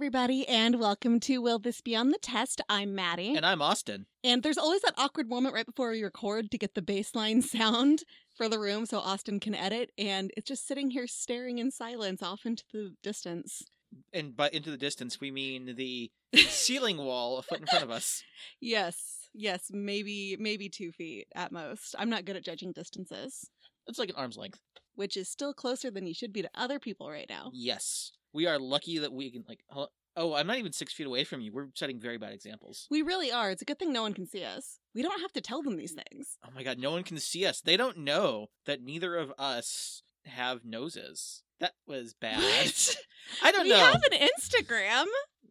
everybody, 0.00 0.46
and 0.46 0.78
welcome 0.78 1.18
to 1.18 1.38
Will 1.40 1.58
This 1.58 1.80
Be 1.80 1.96
on 1.96 2.10
the 2.10 2.18
Test? 2.18 2.60
I'm 2.68 2.94
Maddie. 2.94 3.34
And 3.34 3.46
I'm 3.46 3.62
Austin. 3.62 4.04
And 4.22 4.42
there's 4.42 4.58
always 4.58 4.82
that 4.82 4.92
awkward 4.98 5.26
moment 5.26 5.54
right 5.54 5.64
before 5.64 5.90
we 5.90 6.02
record 6.02 6.50
to 6.50 6.58
get 6.58 6.74
the 6.74 6.82
baseline 6.82 7.42
sound 7.42 8.02
for 8.36 8.46
the 8.46 8.58
room 8.58 8.84
so 8.84 8.98
Austin 8.98 9.40
can 9.40 9.54
edit. 9.54 9.92
And 9.96 10.32
it's 10.36 10.48
just 10.48 10.66
sitting 10.68 10.90
here 10.90 11.06
staring 11.06 11.56
in 11.56 11.70
silence 11.70 12.22
off 12.22 12.44
into 12.44 12.62
the 12.74 12.92
distance. 13.02 13.62
And 14.12 14.36
by 14.36 14.50
into 14.50 14.70
the 14.70 14.76
distance, 14.76 15.18
we 15.18 15.30
mean 15.30 15.74
the 15.76 16.10
ceiling 16.46 16.98
wall 16.98 17.38
a 17.38 17.42
foot 17.42 17.60
in 17.60 17.66
front 17.66 17.84
of 17.84 17.90
us. 17.90 18.22
Yes, 18.60 19.30
yes, 19.32 19.70
maybe 19.70 20.36
maybe 20.38 20.68
two 20.68 20.92
feet 20.92 21.26
at 21.34 21.52
most. 21.52 21.94
I'm 21.98 22.10
not 22.10 22.26
good 22.26 22.36
at 22.36 22.44
judging 22.44 22.72
distances, 22.72 23.48
It's 23.86 23.98
like 23.98 24.10
an 24.10 24.16
arm's 24.16 24.36
length. 24.36 24.60
which 24.94 25.16
is 25.16 25.30
still 25.30 25.54
closer 25.54 25.90
than 25.90 26.06
you 26.06 26.12
should 26.12 26.34
be 26.34 26.42
to 26.42 26.50
other 26.54 26.78
people 26.78 27.08
right 27.10 27.30
now. 27.30 27.50
Yes. 27.54 28.12
We 28.36 28.46
are 28.46 28.58
lucky 28.58 28.98
that 28.98 29.12
we 29.12 29.30
can, 29.30 29.44
like, 29.48 29.64
oh, 30.16 30.34
I'm 30.34 30.46
not 30.46 30.58
even 30.58 30.72
six 30.72 30.92
feet 30.92 31.06
away 31.06 31.24
from 31.24 31.40
you. 31.40 31.52
We're 31.52 31.68
setting 31.74 31.98
very 31.98 32.18
bad 32.18 32.32
examples. 32.32 32.86
We 32.90 33.02
really 33.02 33.32
are. 33.32 33.50
It's 33.50 33.62
a 33.62 33.64
good 33.64 33.78
thing 33.78 33.92
no 33.92 34.02
one 34.02 34.14
can 34.14 34.26
see 34.26 34.44
us. 34.44 34.78
We 34.94 35.02
don't 35.02 35.20
have 35.20 35.32
to 35.32 35.40
tell 35.40 35.62
them 35.62 35.76
these 35.76 35.92
things. 36.10 36.38
Oh 36.44 36.50
my 36.54 36.62
god, 36.62 36.78
no 36.78 36.90
one 36.90 37.02
can 37.02 37.18
see 37.18 37.46
us. 37.46 37.60
They 37.62 37.76
don't 37.76 37.98
know 37.98 38.48
that 38.66 38.82
neither 38.82 39.16
of 39.16 39.32
us 39.38 40.02
have 40.26 40.64
noses. 40.64 41.42
That 41.60 41.72
was 41.86 42.12
bad. 42.12 42.38
What? 42.42 42.96
I 43.42 43.52
don't 43.52 43.64
we 43.64 43.70
know. 43.70 43.76
have 43.76 44.02
an 44.12 44.18
Instagram. 44.18 45.06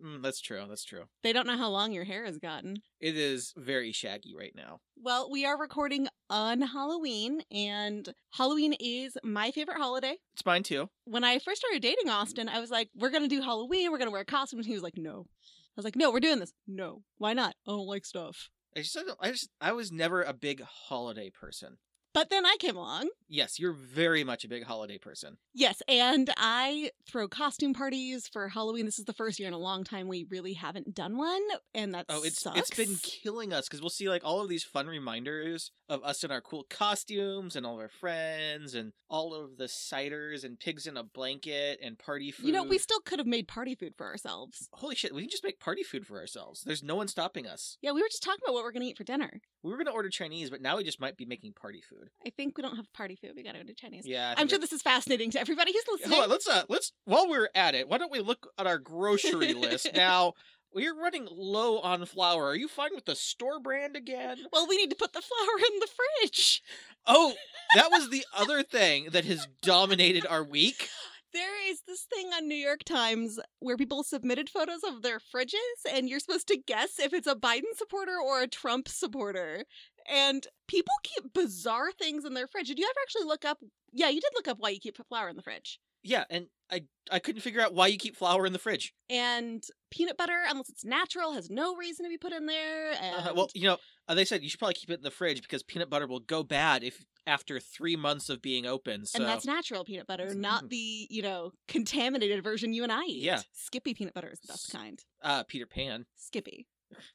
Mm, 0.06 0.22
that's 0.22 0.40
true. 0.40 0.64
That's 0.68 0.84
true. 0.84 1.06
They 1.24 1.34
don't 1.34 1.48
know 1.48 1.58
how 1.58 1.70
long 1.70 1.92
your 1.92 2.04
hair 2.04 2.26
has 2.26 2.38
gotten. 2.38 2.78
It 3.00 3.18
is 3.18 3.54
very 3.58 3.92
shaggy 3.92 4.36
right 4.38 4.54
now. 4.56 4.80
Well, 4.96 5.30
we 5.32 5.46
are 5.46 5.60
recording 5.60 6.08
on 6.30 6.62
Halloween, 6.62 7.42
and 7.52 8.14
Halloween 8.34 8.76
is 8.80 9.18
my 9.24 9.52
favorite 9.52 9.78
holiday. 9.78 10.18
It's 10.34 10.46
mine 10.46 10.64
too. 10.64 10.90
When 11.06 11.24
I 11.24 11.40
first 11.40 11.62
started 11.62 11.82
dating 11.82 12.10
Austin, 12.10 12.50
I 12.50 12.60
was 12.60 12.70
like, 12.70 12.90
we're 12.96 13.10
going 13.10 13.24
to 13.24 13.36
do 13.36 13.42
Halloween. 13.42 13.92
We're 13.92 13.98
going 13.98 14.10
to 14.10 14.14
wear 14.14 14.26
costumes. 14.26 14.68
He 14.68 14.74
was 14.74 14.84
like, 14.84 14.98
no. 14.98 15.26
I 15.48 15.78
was 15.78 15.86
like, 15.86 15.96
no, 15.96 16.12
we're 16.12 16.20
doing 16.20 16.40
this. 16.40 16.54
No. 16.68 17.02
Why 17.18 17.34
not? 17.34 17.56
I 17.68 17.72
don't 17.72 17.88
like 17.88 18.06
stuff. 18.06 18.50
I 18.78 18.82
just, 18.82 18.98
I, 18.98 19.02
I 19.28 19.32
just, 19.32 19.50
I 19.60 19.72
was 19.72 19.92
never 19.92 20.22
a 20.22 20.34
big 20.34 20.62
holiday 20.62 21.30
person. 21.30 21.78
But 22.16 22.30
then 22.30 22.46
I 22.46 22.56
came 22.60 22.78
along. 22.78 23.10
Yes, 23.28 23.60
you're 23.60 23.74
very 23.74 24.24
much 24.24 24.46
a 24.46 24.48
big 24.48 24.64
holiday 24.64 24.98
person. 24.98 25.36
Yes, 25.54 25.82
and 25.90 26.30
I 26.38 26.92
throw 27.10 27.28
costume 27.28 27.74
parties 27.74 28.26
for 28.32 28.48
Halloween. 28.48 28.86
This 28.86 28.98
is 29.00 29.04
the 29.06 29.14
first 29.14 29.38
year 29.38 29.50
in 29.50 29.54
a 29.54 29.58
long 29.58 29.84
time 29.84 30.08
we 30.08 30.26
really 30.30 30.54
haven't 30.54 30.96
done 30.96 31.18
one, 31.18 31.42
and 31.74 31.94
that's 31.94 32.06
Oh, 32.08 32.24
it's 32.24 32.42
sucks. 32.42 32.58
it's 32.58 32.70
been 32.70 32.96
killing 33.04 33.52
us 33.52 33.68
because 33.68 33.82
we'll 33.82 33.90
see 33.90 34.08
like 34.10 34.24
all 34.24 34.40
of 34.42 34.48
these 34.48 34.64
fun 34.64 34.88
reminders 34.88 35.72
of 35.90 36.02
us 36.04 36.24
in 36.24 36.32
our 36.32 36.40
cool 36.42 36.66
costumes 36.70 37.56
and 37.56 37.66
all 37.66 37.74
of 37.76 37.82
our 37.82 37.90
friends 37.90 38.74
and 38.76 38.94
all 39.10 39.34
of 39.34 39.58
the 39.58 39.66
ciders 39.66 40.44
and 40.46 40.58
pigs 40.60 40.88
in 40.88 40.96
a 40.98 41.04
blanket 41.04 41.80
and 41.84 42.00
party 42.00 42.32
food. 42.32 42.46
You 42.46 42.54
know, 42.54 42.64
we 42.64 42.78
still 42.78 43.02
could 43.02 43.20
have 43.20 43.28
made 43.28 43.48
party 43.48 43.76
food 43.76 43.94
for 43.98 44.08
ourselves. 44.08 44.70
holy 44.74 44.96
shit, 44.96 45.14
we 45.14 45.22
can 45.22 45.30
just 45.30 45.44
make 45.44 45.60
party 45.60 45.84
food 45.84 46.08
for 46.08 46.18
ourselves. 46.18 46.62
There's 46.66 46.82
no 46.84 46.96
one 46.96 47.08
stopping 47.10 47.46
us. 47.46 47.78
Yeah, 47.82 47.92
we 47.92 48.02
were 48.02 48.08
just 48.10 48.24
talking 48.24 48.40
about 48.46 48.54
what 48.54 48.64
we're 48.64 48.72
going 48.72 48.84
to 48.84 48.88
eat 48.88 48.98
for 48.98 49.04
dinner. 49.04 49.42
We 49.64 49.72
were 49.72 49.78
gonna 49.78 49.92
order 49.92 50.10
Chinese, 50.10 50.52
but 50.52 50.62
now 50.62 50.78
we 50.78 50.84
just 50.84 51.00
might 51.02 51.18
be 51.18 51.26
making 51.26 51.54
party 51.54 51.82
food. 51.82 52.05
I 52.26 52.30
think 52.30 52.58
we 52.58 52.64
don't 52.64 52.76
have 52.76 52.92
party 52.94 53.16
food. 53.16 53.32
We 53.36 53.44
got 53.44 53.54
to 53.54 53.60
go 53.60 53.66
to 53.66 53.74
Chinese. 53.74 54.06
Yeah, 54.06 54.34
I'm 54.38 54.48
sure 54.48 54.60
this 54.60 54.74
is 54.74 54.82
fascinating 54.82 55.32
to 55.32 55.40
everybody 55.40 55.74
who's 55.74 55.84
listening. 55.92 56.12
Hold 56.12 56.24
on, 56.26 56.30
let's 56.30 56.48
uh, 56.48 56.64
let's 56.70 56.92
while 57.06 57.30
we're 57.30 57.50
at 57.56 57.76
it, 57.76 57.88
why 57.88 57.98
don't 57.98 58.12
we 58.12 58.20
look 58.20 58.48
at 58.58 58.68
our 58.68 58.78
grocery 58.78 59.54
list 59.54 59.90
now? 59.96 60.34
We're 60.74 60.94
running 60.94 61.30
low 61.32 61.80
on 61.80 62.06
flour. 62.06 62.48
Are 62.48 62.56
you 62.56 62.68
fine 62.68 62.90
with 62.94 63.06
the 63.06 63.16
store 63.16 63.62
brand 63.62 63.96
again? 63.96 64.40
Well, 64.52 64.68
we 64.68 64.76
need 64.76 64.90
to 64.90 64.98
put 64.98 65.14
the 65.14 65.22
flour 65.22 65.58
in 65.58 65.80
the 65.80 65.88
fridge. 65.88 66.62
Oh, 67.08 67.34
that 67.76 67.90
was 67.92 68.10
the 68.10 68.26
other 68.38 68.62
thing 68.62 69.08
that 69.12 69.24
has 69.24 69.48
dominated 69.62 70.26
our 70.28 70.44
week. 70.44 70.90
There 71.32 71.70
is 71.70 71.82
this 71.88 72.04
thing 72.04 72.28
on 72.34 72.48
New 72.48 72.56
York 72.56 72.84
Times 72.86 73.40
where 73.60 73.78
people 73.78 74.04
submitted 74.04 74.50
photos 74.50 74.84
of 74.86 75.02
their 75.02 75.20
fridges, 75.20 75.56
and 75.90 76.08
you're 76.10 76.20
supposed 76.20 76.48
to 76.48 76.58
guess 76.58 77.00
if 77.00 77.14
it's 77.14 77.28
a 77.28 77.36
Biden 77.36 77.76
supporter 77.76 78.18
or 78.18 78.42
a 78.42 78.48
Trump 78.48 78.88
supporter. 78.88 79.66
And 80.08 80.46
people 80.68 80.94
keep 81.04 81.34
bizarre 81.34 81.92
things 81.92 82.26
in 82.26 82.34
their 82.34 82.48
fridge. 82.48 82.68
Did 82.68 82.80
you 82.80 82.86
ever 82.86 83.00
actually 83.04 83.26
look 83.26 83.46
up? 83.46 83.60
Yeah, 83.92 84.10
you 84.10 84.22
did 84.22 84.32
look 84.36 84.48
up 84.48 84.58
why 84.60 84.70
you 84.70 84.80
keep 84.80 84.98
flour 85.08 85.30
in 85.30 85.36
the 85.36 85.42
fridge. 85.44 85.80
Yeah, 86.04 86.26
and 86.30 86.48
I 86.72 86.84
I 87.12 87.18
couldn't 87.20 87.42
figure 87.42 87.62
out 87.62 87.74
why 87.74 87.88
you 87.88 87.98
keep 87.98 88.16
flour 88.16 88.46
in 88.46 88.54
the 88.54 88.60
fridge. 88.60 88.94
And 89.10 89.64
peanut 89.90 90.18
butter, 90.18 90.44
unless 90.50 90.70
it's 90.70 90.86
natural, 90.86 91.34
has 91.34 91.50
no 91.50 91.76
reason 91.76 92.06
to 92.06 92.10
be 92.10 92.18
put 92.18 92.32
in 92.34 92.46
there. 92.46 92.92
And 93.02 93.28
Uh, 93.30 93.34
well, 93.36 93.50
you 93.56 93.68
know, 93.68 93.78
uh, 94.08 94.14
they 94.14 94.26
said 94.26 94.44
you 94.44 94.50
should 94.50 94.60
probably 94.60 94.76
keep 94.76 94.90
it 94.92 94.96
in 94.96 95.02
the 95.02 95.10
fridge 95.12 95.42
because 95.42 95.64
peanut 95.64 95.90
butter 95.90 96.06
will 96.06 96.20
go 96.20 96.44
bad 96.44 96.84
if 96.84 97.04
after 97.28 97.60
three 97.60 97.96
months 97.96 98.30
of 98.30 98.40
being 98.40 98.68
open. 98.68 99.04
So 99.08 99.18
And 99.20 99.28
that's 99.28 99.46
natural 99.48 99.84
peanut 99.84 100.06
butter, 100.06 100.28
Mhm. 100.28 100.36
not 100.38 100.70
the, 100.70 101.08
you 101.10 101.24
know, 101.24 101.54
contaminated 101.68 102.44
version 102.44 102.74
you 102.74 102.84
and 102.84 102.92
I 102.92 103.04
eat. 103.06 103.24
Yeah. 103.24 103.42
Skippy 103.54 103.96
peanut 103.96 104.14
butter 104.14 104.30
is 104.32 104.40
the 104.42 104.48
best 104.48 104.72
kind. 104.72 105.04
uh, 105.24 105.44
Peter 105.44 105.66
Pan, 105.66 106.06
Skippy. 106.16 106.68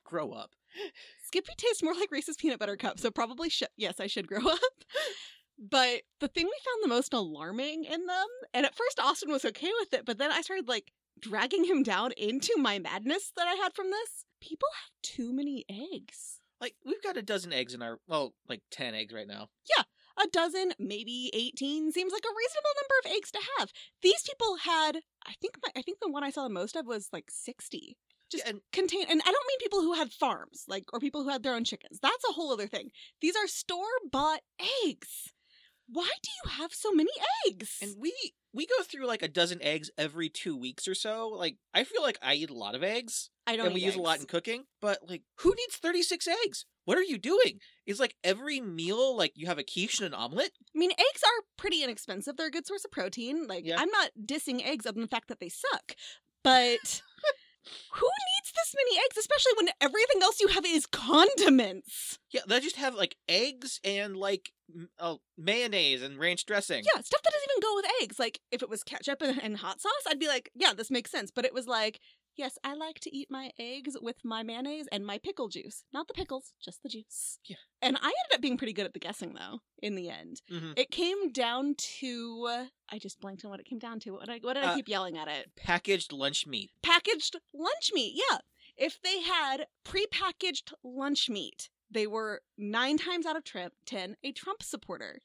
grow 0.05 0.33
up. 0.33 0.57
Skippy 1.31 1.53
tastes 1.57 1.81
more 1.81 1.95
like 1.95 2.11
Reese's 2.11 2.37
peanut 2.37 2.59
butter 2.59 2.77
cup, 2.77 2.99
so 2.99 3.09
probably 3.09 3.49
should. 3.49 3.69
Yes, 3.77 4.01
I 4.01 4.09
should 4.09 4.27
grow 4.27 4.41
up. 4.51 4.61
But 5.57 6.03
the 6.19 6.27
thing 6.27 6.47
we 6.47 6.53
found 6.65 6.83
the 6.83 6.89
most 6.93 7.15
alarming 7.15 7.85
in 7.85 8.07
them, 8.07 8.27
and 8.53 8.67
at 8.67 8.75
first 8.75 8.99
Austin 8.99 9.31
was 9.31 9.45
okay 9.45 9.71
with 9.79 9.95
it, 9.95 10.05
but 10.05 10.19
then 10.19 10.33
I 10.33 10.41
started 10.41 10.67
like 10.67 10.91
dragging 11.21 11.65
him 11.65 11.85
down 11.85 12.11
into 12.17 12.55
my 12.57 12.81
madness 12.81 13.31
that 13.37 13.47
I 13.47 13.55
had 13.55 13.75
from 13.75 13.91
this. 13.91 14.25
People 14.41 14.69
have 14.83 14.91
too 15.03 15.33
many 15.33 15.65
eggs. 15.71 16.41
Like 16.61 16.75
we've 16.85 17.03
got 17.03 17.17
a 17.17 17.23
dozen 17.23 17.53
eggs 17.53 17.75
in 17.75 17.83
our 17.83 18.01
well, 18.09 18.35
like 18.49 18.63
ten 18.73 18.95
eggs 18.95 19.15
right 19.15 19.29
now. 19.29 19.51
Yeah 19.77 19.85
a 20.23 20.29
dozen, 20.29 20.73
maybe 20.79 21.31
18 21.33 21.93
seems 21.93 22.13
like 22.13 22.25
a 22.25 22.37
reasonable 22.37 22.71
number 22.77 22.95
of 23.05 23.17
eggs 23.17 23.31
to 23.31 23.39
have. 23.59 23.73
These 24.03 24.23
people 24.23 24.57
had, 24.65 25.01
I 25.27 25.33
think 25.41 25.55
my, 25.63 25.71
I 25.75 25.83
think 25.83 25.99
the 26.01 26.11
one 26.11 26.25
I 26.25 26.31
saw 26.31 26.43
the 26.45 26.53
most 26.53 26.77
of 26.77 26.87
was 26.87 27.09
like 27.13 27.31
60. 27.31 27.97
Just 28.31 28.45
Yeah, 28.45 28.51
and 28.51 28.61
contain 28.73 29.05
and 29.09 29.21
I 29.21 29.31
don't 29.31 29.47
mean 29.49 29.59
people 29.61 29.81
who 29.83 29.95
had 29.95 30.13
farms, 30.13 30.65
like 30.69 30.85
or 30.93 31.01
people 31.01 31.23
who 31.23 31.31
had 31.31 31.43
their 31.43 31.55
own 31.55 31.65
chickens. 31.65 31.99
That's 32.01 32.25
a 32.29 32.33
whole 32.33 32.53
other 32.53 32.67
thing. 32.67 32.91
These 33.21 33.37
are 33.37 33.47
store-bought 33.47 34.41
eggs. 34.87 35.33
Why 35.93 36.09
do 36.23 36.31
you 36.45 36.51
have 36.53 36.73
so 36.73 36.93
many 36.93 37.11
eggs? 37.49 37.79
and 37.83 37.95
we 37.99 38.15
we 38.53 38.67
go 38.67 38.83
through 38.83 39.07
like 39.07 39.23
a 39.23 39.29
dozen 39.29 39.61
eggs 39.63 39.91
every 39.99 40.29
two 40.29 40.57
weeks 40.57 40.87
or 40.87 40.95
so. 40.95 41.29
Like 41.29 41.57
I 41.75 41.85
feel 41.85 42.03
like 42.03 42.19
I 42.23 42.35
eat 42.35 42.51
a 42.51 42.55
lot 42.55 42.75
of 42.77 42.83
eggs, 42.85 43.31
I 43.47 43.57
don't 43.57 43.67
and 43.67 43.75
we 43.75 43.81
eat 43.81 43.87
use 43.87 43.97
a 43.97 44.01
lot 44.01 44.21
in 44.21 44.27
cooking. 44.27 44.65
But 44.81 44.99
like, 45.09 45.23
who 45.39 45.51
needs 45.51 45.77
thirty 45.77 46.03
six 46.03 46.29
eggs? 46.29 46.65
What 46.85 46.97
are 46.99 47.03
you 47.03 47.19
doing? 47.19 47.59
Is 47.87 48.01
like 48.01 48.17
every 48.25 48.61
meal 48.61 49.17
like 49.17 49.33
you 49.37 49.47
have 49.47 49.59
a 49.59 49.63
quiche 49.65 49.99
and 50.01 50.07
an 50.07 50.15
omelet? 50.15 50.53
I 50.75 50.79
mean, 50.79 50.91
eggs 50.93 51.23
are 51.25 51.45
pretty 51.57 51.83
inexpensive. 51.85 52.37
They're 52.37 52.49
a 52.49 52.53
good 52.53 52.67
source 52.67 52.85
of 52.85 52.91
protein. 52.91 53.47
Like, 53.47 53.65
Yeah. 53.65 53.77
I'm 53.79 53.91
not 53.91 54.11
dissing 54.25 54.65
eggs 54.65 54.87
other 54.87 54.95
than 54.95 55.03
the 55.03 55.09
fact 55.09 55.29
that 55.29 55.39
they 55.41 55.51
suck. 55.51 55.93
But 56.43 57.03
who 57.93 58.07
needs 58.07 58.53
this 58.55 58.75
many 58.75 58.99
eggs, 58.99 59.17
especially 59.19 59.53
when 59.57 59.69
everything 59.81 60.23
else 60.23 60.41
you 60.41 60.49
have 60.49 60.65
is 60.67 60.87
condiments? 60.87 62.19
Yeah, 62.31 62.43
they 62.49 62.61
just 62.61 62.77
have 62.77 62.95
like 62.95 63.17
eggs 63.29 63.81
and 63.85 64.17
like 64.17 64.53
oh, 64.99 65.21
mayonnaise 65.37 66.03
and 66.03 66.19
ranch 66.19 66.47
dressing. 66.47 66.83
Yeah, 66.85 67.01
stuff 67.01 67.23
that 67.23 67.33
doesn't 67.33 67.51
even 67.51 67.63
go 67.63 67.75
with 67.77 67.87
eggs. 68.03 68.19
Like, 68.19 68.41
if 68.51 68.63
it 68.63 68.71
was 68.71 68.83
ketchup 68.83 69.23
and, 69.23 69.43
and 69.43 69.57
hot 69.57 69.81
sauce, 69.81 69.93
I'd 70.09 70.19
be 70.19 70.29
like, 70.29 70.51
yeah, 70.55 70.73
this 70.73 70.91
makes 70.91 71.11
sense. 71.11 71.31
But 71.31 71.45
it 71.45 71.55
was 71.55 71.67
like, 71.67 72.01
yes, 72.37 72.59
I 72.65 72.75
like 72.75 73.01
to 73.01 73.15
eat 73.17 73.29
my 73.31 73.51
eggs 73.59 73.97
with 74.01 74.17
my 74.25 74.43
mayonnaise 74.43 74.87
and 74.93 75.05
my 75.07 75.19
pickle 75.19 75.49
juice. 75.49 75.85
Not 75.93 76.09
the 76.09 76.15
pickles, 76.15 76.53
just 76.65 76.83
the 76.83 76.89
juice. 76.89 77.39
Yeah. 77.45 77.57
And 77.83 77.97
I 77.97 78.07
ended 78.07 78.35
up 78.35 78.41
being 78.41 78.57
pretty 78.57 78.73
good 78.73 78.87
at 78.87 78.93
the 78.95 79.01
guessing, 79.01 79.35
though, 79.35 79.61
in 79.83 79.95
the 79.95 80.09
end. 80.09 80.43
Mhm. 80.51 80.79
It 80.79 80.91
came 80.91 81.31
down 81.33 81.75
to. 81.77 82.67
I 82.89 82.99
just 82.99 83.21
blanked 83.21 83.45
on 83.45 83.51
what 83.51 83.61
it 83.61 83.67
came 83.67 83.79
down 83.79 84.01
to. 84.01 84.11
What 84.13 84.27
did 84.27 84.33
I, 84.33 84.39
what 84.39 84.55
did 84.55 84.65
I 84.65 84.73
Uh, 84.73 84.75
keep 84.77 84.89
yelling 84.89 85.17
at 85.19 85.29
it? 85.29 85.51
Packaged 85.57 86.13
lunch 86.13 86.47
meat. 86.47 86.71
Packaged 86.83 87.37
lunch 87.53 87.91
meat. 87.93 88.15
Yeah. 88.31 88.39
If 88.77 89.01
they 89.03 89.21
had 89.21 89.67
prepackaged 89.85 90.73
lunch 90.83 91.29
meat, 91.29 91.69
they 91.91 92.07
were 92.07 92.43
nine 92.57 92.97
times 92.97 93.27
out 93.27 93.37
of 93.37 93.45
tri- 93.45 93.69
10 93.85 94.17
a 94.23 94.33
Trump 94.33 94.63
supporter. 94.63 95.21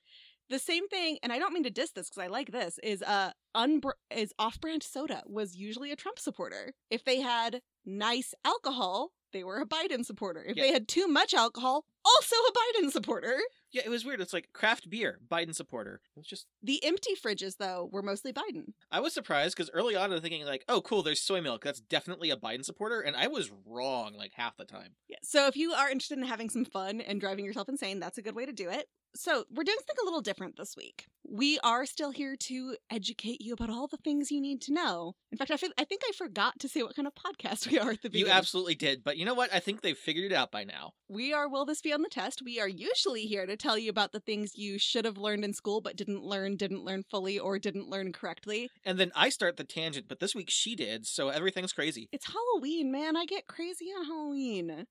The 0.50 0.59
same 0.59 0.88
thing, 0.88 1.17
and 1.23 1.33
I 1.33 1.39
don't 1.39 1.53
mean 1.53 1.63
to 1.63 1.69
diss 1.72 1.91
this 1.91 2.09
because 2.09 2.23
I 2.23 2.28
like 2.28 2.51
this, 2.51 2.79
is 2.83 3.01
uh 3.01 3.31
unbr- 3.56 3.94
is 4.11 4.33
off-brand 4.38 4.83
soda 4.83 5.23
was 5.25 5.56
usually 5.56 5.91
a 5.91 5.95
Trump 5.95 6.19
supporter. 6.19 6.73
If 6.91 7.03
they 7.03 7.22
had 7.22 7.61
nice 7.86 8.33
alcohol, 8.44 9.12
they 9.33 9.44
were 9.44 9.59
a 9.59 9.65
Biden 9.65 10.06
supporter. 10.06 10.44
If 10.47 10.56
Yeah. 10.56 10.63
they 10.63 10.71
had 10.74 10.88
too 10.88 11.07
much 11.07 11.33
alcohol, 11.33 11.86
also 12.06 12.36
a 12.36 12.51
Biden 12.83 12.92
supporter. 12.92 13.39
Yeah, 13.71 13.81
it 13.86 13.89
was 13.89 14.06
weird. 14.06 14.21
It's 14.21 14.33
like 14.33 14.50
craft 14.53 14.89
beer, 14.89 15.19
Biden 15.27 15.53
supporter. 15.56 16.01
It 16.15 16.19
was 16.19 16.27
just 16.27 16.45
The 16.62 16.83
empty 16.86 17.15
fridges, 17.15 17.57
though, 17.57 17.89
were 17.91 18.01
mostly 18.03 18.31
Biden. 18.31 18.74
I 18.91 19.00
was 19.01 19.13
surprised 19.13 19.56
because 19.57 19.69
early 19.71 19.95
on 19.95 20.13
I'm 20.13 20.21
thinking 20.21 20.45
like, 20.45 20.63
oh 20.69 20.81
cool, 20.81 21.01
there's 21.03 21.21
soy 21.21 21.41
milk. 21.41 21.63
That's 21.63 21.80
definitely 21.81 22.30
a 22.30 22.38
Biden 22.38 22.63
supporter, 22.63 23.01
and 23.01 23.15
I 23.18 23.27
was 23.27 23.51
wrong 23.65 24.13
like 24.15 24.33
half 24.36 24.56
the 24.57 24.65
time. 24.65 24.95
Yeah. 25.09 25.18
So 25.24 25.48
if 25.48 25.57
you 25.57 25.74
are 25.74 25.89
interested 25.89 26.18
in 26.19 26.24
having 26.25 26.50
some 26.50 26.65
fun 26.65 27.01
and 27.01 27.19
driving 27.19 27.45
yourself 27.45 27.68
insane, 27.68 28.00
that's 28.00 28.18
a 28.18 28.21
good 28.21 28.36
way 28.36 28.45
to 28.45 28.53
do 28.53 28.69
it. 28.69 28.88
So 29.15 29.45
we're 29.50 29.63
doing 29.63 29.77
something 29.79 29.95
a 30.01 30.06
little 30.06 30.21
different 30.21 30.57
this 30.57 30.75
week. 30.75 31.06
we 31.27 31.57
are 31.63 31.85
still 31.85 32.12
here 32.12 32.35
to 32.35 32.75
educate 32.91 33.41
you 33.41 33.53
about 33.53 33.69
all 33.69 33.88
the 33.88 33.97
things 33.97 34.29
you 34.31 34.39
need 34.39 34.62
to 34.62 34.73
know. 34.73 35.15
In 35.31 35.38
fact, 35.38 35.50
I, 35.50 35.57
think 35.57 35.73
I 36.07 36.12
forgot 36.15 36.59
to 36.59 36.69
say 36.69 36.83
what 36.83 36.95
kind 36.95 37.07
of 37.07 37.13
podcast 37.15 37.67
we 37.71 37.79
are 37.79 37.91
at 37.91 38.01
the 38.03 38.09
beginning. 38.09 38.31
You 38.31 38.38
absolutely 38.38 38.75
did, 38.75 39.03
but 39.03 39.17
you 39.17 39.25
know 39.25 39.33
what? 39.33 39.51
I 39.53 39.59
think 39.59 39.81
they've 39.81 39.97
figured 39.97 40.31
it 40.31 40.35
out 40.35 40.51
by 40.51 40.63
now. 40.65 40.91
we 41.09 41.33
are 41.33 41.50
Will 41.50 41.65
This 41.65 41.81
Be 41.81 41.94
on 41.94 42.03
the 42.03 42.09
Test? 42.09 42.41
We 42.44 42.59
are 42.59 42.67
usually 42.67 43.23
here 43.23 43.45
to 43.45 43.57
tell 43.57 43.77
you 43.77 43.89
about 43.89 44.12
the 44.12 44.19
things 44.19 44.51
you 44.56 44.77
should 44.77 45.06
have 45.06 45.17
learned 45.17 45.44
in 45.44 45.53
school 45.53 45.81
but 45.81 45.95
didn't 45.95 46.23
learn, 46.23 46.57
didn't 46.57 46.83
learn 46.83 47.03
fully, 47.09 47.39
or 47.39 47.57
didn't 47.57 47.89
learn 47.89 48.12
correctly. 48.13 48.69
And 48.83 49.00
then 49.00 49.12
I 49.15 49.29
start 49.29 49.57
the 49.57 49.63
tangent, 49.63 50.07
but 50.07 50.19
this 50.19 50.35
week 50.35 50.50
she 50.51 50.75
did, 50.75 51.07
so 51.07 51.29
everything's 51.29 51.73
crazy. 51.73 52.07
It's 52.12 52.27
Halloween, 52.31 52.91
man. 52.91 53.15
I 53.17 53.25
get 53.25 53.47
crazy 53.47 53.85
on 53.85 54.06
Halloween. 54.06 54.85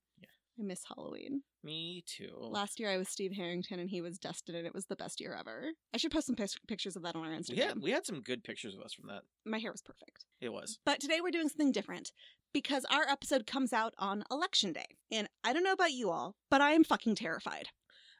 I 0.59 0.63
miss 0.63 0.83
Halloween. 0.89 1.43
Me 1.65 2.05
too. 2.07 2.37
Last 2.39 2.79
year 2.79 2.91
I 2.91 2.97
was 2.97 3.09
Steve 3.09 3.33
Harrington 3.33 3.81
and 3.81 3.91
he 3.91 4.01
was 4.01 4.19
Dustin, 4.19 4.55
and 4.55 4.67
it 4.67 4.75
was 4.75 4.87
the 4.87 4.97
best 4.97 5.21
year 5.21 5.37
ever. 5.39 5.71
I 5.93 5.97
should 5.97 6.13
post 6.13 6.27
some 6.27 6.37
pic- 6.37 6.51
pictures 6.69 6.95
of 6.95 7.03
that 7.03 7.17
on 7.17 7.25
our 7.25 7.33
Instagram. 7.33 7.57
Yeah, 7.57 7.73
we 7.81 7.91
had 7.91 8.07
some 8.07 8.21
good 8.21 8.45
pictures 8.45 8.75
of 8.75 8.83
us 8.83 8.93
from 8.93 9.09
that. 9.09 9.23
My 9.45 9.59
hair 9.59 9.73
was 9.73 9.83
perfect. 9.83 10.25
It 10.41 10.53
was. 10.53 10.79
But 10.85 11.01
today 11.01 11.21
we're 11.21 11.31
doing 11.31 11.49
something 11.49 11.73
different 11.73 12.13
because 12.53 12.85
our 12.91 13.09
episode 13.09 13.47
comes 13.47 13.73
out 13.73 13.95
on 13.99 14.25
election 14.31 14.73
day. 14.73 14.87
And 15.11 15.29
I 15.43 15.53
don't 15.53 15.65
know 15.65 15.73
about 15.73 15.93
you 15.93 16.11
all, 16.11 16.37
but 16.51 16.61
I 16.61 16.73
am 16.73 16.85
fucking 16.85 17.17
terrified. 17.17 17.69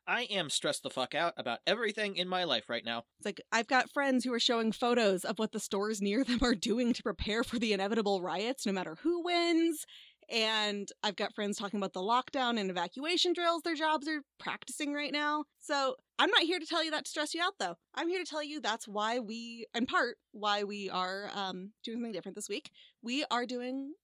I 0.07 0.25
am 0.25 0.51
stressed 0.51 0.83
the 0.83 0.91
fuck 0.91 1.15
out 1.15 1.33
about 1.39 1.61
everything 1.67 2.17
in 2.17 2.29
my 2.29 2.45
life 2.45 2.69
right 2.69 2.85
now. 2.85 3.05
It's 3.19 3.25
like 3.25 3.41
I've 3.51 3.69
got 3.69 3.91
friends 3.91 4.23
who 4.25 4.35
are 4.35 4.41
showing 4.41 4.71
photos 4.71 5.25
of 5.25 5.39
what 5.39 5.53
the 5.53 5.61
stores 5.61 6.03
near 6.03 6.25
them 6.25 6.41
are 6.43 6.55
doing 6.55 6.93
to 6.93 7.03
prepare 7.03 7.43
for 7.43 7.59
the 7.59 7.73
inevitable 7.73 8.21
riots, 8.21 8.67
no 8.67 8.73
matter 8.73 8.99
who 9.03 9.23
wins. 9.25 9.87
And 10.31 10.91
I've 11.03 11.17
got 11.17 11.35
friends 11.35 11.59
talking 11.59 11.79
about 11.79 11.93
the 11.93 12.01
lockdown 12.01 12.59
and 12.59 12.71
evacuation 12.71 13.33
drills 13.33 13.63
their 13.63 13.75
jobs 13.75 14.09
are 14.09 14.23
practicing 14.39 14.93
right 14.93 15.13
now. 15.13 15.45
So 15.61 15.97
I'm 16.19 16.31
not 16.31 16.43
here 16.43 16.59
to 16.59 16.67
tell 16.67 16.85
you 16.85 16.91
that 16.93 17.05
to 17.05 17.11
stress 17.11 17.35
you 17.35 17.43
out, 17.43 17.55
though. 17.59 17.77
I'm 17.95 18.09
here 18.09 18.23
to 18.23 18.31
tell 18.31 18.43
you 18.43 18.61
that's 18.61 18.87
why 18.87 19.19
we, 19.19 19.67
in 19.75 19.87
part, 19.87 20.17
why 20.33 20.65
we 20.65 20.91
are 20.91 21.31
um, 21.35 21.73
doing 21.83 21.99
something 21.99 22.13
different 22.13 22.37
this 22.37 22.49
week. 22.49 22.71
We 23.03 23.25
are 23.31 23.47
doing 23.47 23.95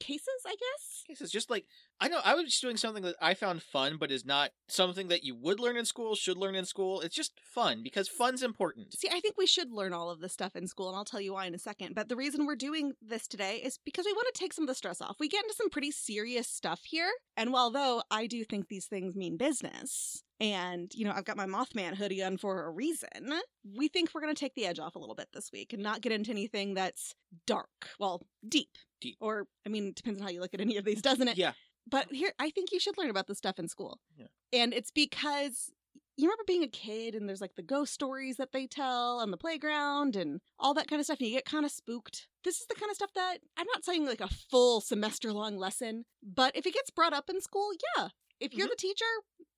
cases, 0.00 0.28
I 0.46 0.50
guess. 0.50 1.04
Cases, 1.06 1.30
just 1.30 1.50
like 1.50 1.66
I 2.00 2.08
know 2.08 2.20
I 2.24 2.34
was 2.34 2.46
just 2.46 2.60
doing 2.60 2.76
something 2.76 3.02
that 3.04 3.16
I 3.20 3.34
found 3.34 3.62
fun, 3.62 3.96
but 3.98 4.10
is 4.10 4.24
not 4.24 4.50
something 4.68 5.08
that 5.08 5.24
you 5.24 5.34
would 5.36 5.60
learn 5.60 5.76
in 5.76 5.84
school, 5.84 6.14
should 6.14 6.36
learn 6.36 6.54
in 6.54 6.64
school. 6.64 7.00
It's 7.00 7.14
just 7.14 7.32
fun 7.40 7.82
because 7.82 8.08
fun's 8.08 8.42
important. 8.42 8.98
See, 8.98 9.08
I 9.08 9.20
think 9.20 9.36
we 9.38 9.46
should 9.46 9.72
learn 9.72 9.92
all 9.92 10.10
of 10.10 10.20
this 10.20 10.32
stuff 10.32 10.56
in 10.56 10.66
school, 10.66 10.88
and 10.88 10.96
I'll 10.96 11.04
tell 11.04 11.20
you 11.20 11.34
why 11.34 11.46
in 11.46 11.54
a 11.54 11.58
second. 11.58 11.94
But 11.94 12.08
the 12.08 12.16
reason 12.16 12.46
we're 12.46 12.56
doing 12.56 12.92
this 13.00 13.26
today 13.26 13.60
is 13.64 13.78
because 13.84 14.06
we 14.06 14.12
want 14.12 14.28
to 14.34 14.38
take 14.38 14.52
some 14.52 14.64
of 14.64 14.68
the 14.68 14.74
stress 14.74 15.00
off. 15.00 15.16
We 15.20 15.28
get 15.28 15.44
into 15.44 15.54
some 15.54 15.70
pretty 15.70 15.92
serious 15.92 16.48
stuff 16.48 16.80
here. 16.84 17.10
And 17.36 17.52
while 17.52 17.70
though 17.70 18.02
I 18.10 18.26
do 18.26 18.44
think 18.44 18.68
these 18.68 18.86
things 18.86 19.16
mean 19.16 19.36
business, 19.36 20.22
and 20.40 20.92
you 20.94 21.04
know, 21.04 21.12
I've 21.14 21.24
got 21.24 21.36
my 21.36 21.46
Mothman 21.46 21.94
hoodie 21.94 22.22
on 22.22 22.38
for 22.38 22.66
a 22.66 22.70
reason, 22.70 23.08
we 23.76 23.88
think 23.88 24.10
we're 24.12 24.20
going 24.20 24.34
to 24.34 24.38
take 24.38 24.54
the 24.56 24.66
edge 24.66 24.80
off 24.80 24.96
a 24.96 24.98
little 24.98 25.14
bit 25.14 25.28
this 25.32 25.50
week 25.52 25.72
and 25.72 25.82
not 25.82 26.00
get 26.00 26.12
into 26.12 26.32
anything 26.32 26.74
that's 26.74 27.14
dark. 27.46 27.68
Well, 27.98 28.26
deep. 28.46 28.70
Deep. 29.00 29.16
Or, 29.20 29.46
I 29.64 29.68
mean, 29.68 29.88
it 29.88 29.94
depends 29.94 30.20
on 30.20 30.26
how 30.26 30.32
you 30.32 30.40
look 30.40 30.54
at 30.54 30.60
any 30.60 30.76
of 30.76 30.84
these, 30.84 31.00
doesn't 31.00 31.28
it? 31.28 31.38
Yeah. 31.38 31.52
But 31.86 32.12
here, 32.12 32.32
I 32.38 32.50
think 32.50 32.72
you 32.72 32.80
should 32.80 32.96
learn 32.96 33.10
about 33.10 33.26
this 33.26 33.38
stuff 33.38 33.58
in 33.58 33.68
school. 33.68 34.00
Yeah. 34.16 34.26
And 34.52 34.72
it's 34.72 34.90
because 34.90 35.70
you 36.16 36.26
remember 36.28 36.44
being 36.46 36.62
a 36.62 36.68
kid 36.68 37.14
and 37.14 37.28
there's 37.28 37.40
like 37.40 37.56
the 37.56 37.62
ghost 37.62 37.92
stories 37.92 38.36
that 38.36 38.52
they 38.52 38.66
tell 38.66 39.18
on 39.18 39.30
the 39.30 39.36
playground 39.36 40.14
and 40.16 40.40
all 40.58 40.72
that 40.74 40.86
kind 40.88 41.00
of 41.00 41.06
stuff, 41.06 41.18
and 41.18 41.28
you 41.28 41.34
get 41.34 41.44
kind 41.44 41.64
of 41.64 41.72
spooked. 41.72 42.28
This 42.44 42.60
is 42.60 42.66
the 42.68 42.74
kind 42.76 42.88
of 42.90 42.96
stuff 42.96 43.12
that 43.14 43.38
I'm 43.56 43.66
not 43.74 43.84
saying 43.84 44.06
like 44.06 44.20
a 44.20 44.28
full 44.28 44.80
semester 44.80 45.32
long 45.32 45.56
lesson, 45.58 46.04
but 46.22 46.56
if 46.56 46.66
it 46.66 46.74
gets 46.74 46.90
brought 46.90 47.12
up 47.12 47.28
in 47.28 47.40
school, 47.40 47.70
yeah. 47.96 48.08
If 48.40 48.54
you're 48.54 48.66
Mhm. 48.66 48.70
the 48.70 48.76
teacher, 48.76 49.04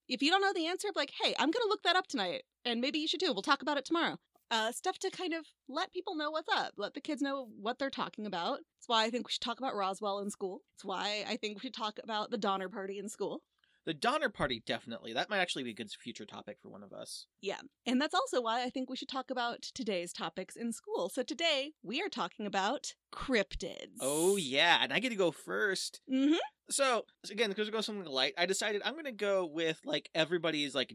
if 0.09 0.23
you 0.23 0.31
don't 0.31 0.41
know 0.41 0.53
the 0.53 0.67
answer, 0.67 0.89
like, 0.95 1.13
hey, 1.23 1.35
I'm 1.39 1.51
going 1.51 1.63
to 1.65 1.69
look 1.69 1.83
that 1.83 1.97
up 1.97 2.07
tonight, 2.07 2.45
and 2.65 2.81
maybe 2.81 2.99
you 2.99 3.09
should 3.09 3.21
too. 3.21 3.33
We'll 3.33 3.43
talk 3.43 3.63
about 3.63 3.77
it 3.79 3.85
tomorrow. 3.85 4.19
Uh, 4.51 4.71
stuff 4.71 4.99
to 4.99 5.11
kind 5.11 5.35
of 5.35 5.45
let 5.69 5.93
people 5.93 6.15
know 6.15 6.31
what's 6.31 6.53
up, 6.55 6.73
let 6.77 6.95
the 6.95 7.01
kids 7.01 7.21
know 7.21 7.49
what 7.61 7.79
they're 7.79 7.91
talking 7.91 8.27
about. 8.27 8.61
It's 8.79 8.87
why 8.87 9.05
I 9.05 9.11
think 9.11 9.27
we 9.27 9.33
should 9.33 9.43
talk 9.43 9.59
about 9.59 9.75
Roswell 9.75 10.21
in 10.21 10.31
school. 10.31 10.63
It's 10.77 10.85
why 10.85 11.25
I 11.29 11.37
think 11.37 11.57
we 11.57 11.63
should 11.63 11.75
talk 11.75 11.99
about 12.03 12.31
the 12.31 12.39
Donner 12.39 12.69
Party 12.69 12.99
in 12.99 13.09
school. 13.09 13.43
The 13.87 13.95
Donner 13.95 14.29
Party 14.29 14.63
definitely. 14.67 15.13
That 15.13 15.31
might 15.31 15.39
actually 15.39 15.63
be 15.63 15.71
a 15.71 15.75
good 15.75 15.91
future 15.93 16.25
topic 16.25 16.59
for 16.61 16.69
one 16.69 16.83
of 16.83 16.93
us. 16.93 17.27
Yeah. 17.41 17.61
And 17.87 18.01
that's 18.01 18.15
also 18.15 18.43
why 18.43 18.65
I 18.65 18.71
think 18.71 18.91
we 18.91 18.97
should 18.97 19.09
talk 19.09 19.31
about 19.31 19.63
today's 19.63 20.13
topics 20.13 20.57
in 20.57 20.73
school. 20.73 21.09
So 21.09 21.23
today 21.23 21.73
we 21.85 22.03
are 22.03 22.09
talking 22.09 22.47
about 22.47 22.95
cryptids. 23.15 23.99
Oh 24.01 24.37
yeah, 24.37 24.79
and 24.83 24.93
I 24.93 24.99
get 24.99 25.11
to 25.11 25.17
go 25.17 25.31
first. 25.31 26.01
Mm-hmm. 26.13 26.35
So 26.69 27.05
again, 27.31 27.51
because 27.51 27.69
we 27.69 27.73
go 27.73 27.81
something 27.81 28.05
light, 28.05 28.35
I 28.37 28.47
decided 28.47 28.83
I'm 28.85 28.97
gonna 28.97 29.13
go 29.13 29.47
with 29.47 29.81
like 29.85 30.11
everybody's 30.17 30.75
like 30.75 30.93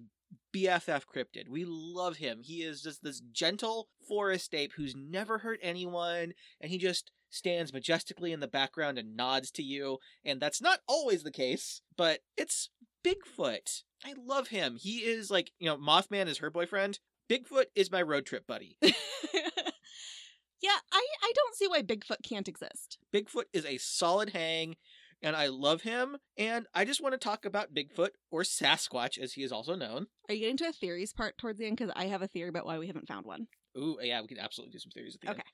BFF 0.53 1.03
cryptid. 1.06 1.50
We 1.50 1.65
love 1.65 2.18
him. 2.18 2.42
He 2.44 2.63
is 2.63 2.81
just 2.81 3.03
this 3.03 3.21
gentle 3.31 3.89
forest 4.07 4.53
ape 4.53 4.74
who's 4.75 4.95
never 4.95 5.39
hurt 5.39 5.59
anyone, 5.62 6.33
and 6.59 6.71
he 6.71 6.77
just 6.77 7.12
stands 7.30 7.74
majestically 7.74 8.31
in 8.31 8.42
the 8.42 8.48
background 8.48 8.98
and 8.98 9.15
nods 9.15 9.51
to 9.51 9.63
you. 9.63 10.00
And 10.25 10.42
that's 10.42 10.62
not 10.62 10.80
always 10.88 11.24
the 11.24 11.31
case, 11.31 11.81
but 11.95 12.19
it's 12.38 12.69
Bigfoot. 13.03 13.83
I 14.03 14.13
love 14.18 14.50
him. 14.50 14.77
He 14.80 15.00
is 15.00 15.31
like 15.31 15.51
you 15.59 15.68
know, 15.68 15.77
Mothman 15.77 16.27
is 16.27 16.39
her 16.39 16.50
boyfriend. 16.50 17.00
Bigfoot 17.30 17.65
is 17.75 17.92
my 17.92 18.01
road 18.01 18.25
trip 18.25 18.45
buddy. 18.45 18.77
yeah, 18.81 18.92
I, 20.92 21.06
I 21.24 21.31
don't 21.33 21.56
see 21.56 21.68
why 21.68 21.81
Bigfoot 21.81 22.24
can't 22.27 22.48
exist. 22.48 22.98
Bigfoot 23.13 23.45
is 23.53 23.65
a 23.65 23.77
solid 23.77 24.31
hang, 24.31 24.75
and 25.21 25.35
I 25.35 25.47
love 25.47 25.81
him. 25.81 26.18
And 26.38 26.68
I 26.73 26.85
just 26.85 27.01
want 27.01 27.13
to 27.13 27.18
talk 27.18 27.45
about 27.45 27.73
Bigfoot, 27.73 28.12
or 28.31 28.41
Sasquatch 28.41 29.18
as 29.18 29.33
he 29.33 29.44
is 29.44 29.51
also 29.51 29.75
known. 29.75 30.07
Are 30.27 30.33
you 30.33 30.41
getting 30.41 30.57
to 30.57 30.69
a 30.69 30.73
theories 30.73 31.13
part 31.13 31.38
towards 31.38 31.59
the 31.59 31.68
end? 31.68 31.77
Because 31.77 31.94
I 31.95 32.06
have 32.06 32.21
a 32.21 32.27
theory 32.27 32.50
about 32.50 32.65
why 32.65 32.77
we 32.77 32.88
haven't 32.88 33.07
found 33.07 33.25
one. 33.25 33.47
Ooh, 33.77 33.97
yeah, 34.01 34.21
we 34.21 34.27
can 34.27 34.39
absolutely 34.39 34.73
do 34.73 34.79
some 34.79 34.91
theories 34.91 35.15
at 35.15 35.21
the 35.21 35.29
end. 35.29 35.39
Okay. 35.39 35.47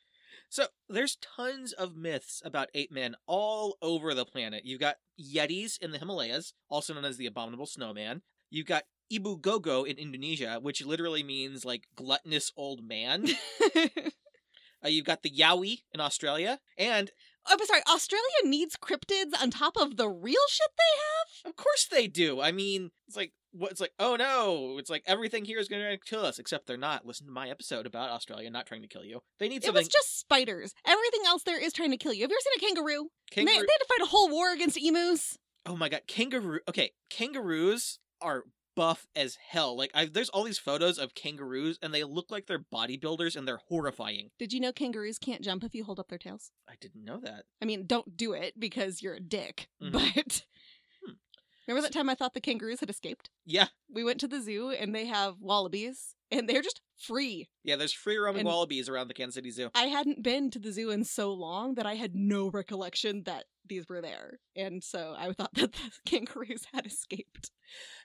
So 0.49 0.67
there's 0.87 1.17
tons 1.17 1.73
of 1.73 1.95
myths 1.95 2.41
about 2.45 2.69
ape 2.73 2.91
men 2.91 3.15
all 3.25 3.77
over 3.81 4.13
the 4.13 4.25
planet. 4.25 4.63
You've 4.65 4.79
got 4.79 4.95
Yetis 5.19 5.77
in 5.81 5.91
the 5.91 5.97
Himalayas, 5.97 6.53
also 6.69 6.93
known 6.93 7.05
as 7.05 7.17
the 7.17 7.25
Abominable 7.25 7.65
Snowman. 7.65 8.21
You've 8.49 8.65
got 8.65 8.83
Ebu 9.11 9.37
Gogo 9.37 9.83
in 9.83 9.97
Indonesia, 9.97 10.59
which 10.61 10.85
literally 10.85 11.23
means 11.23 11.65
like 11.65 11.87
gluttonous 11.95 12.51
old 12.55 12.83
man. 12.83 13.27
uh, 13.75 14.87
you've 14.87 15.05
got 15.05 15.23
the 15.23 15.29
Yowie 15.29 15.83
in 15.93 15.99
Australia, 15.99 16.59
and 16.77 17.11
Oh, 17.49 17.55
I'm 17.59 17.65
sorry, 17.65 17.81
Australia 17.89 18.25
needs 18.43 18.75
cryptids 18.75 19.31
on 19.41 19.51
top 19.51 19.77
of 19.77 19.97
the 19.97 20.07
real 20.09 20.35
shit 20.49 20.69
they 20.77 21.43
have? 21.45 21.51
of 21.51 21.55
course 21.55 21.87
they 21.89 22.07
do. 22.07 22.41
I 22.41 22.51
mean, 22.51 22.91
it's 23.07 23.15
like 23.15 23.31
what 23.51 23.71
it's 23.71 23.79
like. 23.81 23.93
Oh 23.99 24.15
no! 24.15 24.77
It's 24.77 24.89
like 24.89 25.03
everything 25.07 25.45
here 25.45 25.59
is 25.59 25.67
going 25.67 25.81
to 25.83 25.97
kill 25.97 26.25
us, 26.25 26.39
except 26.39 26.67
they're 26.67 26.77
not. 26.77 27.05
Listen 27.05 27.25
to 27.27 27.31
my 27.31 27.49
episode 27.49 27.85
about 27.85 28.09
Australia 28.09 28.49
not 28.49 28.65
trying 28.65 28.81
to 28.81 28.87
kill 28.87 29.03
you. 29.05 29.21
They 29.39 29.47
need 29.47 29.63
have. 29.63 29.75
It 29.75 29.77
was 29.77 29.87
just 29.87 30.19
spiders. 30.19 30.73
Everything 30.85 31.21
else 31.25 31.43
there 31.43 31.59
is 31.59 31.73
trying 31.73 31.91
to 31.91 31.97
kill 31.97 32.13
you. 32.13 32.23
Have 32.23 32.31
you 32.31 32.37
ever 32.37 32.59
seen 32.59 32.69
a 32.69 32.75
kangaroo? 32.75 32.99
And 32.99 33.09
They, 33.09 33.35
Kangaroo- 33.35 33.53
they 33.67 33.73
had 33.73 33.79
to 33.79 33.85
fight 33.87 34.01
a 34.03 34.09
whole 34.09 34.29
war 34.29 34.51
against 34.53 34.77
emus. 34.77 35.37
Oh 35.65 35.75
my 35.75 35.89
god, 35.89 36.01
kangaroo. 36.07 36.59
Okay, 36.67 36.91
kangaroos 37.09 37.99
are 38.21 38.43
buff 38.77 39.07
as 39.15 39.37
hell. 39.49 39.75
Like, 39.75 39.91
I've, 39.93 40.13
there's 40.13 40.29
all 40.29 40.43
these 40.43 40.59
photos 40.59 40.97
of 40.99 41.15
kangaroos, 41.15 41.79
and 41.81 41.93
they 41.93 42.03
look 42.03 42.29
like 42.31 42.45
they're 42.45 42.59
bodybuilders, 42.59 43.35
and 43.35 43.47
they're 43.47 43.59
horrifying. 43.67 44.29
Did 44.37 44.53
you 44.53 44.59
know 44.59 44.71
kangaroos 44.71 45.17
can't 45.17 45.41
jump 45.41 45.63
if 45.63 45.73
you 45.73 45.83
hold 45.83 45.99
up 45.99 46.09
their 46.09 46.19
tails? 46.19 46.51
I 46.69 46.73
didn't 46.79 47.03
know 47.03 47.19
that. 47.21 47.45
I 47.61 47.65
mean, 47.65 47.85
don't 47.87 48.15
do 48.15 48.33
it 48.33 48.59
because 48.59 49.01
you're 49.01 49.15
a 49.15 49.19
dick. 49.19 49.67
Mhm. 49.81 49.91
But. 49.91 50.43
Remember 51.67 51.87
that 51.87 51.93
time 51.93 52.09
I 52.09 52.15
thought 52.15 52.33
the 52.33 52.41
kangaroos 52.41 52.79
had 52.79 52.89
escaped? 52.89 53.29
Yeah, 53.45 53.67
We 53.89 54.03
went 54.03 54.19
to 54.21 54.27
the 54.27 54.41
zoo 54.41 54.69
and 54.71 54.93
they 54.95 55.05
have 55.05 55.35
wallabies 55.39 56.15
and 56.31 56.47
they're 56.47 56.61
just 56.61 56.81
free. 56.97 57.47
yeah. 57.63 57.75
There's 57.75 57.93
free 57.93 58.17
roaming 58.17 58.41
And- 58.41 58.47
wallabies 58.47 58.89
around 58.89 59.07
the 59.07 59.13
Kansas 59.13 59.35
City 59.35 59.51
Zoo. 59.51 59.69
I 59.75 59.85
hadn't 59.85 60.23
been 60.23 60.49
to 60.51 60.59
the 60.59 60.71
zoo 60.71 60.89
in 60.89 61.03
so 61.03 61.31
long 61.33 61.75
that 61.75 61.85
I 61.85 61.95
had 61.95 62.15
no 62.15 62.49
recollection 62.49 63.23
that 63.23 63.45
these 63.65 63.87
were 63.89 64.01
there. 64.01 64.39
And 64.55 64.83
so 64.83 65.13
I 65.17 65.31
thought 65.33 65.53
that 65.55 65.73
the 65.73 65.91
kangaroos 66.05 66.65
had 66.73 66.85
escaped. 66.85 67.51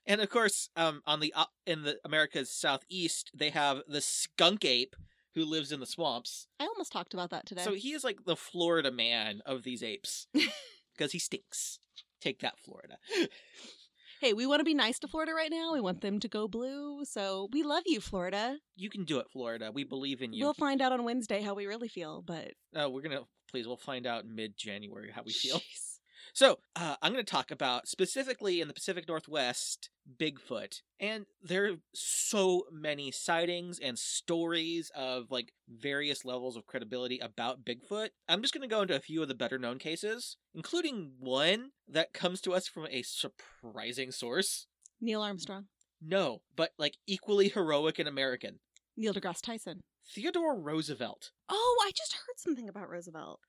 And 0.06 0.20
of 0.20 0.28
course, 0.28 0.68
um, 0.76 1.02
on 1.06 1.20
the 1.20 1.32
uh, 1.36 1.44
in 1.66 1.82
the 1.82 1.98
America's 2.04 2.50
southeast, 2.50 3.30
they 3.34 3.50
have 3.50 3.82
the 3.88 4.00
skunk 4.00 4.64
ape 4.64 4.96
who 5.34 5.44
lives 5.44 5.72
in 5.72 5.80
the 5.80 5.86
swamps. 5.86 6.46
I 6.60 6.64
almost 6.66 6.92
talked 6.92 7.14
about 7.14 7.30
that 7.30 7.46
today. 7.46 7.62
So 7.62 7.74
he 7.74 7.92
is 7.92 8.04
like 8.04 8.24
the 8.26 8.36
Florida 8.36 8.90
man 8.90 9.40
of 9.46 9.62
these 9.62 9.82
apes 9.82 10.26
because 10.94 11.12
he 11.12 11.18
stinks. 11.18 11.78
Take 12.22 12.38
that, 12.40 12.54
Florida. 12.64 12.98
hey, 14.20 14.32
we 14.32 14.46
want 14.46 14.60
to 14.60 14.64
be 14.64 14.74
nice 14.74 15.00
to 15.00 15.08
Florida 15.08 15.32
right 15.34 15.50
now. 15.50 15.72
We 15.72 15.80
want 15.80 16.00
them 16.02 16.20
to 16.20 16.28
go 16.28 16.46
blue. 16.46 17.04
So 17.04 17.48
we 17.52 17.64
love 17.64 17.82
you, 17.84 18.00
Florida. 18.00 18.58
You 18.76 18.88
can 18.88 19.04
do 19.04 19.18
it, 19.18 19.26
Florida. 19.32 19.72
We 19.74 19.82
believe 19.82 20.22
in 20.22 20.32
you. 20.32 20.44
We'll 20.44 20.54
find 20.54 20.80
out 20.80 20.92
on 20.92 21.04
Wednesday 21.04 21.42
how 21.42 21.54
we 21.54 21.66
really 21.66 21.88
feel, 21.88 22.22
but 22.22 22.52
Uh, 22.78 22.88
we're 22.88 23.02
gonna 23.02 23.22
please. 23.50 23.66
We'll 23.66 23.76
find 23.76 24.06
out 24.06 24.24
mid 24.24 24.56
January 24.56 25.10
how 25.12 25.22
we 25.24 25.32
feel. 25.32 25.58
Jeez. 25.58 25.91
So 26.34 26.58
uh, 26.76 26.96
I'm 27.02 27.12
gonna 27.12 27.24
talk 27.24 27.50
about 27.50 27.88
specifically 27.88 28.60
in 28.62 28.68
the 28.68 28.74
Pacific 28.74 29.06
Northwest 29.06 29.90
Bigfoot, 30.18 30.80
and 30.98 31.26
there 31.42 31.66
are 31.66 31.76
so 31.94 32.64
many 32.72 33.10
sightings 33.10 33.78
and 33.78 33.98
stories 33.98 34.90
of 34.96 35.30
like 35.30 35.52
various 35.68 36.24
levels 36.24 36.56
of 36.56 36.66
credibility 36.66 37.18
about 37.18 37.64
Bigfoot. 37.64 38.08
I'm 38.28 38.40
just 38.40 38.54
gonna 38.54 38.66
go 38.66 38.80
into 38.80 38.96
a 38.96 39.00
few 39.00 39.20
of 39.20 39.28
the 39.28 39.34
better 39.34 39.58
known 39.58 39.78
cases, 39.78 40.38
including 40.54 41.12
one 41.18 41.72
that 41.86 42.14
comes 42.14 42.40
to 42.42 42.54
us 42.54 42.66
from 42.66 42.86
a 42.90 43.02
surprising 43.02 44.10
source. 44.10 44.66
Neil 45.02 45.20
Armstrong. 45.20 45.66
No, 46.00 46.40
but 46.56 46.70
like 46.78 46.96
equally 47.06 47.48
heroic 47.48 47.98
and 47.98 48.08
American. 48.08 48.58
Neil 48.96 49.12
deGrasse 49.12 49.42
Tyson. 49.42 49.80
Theodore 50.14 50.58
Roosevelt. 50.58 51.30
Oh, 51.48 51.78
I 51.86 51.90
just 51.94 52.14
heard 52.14 52.38
something 52.38 52.68
about 52.68 52.88
Roosevelt. 52.88 53.40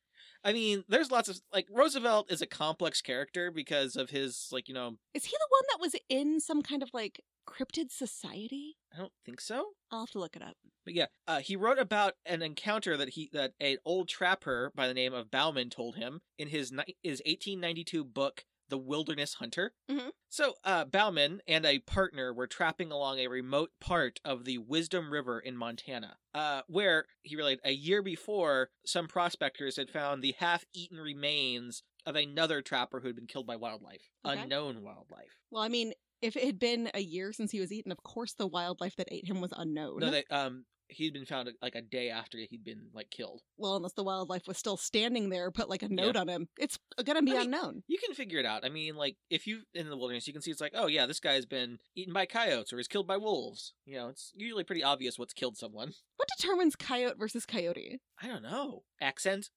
I 0.44 0.54
mean, 0.54 0.84
there's 0.88 1.12
lots 1.12 1.30
of 1.30 1.40
like 1.54 1.68
Roosevelt 1.72 2.32
is 2.32 2.42
a 2.42 2.48
complex 2.48 3.02
character 3.02 3.52
because 3.52 3.96
of 3.96 4.10
his 4.10 4.50
like 4.52 4.68
you 4.68 4.74
know 4.74 4.98
Is 5.14 5.26
he 5.26 5.32
the 5.32 5.48
one 5.50 5.64
that 5.72 5.82
was 5.82 5.96
in 6.10 6.40
some 6.40 6.62
kind 6.62 6.84
of 6.84 6.90
like 6.94 7.22
cryptid 7.48 7.92
society? 7.92 8.78
I 8.94 9.00
don't 9.00 9.12
think 9.26 9.42
so. 9.42 9.70
I'll 9.92 10.02
have 10.02 10.12
to 10.12 10.20
look 10.20 10.36
it 10.36 10.42
up. 10.42 10.56
But 10.86 10.94
yeah, 10.94 11.06
uh, 11.28 11.40
he 11.40 11.56
wrote 11.56 11.80
about 11.80 12.14
an 12.26 12.42
encounter 12.42 12.98
that 12.98 13.10
he 13.10 13.30
that 13.34 13.54
an 13.60 13.78
old 13.86 14.10
trapper 14.10 14.72
by 14.76 14.88
the 14.88 14.94
name 14.94 15.14
of 15.14 15.32
Bauman 15.32 15.70
told 15.70 15.96
him 15.96 16.22
in 16.38 16.50
his 16.50 16.72
ni- 16.72 16.98
his 17.02 17.22
1892 17.26 18.04
book 18.04 18.46
The 18.70 18.78
Wilderness 18.78 19.36
Hunter. 19.36 19.74
Mhm. 19.90 20.12
So 20.30 20.56
uh, 20.64 20.86
Bauman 20.86 21.42
and 21.48 21.66
a 21.66 21.80
partner 21.80 22.34
were 22.34 22.48
trapping 22.48 22.92
along 22.92 23.20
a 23.20 23.28
remote 23.28 23.72
part 23.80 24.20
of 24.26 24.46
the 24.46 24.58
Wisdom 24.58 25.12
River 25.12 25.40
in 25.40 25.56
Montana, 25.56 26.18
uh, 26.34 26.64
where 26.68 27.06
he 27.22 27.36
related, 27.36 27.62
a 27.64 27.72
year 27.72 28.02
before 28.02 28.72
some 28.86 29.08
prospectors 29.08 29.76
had 29.76 29.92
found 29.92 30.24
the 30.24 30.34
half-eaten 30.40 30.98
remains 31.00 31.84
of 32.06 32.16
another 32.16 32.62
trapper 32.62 33.00
who 33.02 33.08
had 33.08 33.16
been 33.16 33.28
killed 33.28 33.46
by 33.48 33.56
wildlife, 33.56 34.10
Okay. 34.26 34.42
unknown 34.42 34.82
wildlife. 34.82 35.38
Well, 35.52 35.62
I 35.62 35.68
mean, 35.70 35.94
if 36.22 36.36
it 36.36 36.44
had 36.44 36.58
been 36.58 36.90
a 36.94 37.02
year 37.02 37.32
since 37.34 37.52
he 37.52 37.60
was 37.60 37.72
eaten, 37.72 37.92
of 37.92 38.02
course 38.02 38.34
the 38.34 38.48
wildlife 38.48 38.96
that 38.96 39.10
ate 39.12 39.26
him 39.30 39.40
was 39.40 39.54
unknown. 39.56 40.00
No, 40.00 40.10
they 40.10 40.24
um 40.32 40.66
he'd 40.94 41.14
been 41.14 41.26
found 41.26 41.50
like 41.62 41.76
a 41.76 41.82
day 41.82 42.10
after 42.10 42.38
he'd 42.38 42.64
been 42.64 42.88
like 42.94 43.10
killed. 43.10 43.42
well, 43.58 43.76
unless 43.76 43.94
the 43.94 44.04
wildlife 44.04 44.48
was 44.48 44.58
still 44.58 44.78
standing 44.78 45.30
there, 45.30 45.52
put 45.52 45.70
like 45.70 45.84
a 45.84 45.90
note 45.90 46.16
on 46.16 46.28
him, 46.28 46.48
it's 46.58 46.80
gonna 47.04 47.22
be 47.22 47.32
I 47.32 47.40
mean, 47.40 47.54
unknown. 47.54 47.84
You 47.88 47.98
can 48.04 48.16
figure 48.16 48.40
it 48.40 48.46
out. 48.46 48.66
I 48.66 48.70
mean, 48.70 48.96
like 48.96 49.18
if 49.30 49.48
you 49.48 49.62
in 49.74 49.90
the 49.90 49.98
wilderness, 49.98 50.28
you 50.28 50.34
can 50.34 50.42
see 50.42 50.52
it's 50.52 50.62
like, 50.62 50.74
oh 50.76 50.88
yeah, 50.88 51.06
this 51.06 51.20
guy's 51.20 51.46
been 51.46 51.80
eaten 51.96 52.14
by 52.14 52.26
coyotes 52.26 52.72
or 52.74 52.80
is 52.80 52.88
killed 52.88 53.08
by 53.08 53.18
wolves. 53.18 53.74
You 53.86 53.96
know, 53.98 54.10
it's 54.10 54.32
usually 54.36 54.64
pretty 54.64 54.84
obvious 54.84 55.20
what's 55.20 55.34
killed 55.34 55.58
someone. 55.58 55.94
What 56.18 56.30
determines 56.38 56.76
coyote 56.76 57.16
versus 57.18 57.46
coyote? 57.46 58.00
I 58.22 58.28
don't 58.28 58.44
know. 58.44 58.84
Accent. 59.02 59.50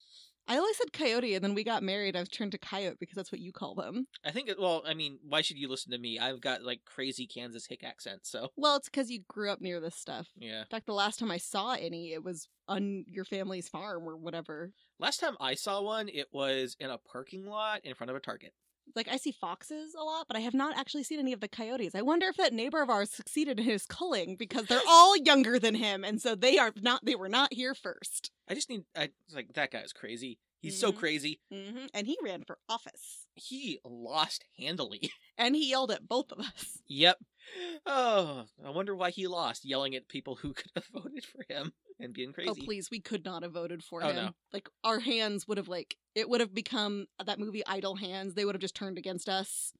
I 0.48 0.56
always 0.58 0.76
said 0.76 0.92
coyote, 0.92 1.34
and 1.34 1.42
then 1.42 1.54
we 1.54 1.64
got 1.64 1.82
married. 1.82 2.14
I've 2.16 2.30
turned 2.30 2.52
to 2.52 2.58
coyote 2.58 2.96
because 3.00 3.16
that's 3.16 3.32
what 3.32 3.40
you 3.40 3.52
call 3.52 3.74
them. 3.74 4.06
I 4.24 4.30
think. 4.30 4.50
Well, 4.58 4.82
I 4.86 4.94
mean, 4.94 5.18
why 5.26 5.40
should 5.42 5.58
you 5.58 5.68
listen 5.68 5.92
to 5.92 5.98
me? 5.98 6.18
I've 6.18 6.40
got 6.40 6.62
like 6.62 6.80
crazy 6.84 7.26
Kansas 7.26 7.66
hick 7.66 7.82
accent. 7.84 8.20
So 8.22 8.48
Well, 8.56 8.76
it's 8.76 8.88
because 8.88 9.10
you 9.10 9.20
grew 9.28 9.50
up 9.50 9.60
near 9.60 9.80
this 9.80 9.96
stuff. 9.96 10.28
yeah. 10.38 10.60
In 10.60 10.66
fact, 10.70 10.86
the 10.86 10.92
last 10.92 11.18
time 11.18 11.30
I 11.30 11.38
saw 11.38 11.72
any, 11.74 12.12
it 12.12 12.22
was 12.24 12.48
on 12.68 13.04
your 13.08 13.24
family's 13.24 13.68
farm 13.68 14.08
or 14.08 14.16
whatever. 14.16 14.72
Last 14.98 15.20
time 15.20 15.36
I 15.40 15.54
saw 15.54 15.82
one, 15.82 16.08
it 16.08 16.28
was 16.32 16.76
in 16.80 16.90
a 16.90 16.98
parking 16.98 17.46
lot 17.46 17.84
in 17.84 17.94
front 17.94 18.10
of 18.10 18.16
a 18.16 18.20
Target. 18.20 18.52
Like 18.94 19.08
I 19.08 19.16
see 19.16 19.32
foxes 19.32 19.94
a 19.94 20.02
lot, 20.02 20.26
but 20.28 20.36
I 20.36 20.40
have 20.40 20.54
not 20.54 20.76
actually 20.76 21.02
seen 21.02 21.18
any 21.18 21.32
of 21.32 21.40
the 21.40 21.48
coyotes. 21.48 21.94
I 21.94 22.02
wonder 22.02 22.28
if 22.28 22.36
that 22.36 22.52
neighbor 22.52 22.82
of 22.82 22.90
ours 22.90 23.10
succeeded 23.10 23.58
in 23.58 23.64
his 23.64 23.84
culling 23.86 24.36
because 24.36 24.66
they're 24.66 24.80
all 24.88 25.16
younger 25.16 25.58
than 25.58 25.74
him, 25.74 26.04
and 26.04 26.20
so 26.20 26.34
they 26.34 26.58
are 26.58 26.72
not. 26.80 27.04
They 27.04 27.14
were 27.14 27.28
not 27.28 27.52
here 27.52 27.74
first. 27.74 28.30
I 28.48 28.54
just 28.54 28.70
need. 28.70 28.84
I 28.96 29.10
like 29.34 29.52
that 29.54 29.70
guy 29.70 29.80
is 29.80 29.92
crazy. 29.92 30.38
He's 30.66 30.78
so 30.80 30.92
Mhm. 30.92 30.96
crazy. 30.98 31.40
hmm 31.50 31.86
And 31.94 32.06
he 32.06 32.18
ran 32.22 32.42
for 32.44 32.58
office, 32.68 33.26
He 33.34 33.78
lost 33.84 34.44
handily. 34.58 35.10
and 35.38 35.54
he 35.54 35.70
yelled 35.70 35.90
at 35.92 36.08
both 36.08 36.32
of 36.32 36.40
us. 36.40 36.82
Yep. 36.88 37.18
Oh, 37.86 38.46
I 38.64 38.70
wonder 38.70 38.94
why 38.96 39.10
he 39.10 39.26
lost, 39.28 39.64
yelling 39.64 39.94
at 39.94 40.08
people 40.08 40.34
who 40.36 40.52
could 40.54 40.72
have 40.74 40.86
voted 40.86 41.24
for 41.24 41.44
him 41.48 41.72
and 42.00 42.12
being 42.12 42.32
crazy. 42.32 42.50
Oh 42.50 42.64
please, 42.64 42.90
we 42.90 43.00
could 43.00 43.24
not 43.24 43.42
have 43.44 43.52
voted 43.52 43.84
for 43.84 44.02
Oh, 44.02 44.08
him. 44.10 44.16
no. 44.16 44.30
Like 44.52 44.68
our 44.82 44.98
hands 44.98 45.46
would 45.46 45.58
have 45.58 45.68
like 45.68 45.96
it 46.14 46.28
would 46.28 46.40
have 46.40 46.52
become 46.54 47.06
that 47.24 47.38
movie 47.38 47.64
Idle 47.66 47.96
Hands. 47.96 48.34
They 48.34 48.44
would 48.44 48.54
have 48.54 48.60
just 48.62 48.74
turned 48.74 48.98
against 48.98 49.28
us. 49.28 49.72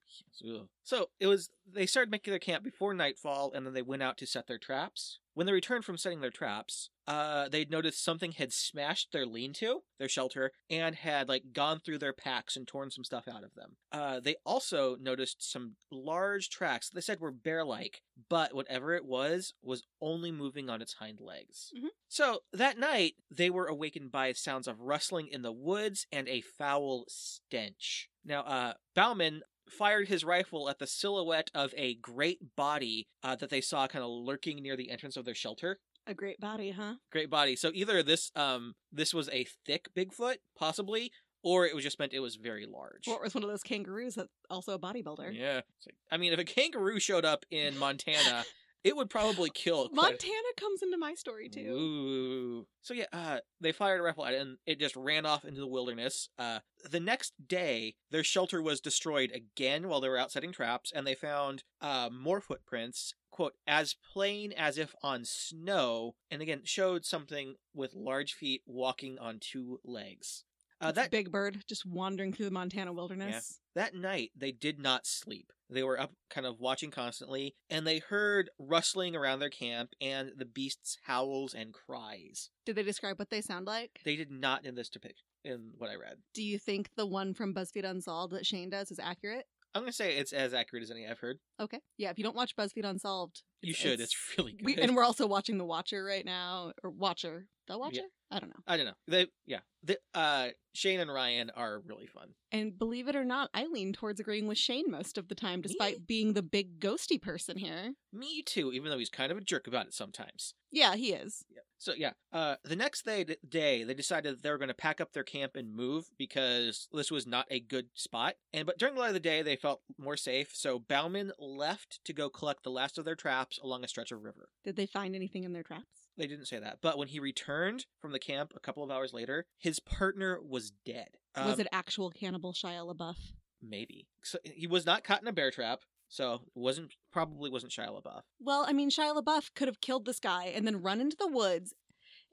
So 0.85 1.11
it 1.19 1.27
was. 1.27 1.51
They 1.67 1.87
started 1.87 2.11
making 2.11 2.31
their 2.31 2.39
camp 2.39 2.63
before 2.63 2.95
nightfall, 2.95 3.53
and 3.53 3.67
then 3.67 3.75
they 3.75 3.83
went 3.83 4.03
out 4.03 4.17
to 4.19 4.27
set 4.27 4.47
their 4.47 4.59
traps. 4.59 5.19
When 5.35 5.47
they 5.47 5.53
returned 5.53 5.85
from 5.85 5.99
setting 5.99 6.21
their 6.21 6.31
traps, 6.31 6.91
uh, 7.07 7.49
they'd 7.49 7.71
noticed 7.71 8.03
something 8.05 8.33
had 8.33 8.53
smashed 8.53 9.13
their 9.13 9.27
lean-to, 9.27 9.81
their 9.99 10.09
shelter, 10.09 10.53
and 10.69 10.95
had 10.97 11.29
like 11.29 11.53
gone 11.53 11.79
through 11.79 11.99
their 11.99 12.13
packs 12.13 12.57
and 12.57 12.67
torn 12.67 12.91
some 12.91 13.05
stuff 13.05 13.29
out 13.29 13.45
of 13.45 13.55
them. 13.55 13.77
Uh, 13.93 14.21
they 14.21 14.37
also 14.45 14.97
noticed 14.97 15.49
some 15.51 15.77
large 15.91 16.49
tracks. 16.51 16.91
They 16.91 17.01
said 17.01 17.21
were 17.21 17.31
bear-like, 17.33 18.03
but 18.29 18.55
whatever 18.55 18.95
it 18.95 19.05
was 19.05 19.55
was 19.63 19.85
only 20.01 20.33
moving 20.33 20.69
on 20.69 20.83
its 20.83 20.95
hind 20.95 21.21
legs. 21.21 21.73
Mhm. 21.77 21.89
So 22.09 22.41
that 22.53 22.79
night, 22.79 23.15
they 23.31 23.51
were 23.51 23.67
awakened 23.67 24.11
by 24.11 24.33
sounds 24.33 24.67
of 24.67 24.81
rustling 24.81 25.29
in 25.29 25.43
the 25.43 25.53
woods 25.53 26.07
and 26.13 26.29
a 26.29 26.41
foul 26.41 27.05
stench. 27.09 28.09
Now, 28.25 28.43
uh, 28.43 28.75
Bauman 28.95 29.43
fired 29.69 30.09
his 30.09 30.25
rifle 30.25 30.69
at 30.69 30.79
the 30.79 30.87
silhouette 30.87 31.51
of 31.55 31.75
a 31.77 31.95
great 31.97 32.55
body 32.57 33.09
uh, 33.23 33.35
that 33.37 33.51
they 33.51 33.61
saw 33.61 33.89
kind 33.89 34.05
of 34.05 34.11
lurking 34.11 34.63
near 34.63 34.77
the 34.77 34.91
entrance 34.91 35.17
of 35.17 35.25
their 35.25 35.35
shelter. 35.35 35.81
A 36.07 36.15
great 36.15 36.41
body, 36.41 36.71
huh? 36.71 36.95
Great 37.11 37.31
body. 37.31 37.57
So 37.57 37.71
either 37.75 38.03
this 38.03 38.31
um 38.37 38.75
this 38.93 39.13
was 39.13 39.29
a 39.31 39.47
thick 39.67 39.89
Bigfoot, 39.97 40.37
possibly, 40.59 41.11
or 41.43 41.67
it 41.67 41.75
was 41.75 41.85
just 41.85 41.99
meant 41.99 42.13
it 42.13 42.21
was 42.21 42.37
very 42.37 42.67
large. 42.67 43.09
Or 43.09 43.17
it 43.17 43.23
was 43.23 43.35
one 43.35 43.45
of 43.45 43.51
those 43.51 43.63
kangaroos 43.63 44.15
that's 44.15 44.33
also 44.51 44.75
a 44.75 44.79
bodybuilder. 44.79 45.33
Yeah. 45.33 45.61
Like, 45.87 45.97
I 46.11 46.17
mean, 46.17 46.33
if 46.33 46.39
a 46.39 46.45
kangaroo 46.45 47.01
showed 47.01 47.25
up 47.25 47.45
in 47.51 47.79
Montana, 47.79 48.45
it 48.87 48.97
would 48.97 49.11
probably 49.11 49.51
kill. 49.51 49.87
a- 49.87 49.95
Montana 49.95 50.53
comes 50.57 50.83
into 50.83 50.97
my 50.97 51.15
story 51.15 51.49
too. 51.49 51.61
Ooh. 51.61 52.67
So 52.83 52.95
yeah, 52.95 53.07
uh, 53.13 53.39
they 53.61 53.73
fired 53.73 54.01
a 54.01 54.03
rifle 54.05 54.25
at 54.25 54.35
it, 54.35 54.41
and 54.41 54.59
it 54.65 54.79
just 54.79 54.95
ran 54.95 55.27
off 55.27 55.45
into 55.45 55.61
the 55.61 55.67
wilderness. 55.67 56.29
Uh, 56.39 56.61
the 56.89 57.01
next 57.01 57.33
day, 57.49 57.97
their 58.11 58.23
shelter 58.23 58.63
was 58.63 58.81
destroyed 58.81 59.33
again 59.33 59.89
while 59.89 60.01
they 60.01 60.09
were 60.09 60.19
out 60.19 60.31
setting 60.31 60.53
traps, 60.53 60.93
and 60.95 61.07
they 61.07 61.15
found 61.15 61.65
uh, 61.81 62.09
more 62.13 62.41
footprints. 62.41 63.15
"Quote 63.31 63.55
as 63.67 63.95
plain 64.13 64.53
as 64.53 64.79
if 64.79 64.95
on 65.03 65.25
snow," 65.25 66.15
and 66.31 66.41
again 66.41 66.63
showed 66.65 67.05
something 67.05 67.57
with 67.75 67.93
large 67.95 68.33
feet 68.35 68.63
walking 68.67 69.19
on 69.19 69.39
two 69.41 69.81
legs. 69.85 70.45
Uh, 70.81 70.93
that 70.93 71.11
Big 71.11 71.31
Bird 71.31 71.63
just 71.67 71.87
wandering 71.87 72.33
through 72.33 72.47
the 72.47 72.51
Montana 72.53 72.93
wilderness. 72.93 73.61
that 73.75 73.95
night, 73.95 74.31
they 74.37 74.53
did 74.53 74.79
not 74.79 75.07
sleep. 75.07 75.53
They 75.71 75.83
were 75.83 75.99
up, 75.99 76.13
kind 76.31 76.47
of 76.47 76.61
watching 76.61 76.91
constantly, 76.91 77.55
and 77.71 77.87
they 77.87 77.99
heard 77.99 78.51
rustling 78.59 79.17
around 79.17 79.41
their 79.41 79.51
camp 79.51 79.91
and 80.01 80.33
the 80.37 80.45
beasts' 80.45 80.99
howls 81.05 81.55
and 81.55 81.73
cries. 81.73 82.51
Did 82.65 82.77
they 82.77 82.83
describe 82.83 83.19
what 83.19 83.31
they 83.31 83.41
sound 83.41 83.67
like? 83.67 84.01
They 84.05 84.17
did 84.17 84.31
not 84.31 84.65
in 84.65 84.75
this 84.75 84.89
depiction, 84.89 85.25
in 85.45 85.73
what 85.79 85.91
I 85.91 85.97
read. 85.97 86.19
Do 86.35 86.43
you 86.43 86.59
think 86.59 86.91
the 86.97 87.07
one 87.07 87.35
from 87.35 87.55
BuzzFeed 87.55 87.85
Unsolved 87.85 88.33
that 88.35 88.47
Shane 88.47 88.71
does 88.71 88.91
is 88.91 88.99
accurate? 88.99 89.47
I'm 89.75 89.83
gonna 89.83 89.93
say 89.93 90.17
it's 90.17 90.33
as 90.33 90.55
accurate 90.55 90.85
as 90.85 90.91
any 90.91 91.07
I've 91.07 91.19
heard. 91.19 91.39
Okay. 91.61 91.81
Yeah, 91.97 92.11
if 92.11 92.19
you 92.19 92.25
don't 92.25 92.37
watch 92.37 92.55
BuzzFeed 92.57 92.85
Unsolved, 92.85 93.43
You 93.63 93.71
it's- 93.71 93.83
should. 93.83 94.01
It's, 94.01 94.15
really 94.39 94.53
good. 94.53 94.65
we, 94.67 94.77
and 94.77 94.95
we're 94.95 95.05
also 95.05 95.27
watching 95.27 95.59
The 95.59 95.65
Watcher 95.65 96.05
right 96.05 96.25
now, 96.25 96.73
or 96.83 96.91
Watcher, 96.91 97.47
The 97.69 97.79
Watcher. 97.79 98.03
I 98.31 98.41
don't 98.41 98.49
know. 98.49 98.57
I 98.67 98.77
don't 98.77 98.87
know. 98.87 98.95
They, 99.07 99.29
yeah. 99.47 99.61
The, 99.85 99.99
uh, 100.13 100.49
Shane 100.75 100.99
and 100.99 101.13
Ryan 101.13 101.51
are 101.55 101.81
really 101.87 102.07
fun. 102.07 102.31
And 102.51 102.77
believe 102.77 103.07
it 103.07 103.15
or 103.15 103.25
not, 103.25 103.51
I 103.55 103.67
lean 103.67 103.93
towards 103.93 104.19
agreeing 104.19 104.49
with 104.49 104.59
Shane 104.59 104.91
most 104.91 105.17
of 105.17 105.29
the 105.29 105.37
time, 105.37 105.61
despite 105.63 106.09
being 106.09 106.33
the 106.33 106.43
big 106.43 106.81
ghosty 106.81 107.23
person 107.23 107.57
here. 107.57 107.93
Me 108.13 108.43
too, 108.43 108.73
even 108.73 108.91
though 108.91 108.99
he's 108.99 109.11
kind 109.11 109.31
of 109.31 109.39
a 109.39 109.43
jerk 109.43 109.69
about 109.69 109.87
it 109.87 109.95
sometimes. 109.95 110.55
Yeah, 110.73 110.97
he 110.97 111.13
is. 111.13 111.45
Yeah. 111.49 111.61
So 111.79 111.93
yeah, 111.97 112.13
uh, 112.33 112.57
the 112.65 112.75
next 112.75 113.05
day, 113.05 113.25
day 113.49 113.85
they 113.85 113.95
decided 113.95 114.43
they 114.43 114.51
were 114.51 114.59
going 114.59 114.69
to 114.69 114.75
pack 114.75 115.01
up 115.01 115.13
their 115.13 115.23
camp 115.23 115.55
and 115.55 115.73
move 115.73 116.07
because 116.19 116.89
this 116.93 117.11
was 117.13 117.27
not 117.27 117.47
a 117.51 117.61
good 117.61 117.89
spot. 117.95 118.35
And 118.53 118.67
but 118.67 118.79
during 118.79 118.95
the 118.95 119.01
light 119.01 119.09
of 119.09 119.15
the 119.15 119.21
day, 119.21 119.43
they 119.43 119.57
felt 119.57 119.83
more 119.99 120.17
safe. 120.17 120.51
So 120.53 120.79
Bauman 120.81 121.33
left 121.47 122.01
to 122.05 122.13
go 122.13 122.29
collect 122.29 122.63
the 122.65 122.71
last 122.71 122.99
of 122.99 123.05
their 123.05 123.15
traps 123.15 123.59
along 123.63 123.85
a 123.85 123.89
stretch 123.89 124.13
of 124.13 124.23
river. 124.23 124.49
Did 124.65 124.77
they 124.77 124.87
find 124.87 125.15
anything 125.15 125.45
in 125.45 125.53
their 125.53 125.63
traps? 125.63 125.85
They 126.19 126.27
didn't 126.27 126.47
say 126.47 126.59
that, 126.59 126.79
but 126.83 126.97
when 126.99 127.09
he 127.09 127.21
returned 127.21 127.87
from 128.01 128.13
the 128.13 128.19
camp 128.19 128.53
a 128.57 128.61
couple 128.61 128.83
of 128.83 128.91
hours 128.91 129.13
later, 129.13 129.47
his 129.59 129.81
partner 129.81 130.39
was 130.43 130.73
dead. 130.85 131.09
was 131.37 131.55
Um, 131.55 131.61
it 131.61 131.69
actual 131.73 132.11
cannibal 132.11 132.53
Shia 132.53 132.91
LaBeouf? 132.95 133.17
maybe? 133.63 134.07
So 134.23 134.39
he 134.45 134.67
was 134.67 134.87
not 134.87 135.05
caught 135.05 135.23
in 135.23 135.29
a 135.29 135.33
bear 135.33 135.51
trap, 135.51 135.81
so 136.09 136.35
it 136.35 136.41
wasn't 136.55 136.93
probably 137.13 137.51
wasn't 137.51 137.73
Shia 137.73 137.89
LaBeouf. 137.89 138.23
Well, 138.41 138.65
I 138.67 138.73
mean, 138.73 138.91
Shia 138.91 139.15
LaBeouf 139.21 139.55
could 139.55 139.69
have 139.69 139.81
killed 139.81 140.05
this 140.07 140.21
guy 140.21 140.47
and 140.47 140.67
then 140.67 140.83
run 140.83 141.01
into 141.01 141.17
the 141.19 141.27
woods 141.29 141.75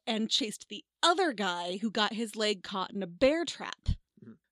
and 0.07 0.29
chased 0.29 0.67
the 0.69 0.83
other 1.01 1.33
guy 1.33 1.77
who 1.81 1.89
got 1.91 2.13
his 2.13 2.35
leg 2.35 2.61
caught 2.63 2.93
in 2.93 3.01
a 3.03 3.07
bear 3.07 3.45
trap. 3.45 3.89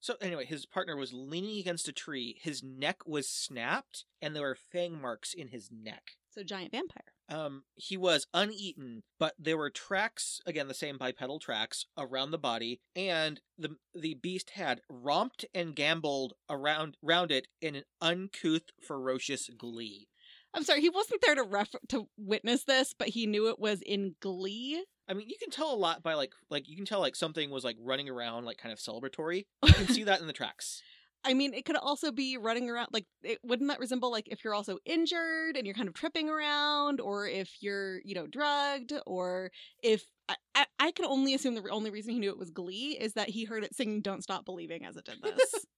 So 0.01 0.15
anyway, 0.20 0.46
his 0.46 0.65
partner 0.65 0.98
was 0.98 1.13
leaning 1.13 1.60
against 1.60 1.88
a 1.88 1.93
tree. 1.93 2.39
His 2.41 2.63
neck 2.63 2.98
was 3.05 3.29
snapped, 3.29 4.05
and 4.22 4.36
there 4.36 4.41
were 4.41 4.58
fang 4.72 5.00
marks 5.00 5.34
in 5.34 5.50
his 5.50 5.70
neck. 5.72 6.17
So, 6.31 6.43
giant 6.43 6.72
vampire. 6.72 7.13
Um, 7.29 7.63
he 7.75 7.98
was 7.98 8.25
uneaten, 8.34 9.03
but 9.20 9.36
there 9.38 9.58
were 9.58 9.70
tracks 9.70 10.39
again, 10.46 10.67
the 10.67 10.74
same 10.74 10.98
bipedal 10.98 11.39
tracks 11.39 11.86
around 11.98 12.31
the 12.31 12.38
body, 12.38 12.81
and 12.96 13.39
the 13.58 13.75
the 13.93 14.15
beast 14.15 14.51
had 14.51 14.81
romped 14.89 15.46
and 15.53 15.75
gamboled 15.75 16.34
around 16.50 16.98
round 17.01 17.31
it 17.31 17.48
in 17.62 17.75
an 17.75 17.84
uncouth, 18.01 18.72
ferocious 18.81 19.50
glee. 19.58 20.08
I'm 20.53 20.63
sorry, 20.63 20.81
he 20.81 20.89
wasn't 20.89 21.22
there 21.22 21.36
to 21.36 21.43
ref- 21.43 21.75
to 21.89 22.08
witness 22.17 22.63
this, 22.63 22.93
but 22.98 23.10
he 23.10 23.27
knew 23.27 23.48
it 23.50 23.60
was 23.60 23.81
in 23.81 24.15
glee. 24.20 24.84
I 25.12 25.13
mean, 25.13 25.27
you 25.27 25.36
can 25.38 25.50
tell 25.50 25.74
a 25.74 25.75
lot 25.75 26.01
by 26.01 26.13
like 26.13 26.32
like 26.50 26.70
you 26.70 26.77
can 26.77 26.86
tell 26.86 27.01
like 27.01 27.18
something 27.18 27.50
was 27.50 27.65
like 27.65 27.75
running 27.82 28.10
around 28.10 28.46
like 28.46 28.58
kind 28.58 28.72
of 28.72 28.80
celebratory. 28.80 29.46
You 29.65 29.74
can 29.74 29.88
see 29.88 30.03
that 30.06 30.22
in 30.22 30.27
the 30.27 30.34
tracks. 30.34 30.82
I 31.25 31.34
mean, 31.34 31.53
it 31.53 31.65
could 31.65 31.75
also 31.75 32.12
be 32.12 32.38
running 32.38 32.70
around. 32.70 32.88
Like, 32.91 33.06
it, 33.22 33.38
wouldn't 33.44 33.70
that 33.70 33.80
resemble 33.80 34.10
like 34.10 34.27
if 34.30 34.44
you're 34.44 34.56
also 34.56 34.77
injured 34.86 35.56
and 35.58 35.68
you're 35.68 35.75
kind 35.75 35.88
of 35.88 35.94
tripping 35.94 36.30
around, 36.30 37.00
or 37.00 37.27
if 37.27 37.58
you're, 37.60 38.00
you 38.03 38.15
know, 38.15 38.25
drugged, 38.25 38.94
or 39.06 39.51
if 39.84 40.03
I, 40.30 40.36
I, 40.56 40.65
I 40.80 40.91
can 40.91 41.06
only 41.06 41.36
assume 41.36 41.53
the 41.56 41.70
only 41.70 41.91
reason 41.91 42.13
he 42.13 42.20
knew 42.20 42.32
it 42.32 42.39
was 42.39 42.50
Glee 42.50 42.98
is 43.00 43.13
that 43.13 43.30
he 43.30 43.44
heard 43.44 43.63
it 43.65 43.75
singing 43.75 44.01
"Don't 44.01 44.24
Stop 44.24 44.46
Believing" 44.46 44.86
as 44.86 44.96
it 44.96 45.06
did 45.06 45.22
this. 45.22 45.65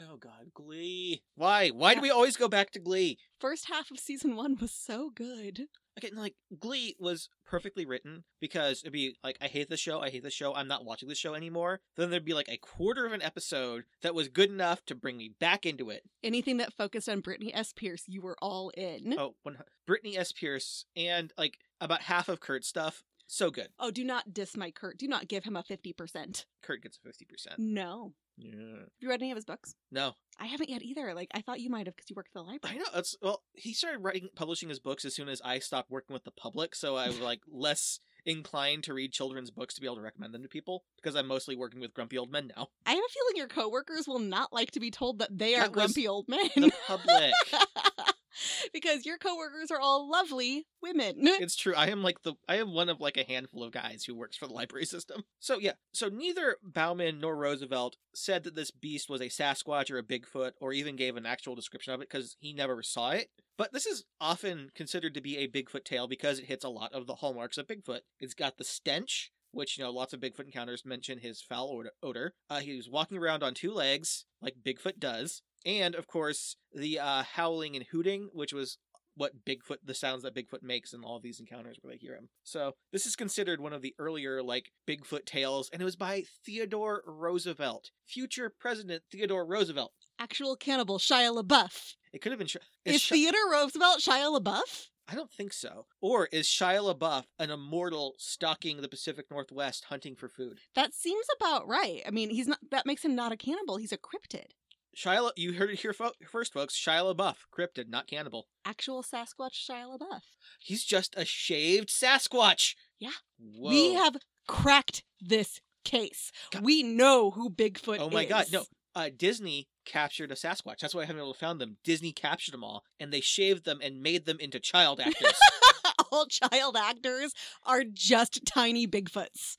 Oh 0.00 0.16
God, 0.16 0.50
Glee. 0.54 1.22
Why? 1.36 1.68
Why 1.68 1.94
do 1.94 2.00
we 2.00 2.10
always 2.10 2.36
go 2.36 2.48
back 2.48 2.70
to 2.72 2.80
Glee? 2.80 3.18
First 3.38 3.68
half 3.68 3.90
of 3.90 4.00
season 4.00 4.34
one 4.34 4.56
was 4.58 4.72
so 4.72 5.10
good. 5.14 5.66
Again, 5.96 6.12
like 6.16 6.34
Glee 6.58 6.96
was 6.98 7.28
perfectly 7.44 7.84
written 7.84 8.24
because 8.40 8.82
it'd 8.82 8.92
be 8.92 9.16
like, 9.22 9.36
I 9.42 9.46
hate 9.46 9.68
the 9.68 9.76
show, 9.76 10.00
I 10.00 10.10
hate 10.10 10.22
the 10.22 10.30
show, 10.30 10.54
I'm 10.54 10.68
not 10.68 10.84
watching 10.84 11.08
the 11.08 11.14
show 11.14 11.34
anymore. 11.34 11.80
Then 11.96 12.10
there'd 12.10 12.24
be 12.24 12.34
like 12.34 12.48
a 12.48 12.56
quarter 12.56 13.04
of 13.04 13.12
an 13.12 13.22
episode 13.22 13.84
that 14.02 14.14
was 14.14 14.28
good 14.28 14.50
enough 14.50 14.84
to 14.86 14.94
bring 14.94 15.16
me 15.16 15.34
back 15.38 15.66
into 15.66 15.90
it. 15.90 16.04
Anything 16.22 16.56
that 16.58 16.72
focused 16.72 17.08
on 17.08 17.20
Brittany 17.20 17.54
S. 17.54 17.72
Pierce, 17.72 18.04
you 18.06 18.22
were 18.22 18.36
all 18.40 18.70
in. 18.70 19.14
Oh, 19.18 19.34
one, 19.42 19.58
Brittany 19.86 20.16
S. 20.16 20.32
Pierce 20.32 20.86
and 20.96 21.32
like 21.36 21.58
about 21.80 22.02
half 22.02 22.28
of 22.28 22.40
Kurt's 22.40 22.68
stuff, 22.68 23.04
so 23.26 23.50
good. 23.50 23.68
Oh, 23.78 23.90
do 23.90 24.04
not 24.04 24.34
diss 24.34 24.56
my 24.56 24.70
Kurt. 24.70 24.98
Do 24.98 25.08
not 25.08 25.28
give 25.28 25.44
him 25.44 25.56
a 25.56 25.62
50%. 25.62 26.44
Kurt 26.62 26.82
gets 26.82 26.98
a 26.98 27.00
fifty 27.00 27.24
percent. 27.24 27.56
No. 27.58 28.12
Yeah. 28.36 28.50
Have 28.78 28.88
you 29.00 29.08
read 29.08 29.20
any 29.20 29.30
of 29.30 29.36
his 29.36 29.44
books? 29.44 29.74
No, 29.90 30.12
I 30.40 30.46
haven't 30.46 30.70
yet 30.70 30.82
either. 30.82 31.14
Like, 31.14 31.28
I 31.34 31.40
thought 31.40 31.60
you 31.60 31.70
might 31.70 31.86
have 31.86 31.96
because 31.96 32.10
you 32.10 32.16
work 32.16 32.26
at 32.26 32.34
the 32.34 32.42
library. 32.42 32.76
I 32.76 32.78
know. 32.78 32.98
It's 32.98 33.16
well, 33.22 33.42
he 33.54 33.72
started 33.72 33.98
writing, 33.98 34.28
publishing 34.34 34.68
his 34.68 34.80
books 34.80 35.04
as 35.04 35.14
soon 35.14 35.28
as 35.28 35.40
I 35.44 35.58
stopped 35.58 35.90
working 35.90 36.14
with 36.14 36.24
the 36.24 36.30
public, 36.30 36.74
so 36.74 36.96
I 36.96 37.06
was 37.08 37.20
like 37.20 37.40
less 37.48 38.00
inclined 38.24 38.84
to 38.84 38.94
read 38.94 39.12
children's 39.12 39.50
books 39.50 39.74
to 39.74 39.80
be 39.80 39.86
able 39.86 39.96
to 39.96 40.02
recommend 40.02 40.32
them 40.32 40.42
to 40.42 40.48
people 40.48 40.84
because 40.96 41.16
I'm 41.16 41.26
mostly 41.26 41.56
working 41.56 41.80
with 41.80 41.92
grumpy 41.92 42.16
old 42.18 42.30
men 42.30 42.52
now. 42.56 42.68
I 42.86 42.90
have 42.92 42.98
a 43.04 43.12
feeling 43.12 43.36
your 43.36 43.48
coworkers 43.48 44.06
will 44.06 44.20
not 44.20 44.52
like 44.52 44.70
to 44.72 44.80
be 44.80 44.90
told 44.90 45.18
that 45.18 45.36
they 45.36 45.56
are 45.56 45.62
That 45.62 45.72
grumpy 45.72 46.06
old 46.06 46.28
men. 46.28 46.48
The 46.54 46.72
public. 46.86 47.32
because 48.72 49.06
your 49.06 49.18
coworkers 49.18 49.70
are 49.70 49.80
all 49.80 50.10
lovely 50.10 50.66
women. 50.82 51.14
it's 51.18 51.56
true. 51.56 51.74
I 51.76 51.88
am 51.88 52.02
like 52.02 52.22
the 52.22 52.34
I 52.48 52.56
am 52.56 52.74
one 52.74 52.88
of 52.88 53.00
like 53.00 53.16
a 53.16 53.24
handful 53.24 53.62
of 53.62 53.72
guys 53.72 54.04
who 54.04 54.14
works 54.14 54.36
for 54.36 54.46
the 54.46 54.54
library 54.54 54.84
system. 54.86 55.24
So 55.40 55.58
yeah, 55.58 55.72
so 55.92 56.08
neither 56.08 56.56
Bauman 56.62 57.20
nor 57.20 57.36
Roosevelt 57.36 57.96
said 58.14 58.44
that 58.44 58.54
this 58.54 58.70
beast 58.70 59.08
was 59.08 59.20
a 59.20 59.26
Sasquatch 59.26 59.90
or 59.90 59.98
a 59.98 60.02
Bigfoot 60.02 60.52
or 60.60 60.72
even 60.72 60.96
gave 60.96 61.16
an 61.16 61.26
actual 61.26 61.54
description 61.54 61.92
of 61.92 62.00
it 62.00 62.08
because 62.10 62.36
he 62.40 62.52
never 62.52 62.82
saw 62.82 63.10
it. 63.10 63.28
But 63.58 63.72
this 63.72 63.86
is 63.86 64.04
often 64.20 64.70
considered 64.74 65.14
to 65.14 65.20
be 65.20 65.38
a 65.38 65.48
Bigfoot 65.48 65.84
tale 65.84 66.08
because 66.08 66.38
it 66.38 66.46
hits 66.46 66.64
a 66.64 66.70
lot 66.70 66.92
of 66.92 67.06
the 67.06 67.16
hallmarks 67.16 67.58
of 67.58 67.66
Bigfoot. 67.66 68.00
It's 68.18 68.34
got 68.34 68.56
the 68.58 68.64
stench, 68.64 69.30
which 69.52 69.76
you 69.76 69.84
know 69.84 69.90
lots 69.90 70.12
of 70.12 70.20
Bigfoot 70.20 70.46
encounters 70.46 70.84
mention 70.84 71.18
his 71.18 71.42
foul 71.42 71.84
odor-. 72.02 72.34
Uh, 72.48 72.60
he 72.60 72.76
was 72.76 72.88
walking 72.88 73.18
around 73.18 73.42
on 73.42 73.54
two 73.54 73.72
legs 73.72 74.24
like 74.40 74.56
Bigfoot 74.64 74.98
does, 74.98 75.42
and 75.66 75.94
of 75.94 76.06
course 76.06 76.56
the 76.74 76.98
uh, 76.98 77.22
howling 77.22 77.76
and 77.76 77.86
hooting, 77.90 78.28
which 78.32 78.52
was 78.52 78.78
what 79.14 79.44
Bigfoot, 79.44 79.76
the 79.84 79.92
sounds 79.94 80.22
that 80.22 80.34
Bigfoot 80.34 80.62
makes 80.62 80.94
in 80.94 81.04
all 81.04 81.16
of 81.16 81.22
these 81.22 81.38
encounters 81.38 81.76
where 81.82 81.92
they 81.92 81.98
hear 81.98 82.14
him. 82.14 82.28
So 82.44 82.72
this 82.92 83.04
is 83.04 83.14
considered 83.14 83.60
one 83.60 83.74
of 83.74 83.82
the 83.82 83.94
earlier 83.98 84.42
like 84.42 84.70
Bigfoot 84.88 85.26
tales, 85.26 85.68
and 85.70 85.82
it 85.82 85.84
was 85.84 85.96
by 85.96 86.24
Theodore 86.46 87.02
Roosevelt, 87.06 87.90
future 88.06 88.50
President 88.58 89.02
Theodore 89.10 89.46
Roosevelt. 89.46 89.92
Actual 90.18 90.56
cannibal 90.56 90.98
Shia 90.98 91.42
LaBeouf. 91.42 91.94
It 92.12 92.22
could 92.22 92.32
have 92.32 92.38
been. 92.38 92.48
Sh- 92.48 92.56
Is 92.84 93.02
Sh- 93.02 93.10
Theodore 93.10 93.50
Roosevelt 93.50 94.00
Shia 94.00 94.38
LaBeouf? 94.40 94.86
I 95.08 95.14
don't 95.14 95.32
think 95.32 95.52
so. 95.52 95.86
Or 96.00 96.26
is 96.32 96.46
Shia 96.46 96.94
LaBeouf 96.94 97.24
an 97.38 97.50
immortal 97.50 98.14
stalking 98.18 98.80
the 98.80 98.88
Pacific 98.88 99.26
Northwest 99.30 99.86
hunting 99.90 100.14
for 100.14 100.28
food? 100.28 100.60
That 100.74 100.94
seems 100.94 101.26
about 101.36 101.66
right. 101.68 102.02
I 102.06 102.10
mean, 102.10 102.30
he's 102.30 102.46
not. 102.48 102.60
That 102.70 102.86
makes 102.86 103.04
him 103.04 103.14
not 103.14 103.32
a 103.32 103.36
cannibal. 103.36 103.76
He's 103.76 103.92
a 103.92 103.98
cryptid. 103.98 104.52
Shia, 104.96 105.30
you 105.36 105.54
heard 105.54 105.70
it 105.70 105.80
here 105.80 105.92
fo- 105.92 106.12
first, 106.30 106.52
folks. 106.52 106.76
Shia 106.78 107.14
LaBeouf, 107.14 107.36
cryptid, 107.56 107.88
not 107.88 108.06
cannibal. 108.06 108.46
Actual 108.64 109.02
Sasquatch 109.02 109.54
Shia 109.68 109.98
LaBeouf. 109.98 110.20
He's 110.60 110.84
just 110.84 111.14
a 111.16 111.24
shaved 111.24 111.88
Sasquatch. 111.88 112.74
Yeah. 112.98 113.10
Whoa. 113.38 113.70
We 113.70 113.94
have 113.94 114.16
cracked 114.46 115.04
this 115.20 115.60
case. 115.84 116.30
God. 116.50 116.64
We 116.64 116.82
know 116.82 117.30
who 117.30 117.50
Bigfoot 117.50 117.96
is. 117.96 118.02
Oh 118.02 118.10
my 118.10 118.24
god, 118.24 118.46
no. 118.52 118.64
Uh, 118.94 119.08
Disney 119.16 119.68
captured 119.86 120.30
a 120.30 120.34
Sasquatch. 120.34 120.80
That's 120.80 120.94
why 120.94 121.00
I 121.02 121.04
haven't 121.06 121.16
been 121.16 121.24
able 121.24 121.32
to 121.32 121.38
find 121.38 121.58
them. 121.60 121.78
Disney 121.82 122.12
captured 122.12 122.52
them 122.52 122.62
all, 122.62 122.84
and 123.00 123.10
they 123.12 123.20
shaved 123.22 123.64
them 123.64 123.78
and 123.82 124.02
made 124.02 124.26
them 124.26 124.36
into 124.38 124.60
child 124.60 125.00
actors. 125.00 125.32
All 126.12 126.26
child 126.26 126.76
actors 126.76 127.32
are 127.64 127.84
just 127.84 128.44
tiny 128.44 128.86
Bigfoots. 128.86 129.56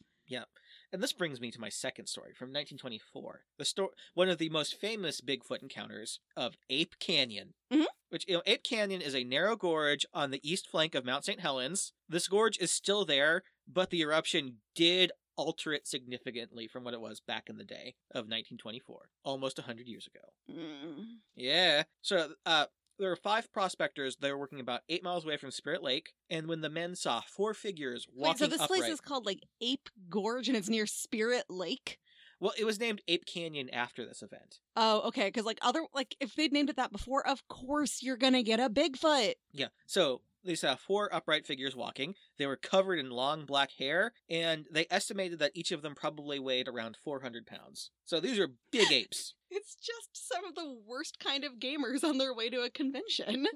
And 0.93 1.01
this 1.01 1.11
brings 1.11 1.41
me 1.41 1.49
to 1.51 1.59
my 1.59 1.69
second 1.69 2.05
story 2.05 2.33
from 2.33 2.49
1924. 2.49 3.41
The 3.57 3.65
story, 3.65 3.89
one 4.13 4.29
of 4.29 4.37
the 4.37 4.49
most 4.49 4.79
famous 4.79 5.19
Bigfoot 5.21 5.63
encounters 5.63 6.19
of 6.37 6.55
Ape 6.69 6.99
Canyon. 6.99 7.55
Mhm. 7.71 7.87
Which 8.09 8.25
you 8.27 8.35
know, 8.35 8.43
Ape 8.45 8.63
Canyon 8.63 9.01
is 9.01 9.15
a 9.15 9.23
narrow 9.23 9.55
gorge 9.55 10.05
on 10.13 10.29
the 10.29 10.39
east 10.47 10.69
flank 10.69 10.93
of 10.93 11.03
Mount 11.03 11.25
St. 11.25 11.39
Helens. 11.39 11.93
This 12.07 12.27
gorge 12.27 12.59
is 12.59 12.71
still 12.71 13.05
there, 13.05 13.43
but 13.67 13.89
the 13.89 14.01
eruption 14.01 14.61
did 14.75 15.11
alter 15.35 15.73
it 15.73 15.87
significantly 15.87 16.67
from 16.67 16.83
what 16.83 16.93
it 16.93 17.01
was 17.01 17.19
back 17.19 17.49
in 17.49 17.57
the 17.57 17.63
day 17.63 17.95
of 18.11 18.27
1924, 18.27 19.09
almost 19.23 19.57
100 19.57 19.87
years 19.87 20.05
ago. 20.05 20.21
Mm. 20.47 21.21
Yeah. 21.35 21.85
So, 22.03 22.35
uh, 22.45 22.67
there 23.03 23.09
were 23.09 23.17
five 23.17 23.51
prospectors. 23.51 24.15
They 24.15 24.31
were 24.31 24.37
working 24.37 24.61
about 24.61 24.81
eight 24.87 25.03
miles 25.03 25.25
away 25.25 25.35
from 25.35 25.51
Spirit 25.51 25.83
Lake, 25.83 26.13
and 26.29 26.47
when 26.47 26.61
the 26.61 26.69
men 26.69 26.95
saw 26.95 27.19
four 27.21 27.53
figures 27.53 28.07
walking, 28.13 28.29
Wait, 28.29 28.37
so 28.39 28.47
this 28.47 28.61
upright, 28.61 28.79
place 28.79 28.91
is 28.93 29.01
called 29.01 29.25
like 29.25 29.41
Ape 29.61 29.89
Gorge 30.09 30.47
and 30.47 30.55
it's 30.55 30.69
near 30.69 30.85
Spirit 30.85 31.43
Lake? 31.49 31.99
well, 32.39 32.53
it 32.57 32.65
was 32.65 32.79
named 32.79 33.01
Ape 33.07 33.25
Canyon 33.25 33.69
after 33.69 34.05
this 34.05 34.21
event. 34.21 34.59
Oh, 34.75 35.07
okay. 35.07 35.27
Because 35.27 35.45
like 35.45 35.59
other 35.61 35.83
like 35.93 36.15
if 36.19 36.35
they'd 36.35 36.51
named 36.51 36.69
it 36.69 36.75
that 36.75 36.91
before, 36.91 37.25
of 37.27 37.47
course 37.47 38.01
you're 38.01 38.17
gonna 38.17 38.43
get 38.43 38.59
a 38.59 38.69
Bigfoot. 38.69 39.33
Yeah. 39.53 39.67
So 39.85 40.21
they 40.43 40.55
saw 40.55 40.75
four 40.75 41.13
upright 41.13 41.45
figures 41.45 41.75
walking. 41.75 42.15
They 42.37 42.45
were 42.45 42.57
covered 42.57 42.99
in 42.99 43.09
long 43.09 43.45
black 43.45 43.71
hair, 43.79 44.11
and 44.29 44.65
they 44.71 44.87
estimated 44.91 45.39
that 45.39 45.53
each 45.55 45.71
of 45.71 45.81
them 45.81 45.95
probably 45.95 46.37
weighed 46.37 46.67
around 46.67 46.97
400 47.01 47.45
pounds. 47.45 47.91
So 48.05 48.19
these 48.19 48.39
are 48.39 48.49
big 48.71 48.91
apes. 48.91 49.35
It's 49.55 49.75
just 49.75 50.27
some 50.29 50.45
of 50.45 50.55
the 50.55 50.75
worst 50.87 51.19
kind 51.19 51.43
of 51.43 51.59
gamers 51.59 52.03
on 52.03 52.17
their 52.17 52.33
way 52.33 52.49
to 52.49 52.61
a 52.61 52.69
convention. 52.69 53.47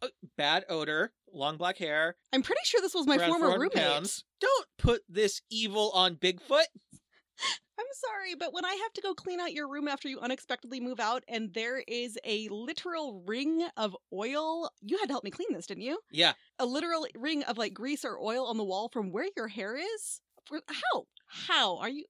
Uh, 0.00 0.06
Bad 0.36 0.64
odor, 0.68 1.12
long 1.32 1.56
black 1.56 1.78
hair, 1.78 2.14
I'm 2.32 2.42
pretty 2.42 2.60
sure 2.62 2.80
this 2.80 2.94
was 2.94 3.08
my 3.08 3.18
former 3.18 3.58
roommate. 3.58 3.72
pounds. 3.74 4.22
Don't 4.40 4.66
put 4.78 5.00
this 5.08 5.40
evil 5.50 5.90
on 5.94 6.14
Bigfoot. 6.14 6.48
I'm 7.76 7.86
sorry, 7.92 8.36
but 8.38 8.52
when 8.52 8.64
I 8.64 8.72
have 8.84 8.92
to 8.92 9.00
go 9.00 9.14
clean 9.14 9.40
out 9.40 9.52
your 9.52 9.68
room 9.68 9.88
after 9.88 10.08
you 10.08 10.20
unexpectedly 10.20 10.78
move 10.78 11.00
out 11.00 11.24
and 11.26 11.52
there 11.54 11.82
is 11.88 12.16
a 12.24 12.46
literal 12.52 13.24
ring 13.26 13.66
of 13.76 13.96
oil, 14.12 14.70
you 14.80 14.96
had 14.98 15.06
to 15.06 15.12
help 15.12 15.24
me 15.24 15.32
clean 15.32 15.52
this, 15.52 15.66
didn't 15.66 15.82
you? 15.82 15.98
Yeah. 16.12 16.34
A 16.60 16.66
literal 16.66 17.04
ring 17.16 17.42
of 17.42 17.58
like 17.58 17.74
grease 17.74 18.04
or 18.04 18.16
oil 18.20 18.46
on 18.46 18.56
the 18.58 18.64
wall 18.64 18.88
from 18.92 19.10
where 19.10 19.26
your 19.36 19.48
hair 19.48 19.76
is? 19.76 20.20
How? 20.68 21.06
How 21.26 21.78
are 21.78 21.88
you? 21.88 22.04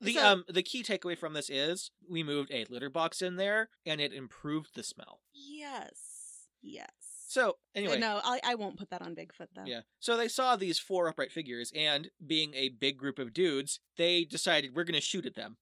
The 0.00 0.14
So- 0.14 0.26
um 0.26 0.44
the 0.48 0.62
key 0.62 0.82
takeaway 0.82 1.16
from 1.16 1.32
this 1.32 1.48
is 1.50 1.90
we 2.08 2.22
moved 2.22 2.50
a 2.52 2.64
litter 2.68 2.90
box 2.90 3.22
in 3.22 3.36
there 3.36 3.70
and 3.86 4.00
it 4.00 4.12
improved 4.12 4.74
the 4.74 4.82
smell. 4.82 5.20
Yes. 5.32 6.48
Yes. 6.62 6.90
So 7.28 7.56
anyway, 7.74 7.98
no, 7.98 8.20
I, 8.22 8.40
I 8.44 8.54
won't 8.54 8.78
put 8.78 8.90
that 8.90 9.02
on 9.02 9.14
Bigfoot 9.16 9.48
though. 9.56 9.64
yeah. 9.66 9.80
So 9.98 10.16
they 10.16 10.28
saw 10.28 10.54
these 10.56 10.78
four 10.78 11.08
upright 11.08 11.32
figures 11.32 11.72
and 11.74 12.10
being 12.24 12.54
a 12.54 12.68
big 12.68 12.96
group 12.96 13.18
of 13.18 13.32
dudes, 13.32 13.80
they 13.96 14.24
decided 14.24 14.74
we're 14.74 14.84
going 14.84 14.94
to 14.94 15.00
shoot 15.00 15.26
at 15.26 15.34
them. 15.34 15.56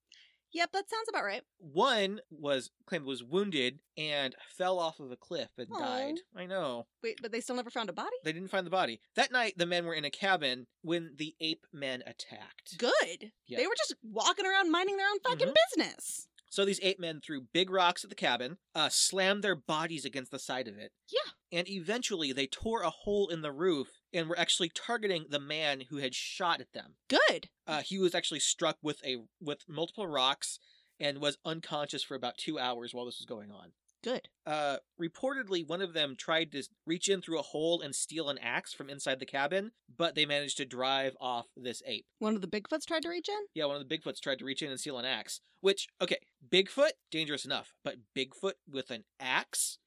Yep, 0.52 0.72
that 0.72 0.90
sounds 0.90 1.08
about 1.08 1.24
right. 1.24 1.42
One 1.58 2.20
was 2.30 2.70
claimed 2.86 3.04
was 3.06 3.24
wounded 3.24 3.78
and 3.96 4.34
fell 4.56 4.78
off 4.78 5.00
of 5.00 5.10
a 5.10 5.16
cliff 5.16 5.50
and 5.56 5.68
Aw. 5.72 5.78
died. 5.78 6.14
I 6.36 6.46
know. 6.46 6.86
Wait, 7.02 7.18
but 7.22 7.32
they 7.32 7.40
still 7.40 7.56
never 7.56 7.70
found 7.70 7.88
a 7.88 7.92
body? 7.94 8.16
They 8.24 8.32
didn't 8.32 8.50
find 8.50 8.66
the 8.66 8.70
body. 8.70 9.00
That 9.16 9.32
night 9.32 9.54
the 9.56 9.66
men 9.66 9.86
were 9.86 9.94
in 9.94 10.04
a 10.04 10.10
cabin 10.10 10.66
when 10.82 11.12
the 11.16 11.34
ape 11.40 11.66
men 11.72 12.02
attacked. 12.06 12.76
Good. 12.78 13.32
Yeah. 13.46 13.58
They 13.58 13.66
were 13.66 13.74
just 13.76 13.94
walking 14.02 14.46
around 14.46 14.70
minding 14.70 14.96
their 14.98 15.08
own 15.08 15.20
fucking 15.20 15.48
Mhm. 15.48 15.56
business. 15.70 16.28
So 16.50 16.66
these 16.66 16.80
ape 16.82 16.98
men 17.00 17.22
threw 17.22 17.40
big 17.40 17.70
rocks 17.70 18.04
at 18.04 18.10
the 18.10 18.16
cabin, 18.16 18.58
uh, 18.74 18.90
slammed 18.90 19.42
their 19.42 19.54
bodies 19.56 20.04
against 20.04 20.30
the 20.30 20.38
side 20.38 20.68
of 20.68 20.76
it. 20.76 20.92
Yeah. 21.08 21.30
And 21.50 21.66
eventually 21.66 22.30
they 22.32 22.46
tore 22.46 22.82
a 22.82 22.90
hole 22.90 23.28
in 23.28 23.40
the 23.40 23.52
roof 23.52 24.01
and 24.12 24.28
were 24.28 24.38
actually 24.38 24.68
targeting 24.68 25.26
the 25.28 25.40
man 25.40 25.84
who 25.90 25.96
had 25.96 26.14
shot 26.14 26.60
at 26.60 26.72
them. 26.72 26.94
Good. 27.08 27.48
Uh, 27.66 27.82
he 27.82 27.98
was 27.98 28.14
actually 28.14 28.40
struck 28.40 28.76
with 28.82 29.04
a 29.04 29.18
with 29.40 29.64
multiple 29.68 30.06
rocks 30.06 30.58
and 31.00 31.18
was 31.18 31.38
unconscious 31.44 32.02
for 32.02 32.14
about 32.14 32.38
two 32.38 32.58
hours 32.58 32.94
while 32.94 33.06
this 33.06 33.18
was 33.18 33.26
going 33.26 33.50
on. 33.50 33.72
Good. 34.02 34.28
Uh, 34.44 34.78
reportedly, 35.00 35.66
one 35.66 35.80
of 35.80 35.92
them 35.92 36.16
tried 36.16 36.50
to 36.52 36.64
reach 36.86 37.08
in 37.08 37.22
through 37.22 37.38
a 37.38 37.42
hole 37.42 37.80
and 37.80 37.94
steal 37.94 38.28
an 38.28 38.38
axe 38.38 38.74
from 38.74 38.90
inside 38.90 39.20
the 39.20 39.26
cabin, 39.26 39.70
but 39.96 40.16
they 40.16 40.26
managed 40.26 40.56
to 40.56 40.64
drive 40.64 41.16
off 41.20 41.46
this 41.56 41.82
ape. 41.86 42.06
One 42.18 42.34
of 42.34 42.40
the 42.40 42.48
Bigfoots 42.48 42.84
tried 42.84 43.02
to 43.02 43.08
reach 43.08 43.28
in? 43.28 43.46
Yeah, 43.54 43.66
one 43.66 43.80
of 43.80 43.88
the 43.88 43.96
Bigfoots 43.96 44.20
tried 44.20 44.40
to 44.40 44.44
reach 44.44 44.60
in 44.60 44.70
and 44.70 44.80
steal 44.80 44.98
an 44.98 45.04
axe. 45.04 45.40
Which, 45.60 45.86
okay, 46.00 46.18
Bigfoot, 46.48 46.92
dangerous 47.12 47.44
enough, 47.44 47.74
but 47.84 47.98
Bigfoot 48.16 48.54
with 48.68 48.90
an 48.90 49.04
axe? 49.20 49.78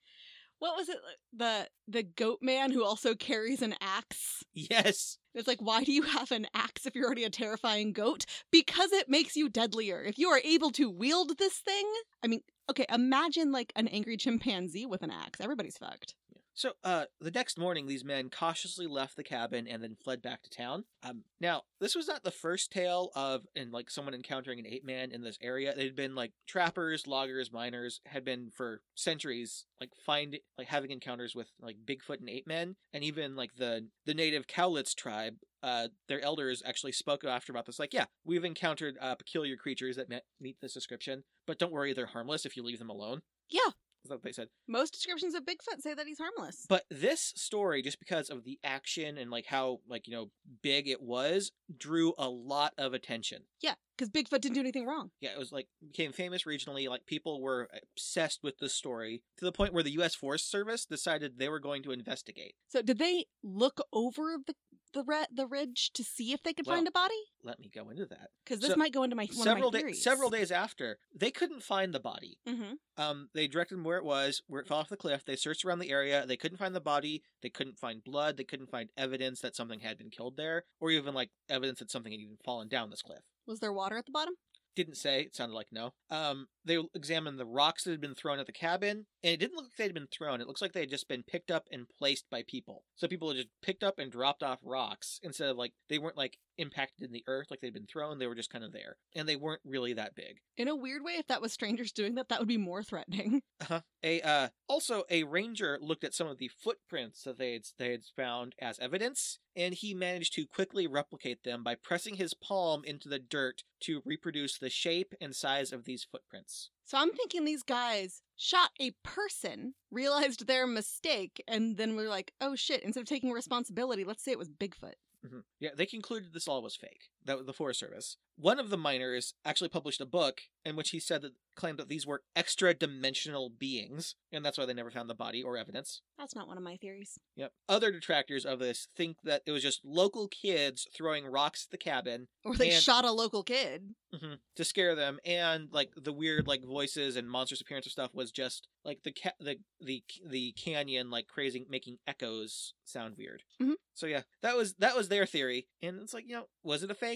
What 0.59 0.75
was 0.77 0.89
it? 0.89 0.97
The 1.33 1.67
the 1.87 2.03
goat 2.03 2.39
man 2.41 2.71
who 2.71 2.83
also 2.83 3.13
carries 3.13 3.61
an 3.61 3.75
axe. 3.81 4.43
Yes. 4.53 5.17
It's 5.33 5.47
like, 5.49 5.61
why 5.61 5.83
do 5.83 5.91
you 5.91 6.03
have 6.03 6.31
an 6.31 6.47
axe 6.53 6.85
if 6.85 6.95
you're 6.95 7.05
already 7.05 7.25
a 7.25 7.29
terrifying 7.29 7.91
goat? 7.91 8.25
Because 8.51 8.93
it 8.93 9.09
makes 9.09 9.35
you 9.35 9.49
deadlier. 9.49 10.01
If 10.01 10.17
you 10.17 10.29
are 10.29 10.39
able 10.43 10.71
to 10.71 10.89
wield 10.89 11.37
this 11.37 11.57
thing, 11.57 11.85
I 12.23 12.27
mean, 12.27 12.41
okay, 12.69 12.85
imagine 12.89 13.51
like 13.51 13.73
an 13.75 13.89
angry 13.89 14.15
chimpanzee 14.15 14.85
with 14.85 15.03
an 15.03 15.11
axe. 15.11 15.41
Everybody's 15.41 15.77
fucked. 15.77 16.15
So, 16.55 16.71
uh, 16.85 17.05
the 17.19 17.31
next 17.31 17.59
morning, 17.59 17.85
these 17.85 18.05
men 18.05 18.29
cautiously 18.29 18.87
left 18.87 19.17
the 19.17 19.23
cabin 19.23 19.67
and 19.67 19.83
then 19.83 19.97
fled 20.01 20.21
back 20.21 20.41
to 20.43 20.49
town. 20.49 20.85
Um, 21.03 21.23
now, 21.41 21.63
this 21.81 21.95
was 21.95 22.07
not 22.07 22.23
the 22.23 22.31
first 22.31 22.71
tale 22.71 23.11
of 23.13 23.45
and 23.57 23.73
like 23.73 23.89
someone 23.89 24.13
encountering 24.13 24.59
an 24.59 24.65
ape 24.65 24.85
man 24.85 25.11
in 25.11 25.21
this 25.21 25.37
area. 25.41 25.75
They'd 25.75 25.97
been 25.97 26.15
like 26.15 26.31
trappers, 26.47 27.07
loggers, 27.07 27.51
miners 27.51 27.99
had 28.05 28.23
been 28.23 28.51
for 28.55 28.81
centuries 28.95 29.65
like 29.81 29.89
find 30.05 30.37
like 30.57 30.67
having 30.67 30.91
encounters 30.91 31.35
with 31.35 31.51
like 31.61 31.75
Bigfoot 31.85 32.19
and 32.19 32.29
ape 32.29 32.47
men, 32.47 32.77
and 32.93 33.03
even 33.03 33.35
like 33.35 33.55
the 33.57 33.87
the 34.05 34.13
native 34.13 34.47
Cowlitz 34.47 34.95
tribe. 34.95 35.35
Uh, 35.61 35.87
their 36.07 36.21
elders 36.21 36.61
actually 36.65 36.91
spoke 36.91 37.25
after 37.25 37.51
about 37.51 37.65
this. 37.65 37.79
Like, 37.79 37.93
yeah, 37.93 38.05
we've 38.23 38.45
encountered 38.45 38.97
uh, 39.01 39.15
peculiar 39.15 39.57
creatures 39.57 39.95
that 39.95 40.23
meet 40.39 40.57
this 40.61 40.75
description, 40.75 41.23
but 41.47 41.57
don't 41.57 41.71
worry, 41.71 41.91
they're 41.91 42.05
harmless 42.05 42.45
if 42.45 42.55
you 42.55 42.63
leave 42.63 42.77
them 42.77 42.91
alone. 42.91 43.23
Yeah, 43.49 43.71
Is 44.05 44.09
that 44.09 44.15
what 44.15 44.23
they 44.23 44.31
said? 44.31 44.49
most 44.67 44.93
descriptions 44.93 45.33
of 45.33 45.45
Bigfoot 45.45 45.81
say 45.81 45.93
that 45.95 46.05
he's 46.05 46.19
harmless. 46.19 46.65
But 46.69 46.83
this 46.91 47.33
story, 47.35 47.81
just 47.81 47.99
because 47.99 48.29
of 48.29 48.43
the 48.43 48.59
action 48.63 49.17
and 49.17 49.31
like 49.31 49.47
how 49.47 49.79
like 49.89 50.07
you 50.07 50.13
know 50.13 50.29
big 50.61 50.87
it 50.87 51.01
was, 51.01 51.51
drew 51.75 52.13
a 52.17 52.29
lot 52.29 52.73
of 52.77 52.93
attention. 52.93 53.43
yeah, 53.61 53.73
because 53.97 54.09
Bigfoot 54.09 54.41
didn't 54.41 54.53
do 54.53 54.59
anything 54.59 54.85
wrong. 54.85 55.09
Yeah, 55.21 55.31
it 55.31 55.39
was 55.39 55.51
like 55.51 55.67
became 55.85 56.11
famous 56.11 56.43
regionally. 56.43 56.87
Like 56.87 57.07
people 57.07 57.41
were 57.41 57.67
obsessed 57.95 58.41
with 58.43 58.59
this 58.59 58.75
story 58.75 59.23
to 59.37 59.45
the 59.45 59.51
point 59.51 59.73
where 59.73 59.83
the 59.83 59.91
U.S. 59.93 60.13
Forest 60.13 60.51
Service 60.51 60.85
decided 60.85 61.39
they 61.39 61.49
were 61.49 61.59
going 61.59 61.81
to 61.83 61.91
investigate. 61.91 62.53
So 62.67 62.81
did 62.83 62.99
they 62.99 63.25
look 63.43 63.81
over 63.91 64.37
the 64.45 64.53
the 64.95 65.03
re- 65.03 65.27
the 65.31 65.45
ridge 65.45 65.91
to 65.93 66.03
see 66.03 66.31
if 66.31 66.41
they 66.41 66.53
could 66.53 66.65
Well, 66.65 66.77
find 66.77 66.87
a 66.87 66.91
body? 66.91 67.13
Let 67.43 67.59
me 67.59 67.69
go 67.73 67.89
into 67.89 68.05
that. 68.07 68.29
Because 68.43 68.61
this 68.61 68.71
so 68.71 68.75
might 68.77 68.93
go 68.93 69.03
into 69.03 69.15
my 69.15 69.27
one 69.35 69.43
several 69.45 69.69
days, 69.69 70.01
several 70.01 70.29
days 70.31 70.51
after, 70.51 70.97
they 71.13 71.29
couldn't 71.29 71.61
find 71.61 71.93
the 71.93 71.99
body. 71.99 72.39
Mm-hmm. 72.47 72.73
Um, 72.97 73.29
they 73.35 73.47
directed 73.47 73.75
them 73.75 73.83
where 73.83 73.97
it 73.97 74.05
was, 74.05 74.41
where 74.47 74.61
it 74.61 74.67
fell 74.67 74.77
off 74.77 74.89
the 74.89 74.97
cliff. 74.97 75.25
They 75.25 75.35
searched 75.35 75.65
around 75.65 75.79
the 75.79 75.91
area. 75.91 76.25
They 76.25 76.37
couldn't 76.37 76.57
find 76.57 76.73
the 76.73 76.81
body. 76.81 77.21
They 77.43 77.49
couldn't 77.49 77.77
find 77.77 78.03
blood. 78.03 78.37
They 78.37 78.45
couldn't 78.45 78.71
find 78.71 78.89
evidence 78.97 79.41
that 79.41 79.55
something 79.55 79.81
had 79.81 79.97
been 79.97 80.09
killed 80.09 80.37
there, 80.37 80.63
or 80.79 80.89
even 80.89 81.13
like 81.13 81.29
evidence 81.49 81.79
that 81.79 81.91
something 81.91 82.11
had 82.11 82.21
even 82.21 82.37
fallen 82.43 82.69
down 82.69 82.89
this 82.89 83.01
cliff. 83.01 83.21
Was 83.45 83.59
there 83.59 83.73
water 83.73 83.97
at 83.97 84.05
the 84.05 84.11
bottom? 84.11 84.33
Didn't 84.75 84.95
say. 84.95 85.21
It 85.21 85.35
sounded 85.35 85.55
like 85.55 85.67
no. 85.71 85.93
Um, 86.09 86.47
they 86.65 86.77
examined 86.93 87.37
the 87.39 87.45
rocks 87.45 87.83
that 87.83 87.91
had 87.91 88.01
been 88.01 88.15
thrown 88.15 88.39
at 88.39 88.45
the 88.45 88.51
cabin, 88.51 89.05
and 89.25 89.33
it 89.33 89.39
didn't 89.39 89.55
look 89.55 89.65
like 89.65 89.75
they 89.75 89.85
had 89.85 89.93
been 89.95 90.07
thrown. 90.07 90.39
It 90.39 90.47
looks 90.47 90.61
like 90.61 90.73
they 90.73 90.81
had 90.81 90.89
just 90.91 91.07
been 91.07 91.23
picked 91.23 91.49
up 91.49 91.67
and 91.71 91.87
placed 91.97 92.29
by 92.29 92.43
people. 92.47 92.83
So 92.95 93.07
people 93.07 93.29
had 93.29 93.37
just 93.37 93.49
picked 93.63 93.83
up 93.83 93.97
and 93.97 94.11
dropped 94.11 94.43
off 94.43 94.59
rocks 94.63 95.19
instead 95.23 95.49
of 95.49 95.57
like 95.57 95.73
they 95.89 95.97
weren't 95.97 96.15
like 96.15 96.37
impacted 96.59 97.07
in 97.07 97.11
the 97.11 97.23
earth 97.25 97.47
like 97.49 97.59
they'd 97.59 97.73
been 97.73 97.87
thrown. 97.87 98.19
They 98.19 98.27
were 98.27 98.35
just 98.35 98.51
kind 98.51 98.63
of 98.63 98.71
there, 98.71 98.97
and 99.15 99.27
they 99.27 99.35
weren't 99.35 99.61
really 99.65 99.93
that 99.93 100.13
big. 100.13 100.37
In 100.57 100.67
a 100.67 100.75
weird 100.75 101.03
way, 101.03 101.13
if 101.13 101.25
that 101.25 101.41
was 101.41 101.51
strangers 101.51 101.91
doing 101.91 102.13
that, 102.15 102.29
that 102.29 102.37
would 102.37 102.47
be 102.47 102.57
more 102.57 102.83
threatening. 102.83 103.41
Uh-huh. 103.61 103.79
A 104.03 104.21
uh, 104.21 104.49
also 104.67 105.03
a 105.09 105.23
ranger 105.23 105.79
looked 105.81 106.03
at 106.03 106.13
some 106.13 106.27
of 106.27 106.37
the 106.37 106.49
footprints 106.61 107.23
that 107.23 107.39
they 107.39 107.53
had 107.53 107.63
they 107.79 107.91
had 107.91 108.03
found 108.15 108.53
as 108.59 108.77
evidence, 108.79 109.39
and 109.55 109.73
he 109.73 109.93
managed 109.93 110.33
to 110.33 110.45
quickly 110.45 110.85
replicate 110.85 111.43
them 111.43 111.63
by 111.63 111.73
pressing 111.73 112.15
his 112.15 112.33
palm 112.33 112.83
into 112.83 113.07
the 113.07 113.17
dirt 113.17 113.63
to 113.79 114.01
reproduce 114.05 114.57
the 114.59 114.69
shape 114.69 115.13
and 115.21 115.33
size 115.33 115.71
of 115.71 115.85
these 115.85 116.03
footprints. 116.03 116.69
So 116.85 116.97
I'm 116.99 117.11
thinking 117.11 117.45
these 117.45 117.63
guys 117.63 118.21
shot 118.35 118.69
a 118.79 118.91
person, 119.03 119.73
realized 119.91 120.45
their 120.45 120.67
mistake, 120.67 121.43
and 121.47 121.77
then 121.77 121.95
were 121.95 122.03
like, 122.07 122.33
"Oh 122.39 122.55
shit!" 122.55 122.83
Instead 122.83 123.01
of 123.01 123.07
taking 123.07 123.31
responsibility, 123.31 124.03
let's 124.03 124.23
say 124.23 124.31
it 124.31 124.39
was 124.39 124.49
Bigfoot. 124.49 124.93
Mhm. 125.25 125.43
Yeah, 125.59 125.71
they 125.75 125.87
concluded 125.87 126.33
this 126.33 126.47
all 126.47 126.61
was 126.61 126.75
fake. 126.75 127.09
That 127.25 127.37
was 127.37 127.45
the 127.47 127.53
Forest 127.53 127.79
Service. 127.79 128.17
One 128.37 128.59
of 128.59 128.69
the 128.69 128.77
miners 128.77 129.33
actually 129.45 129.69
published 129.69 130.01
a 130.01 130.05
book 130.05 130.41
in 130.65 130.75
which 130.75 130.89
he 130.89 130.99
said 130.99 131.21
that 131.21 131.31
claimed 131.55 131.79
that 131.79 131.87
these 131.87 132.05
were 132.05 132.21
extra 132.35 132.73
dimensional 132.73 133.49
beings, 133.49 134.15
and 134.31 134.43
that's 134.45 134.57
why 134.57 134.65
they 134.65 134.73
never 134.73 134.91
found 134.91 135.09
the 135.09 135.15
body 135.15 135.41
or 135.41 135.55
evidence. 135.57 136.01
That's 136.17 136.35
not 136.35 136.47
one 136.49 136.57
of 136.57 136.63
my 136.63 136.75
theories. 136.75 137.17
Yep. 137.37 137.53
Other 137.69 137.91
detractors 137.91 138.45
of 138.45 138.59
this 138.59 138.89
think 138.95 139.17
that 139.23 139.41
it 139.45 139.51
was 139.51 139.63
just 139.63 139.85
local 139.85 140.27
kids 140.27 140.85
throwing 140.95 141.25
rocks 141.25 141.65
at 141.67 141.71
the 141.71 141.77
cabin 141.77 142.27
Or 142.43 142.55
they 142.55 142.71
And- 142.71 142.83
shot 142.83 143.05
a 143.05 143.11
local 143.11 143.41
kid. 143.43 143.95
Mhm. 144.13 144.39
to 144.55 144.63
scare 144.63 144.95
them, 144.95 145.19
and 145.25 145.69
like 145.73 145.91
the 145.97 146.13
weird 146.13 146.47
like 146.47 146.63
voices 146.63 147.17
and 147.17 147.29
monstrous 147.29 147.59
appearance 147.59 147.85
of 147.85 147.91
stuff 147.91 148.13
was 148.13 148.31
just 148.31 148.69
like 148.85 149.03
the 149.03 149.11
ca- 149.11 149.33
the 149.41 149.57
the 149.81 150.03
the 150.25 150.53
canyon 150.53 151.09
like 151.09 151.27
crazy 151.27 151.65
making 151.67 151.97
echoes 152.07 152.73
sound 152.85 153.17
weird. 153.17 153.43
Mhm. 153.61 153.75
So 153.93 154.05
yeah, 154.07 154.23
that 154.41 154.55
was 154.55 154.75
that 154.75 154.95
was 154.95 155.09
their 155.09 155.25
theory, 155.25 155.67
and 155.81 156.01
it's 156.01 156.13
like 156.13 156.25
you 156.27 156.33
know, 156.35 156.47
was 156.63 156.81
it 156.81 156.91
a 156.91 156.95
fake? 156.95 157.14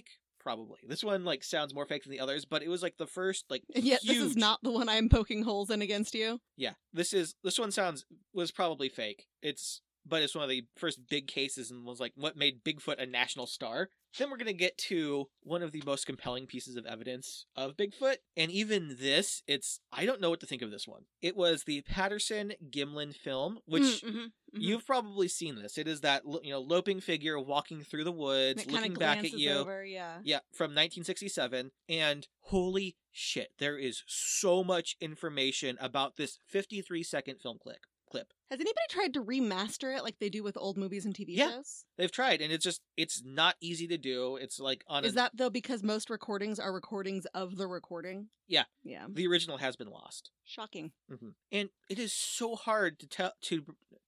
Probably. 0.50 0.80
This 0.88 1.04
one 1.04 1.26
like 1.26 1.44
sounds 1.44 1.76
more 1.76 1.86
fake 1.86 2.06
than 2.06 2.12
the 2.12 2.20
others, 2.20 2.44
but 2.44 2.64
it 2.64 2.70
was 2.70 2.82
like 2.82 2.98
the 2.98 3.06
first 3.06 3.46
like 3.52 3.62
And 3.76 3.84
yet 3.84 4.00
this 4.04 4.18
is 4.18 4.36
not 4.36 4.58
the 4.64 4.72
one 4.72 4.90
I'm 4.90 5.08
poking 5.08 5.44
holes 5.44 5.70
in 5.70 5.84
against 5.84 6.16
you. 6.16 6.42
Yeah, 6.58 6.72
this 6.92 7.14
is 7.14 7.36
this 7.44 7.60
one 7.60 7.70
sounds 7.72 8.04
was 8.34 8.50
probably 8.50 8.90
fake. 8.90 9.28
It's 9.44 9.82
but 10.10 10.22
it's 10.24 10.36
one 10.36 10.44
of 10.44 10.50
the 10.50 10.66
first 10.76 11.08
big 11.10 11.28
cases 11.28 11.70
and 11.72 11.86
was 11.86 12.00
like 12.00 12.14
what 12.16 12.36
made 12.36 12.64
Bigfoot 12.64 13.02
a 13.02 13.06
national 13.06 13.48
star. 13.48 13.90
Then 14.18 14.32
we're 14.32 14.38
gonna 14.38 14.54
get 14.54 14.76
to 14.90 15.28
one 15.44 15.62
of 15.62 15.72
the 15.72 15.84
most 15.86 16.08
compelling 16.08 16.48
pieces 16.48 16.76
of 16.76 16.86
evidence 16.88 17.46
of 17.56 17.78
Bigfoot, 17.78 18.18
and 18.36 18.52
even 18.52 18.98
this, 19.00 19.44
it's 19.48 19.80
I 19.92 20.06
don't 20.06 20.20
know 20.20 20.32
what 20.32 20.40
to 20.40 20.48
think 20.48 20.64
of 20.64 20.72
this 20.72 20.88
one. 20.88 21.04
It 21.22 21.36
was 21.38 21.64
the 21.66 21.82
Patterson 21.82 22.54
Gimlin 22.72 23.14
film, 23.16 23.60
which 23.66 23.84
Mm, 23.84 24.02
mhm, 24.04 24.16
mhm. 24.16 24.32
you've 24.54 24.86
probably 24.88 25.28
seen 25.28 25.62
this. 25.62 25.78
It 25.78 25.88
is 25.88 26.02
that 26.02 26.24
you 26.44 26.50
know 26.52 26.60
loping 26.60 27.02
figure 27.02 27.40
walking 27.40 27.82
through 27.84 28.04
the 28.04 28.12
woods, 28.12 28.66
looking 28.66 28.96
back 28.96 29.20
at 29.20 29.34
you. 29.34 29.52
over, 29.52 29.86
yeah. 29.86 30.20
Yeah, 30.24 30.40
from 30.54 30.72
1967. 30.74 31.72
And 31.88 32.28
holy 32.46 32.96
shit, 33.12 33.52
there 33.60 33.78
is 33.78 34.04
so 34.08 34.64
much 34.64 34.96
information 35.00 35.78
about 35.80 36.16
this 36.18 36.40
53 36.48 37.04
second 37.04 37.40
film 37.42 37.60
clip. 37.62 37.86
Clip. 38.10 38.34
Has 38.50 38.60
anybody 38.60 38.76
tried 38.90 39.14
to 39.14 39.24
remaster 39.24 39.96
it 39.96 40.04
like 40.04 40.18
they 40.20 40.30
do 40.30 40.42
with 40.44 40.58
old 40.58 40.78
movies 40.78 41.06
and 41.06 41.14
TV 41.14 41.28
Yeah. 41.30 41.50
shows? 41.52 41.86
They've 41.98 42.12
tried, 42.12 42.42
and 42.42 42.52
it's 42.52 42.64
just 42.64 42.82
it's 42.98 43.22
not 43.24 43.56
easy 43.62 43.88
to 43.88 43.98
do. 43.98 44.36
It's 44.38 44.60
like 44.60 44.84
on 44.88 45.06
Is 45.06 45.14
a, 45.14 45.16
that 45.16 45.32
though 45.36 45.50
because 45.52 45.84
most 45.84 46.10
recordings 46.10 46.60
are 46.60 46.74
recordings 46.74 47.26
of 47.34 47.56
the 47.58 47.68
recording? 47.68 48.30
Yeah. 48.48 48.64
Yeah. 48.84 49.06
the 49.08 49.28
original 49.28 49.58
has 49.58 49.76
been 49.76 49.90
lost, 49.90 50.32
Shocking. 50.44 50.92
hmm 51.08 51.30
and 51.52 51.70
it 51.90 52.00
is 52.00 52.12
so 52.14 52.56
hard 52.56 53.00
to 53.00 53.08
tell 53.08 53.34
to 53.44 53.64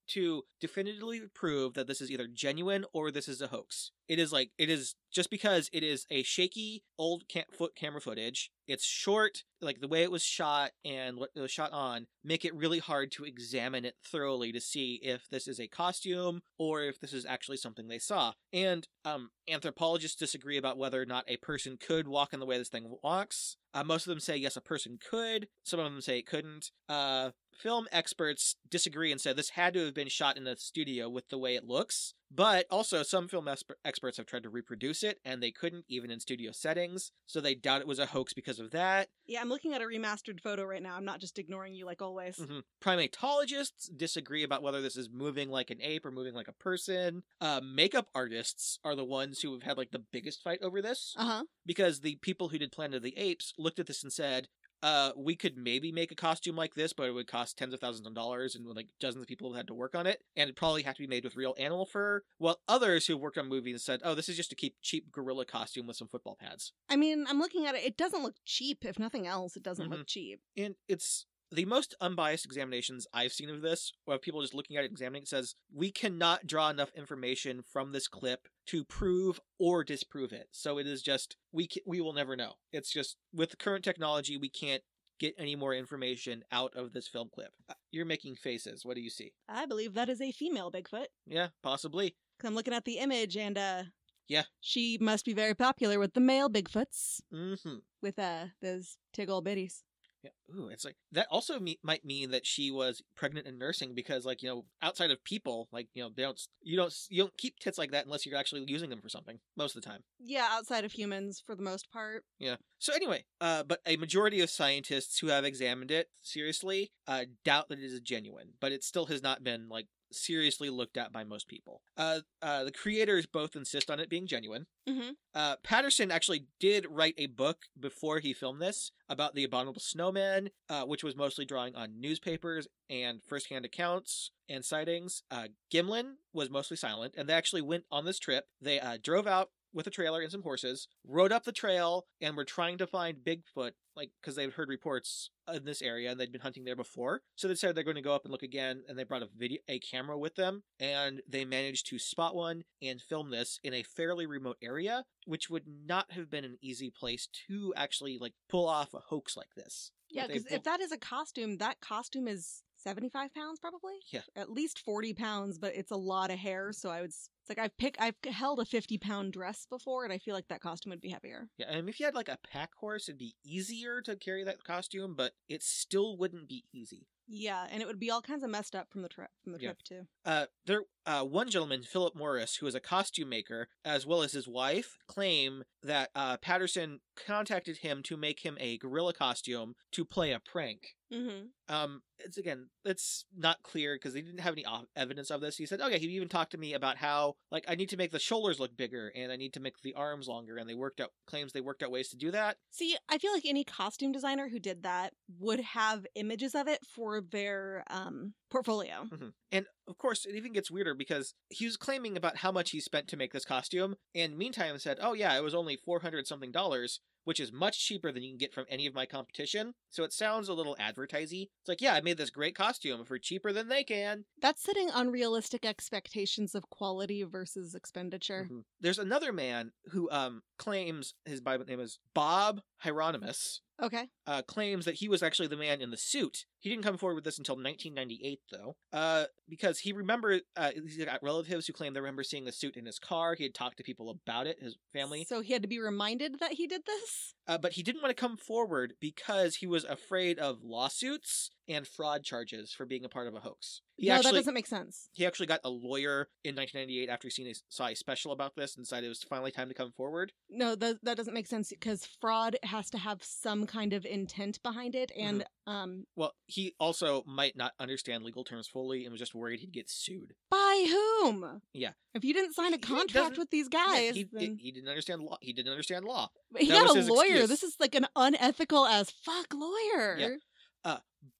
to 0.10 0.44
definitively 0.60 1.22
prove 1.34 1.74
that 1.74 1.88
this 1.88 2.02
is 2.02 2.12
either 2.12 2.28
genuine 2.28 2.86
or 2.94 3.12
this 3.12 3.28
is 3.28 3.42
a 3.42 3.48
hoax. 3.48 3.92
It 4.08 4.20
is 4.20 4.34
like 4.34 4.52
it 4.58 4.70
is 4.70 4.96
just 5.12 5.30
because 5.30 5.70
it 5.72 5.84
is 5.84 6.06
a 6.10 6.24
shaky 6.24 6.84
old 6.98 7.28
cam- 7.30 7.46
foot 7.58 7.76
camera 7.76 8.02
footage. 8.02 8.52
It's 8.68 8.86
short, 8.86 9.44
like 9.62 9.82
the 9.82 9.88
way 9.88 10.04
it 10.04 10.12
was 10.12 10.24
shot 10.24 10.72
and 10.84 11.18
what 11.18 11.30
it 11.36 11.40
was 11.40 11.52
shot 11.52 11.72
on, 11.72 12.08
make 12.24 12.46
it 12.46 12.56
really 12.56 12.80
hard 12.80 13.12
to 13.14 13.26
examine 13.26 13.86
it 13.86 13.96
thoroughly 14.06 14.52
to 14.52 14.62
see 14.62 15.00
if 15.02 15.30
this 15.30 15.48
is 15.48 15.60
a 15.60 15.68
costume 15.68 16.42
or 16.58 16.84
if 16.84 17.00
this 17.00 17.14
is 17.14 17.26
actually 17.26 17.58
something 17.58 17.88
they 17.88 18.00
saw. 18.00 18.34
And 18.54 18.88
um, 19.06 19.32
anthropologists 19.50 20.18
disagree 20.18 20.58
about 20.58 20.78
whether 20.78 21.02
or 21.02 21.06
not 21.06 21.26
a 21.28 21.38
person 21.38 21.78
could 21.78 22.08
walk 22.08 22.34
in 22.34 22.40
the 22.40 22.46
way 22.46 22.58
this 22.58 22.70
thing 22.70 22.96
walks. 23.04 23.58
Uh, 23.74 23.84
most 23.84 24.06
of 24.06 24.10
them 24.10 24.20
say 24.20 24.36
yes, 24.36 24.58
a 24.58 24.62
person 24.62 25.00
could. 25.10 25.48
Some 25.64 25.80
of 25.80 25.86
them 25.86 26.02
say 26.02 26.20
it 26.20 26.28
couldn't. 26.28 26.72
Uh, 26.90 27.32
film 27.58 27.88
experts 27.92 28.56
disagree 28.70 29.12
and 29.12 29.20
said 29.22 29.36
this 29.36 29.52
had 29.52 29.74
to 29.76 29.86
have 29.86 29.94
been 29.94 30.08
shot 30.10 30.38
in 30.38 30.48
a 30.48 30.58
studio 30.58 31.10
with 31.10 31.30
the 31.30 31.38
way 31.38 31.56
it 31.56 31.66
looks. 31.68 32.14
But 32.34 32.66
also, 32.72 33.04
some 33.04 33.28
film 33.28 33.50
experts 33.84 34.16
have 34.16 34.26
tried 34.26 34.44
to 34.44 34.50
reproduce 34.50 35.04
it, 35.04 35.20
and 35.26 35.44
they 35.44 35.52
couldn't, 35.52 35.84
even 35.90 36.10
in 36.10 36.22
studio 36.22 36.54
settings. 36.54 37.12
So 37.26 37.42
they 37.42 37.56
doubt 37.56 37.82
it 37.82 37.88
was 37.88 38.00
a 38.00 38.06
hoax 38.06 38.32
because 38.34 38.58
of 38.58 38.72
that. 38.72 39.10
Yeah, 39.28 39.42
I'm 39.42 39.50
looking 39.50 39.74
at 39.74 39.82
a 39.82 39.86
remastered 39.86 40.40
photo 40.40 40.64
right 40.64 40.82
now. 40.82 40.96
I'm 40.96 41.04
not 41.04 41.20
just 41.20 41.38
ignoring 41.38 41.74
you 41.74 41.86
like 41.86 42.02
always. 42.02 42.38
Mhm. 42.38 42.62
Primatologists 42.82 43.90
disagree 43.98 44.44
about 44.44 44.62
whether 44.64 44.82
this 44.82 44.96
is 44.96 45.10
moving 45.12 45.50
like 45.50 45.70
an 45.70 45.82
ape 45.82 46.06
or 46.06 46.12
moving 46.12 46.34
like 46.34 46.48
a 46.48 46.54
person. 46.54 47.24
Uh, 47.42 47.60
makeup 47.62 48.08
artists 48.16 48.80
are 48.84 48.96
the 48.96 49.04
ones 49.06 49.42
who 49.42 49.52
have 49.54 49.64
had 49.64 49.78
like 49.78 49.92
the 49.92 50.00
biggest 50.00 50.42
fight 50.42 50.60
over 50.62 50.82
this 50.82 51.14
Uh 51.18 51.26
huh. 51.26 51.44
because 51.66 52.00
the 52.00 52.16
people 52.22 52.50
who 52.50 52.58
did 52.58 52.72
Planet 52.72 52.96
of 52.98 53.04
the 53.04 53.18
Apes 53.18 53.54
looked 53.58 53.80
at 53.80 53.88
this 53.88 54.04
and 54.04 54.14
said, 54.14 54.48
uh, 54.84 55.12
we 55.15 55.36
could 55.36 55.58
maybe 55.58 55.91
make 55.91 56.12
a 56.12 56.15
costume 56.15 56.56
like 56.56 56.74
this, 56.76 56.94
but 56.94 57.08
it 57.08 57.12
would 57.12 57.28
cost 57.28 57.58
tens 57.58 57.74
of 57.74 57.80
thousands 57.80 58.08
of 58.08 58.13
dollars, 58.13 58.56
and 58.56 58.65
like 58.65 58.89
dozens 59.00 59.22
of 59.22 59.28
people 59.28 59.54
had 59.54 59.67
to 59.67 59.74
work 59.74 59.96
on 59.96 60.08
it, 60.08 60.24
and 60.36 60.44
it'd 60.44 60.56
probably 60.56 60.84
have 60.84 60.96
to 60.96 61.02
be 61.02 61.08
made 61.08 61.24
with 61.24 61.36
real 61.36 61.56
animal 61.58 61.86
fur. 61.86 62.24
While 62.38 62.62
others 62.67 63.08
who 63.08 63.17
worked 63.17 63.38
on 63.38 63.48
movies 63.48 63.84
said, 63.84 64.02
"Oh, 64.04 64.15
this 64.15 64.30
is 64.30 64.38
just 64.38 64.52
a 64.52 64.56
keep 64.56 64.76
cheap 64.82 65.12
gorilla 65.12 65.46
costume 65.46 65.88
with 65.88 65.98
some 65.98 66.08
football 66.08 66.36
pads." 66.36 66.74
I 66.89 66.96
mean, 66.96 67.26
I'm 67.28 67.39
looking 67.39 67.65
at 67.65 67.76
it. 67.76 67.84
It 67.84 67.98
doesn't 67.98 68.24
look 68.24 68.36
cheap. 68.46 68.84
If 68.86 68.98
nothing 69.00 69.28
else, 69.28 69.56
it 69.56 69.63
doesn't 69.63 69.88
Mhm. 69.88 69.91
look 69.91 70.08
cheap. 70.08 70.41
and 70.58 70.76
it's 70.88 71.26
the 71.52 71.66
most 71.66 71.94
unbiased 72.00 72.46
examinations 72.46 73.06
I've 73.14 73.34
seen 73.34 73.50
of 73.50 73.62
this, 73.62 73.92
where 74.06 74.18
people 74.18 74.42
just 74.42 74.54
looking 74.54 74.78
at 74.78 74.84
it, 74.86 74.92
examining 74.92 75.24
it, 75.24 75.28
says 75.28 75.56
we 75.74 75.92
cannot 75.92 76.48
draw 76.48 76.70
enough 76.70 76.92
information 76.96 77.62
from 77.72 77.92
this 77.92 78.08
clip 78.08 78.48
to 78.68 78.84
prove 78.86 79.40
or 79.60 79.84
disprove 79.84 80.32
it. 80.32 80.48
So 80.52 80.78
it 80.78 80.88
is 80.88 81.02
just 81.02 81.36
we 81.52 81.68
ca 81.68 81.82
we 81.86 82.00
will 82.02 82.14
never 82.14 82.36
know. 82.36 82.54
It's 82.72 82.92
just 82.92 83.18
with 83.34 83.50
the 83.52 83.58
current 83.58 83.84
technology, 83.84 84.38
we 84.38 84.50
can't 84.50 84.84
get 85.20 85.36
any 85.38 85.56
more 85.56 85.74
information 85.76 86.44
out 86.52 86.74
of 86.76 86.94
this 86.94 87.08
film 87.08 87.30
clip. 87.34 87.52
Uh, 87.70 87.74
You're 87.92 88.06
making 88.06 88.36
faces. 88.36 88.84
What 88.86 88.96
do 88.96 89.02
you 89.02 89.10
see? 89.12 89.34
I 89.48 89.66
believe 89.68 89.94
that 89.94 90.10
is 90.10 90.20
a 90.22 90.32
female 90.32 90.72
Bigfoot. 90.72 91.08
Yeah, 91.28 91.50
possibly. 91.62 92.16
'Cause 92.40 92.48
I'm 92.48 92.56
looking 92.56 92.74
at 92.74 92.86
the 92.86 92.98
image 92.98 93.38
and 93.38 93.58
uh 93.58 93.84
Yeah. 94.28 94.44
She 94.62 94.98
must 95.02 95.26
be 95.26 95.34
very 95.34 95.54
popular 95.54 96.00
with 96.00 96.14
the 96.14 96.22
male 96.22 96.50
Bigfoots 96.50 97.22
Mm-hmm. 97.34 97.76
with 98.02 98.18
uh 98.18 98.48
those 98.62 98.98
tiggle 99.14 99.44
bitties. 99.44 99.84
Yeah. 100.24 100.30
Ooh, 100.56 100.68
it's 100.68 100.86
like 100.86 100.96
that. 101.12 101.28
Also, 101.32 101.60
me- 101.60 101.80
might 101.82 102.06
mean 102.06 102.32
that 102.32 102.46
she 102.46 102.70
was 102.70 103.02
pregnant 103.16 103.48
and 103.48 103.58
nursing 103.58 103.96
because, 103.96 104.26
like, 104.26 104.44
you 104.44 104.50
know, 104.50 104.66
outside 104.82 105.10
of 105.10 105.24
people, 105.24 105.68
like, 105.72 105.88
you 105.94 106.04
know, 106.04 106.12
they 106.16 106.22
don't, 106.22 106.40
you 106.62 106.78
don't, 106.78 106.94
you 107.10 107.24
don't 107.24 107.38
keep 107.38 107.58
tits 107.60 107.78
like 107.78 107.92
that 107.92 108.06
unless 108.06 108.26
you're 108.26 108.38
actually 108.38 108.64
using 108.68 108.90
them 108.90 109.02
for 109.02 109.10
something 109.10 109.40
most 109.58 109.76
of 109.76 109.82
the 109.82 109.90
time. 109.90 110.04
Yeah, 110.20 110.48
outside 110.52 110.86
of 110.86 110.92
humans 110.92 111.42
for 111.44 111.56
the 111.56 111.64
most 111.64 111.92
part. 111.92 112.24
Yeah. 112.38 112.58
So 112.78 112.94
anyway, 112.94 113.26
uh, 113.40 113.64
but 113.64 113.80
a 113.86 113.98
majority 113.98 114.42
of 114.42 114.50
scientists 114.50 115.20
who 115.20 115.28
have 115.28 115.46
examined 115.46 115.92
it 115.92 116.10
seriously 116.22 116.92
uh, 117.08 117.26
doubt 117.44 117.70
that 117.70 117.80
it 117.80 117.86
is 117.86 118.00
genuine, 118.02 118.50
but 118.60 118.72
it 118.72 118.84
still 118.84 119.06
has 119.08 119.24
not 119.24 119.44
been 119.44 119.70
like 119.70 119.88
seriously 120.12 120.69
looked 120.69 120.97
at 120.97 121.12
by 121.12 121.24
most 121.24 121.47
people. 121.47 121.82
Uh, 121.97 122.19
uh, 122.41 122.63
the 122.63 122.71
creators 122.71 123.26
both 123.26 123.56
insist 123.56 123.89
on 123.89 124.00
it 124.00 124.10
being 124.10 124.28
genuine. 124.28 124.67
Mm-hmm. 124.88 125.12
Uh, 125.34 125.56
Patterson 125.63 126.12
actually 126.12 126.47
did 126.60 126.86
write 126.89 127.15
a 127.17 127.28
book 127.28 127.65
before 127.80 128.19
he 128.19 128.34
filmed 128.34 128.62
this 128.62 128.91
about 129.10 129.36
the 129.36 129.43
abominable 129.43 129.82
snowman, 129.82 130.50
uh, 130.69 130.84
which 130.84 131.04
was 131.04 131.15
mostly 131.15 131.45
drawing 131.45 131.76
on 131.76 132.00
newspapers 132.00 132.67
and 132.89 133.21
firsthand 133.24 133.65
accounts 133.65 134.32
and 134.50 134.65
sightings. 134.65 135.24
Uh, 135.32 135.47
Gimlin 135.74 136.13
was 136.34 136.50
mostly 136.50 136.78
silent, 136.78 137.15
and 137.17 137.28
they 137.28 137.34
actually 137.34 137.62
went 137.62 137.86
on 137.91 138.06
this 138.06 138.19
trip. 138.19 138.45
They 138.62 138.80
uh, 138.80 138.97
drove 139.02 139.28
out 139.28 139.50
with 139.74 139.88
a 139.88 139.92
trailer 139.92 140.22
and 140.22 140.32
some 140.32 140.44
horses, 140.44 140.88
rode 141.08 141.32
up 141.32 141.44
the 141.44 141.52
trail, 141.52 142.06
and 142.22 142.36
were 142.36 142.46
trying 142.46 142.78
to 142.78 142.88
find 142.88 143.18
Bigfoot, 143.18 143.72
like 143.96 144.12
because 144.22 144.36
they'd 144.36 144.54
heard 144.54 144.70
reports 144.70 145.30
in 145.54 145.66
this 145.66 145.82
area 145.82 146.12
and 146.12 146.20
they'd 146.20 146.32
been 146.32 146.42
hunting 146.42 146.64
there 146.64 146.76
before. 146.76 147.22
So 147.36 147.48
they 147.48 147.54
decided 147.54 147.76
they're 147.76 147.84
going 147.84 147.96
to 147.96 148.02
go 148.02 148.16
up 148.16 148.24
and 148.24 148.32
look 148.32 148.44
again, 148.44 148.84
and 148.88 148.98
they 148.98 149.04
brought 149.04 149.24
a 149.24 149.30
video, 149.36 149.60
a 149.68 149.80
camera 149.80 150.18
with 150.18 150.36
them, 150.36 150.64
and 150.80 151.22
they 151.28 151.46
managed 151.46 151.88
to 151.88 152.00
spot 152.00 152.36
one 152.36 152.64
and 152.82 153.02
film 153.02 153.32
this 153.32 153.60
in 153.64 153.74
a 153.74 153.84
fairly 153.84 154.26
remote 154.26 154.58
area, 154.62 155.06
which 155.26 155.50
would 155.50 155.66
not 155.68 156.12
have 156.12 156.30
been 156.30 156.46
an 156.46 156.58
easy 156.62 156.90
place 156.90 157.28
to 157.48 157.74
actually 157.76 158.18
like 158.20 158.34
pull 158.50 158.68
off 158.68 158.94
a 158.94 159.00
hoax 159.00 159.36
like 159.36 159.56
this. 159.56 159.92
Yeah, 160.10 160.28
because 160.28 160.44
pull- 160.44 160.58
if 160.58 160.64
that 160.64 160.82
is 160.82 160.92
a 160.92 160.98
costume, 160.98 161.58
that 161.58 161.80
costume 161.82 162.28
is 162.28 162.64
75 162.82 163.34
pounds 163.34 163.60
probably? 163.60 163.94
Yeah. 164.12 164.22
At 164.36 164.50
least 164.50 164.80
40 164.80 165.14
pounds, 165.14 165.58
but 165.58 165.76
it's 165.76 165.92
a 165.92 165.96
lot 165.96 166.32
of 166.32 166.40
hair. 166.40 166.72
So 166.74 166.90
I 166.90 167.02
would, 167.02 167.12
it's 167.42 167.50
like 167.50 167.60
I've 167.60 167.76
picked, 167.78 168.00
I've 168.00 168.16
held 168.32 168.60
a 168.60 168.66
50 168.66 168.98
pound 168.98 169.34
dress 169.34 169.66
before 169.70 170.04
and 170.04 170.14
I 170.14 170.18
feel 170.18 170.36
like 170.36 170.48
that 170.50 170.62
costume 170.62 170.92
would 170.92 171.02
be 171.02 171.10
heavier. 171.10 171.50
Yeah, 171.58 171.68
and 171.70 171.90
if 171.90 172.00
you 172.00 172.06
had 172.06 172.16
like 172.16 172.30
a 172.30 172.38
pack 172.52 172.72
horse, 172.80 173.10
it'd 173.10 173.20
be 173.20 173.36
easier 173.44 174.02
to 174.02 174.16
carry 174.16 174.44
that 174.44 174.64
costume, 174.64 175.16
but 175.18 175.34
it 175.50 175.64
still 175.64 176.18
wouldn't 176.18 176.48
be 176.48 176.66
easy. 176.74 177.08
Yeah, 177.28 177.66
and 177.72 177.82
it 177.82 177.86
would 177.88 178.00
be 178.00 178.12
all 178.12 178.22
kinds 178.22 178.44
of 178.44 178.50
messed 178.50 178.76
up 178.76 178.92
from 178.92 179.04
the 179.04 179.10
trip, 179.10 179.30
from 179.42 179.54
the 179.54 179.60
Yeah. 179.60 179.70
trip 179.70 179.84
too. 179.84 180.08
Uh, 180.26 180.48
there, 180.66 180.84
uh, 181.06 181.24
one 181.24 181.50
gentleman, 181.50 181.82
Philip 181.84 182.14
Morris, 182.16 182.58
who 182.58 182.68
is 182.68 182.76
a 182.76 182.80
costume 182.82 183.30
maker, 183.30 183.70
as 183.86 184.06
well 184.06 184.22
as 184.22 184.34
his 184.34 184.48
wife, 184.50 184.98
claim 185.08 185.64
that 185.82 186.12
uh, 186.14 186.38
Patterson 186.38 187.00
contacted 187.16 187.78
him 187.78 188.04
to 188.04 188.18
make 188.18 188.42
him 188.42 188.58
a 188.60 188.78
gorilla 188.78 189.14
costume 189.14 189.76
to 189.94 190.04
play 190.04 190.32
a 190.32 190.40
prank. 190.42 190.96
Mm-hmm. 191.12 191.74
Um, 191.74 192.02
it's 192.19 192.38
again, 192.38 192.69
it's 192.86 193.26
not 193.36 193.63
clear 193.63 193.95
because 193.95 194.13
they 194.13 194.21
didn't 194.21 194.39
have 194.39 194.54
any 194.54 194.65
evidence 194.95 195.30
of 195.32 195.41
this. 195.41 195.58
He 195.58 195.65
said, 195.65 195.82
"Okay." 195.82 196.00
He 196.00 196.08
even 196.08 196.30
talked 196.30 196.52
to 196.52 196.58
me 196.58 196.74
about 196.74 196.97
how, 196.97 197.34
like, 197.52 197.65
I 197.67 197.76
need 197.76 197.89
to 197.89 197.97
make 197.97 198.12
the 198.12 198.19
shoulders 198.19 198.60
look 198.60 198.76
bigger 198.78 199.12
and 199.15 199.32
I 199.32 199.36
need 199.36 199.54
to 199.54 199.60
make 199.60 199.82
the 199.82 199.93
arms 199.93 200.28
longer, 200.28 200.58
and 200.58 200.69
they 200.69 200.76
worked 200.76 201.02
out 201.02 201.12
claims 201.28 201.54
they 201.54 201.62
worked 201.62 201.84
out 201.84 201.91
ways 201.91 202.10
to 202.10 202.17
do 202.17 202.32
that. 202.32 202.58
See, 202.71 202.95
I 203.10 203.17
feel 203.17 203.34
like 203.34 203.45
any 203.45 203.63
costume 203.63 204.12
designer 204.12 204.50
who 204.50 204.60
did 204.60 204.84
that 204.84 205.13
would 205.39 205.60
have 205.60 206.06
images 206.15 206.56
of 206.56 206.67
it 206.67 206.80
for 206.86 207.21
their 207.21 207.84
um, 207.89 208.34
portfolio. 208.50 209.06
Mhm. 209.06 209.34
And 209.52 209.65
of 209.88 209.97
course, 209.97 210.26
it 210.26 210.36
even 210.36 210.54
gets 210.54 210.71
weirder 210.71 210.93
because 210.93 211.34
he 211.50 211.65
was 211.65 211.78
claiming 211.78 212.15
about 212.15 212.38
how 212.38 212.52
much 212.52 212.71
he 212.71 212.80
spent 212.80 213.08
to 213.10 213.17
make 213.17 213.34
this 213.34 213.45
costume, 213.45 213.95
and 214.15 214.38
meantime 214.38 214.78
said, 214.80 214.97
"Oh 215.02 215.13
yeah, 215.13 215.36
it 215.38 215.43
was 215.43 215.56
only 215.56 215.76
four 215.76 216.00
hundred 216.02 216.28
something 216.28 216.52
dollars." 216.52 217.02
Which 217.24 217.40
is 217.40 217.52
much 217.52 217.80
cheaper 217.86 218.12
than 218.12 218.24
you 218.24 218.30
can 218.32 218.38
get 218.38 218.54
from 218.54 218.66
any 218.70 218.88
of 218.88 218.94
my 218.94 219.06
competition. 219.06 219.74
So 219.90 220.04
it 220.04 220.14
sounds 220.14 220.50
a 220.50 220.54
little 220.54 220.76
advertisey. 220.80 221.50
It's 221.60 221.68
like, 221.68 221.82
yeah, 221.82 221.94
I 221.94 222.02
made 222.02 222.18
this 222.18 222.30
great 222.30 222.56
costume 222.56 223.06
for 223.06 223.20
cheaper 223.20 223.54
than 223.54 223.68
they 223.68 223.84
can. 223.84 224.26
That's 224.42 224.62
setting 224.64 224.90
unrealistic 224.94 225.66
expectations 225.66 226.56
of 226.56 226.70
quality 226.70 227.24
versus 227.24 227.76
expenditure. 227.76 228.48
Mhm. 228.50 228.64
There's 228.80 229.00
another 229.00 229.32
man 229.32 229.72
who 229.86 230.10
um 230.12 230.44
claims 230.58 231.14
his 231.26 231.42
Bible 231.42 231.66
name 231.66 231.80
is 231.80 232.00
Bob 232.14 232.62
Heironimus. 232.84 233.60
Okay. 233.82 234.10
uh, 234.28 234.44
claims 234.44 234.86
that 234.86 234.94
he 234.96 235.10
was 235.10 235.24
actually 235.24 235.48
the 235.48 235.58
man 235.58 235.82
in 235.82 235.89
the 235.89 235.98
suit. 235.98 236.46
He 236.60 236.70
didn't 236.70 236.84
come 236.84 237.00
forward 237.00 237.15
with 237.15 237.24
this 237.24 237.39
until 237.39 237.56
1998, 237.56 238.39
though, 238.52 238.76
uh, 238.94 239.24
because 239.50 239.80
he 239.80 239.91
remembered 239.91 240.41
uh, 240.56 240.70
he's 240.76 241.04
got 241.04 241.24
relatives 241.24 241.65
who 241.65 241.74
claim 241.74 241.96
they 241.96 242.00
remember 242.00 242.22
seeing 242.22 242.46
the 242.46 242.52
suit 242.52 242.78
in 242.78 242.86
his 242.86 243.00
car. 243.00 243.34
He 243.34 243.41
had 243.44 243.56
talked 243.56 243.78
to 243.78 243.84
people 243.84 244.12
about 244.12 244.46
it, 244.46 244.58
his 244.62 244.76
family, 244.94 245.26
So 245.28 245.41
he 245.41 245.54
had 245.54 245.63
to 245.63 245.67
be 245.67 245.80
reminded 245.80 246.38
that 246.39 246.52
he 246.54 246.67
did 246.67 246.82
this? 246.86 247.34
uh, 247.48 247.58
but 247.58 247.72
he 247.74 247.82
didn't 247.82 248.04
want 248.04 248.15
to 248.15 248.22
come 248.22 248.38
forward 248.38 248.94
because 249.02 249.56
he 249.56 249.65
was 249.65 249.84
afraid 249.86 250.38
of 250.38 250.60
lawsuits 250.63 251.50
and 251.67 251.88
fraud 251.88 252.24
charges 252.24 252.72
for 252.72 252.86
being 252.86 253.04
a 253.04 253.10
part 253.10 253.28
of 253.28 253.34
a 253.34 253.39
hoax. 253.39 253.82
He 254.02 254.08
no, 254.08 254.16
actually 254.16 254.32
that 254.32 254.38
doesn't 254.40 254.54
make 254.56 254.66
sense. 254.68 255.10
he 255.14 255.26
actually 255.28 255.46
got 255.46 255.60
a 255.64 255.70
lawyer 255.70 256.28
in 256.44 256.56
1998 256.56 257.08
after 257.10 257.28
he 257.28 257.32
seen 257.32 257.48
a, 257.48 257.54
saw 257.70 257.86
a 257.88 257.96
special 257.96 258.32
about 258.32 258.56
this 258.56 258.76
and 258.76 258.84
decided 258.84 259.06
it 259.06 259.10
was 259.10 259.22
finally 259.24 259.52
time 259.52 259.68
to 259.68 259.74
come 259.76 259.92
forward. 259.92 260.34
No, 260.50 260.74
that 260.76 260.98
that 261.04 261.18
doesn't 261.18 261.34
make 261.34 261.46
sense 261.48 261.70
because 261.70 262.08
fraud 262.20 262.58
has 262.64 262.90
to 262.90 262.98
have 262.98 263.24
some 263.24 263.68
kind 263.68 263.94
of 263.94 264.06
intent 264.06 264.62
behind 264.64 264.96
it, 264.96 265.12
and 265.18 265.46
um, 265.68 266.06
Well, 266.16 266.34
he 266.48 266.74
also 266.80 267.24
might 267.28 267.56
not 267.56 267.74
understand 267.80 268.24
legal 268.24 268.44
terms 268.44 268.68
fully 268.68 269.04
and 269.04 269.12
was 269.12 269.20
just 269.20 269.36
worried 269.36 269.60
he'd 269.60 269.72
get 269.72 269.90
sued. 269.90 270.34
by 270.50 270.88
whom? 270.90 271.62
Yeah. 271.74 271.92
If 272.16 272.26
you 272.26 272.34
didn't 272.34 272.54
sign 272.56 272.74
a 272.74 272.78
contract 272.80 273.38
with 273.38 273.52
these 273.52 273.70
Yeah, 273.72 273.86
guys, 273.86 274.16
he, 274.16 274.26
then... 274.32 274.58
he 274.60 274.72
didn't 274.72 274.90
understand 274.90 275.22
law. 275.22 275.38
He 275.42 275.54
didn't 275.54 275.72
understand 275.72 276.04
law. 276.06 276.30
But 276.52 276.64
he 276.64 276.70
That 276.70 276.88
got 276.88 276.98
a 276.98 277.02
lawyer. 277.02 277.28
excuse. 277.28 277.50
This 277.50 277.64
is 277.64 277.76
like 277.80 277.96
an 277.96 278.08
unethical 278.16 278.86
as 278.86 279.12
fuck 279.12 279.54
lawyer. 279.54 280.18
Yeah. 280.18 280.28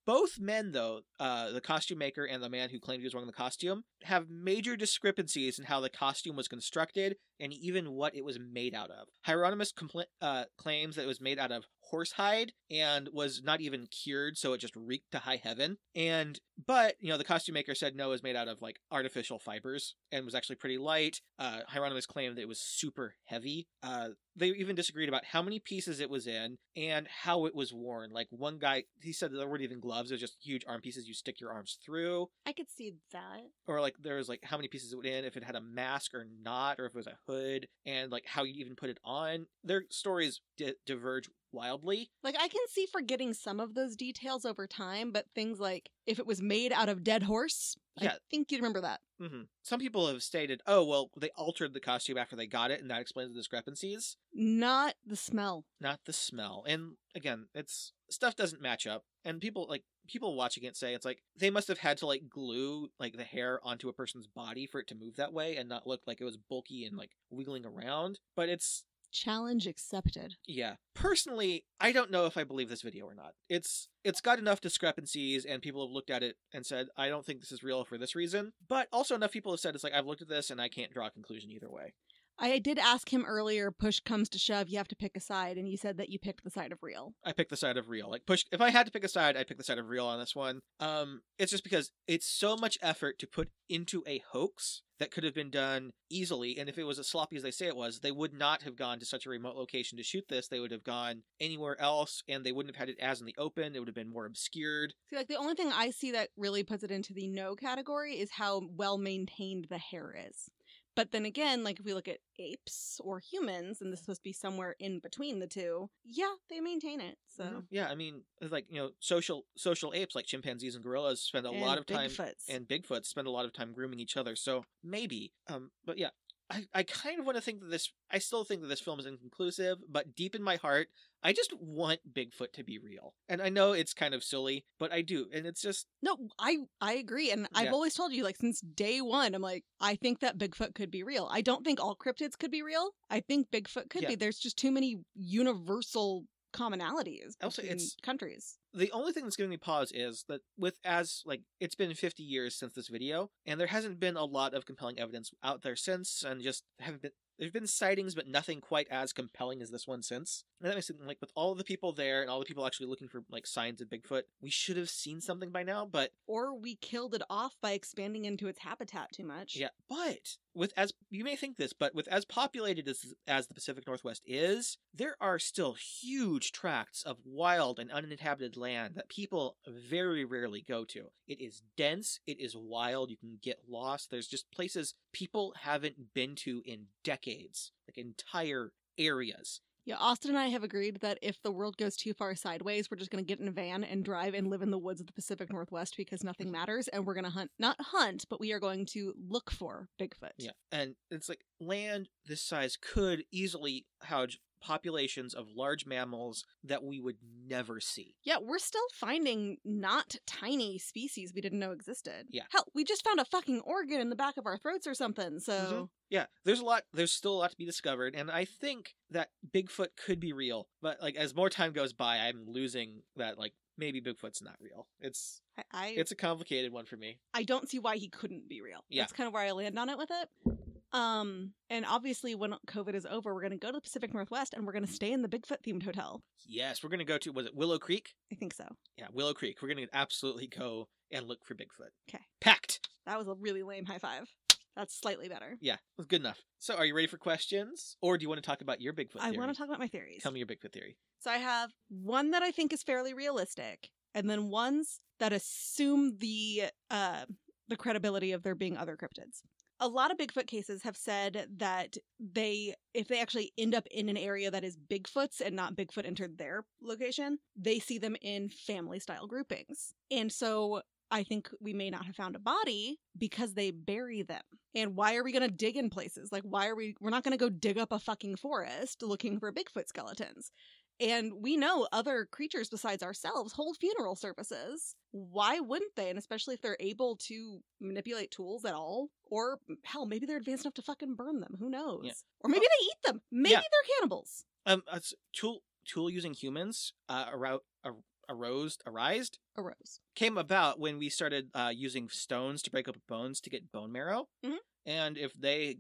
Both 0.06 0.40
men, 0.40 0.72
though, 0.72 1.02
uh, 1.20 1.52
the 1.52 1.62
costume 1.62 2.00
maker 2.00 2.26
and 2.26 2.42
the 2.42 2.50
man 2.50 2.70
who 2.70 2.80
claimed 2.80 3.02
he 3.02 3.06
was 3.06 3.14
wearing 3.14 3.28
the 3.28 3.34
costume, 3.34 3.84
have 4.04 4.30
major 4.30 4.76
discrepancies 4.76 5.60
in 5.60 5.66
how 5.66 5.80
the 5.80 5.90
costume 5.90 6.36
was 6.36 6.48
constructed 6.48 7.18
and 7.40 7.54
even 7.54 7.92
what 7.92 8.16
it 8.16 8.26
was 8.26 8.40
made 8.40 8.74
out 8.74 8.90
of. 8.90 9.08
Heironimus 9.28 9.74
compl- 9.74 10.06
uh, 10.22 10.46
claims 10.58 10.96
that 10.96 11.04
it 11.04 11.08
was 11.08 11.22
made 11.22 11.40
out 11.40 11.52
of 11.52 11.66
horsehide 11.92 12.50
and 12.70 13.10
was 13.14 13.42
not 13.44 13.62
even 13.62 13.88
cured, 13.88 14.38
so 14.38 14.54
it 14.54 14.60
just 14.60 14.76
reeked 14.76 15.12
to 15.12 15.20
high 15.20 15.40
heaven. 15.42 15.78
And 15.96 16.40
but 16.66 16.96
you 17.00 17.10
know, 17.10 17.18
the 17.18 17.24
costume 17.24 17.54
maker 17.54 17.76
said 17.76 17.96
no, 17.96 18.10
was 18.10 18.24
made 18.24 18.36
out 18.36 18.48
of 18.48 18.62
like 18.62 18.80
artificial 18.92 19.40
fibers 19.40 19.96
and 20.12 20.26
was 20.26 20.36
actually 20.36 20.56
pretty 20.58 20.78
light. 20.78 21.22
Uh, 21.40 21.60
Heironimus 21.74 22.08
claimed 22.08 22.38
that 22.38 22.42
it 22.42 22.48
was 22.48 22.60
super 22.60 23.16
heavy. 23.26 23.68
Uh, 23.84 24.10
they 24.36 24.48
even 24.48 24.76
disagreed 24.76 25.10
about 25.10 25.26
how 25.26 25.42
many 25.42 25.60
pieces 25.60 26.00
it 26.00 26.10
was 26.10 26.28
in 26.28 26.58
and 26.76 27.08
how 27.08 27.46
it 27.46 27.56
was 27.56 27.74
worn. 27.74 28.12
Like 28.12 28.28
one 28.30 28.60
guy, 28.60 28.84
he 29.02 29.12
said 29.12 29.32
there 29.34 29.48
weren't 29.48 29.64
even 29.64 29.80
gloves; 29.80 30.12
it 30.12 30.16
was 30.16 30.22
just 30.22 30.38
huge 30.42 30.64
arm 30.68 30.82
pieces 30.82 31.08
you 31.08 31.14
stick 31.14 31.40
your 31.40 31.52
arms 31.52 31.78
through. 31.84 32.30
I 32.46 32.54
could 32.54 32.70
see 32.70 32.96
that. 33.12 33.42
Or 33.68 33.82
like 33.82 33.96
there 34.02 34.18
was 34.18 34.30
like 34.30 34.42
how 34.44 34.58
many 34.58 34.68
pieces 34.68 34.94
it 34.94 34.96
would 34.96 35.06
in, 35.06 35.26
if 35.26 35.38
it 35.38 35.44
had 35.44 35.56
a 35.56 35.62
mask 35.62 36.14
or 36.14 36.28
not, 36.44 36.80
or 36.80 36.86
if 36.86 36.94
it 36.94 36.98
was 36.98 37.08
a 37.08 37.18
hood, 37.28 37.68
and 37.86 38.12
like 38.12 38.26
how 38.26 38.44
you 38.44 38.54
even 38.56 38.76
put 38.76 38.90
it 38.90 39.00
on. 39.04 39.48
Their 39.64 39.84
stories 39.90 40.42
di- 40.58 40.74
diverge 40.86 41.30
wildly. 41.52 42.10
Like 42.24 42.36
I 42.40 42.48
can 42.48 42.62
see 42.70 42.86
forgetting 42.92 43.34
some 43.34 43.60
of 43.60 43.74
those 43.74 43.96
details 43.96 44.46
over 44.46 44.68
time, 44.68 45.12
but 45.12 45.26
things 45.36 45.60
like 45.60 45.90
if 46.06 46.20
it 46.20 46.26
was 46.28 46.42
made 46.42 46.72
out 46.72 46.90
of 46.90 47.04
dead 47.04 47.24
horse, 47.24 47.76
Yeah. 48.02 48.14
I 48.14 48.18
think 48.30 48.52
you'd 48.52 48.58
remember 48.60 48.82
that. 48.82 49.02
hmm 49.20 49.44
Some 49.64 49.80
people 49.80 50.08
have 50.08 50.24
stated, 50.24 50.62
"Oh, 50.66 50.84
well, 50.84 51.12
they 51.18 51.30
altered 51.36 51.74
the 51.74 51.80
costume 51.80 52.18
after 52.18 52.36
they 52.36 52.48
got 52.48 52.72
it, 52.72 52.82
and 52.82 52.90
that 52.90 53.02
explains 53.02 53.32
the 53.34 53.40
discrepancies." 53.40 54.18
Not 54.34 54.96
the 55.06 55.16
smell. 55.16 55.66
not 55.80 56.00
the 56.06 56.14
smell. 56.14 56.64
And 56.68 56.96
again, 57.16 57.48
it's 57.54 57.94
stuff 58.10 58.36
doesn't 58.36 58.62
match 58.62 58.88
up. 58.88 59.04
And 59.24 59.40
people 59.42 59.68
like 59.70 59.84
people 60.08 60.36
watching 60.36 60.64
it 60.64 60.76
say 60.76 60.94
it's 60.94 61.06
like 61.06 61.22
they 61.38 61.50
must 61.52 61.68
have 61.68 61.78
had 61.80 61.98
to 62.00 62.08
like 62.08 62.28
glue 62.30 62.90
like 63.00 63.16
the 63.16 63.24
hair 63.24 63.60
onto 63.64 63.88
a 63.90 63.94
person's 63.94 64.28
body 64.28 64.66
for 64.66 64.80
it 64.82 64.88
to 64.88 64.96
move 64.96 65.16
that 65.18 65.32
way 65.34 65.56
and 65.56 65.70
not 65.70 65.86
look 65.88 66.02
like 66.08 66.20
it 66.20 66.26
was 66.26 66.38
bulky 66.38 66.86
and 66.86 66.98
like 66.98 67.12
wiggling 67.30 67.66
around. 67.66 68.20
But 68.36 68.50
it's 68.50 68.84
Challenge 69.12 69.68
accepted. 69.68 70.36
yeah. 70.48 70.76
Personally, 70.94 71.66
I 71.80 71.92
don't 71.92 72.12
know 72.12 72.26
if 72.26 72.38
I 72.38 72.44
believe 72.44 72.70
this 72.70 72.82
video 72.82 73.06
or 73.06 73.16
not. 73.16 73.34
It's 73.50 73.88
it's 74.04 74.22
got 74.22 74.40
enough 74.40 74.62
discrepancies 74.62 75.46
and 75.46 75.62
people 75.62 75.86
have 75.86 75.94
looked 75.94 76.10
at 76.10 76.24
it 76.24 76.36
and 76.54 76.66
said, 76.66 76.88
I 76.98 77.10
don't 77.10 77.26
think 77.26 77.40
this 77.40 77.52
is 77.52 77.64
real 77.64 77.84
for 77.86 77.98
this 77.98 78.16
reason. 78.16 78.54
But 78.68 78.88
also 78.92 79.16
enough 79.16 79.32
people 79.32 79.52
have 79.52 79.60
said 79.60 79.76
it's 79.76 79.84
like 79.84 79.94
I've 79.94 80.06
looked 80.06 80.22
at 80.22 80.30
this 80.30 80.50
and 80.50 80.62
I 80.62 80.70
can't 80.70 80.92
draw 80.92 81.08
a 81.08 81.12
conclusion 81.12 81.52
either 81.52 81.70
way. 81.70 81.94
I 82.42 82.58
did 82.58 82.80
ask 82.80 83.14
him 83.14 83.24
earlier, 83.26 83.70
push 83.70 84.00
comes 84.00 84.28
to 84.30 84.40
shove, 84.40 84.68
you 84.68 84.78
have 84.80 84.88
to 84.88 84.96
pick 84.96 85.16
a 85.16 85.20
side, 85.20 85.58
and 85.58 85.70
you 85.70 85.78
said 85.78 85.98
that 85.98 86.10
you 86.10 86.18
picked 86.18 86.44
the 86.44 86.50
side 86.50 86.72
of 86.72 86.80
real. 86.82 87.14
I 87.24 87.34
picked 87.34 87.52
the 87.52 87.58
side 87.58 87.78
of 87.78 87.88
real. 87.90 88.10
Like 88.10 88.26
push 88.26 88.46
if 88.52 88.62
I 88.62 88.72
had 88.72 88.88
to 88.88 88.92
pick 88.92 89.04
a 89.04 89.08
side, 89.08 89.38
I'd 89.38 89.48
pick 89.48 89.58
the 89.58 89.64
side 89.64 89.78
of 89.78 89.90
real 89.90 90.08
on 90.08 90.20
this 90.20 90.36
one. 90.36 90.62
Um 90.80 91.22
it's 91.38 91.52
just 91.52 91.64
because 91.64 91.92
it's 92.08 92.28
so 92.28 92.58
much 92.58 92.78
effort 92.82 93.20
to 93.20 93.28
put 93.28 93.50
into 93.70 94.04
a 94.08 94.24
hoax 94.32 94.82
that 95.00 95.12
could 95.12 95.24
have 95.24 95.34
been 95.34 95.50
done 95.50 95.92
easily 96.10 96.58
and 96.60 96.70
if 96.70 96.78
it 96.78 96.84
was 96.84 97.00
as 97.00 97.08
sloppy 97.08 97.36
as 97.36 97.44
they 97.44 97.52
say 97.52 97.68
it 97.68 97.76
was, 97.76 98.00
they 98.00 98.12
would 98.12 98.34
not 98.34 98.64
have 98.64 98.76
gone 98.76 99.00
to 99.00 99.06
such 99.06 99.26
a 99.26 99.30
remote 99.30 99.56
location 99.56 99.98
to 99.98 100.04
shoot 100.04 100.26
this. 100.28 100.48
They 100.48 100.60
would 100.60 100.72
have 100.72 100.84
gone 100.84 101.24
anywhere 101.40 101.80
else 101.80 102.24
and 102.28 102.44
they 102.44 102.52
wouldn't 102.52 102.76
have 102.76 102.88
had 102.88 102.90
it 102.90 103.00
as 103.00 103.20
in 103.20 103.28
the 103.28 103.36
open. 103.38 103.76
It 103.76 103.80
would 103.80 103.88
have 103.88 103.96
been 103.96 104.12
more 104.12 104.26
obscured. 104.26 104.94
See, 105.10 105.16
like 105.16 105.28
the 105.28 105.38
only 105.38 105.54
thing 105.54 105.72
I 105.74 105.92
see 105.92 106.12
that 106.12 106.30
really 106.38 106.64
puts 106.64 106.84
it 106.84 106.92
into 106.92 107.14
the 107.14 107.28
no 107.28 107.56
category 107.56 108.16
is 108.16 108.32
how 108.32 108.64
well 108.76 108.98
maintained 108.98 109.68
the 109.70 109.78
hair 109.78 110.16
is. 110.28 110.50
But 110.96 111.12
then 111.12 111.26
again, 111.26 111.64
like 111.64 111.80
if 111.80 111.86
we 111.86 111.94
look 111.94 112.08
at 112.08 112.20
apes 112.38 113.00
or 113.04 113.20
humans, 113.20 113.82
and 113.82 113.92
this 113.92 114.00
is 114.00 114.06
supposed 114.06 114.20
to 114.22 114.24
be 114.24 114.34
somewhere 114.34 114.76
in 114.80 115.00
between 115.00 115.40
the 115.40 115.48
two, 115.48 115.90
yeah, 116.04 116.34
they 116.50 116.60
maintain 116.60 117.00
it. 117.00 117.18
So 117.28 117.44
Mhm. 117.44 117.68
Yeah, 117.70 117.88
I 117.90 117.96
mean, 117.96 118.24
it's 118.42 118.52
like, 118.52 118.66
you 118.70 118.76
know, 118.82 118.92
social 119.00 119.46
social 119.56 119.94
apes 119.94 120.16
like 120.16 120.26
chimpanzees 120.26 120.76
and 120.76 120.84
gorillas 120.84 121.22
spend 121.22 121.46
a 121.46 121.52
lot 121.52 121.78
And 121.78 121.80
of 121.80 121.86
time 121.86 122.10
Bigfoots. 122.10 122.50
and 122.50 122.68
Bigfoot 122.68 123.06
spend 123.06 123.28
a 123.28 123.32
lot 123.32 123.46
of 123.46 123.54
time 123.54 123.72
grooming 123.74 124.00
each 124.00 124.18
other. 124.18 124.36
So 124.36 124.66
maybe, 124.84 125.34
um, 125.48 125.72
but 125.86 125.98
yeah, 125.98 126.10
I, 126.52 126.66
I 126.74 126.84
kind 126.84 127.20
of 127.20 127.26
want 127.26 127.38
to 127.38 127.42
think 127.42 127.62
that 127.62 127.70
this. 127.72 127.92
I 128.12 128.20
still 128.20 128.44
think 128.44 128.62
that 128.62 128.68
this 128.68 128.82
film 128.82 129.00
is 129.00 129.06
inconclusive, 129.06 129.78
but 129.90 130.16
deep 130.16 130.36
in 130.36 130.44
my 130.44 130.58
heart, 130.58 130.90
I 131.24 131.32
just 131.34 131.54
want 131.60 132.02
Bigfoot 132.14 132.52
to 132.54 132.64
be 132.64 132.78
real. 132.78 133.14
And 133.30 133.42
I 133.42 133.50
know 133.50 133.72
it's 133.72 133.94
kind 133.94 134.14
of 134.14 134.24
silly, 134.24 134.66
but 134.78 134.92
I 134.92 135.02
do, 135.02 135.28
and 135.34 135.46
it's 135.46 135.62
just 135.62 135.88
No, 136.02 136.18
I 136.38 136.58
I 136.82 136.94
agree, 136.94 137.32
and 137.32 137.48
I've 137.54 137.66
Yeah. 137.66 137.72
always 137.72 137.94
told 137.94 138.12
you, 138.14 138.24
like 138.24 138.38
since 138.38 138.60
day 138.62 139.02
one, 139.02 139.34
I'm 139.34 139.42
like, 139.42 139.64
I 139.80 139.96
think 139.96 140.20
that 140.20 140.38
Bigfoot 140.38 140.76
could 140.76 140.92
be 140.92 141.04
real. 141.04 141.28
I 141.32 141.42
don't 141.42 141.64
think 141.64 141.80
all 141.80 141.96
cryptids 141.96 142.38
could 142.38 142.52
be 142.52 142.62
real. 142.64 142.92
I 143.10 143.22
think 143.22 143.50
Bigfoot 143.52 143.90
could 143.90 144.04
Yeah. 144.04 144.10
be. 144.10 144.16
There's 144.16 144.40
just 144.40 144.58
too 144.58 144.72
many 144.72 144.98
universal 145.16 146.26
commonalities 146.52 147.34
Also, 147.42 147.62
it's- 147.62 147.96
countries. 148.02 148.58
the 148.74 148.92
only 148.92 149.12
thing 149.14 149.24
that's 149.24 149.36
giving 149.36 149.50
me 149.50 149.58
pause 149.58 149.92
is 149.94 150.24
that 150.28 150.42
with 150.58 150.80
as 150.84 151.22
like 151.26 151.42
it's 151.60 151.76
been 151.76 151.94
50 151.94 152.24
years 152.24 152.56
since 152.56 152.74
this 152.74 152.88
video 152.88 153.30
and 153.46 153.60
there 153.60 153.68
hasn't 153.68 154.00
been 154.00 154.16
a 154.18 154.26
lot 154.26 154.54
of 154.54 154.66
compelling 154.66 155.00
evidence 155.00 155.32
out 155.44 155.62
there 155.62 155.76
since 155.76 156.24
and 156.24 156.42
just 156.42 156.64
haven't 156.80 157.02
been 157.02 157.12
there's 157.40 157.52
been 157.52 157.66
sightings 157.68 158.14
but 158.16 158.28
nothing 158.28 158.62
quite 158.62 158.88
as 158.92 159.12
compelling 159.14 159.62
as 159.62 159.72
this 159.72 159.88
one 159.88 160.02
since 160.04 160.44
and 160.62 160.70
that 160.70 160.76
makes 160.76 160.90
it 160.90 160.96
like 161.06 161.18
with 161.20 161.32
all 161.36 161.56
the 161.56 161.64
people 161.64 161.92
there 161.92 162.22
and 162.22 162.30
all 162.30 162.40
the 162.40 162.46
people 162.46 162.66
actually 162.66 162.86
looking 162.88 163.08
for 163.08 163.24
like 163.30 163.46
signs 163.48 163.82
of 163.82 163.90
bigfoot 163.90 164.24
we 164.42 164.50
should 164.50 164.78
have 164.78 164.90
seen 164.90 165.20
something 165.20 165.50
by 165.50 165.64
now 165.64 165.86
but 165.86 166.12
Or 166.28 166.54
we 166.56 166.76
killed 166.76 167.14
it 167.16 167.24
off 167.30 167.56
by 167.62 167.72
expanding 167.72 168.26
into 168.26 168.48
its 168.48 168.60
habitat 168.60 169.12
too 169.12 169.26
much. 169.26 169.56
yeah 169.58 169.70
but 169.90 170.38
with 170.54 170.74
as 170.76 170.94
you 171.10 171.24
may 171.24 171.36
think 171.36 171.58
this 171.58 171.74
but 171.74 171.96
with 171.96 172.08
as 172.08 172.26
populated 172.26 172.88
as 172.88 173.14
as 173.28 173.48
the 173.48 173.54
pacific 173.54 173.86
northwest 173.88 174.22
is 174.26 174.78
there 174.94 175.16
are 175.22 175.40
still 175.40 175.74
huge 175.74 176.52
tracts 176.52 177.04
of 177.04 177.18
wild 177.26 177.80
and 177.80 177.92
uninhabited 177.92 178.58
land 178.58 178.96
that 178.96 179.10
people 179.10 179.58
very 179.68 180.26
rarely 180.26 180.64
go 180.68 180.84
to. 180.86 181.06
It 181.28 181.42
is 181.42 181.62
dense 181.78 182.20
it 182.28 182.40
is 182.40 182.56
wild 182.56 183.10
you 183.10 183.18
can 183.18 183.38
get 183.42 183.60
lost. 183.70 184.12
There's 184.12 184.28
just 184.28 184.52
places 184.52 184.96
people 185.14 185.54
haven't 185.62 186.14
been 186.14 186.36
to 186.38 186.62
in 186.66 186.88
decades 187.04 187.72
like 187.88 187.98
entire 187.98 188.72
areas 188.98 189.62
Yeah, 189.86 189.96
Austin 190.00 190.32
and 190.32 190.40
I 190.40 190.48
have 190.48 190.64
agreed 190.64 191.00
that 191.02 191.18
if 191.22 191.42
the 191.42 191.52
world 191.52 191.76
goes 191.78 191.96
too 191.96 192.14
far 192.14 192.36
sideways, 192.36 192.90
we're 192.92 192.98
just 192.98 193.10
going 193.12 193.24
to 193.24 193.28
get 193.28 193.40
in 193.40 193.48
a 193.48 193.52
van 193.52 193.84
and 193.84 194.06
drive 194.06 194.34
and 194.36 194.48
live 194.48 194.62
in 194.62 194.70
the 194.72 194.78
woods 194.78 195.02
of 195.02 195.08
the 195.08 195.14
Pacific 195.14 195.52
Northwest 195.52 195.96
because 195.98 196.24
nothing 196.24 196.52
matters. 196.52 196.88
And 196.88 197.06
we're 197.06 197.16
going 197.16 197.24
to 197.24 197.30
hunt, 197.32 197.52
not 197.58 197.78
hunt, 197.80 198.26
but 198.30 198.40
we 198.40 198.52
are 198.52 198.60
going 198.60 198.86
to 198.88 199.14
look 199.28 199.50
for 199.52 199.90
Bigfoot. 200.00 200.32
yeah 200.38 200.52
and 200.72 200.96
it's 201.10 201.28
like 201.30 201.42
land 201.60 202.10
this 202.26 202.42
size 202.42 202.78
could 202.82 203.24
easily 203.32 203.86
house 204.04 204.38
populations 204.62 205.34
of 205.34 205.48
large 205.56 205.88
mammals 205.88 206.46
that 206.64 206.84
we 206.84 207.00
would 207.00 207.18
never 207.48 207.80
see 207.80 208.14
Yeah, 208.24 208.38
we're 208.40 208.60
still 208.60 208.86
finding 208.94 209.58
not 209.66 210.16
tiny 210.28 210.78
species 210.78 211.32
we 211.34 211.42
didn't 211.42 211.58
know 211.60 211.72
existed. 211.72 212.28
Yeah. 212.30 212.44
Hell, 212.52 212.66
we 212.76 212.84
just 212.84 213.04
found 213.04 213.20
a 213.20 213.26
fucking 213.26 213.62
organ 213.62 214.00
in 214.00 214.10
the 214.10 214.16
back 214.16 214.38
of 214.38 214.46
our 214.46 214.58
throats 214.60 214.86
or 214.86 214.94
something. 214.94 215.40
So, 215.40 215.54
Mhm. 215.54 215.90
Yeah, 216.12 216.26
there's 216.44 216.60
a 216.60 216.66
lot. 216.66 216.84
There's 216.94 217.12
still 217.12 217.34
a 217.34 217.40
lot 217.40 217.52
to 217.52 217.58
be 217.58 217.66
discovered, 217.66 218.16
and 218.16 218.30
I 218.30 218.46
think 218.46 218.96
that 219.10 219.30
Bigfoot 219.50 219.88
could 220.06 220.20
be 220.20 220.34
real. 220.34 220.68
But 220.82 221.02
like 221.02 221.16
as 221.16 221.34
more 221.34 221.50
time 221.50 221.72
goes 221.72 221.94
by, 221.94 222.18
I'm 222.18 222.44
losing 222.46 223.02
that 223.16 223.40
like 223.40 223.54
maybe 223.78 224.02
Bigfoot's 224.02 224.42
not 224.42 224.56
real. 224.60 224.88
It's 225.00 225.42
I, 225.58 225.64
I, 225.72 225.88
it's 225.96 226.12
a 226.12 226.16
complicated 226.16 226.74
one 226.74 226.86
for 226.86 226.98
me. 226.98 227.20
I 227.34 227.44
don't 227.44 227.70
see 227.70 227.80
why 227.80 227.96
he 227.96 228.10
couldn't 228.10 228.50
be 228.50 228.62
real. 228.62 228.84
Yeah. 228.90 229.04
That's 229.04 229.14
kind 229.14 229.28
of 229.28 229.34
where 229.34 229.44
I 229.44 229.52
land 229.52 229.80
on 229.80 229.90
it 229.90 229.98
with 229.98 230.10
it. 230.12 230.58
Um, 230.94 231.54
and 231.70 231.86
obviously, 231.86 232.36
when 232.36 232.54
COVID 232.68 232.94
is 232.96 233.06
over, 233.06 233.34
we're 233.34 233.40
going 233.40 233.52
to 233.52 233.58
go 233.58 233.70
to 233.70 233.78
the 233.78 233.82
Pacific 233.82 234.14
Northwest 234.14 234.54
and 234.54 234.66
we're 234.66 234.74
going 234.74 234.86
to 234.86 234.92
stay 234.92 235.14
in 235.14 235.22
the 235.22 235.30
Bigfoot 235.30 235.64
themed 235.66 235.84
hotel. 235.84 236.22
Yes, 236.46 236.84
we're 236.84 236.90
gonna 236.90 237.06
go 237.06 237.18
to 237.20 237.32
was 237.32 237.46
it 237.46 237.56
Willow 237.56 237.80
Creek? 237.80 238.14
I 238.32 238.36
think 238.36 238.54
so. 238.54 238.66
Yeah, 238.98 239.08
Willow 239.14 239.34
Creek. 239.34 239.62
We're 239.62 239.70
gonna 239.70 239.88
absolutely 239.94 240.48
go 240.48 240.90
and 241.12 241.28
look 241.28 241.46
for 241.46 241.56
Bigfoot. 241.56 241.92
Okay. 242.10 242.24
Packed. 242.42 242.90
That 243.06 243.18
was 243.18 243.28
a 243.28 243.34
really 243.34 243.64
lame 243.64 243.86
high 243.86 244.00
five. 244.00 244.30
That's 244.76 245.00
slightly 245.00 245.28
better. 245.28 245.58
Yeah, 245.60 245.78
was 245.98 246.08
good 246.08 246.22
enough. 246.22 246.40
So, 246.60 246.76
are 246.76 246.86
you 246.86 246.96
ready 246.96 247.08
for 247.08 247.18
questions, 247.18 247.98
or 248.02 248.18
do 248.18 248.24
you 248.24 248.30
want 248.30 248.42
to 248.42 248.48
talk 248.48 248.62
about 248.62 248.82
your 248.82 248.94
Bigfoot? 248.94 249.20
I 249.20 249.30
theory? 249.32 249.38
want 249.38 249.52
to 249.52 249.58
talk 249.58 249.68
about 249.68 249.80
my 249.80 249.88
theories. 249.88 250.22
Tell 250.24 250.32
me 250.32 250.40
your 250.40 250.48
Bigfoot 250.48 250.72
theory. 250.74 250.98
So 251.20 251.30
I 251.30 251.38
have 251.38 251.72
one 251.90 252.32
that 252.32 252.42
I 252.42 252.52
think 252.52 252.74
is 252.74 252.82
fairly 252.84 253.14
realistic, 253.14 253.90
and 254.16 254.30
then 254.30 254.50
ones 254.50 255.02
that 255.20 255.34
assume 255.34 256.18
the 256.20 256.64
uh, 256.90 257.26
the 257.68 257.78
credibility 257.78 258.32
of 258.32 258.44
there 258.44 258.56
being 258.56 258.78
other 258.78 258.98
cryptids. 258.98 259.42
A 259.80 259.88
lot 259.88 260.12
of 260.12 260.18
Bigfoot 260.18 260.46
cases 260.46 260.84
have 260.84 260.96
said 260.96 261.48
that 261.58 261.98
they, 262.20 262.76
if 262.94 263.08
they 263.08 263.20
actually 263.20 263.52
end 263.58 263.74
up 263.74 263.88
in 263.90 264.10
an 264.10 264.18
area 264.18 264.52
that 264.52 264.64
is 264.64 264.78
Bigfoot's 264.78 265.42
and 265.42 265.56
not 265.56 265.76
Bigfoot 265.76 266.06
entered 266.06 266.38
their 266.38 266.66
location, 266.84 267.40
they 267.56 267.80
see 267.80 267.98
them 267.98 268.16
in 268.22 268.50
family 268.50 269.00
style 269.00 269.26
groupings. 269.26 269.96
And 270.12 270.32
so 270.32 270.82
I 271.12 271.24
think 271.24 271.50
we 271.60 271.74
may 271.74 271.90
not 271.90 272.06
have 272.06 272.16
found 272.16 272.36
a 272.36 272.40
body 272.40 273.00
because 273.18 273.54
they 273.54 273.72
bury 273.72 274.22
them. 274.24 274.42
And 274.74 274.96
why 274.96 275.16
are 275.16 275.24
we 275.24 275.34
going 275.34 275.48
to 275.48 275.54
dig 275.54 275.76
in 275.76 275.90
places? 275.90 276.32
Like, 276.32 276.44
why 276.44 276.68
are 276.68 276.76
we? 276.76 276.96
We're 277.02 277.10
not 277.10 277.24
going 277.24 277.38
to 277.38 277.38
go 277.38 277.50
dig 277.50 277.78
up 277.78 277.92
a 277.92 278.00
fucking 278.00 278.38
forest 278.38 279.04
looking 279.04 279.40
for 279.40 279.52
Bigfoot 279.52 279.88
skeletons. 279.88 280.52
And 281.00 281.34
we 281.42 281.58
know 281.58 281.88
other 281.92 282.28
creatures 282.32 282.70
besides 282.70 283.02
ourselves 283.02 283.54
hold 283.54 283.76
funeral 283.78 284.16
services. 284.16 284.96
Why 285.12 285.60
wouldn't 285.60 285.96
they? 285.96 286.10
And 286.10 286.20
especially 286.20 286.54
if 286.54 286.62
they're 286.62 286.78
able 286.80 287.16
to 287.28 287.60
manipulate 287.82 288.32
tools 288.32 288.64
at 288.66 288.74
all. 288.76 289.10
Or 289.26 289.58
hell, 289.84 290.06
maybe 290.06 290.26
they're 290.26 290.38
advanced 290.38 290.64
enough 290.66 290.76
to 290.76 290.82
fucking 290.84 291.16
burn 291.16 291.40
them. 291.40 291.56
Who 291.60 291.70
knows? 291.70 292.02
Yeah. 292.04 292.12
Or 292.42 292.50
maybe 292.50 292.66
they 292.66 292.86
eat 292.86 293.02
them. 293.06 293.22
Maybe 293.32 293.54
Yeah. 293.54 293.60
they're 293.62 293.96
cannibals. 294.00 294.46
Um, 294.66 294.84
it's 294.94 295.14
tool 295.34 295.64
tool 295.88 296.08
using 296.12 296.36
humans 296.36 296.94
uh 297.10 297.26
arou- 297.32 297.60
ar- 297.84 297.96
arose 298.32 298.78
arised 298.86 299.38
Arose. 299.58 300.00
came 300.16 300.38
about 300.38 300.80
when 300.80 300.98
we 300.98 301.10
started 301.10 301.50
uh, 301.54 301.72
using 301.74 302.10
stones 302.10 302.62
to 302.64 302.72
break 302.72 302.88
up 302.88 302.96
bones 303.08 303.40
to 303.42 303.50
get 303.50 303.72
bone 303.72 303.92
marrow. 303.92 304.28
Mhm. 304.44 304.58
And 304.86 305.18
if 305.18 305.34
they 305.34 305.78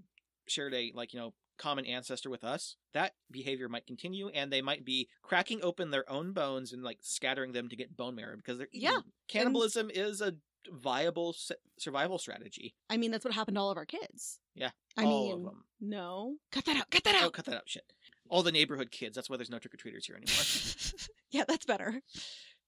shared 0.47 0.73
a 0.73 0.91
like 0.93 1.13
you 1.13 1.19
know 1.19 1.33
common 1.57 1.85
ancestor 1.85 2.29
with 2.29 2.43
us, 2.43 2.75
that 2.93 3.13
behavior 3.29 3.69
might 3.69 3.85
continue, 3.85 4.29
and 4.29 4.51
they 4.51 4.61
might 4.61 4.83
be 4.83 5.07
cracking 5.21 5.63
open 5.63 5.91
their 5.91 6.09
own 6.09 6.33
bones 6.33 6.73
and 6.73 6.83
like 6.83 6.97
scattering 7.01 7.51
them 7.53 7.69
to 7.69 7.75
get 7.75 7.95
bone 7.95 8.15
marrow 8.15 8.35
because 8.35 8.57
they're 8.57 8.67
eating. 8.71 8.89
Yeah. 8.91 8.99
Cannibalism 9.27 9.89
is 9.91 10.21
a 10.21 10.35
viable 10.69 11.35
survival 11.79 12.17
strategy. 12.19 12.75
I 12.89 12.97
mean, 12.97 13.11
that's 13.11 13.25
what 13.25 13.33
happened 13.33 13.55
to 13.55 13.61
all 13.61 13.71
of 13.71 13.77
our 13.77 13.85
kids. 13.85 14.39
Yeah, 14.55 14.71
I 14.97 15.05
all 15.05 15.23
mean, 15.25 15.33
of 15.33 15.43
them. 15.43 15.63
no. 15.79 16.35
Cut 16.51 16.65
that 16.65 16.77
out. 16.77 16.89
Cut 16.91 17.03
that 17.05 17.15
Oh, 17.21 17.25
out. 17.27 17.33
cut 17.33 17.45
that 17.45 17.55
out! 17.55 17.63
Shit. 17.69 17.83
All 18.31 18.41
the 18.43 18.51
neighborhood 18.51 18.89
kids. 18.91 19.15
That's 19.15 19.29
why 19.29 19.37
there's 19.37 19.49
no 19.51 19.59
trick 19.59 19.73
or 19.73 19.77
treaters 19.77 20.05
here 20.07 20.15
anymore. 20.15 20.43
yeah, 21.31 21.43
that's 21.47 21.65
better. 21.65 22.01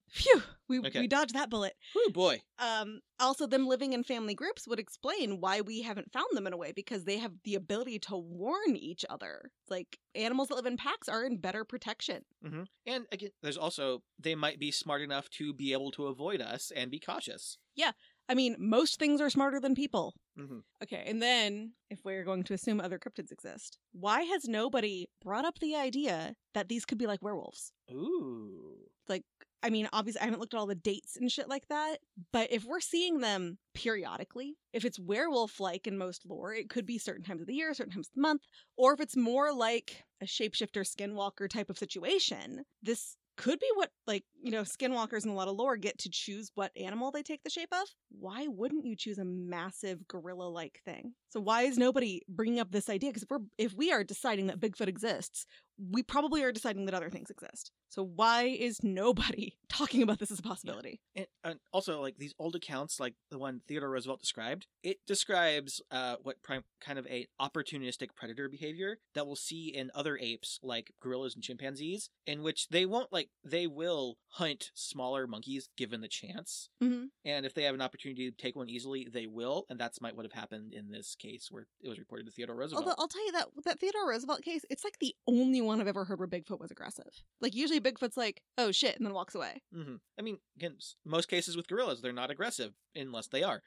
Phew. 0.10 0.44
We, 0.70 0.80
Okay. 0.80 1.00
we 1.00 1.08
dodged 1.08 1.34
that 1.34 1.50
bullet. 1.50 1.74
Whoo 1.96 2.12
boy. 2.12 2.42
um 2.60 3.00
also 3.20 3.48
them 3.48 3.66
living 3.68 3.94
in 3.94 4.04
family 4.04 4.36
groups 4.36 4.68
would 4.68 4.78
explain 4.80 5.40
why 5.40 5.62
we 5.62 5.82
haven't 5.82 6.12
found 6.12 6.28
them 6.34 6.46
in 6.46 6.54
a 6.54 6.58
way 6.58 6.72
because 6.76 7.06
they 7.06 7.18
have 7.18 7.32
the 7.46 7.56
ability 7.56 7.98
to 7.98 8.16
warn 8.18 8.76
each 8.76 9.04
other 9.10 9.50
like 9.70 9.98
animals 10.14 10.50
that 10.50 10.56
live 10.56 10.66
in 10.68 10.78
packs 10.78 11.08
are 11.10 11.24
in 11.26 11.38
better 11.38 11.64
protection 11.66 12.22
hmm 12.46 12.64
And 12.86 13.06
again, 13.12 13.32
there's 13.42 13.58
also 13.58 14.04
they 14.20 14.36
might 14.36 14.60
be 14.60 14.70
smart 14.72 15.02
enough 15.02 15.30
to 15.40 15.54
be 15.54 15.72
able 15.74 15.90
to 15.92 16.08
avoid 16.08 16.42
us 16.42 16.72
and 16.76 16.92
be 16.92 17.00
cautious. 17.00 17.58
Yeah. 17.76 17.94
I 18.30 18.36
mean 18.36 18.56
most 18.60 19.00
things 19.00 19.20
are 19.22 19.30
smarter 19.32 19.60
than 19.60 19.74
people 19.74 20.14
hmm 20.38 20.60
okay 20.82 21.04
and 21.06 21.22
then 21.22 21.74
if 21.90 22.00
we're 22.04 22.24
going 22.24 22.44
to 22.44 22.54
assume 22.54 22.80
other 22.80 23.00
cryptids 23.00 23.32
exist 23.32 23.78
why 23.92 24.24
has 24.24 24.48
nobody 24.48 25.08
brought 25.24 25.46
up 25.46 25.60
the 25.60 25.76
idea 25.76 26.36
that 26.54 26.70
these 26.70 26.86
could 26.86 26.98
be 26.98 27.08
like 27.08 27.22
werewolves 27.22 27.72
Ooh. 27.92 28.78
like 29.08 29.24
I 29.66 29.70
mean, 29.70 29.88
obviously, 29.94 30.20
I 30.20 30.26
haven't 30.26 30.42
looked 30.42 30.54
at 30.54 30.58
all 30.58 30.66
the 30.66 30.76
dates 30.76 31.16
and 31.16 31.32
shit 31.32 31.48
like 31.48 31.70
that, 31.70 32.00
but 32.34 32.52
if 32.52 32.66
we're 32.66 32.82
seeing 32.82 33.20
them 33.20 33.58
periodically, 33.74 34.58
if 34.74 34.84
it's 34.84 35.00
werewolf 35.00 35.62
like 35.62 35.88
in 35.88 35.98
most 35.98 36.26
lore, 36.26 36.54
it 36.54 36.70
could 36.70 36.86
be 36.86 36.98
certain 36.98 37.24
times 37.24 37.40
of 37.40 37.48
the 37.48 37.56
year, 37.56 37.74
certain 37.74 37.94
times 37.94 38.10
of 38.10 38.14
the 38.14 38.22
month, 38.22 38.42
or 38.76 38.94
if 38.94 39.00
it's 39.00 39.16
more 39.16 39.54
like 39.54 40.04
a 40.22 40.26
shapeshifter 40.26 40.84
skinwalker 40.84 41.50
type 41.50 41.70
of 41.70 41.78
situation, 41.78 42.66
this 42.82 43.16
could 43.36 43.60
be 43.60 43.70
what 43.76 43.90
like 44.06 44.24
you 44.42 44.52
know 44.52 44.62
skinwalkers 44.62 45.24
and 45.24 45.32
a 45.32 45.36
lot 45.36 45.48
of 45.48 45.56
lore 45.56 45.78
get 45.78 45.98
to 46.00 46.10
choose 46.10 46.52
what 46.56 46.72
animal 46.78 47.12
they 47.12 47.24
take 47.24 47.42
the 47.44 47.50
shape 47.50 47.70
of 47.72 47.88
why 48.10 48.48
wouldn't 48.48 48.86
you 48.86 48.96
choose 48.96 49.18
a 49.18 49.26
massive 49.26 50.08
gorilla 50.08 50.48
like 50.48 50.80
thing? 50.86 51.14
So 51.30 51.40
why 51.40 51.64
is 51.64 51.78
nobody 51.78 52.22
bringing 52.30 52.60
up 52.60 52.72
this 52.72 52.90
idea? 52.90 53.10
Because 53.10 53.24
if 53.24 53.30
we're 53.30 53.40
if 53.58 53.74
we 53.74 53.92
are 53.92 54.04
deciding 54.04 54.48
that 54.48 54.60
bigfoot 54.60 54.88
exists 54.88 55.46
we 55.92 56.04
probably 56.04 56.44
are 56.44 56.52
deciding 56.52 56.86
that 56.86 56.94
other 56.94 57.10
things 57.10 57.30
exist. 57.30 57.72
So 57.90 58.04
why 58.04 58.44
is 58.46 58.84
nobody 58.84 59.56
talking 59.70 60.02
about 60.02 60.20
this 60.20 60.32
as 60.32 60.40
a 60.40 60.44
possibility? 60.44 61.00
And, 61.16 61.28
and 61.44 61.60
also, 61.72 62.02
like 62.02 62.18
these 62.18 62.34
old 62.40 62.56
accounts, 62.56 63.00
like 63.00 63.14
the 63.30 63.38
one 63.38 63.62
Theodore 63.68 63.92
Roosevelt 63.92 64.20
described, 64.20 64.68
it 64.82 64.98
describes 65.06 65.82
uh, 65.92 66.16
what 66.24 66.42
prime, 66.42 66.64
kind 66.82 66.98
of 66.98 67.06
a 67.08 67.28
opportunistic 67.40 68.16
predator 68.16 68.50
behavior 68.50 68.98
that 69.14 69.28
we'll 69.28 69.36
see 69.36 69.68
in 69.68 69.92
other 69.94 70.18
apes, 70.20 70.60
like 70.64 70.94
gorillas 71.02 71.36
and 71.36 71.44
chimpanzees, 71.44 72.10
in 72.26 72.42
which 72.42 72.70
they 72.70 72.86
won't 72.86 73.12
like 73.12 73.30
they 73.44 73.68
will 73.68 74.18
hunt 74.30 74.72
smaller 74.74 75.28
monkeys 75.28 75.70
given 75.78 76.02
the 76.02 76.08
chance, 76.08 76.70
mm-hmm. 76.84 77.06
and 77.26 77.46
if 77.46 77.54
they 77.54 77.64
have 77.64 77.76
an 77.76 77.82
opportunity 77.82 78.30
to 78.30 78.36
take 78.36 78.56
one 78.56 78.70
easily, 78.70 79.08
they 79.12 79.28
will, 79.28 79.66
and 79.70 79.80
that's 79.80 80.02
might 80.02 80.16
what 80.16 80.26
have 80.26 80.34
happened 80.34 80.74
in 80.74 80.90
this 80.90 81.16
case 81.16 81.50
where 81.52 81.68
it 81.82 81.90
was 81.90 82.00
reported 82.00 82.26
to 82.26 82.32
Theodore 82.32 82.56
Roosevelt. 82.56 82.86
Although 82.86 82.96
I'll 82.98 83.08
tell 83.08 83.26
you 83.26 83.32
that 83.34 83.48
that 83.66 83.80
Theodore 83.80 84.10
Roosevelt 84.10 84.42
case, 84.42 84.66
it's 84.70 84.84
like 84.84 84.98
the 85.00 85.16
only 85.28 85.62
one 85.62 85.73
I've 85.82 85.88
ever 85.88 86.06
heard 86.06 86.20
where 86.20 86.28
Bigfoot 86.28 86.60
was 86.60 86.72
aggressive. 86.72 87.24
Like 87.42 87.56
usually 87.56 87.80
Bigfoot's 87.82 88.18
like, 88.18 88.42
"Oh 88.58 88.72
shit," 88.72 88.96
and 88.98 89.06
then 89.06 89.14
walks 89.14 89.36
away. 89.36 89.62
hmm 89.74 89.96
I 90.18 90.22
mean, 90.22 90.40
again, 90.58 90.78
most 91.06 91.28
cases 91.30 91.56
with 91.58 91.68
gorillas, 91.68 92.02
they're 92.02 92.14
not 92.14 92.32
aggressive 92.32 92.74
unless 92.96 93.28
they 93.28 93.44
are. 93.44 93.62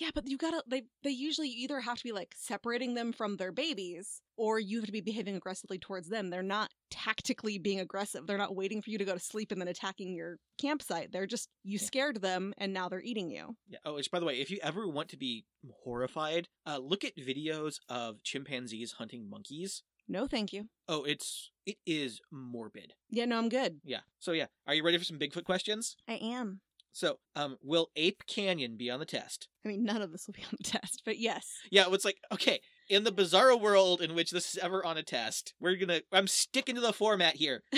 Yeah, 0.00 0.08
but 0.14 0.26
you 0.26 0.38
gotta 0.38 0.62
they 0.66 0.84
they 1.02 1.10
usually 1.10 1.50
either 1.50 1.80
have 1.80 1.98
to 1.98 2.04
be 2.04 2.12
like 2.12 2.34
separating 2.34 2.94
them 2.94 3.12
from 3.12 3.36
their 3.36 3.52
babies, 3.52 4.22
or 4.38 4.58
you 4.58 4.78
have 4.78 4.86
to 4.86 4.92
be 4.92 5.02
behaving 5.02 5.36
aggressively 5.36 5.78
towards 5.78 6.08
them. 6.08 6.30
They're 6.30 6.42
not 6.42 6.70
tactically 6.90 7.58
being 7.58 7.78
aggressive. 7.80 8.26
They're 8.26 8.38
not 8.38 8.56
waiting 8.56 8.80
for 8.80 8.88
you 8.88 8.96
to 8.96 9.04
go 9.04 9.12
to 9.12 9.20
sleep 9.20 9.52
and 9.52 9.60
then 9.60 9.68
attacking 9.68 10.14
your 10.14 10.38
campsite. 10.58 11.12
They're 11.12 11.26
just 11.26 11.50
you 11.62 11.78
Yeah. 11.78 11.84
scared 11.86 12.22
them 12.22 12.54
and 12.56 12.72
now 12.72 12.88
they're 12.88 13.02
eating 13.02 13.30
you. 13.30 13.54
Yeah. 13.68 13.78
Oh, 13.84 13.94
which 13.94 14.10
by 14.10 14.18
the 14.18 14.24
way, 14.24 14.40
if 14.40 14.50
you 14.50 14.58
ever 14.62 14.88
want 14.88 15.10
to 15.10 15.18
be 15.18 15.44
horrified, 15.84 16.48
uh, 16.66 16.78
look 16.78 17.04
at 17.04 17.14
videos 17.16 17.76
of 17.88 18.22
chimpanzees 18.22 18.92
hunting 18.92 19.28
monkeys. 19.28 19.82
No, 20.08 20.26
thank 20.26 20.52
you. 20.52 20.68
Oh, 20.88 21.04
it's 21.04 21.50
it 21.66 21.76
is 21.86 22.20
morbid. 22.30 22.92
Yeah, 23.10 23.24
no, 23.24 23.38
I'm 23.38 23.48
good. 23.48 23.80
Yeah. 23.84 24.00
So 24.18 24.32
yeah, 24.32 24.46
are 24.66 24.74
you 24.74 24.84
ready 24.84 24.98
for 24.98 25.04
some 25.04 25.18
Bigfoot 25.18 25.44
questions? 25.44 25.96
I 26.08 26.14
am. 26.14 26.60
So, 26.94 27.16
um, 27.34 27.56
will 27.62 27.88
Ape 27.96 28.22
Canyon 28.26 28.76
be 28.76 28.90
on 28.90 29.00
the 29.00 29.06
test? 29.06 29.48
I 29.64 29.68
mean, 29.68 29.82
none 29.82 30.02
of 30.02 30.12
this 30.12 30.26
will 30.26 30.34
be 30.34 30.42
on 30.42 30.56
the 30.58 30.64
test, 30.78 31.02
but 31.06 31.18
yes. 31.18 31.46
Yeah, 31.70 31.86
it's 31.90 32.04
like 32.04 32.18
okay, 32.32 32.60
in 32.88 33.04
the 33.04 33.12
bizarro 33.12 33.60
world 33.60 34.00
in 34.00 34.14
which 34.14 34.30
this 34.30 34.54
is 34.54 34.58
ever 34.62 34.84
on 34.84 34.96
a 34.96 35.02
test, 35.02 35.54
we're 35.60 35.76
gonna. 35.76 36.00
I'm 36.12 36.26
sticking 36.26 36.74
to 36.74 36.80
the 36.80 36.92
format 36.92 37.36
here. 37.36 37.62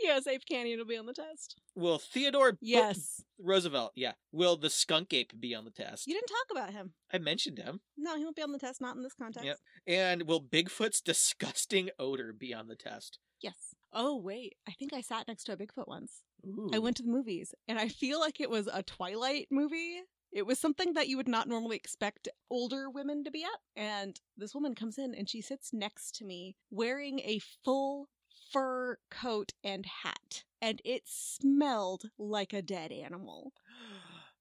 yes, 0.00 0.26
Ape 0.26 0.42
Canyon 0.48 0.78
will 0.78 0.86
be 0.86 0.96
on 0.96 1.06
the 1.06 1.12
test. 1.14 1.56
Will 1.74 1.98
Theodore 1.98 2.52
Bo- 2.52 2.58
Yes. 2.60 3.22
Roosevelt? 3.38 3.92
Yeah. 3.94 4.12
Will 4.32 4.56
the 4.56 4.70
skunk 4.70 5.12
ape 5.12 5.32
be 5.38 5.54
on 5.54 5.64
the 5.64 5.70
test? 5.70 6.06
You 6.06 6.14
didn't 6.14 6.28
talk 6.28 6.46
about 6.50 6.72
him. 6.72 6.92
I 7.12 7.18
mentioned 7.18 7.58
him. 7.58 7.80
No, 7.96 8.16
he 8.16 8.24
won't 8.24 8.36
be 8.36 8.42
on 8.42 8.52
the 8.52 8.58
test, 8.58 8.80
not 8.80 8.96
in 8.96 9.02
this 9.02 9.14
context. 9.14 9.46
Yep. 9.46 9.56
And 9.86 10.22
will 10.26 10.42
Bigfoot's 10.42 11.00
disgusting 11.00 11.90
odor 11.98 12.32
be 12.32 12.54
on 12.54 12.68
the 12.68 12.76
test? 12.76 13.18
Yes. 13.40 13.74
Oh, 13.92 14.16
wait. 14.16 14.54
I 14.68 14.72
think 14.72 14.92
I 14.92 15.00
sat 15.00 15.28
next 15.28 15.44
to 15.44 15.52
a 15.52 15.56
Bigfoot 15.56 15.88
once. 15.88 16.22
Ooh. 16.46 16.70
I 16.72 16.78
went 16.78 16.96
to 16.98 17.02
the 17.02 17.10
movies 17.10 17.54
and 17.68 17.78
I 17.78 17.88
feel 17.88 18.20
like 18.20 18.40
it 18.40 18.50
was 18.50 18.66
a 18.72 18.82
Twilight 18.82 19.48
movie. 19.50 20.00
It 20.34 20.46
was 20.46 20.58
something 20.58 20.94
that 20.94 21.06
you 21.06 21.16
would 21.16 21.28
not 21.28 21.48
normally 21.48 21.76
expect 21.76 22.28
older 22.50 22.90
women 22.90 23.22
to 23.22 23.30
be 23.30 23.44
at. 23.44 23.60
And 23.80 24.20
this 24.36 24.52
woman 24.52 24.74
comes 24.74 24.98
in 24.98 25.14
and 25.14 25.30
she 25.30 25.40
sits 25.40 25.72
next 25.72 26.16
to 26.16 26.24
me 26.24 26.56
wearing 26.72 27.20
a 27.20 27.40
full 27.64 28.08
fur 28.52 28.98
coat 29.12 29.52
and 29.62 29.86
hat. 29.86 30.42
And 30.60 30.82
it 30.84 31.04
smelled 31.06 32.10
like 32.18 32.52
a 32.52 32.60
dead 32.62 32.92
animal. 32.92 33.52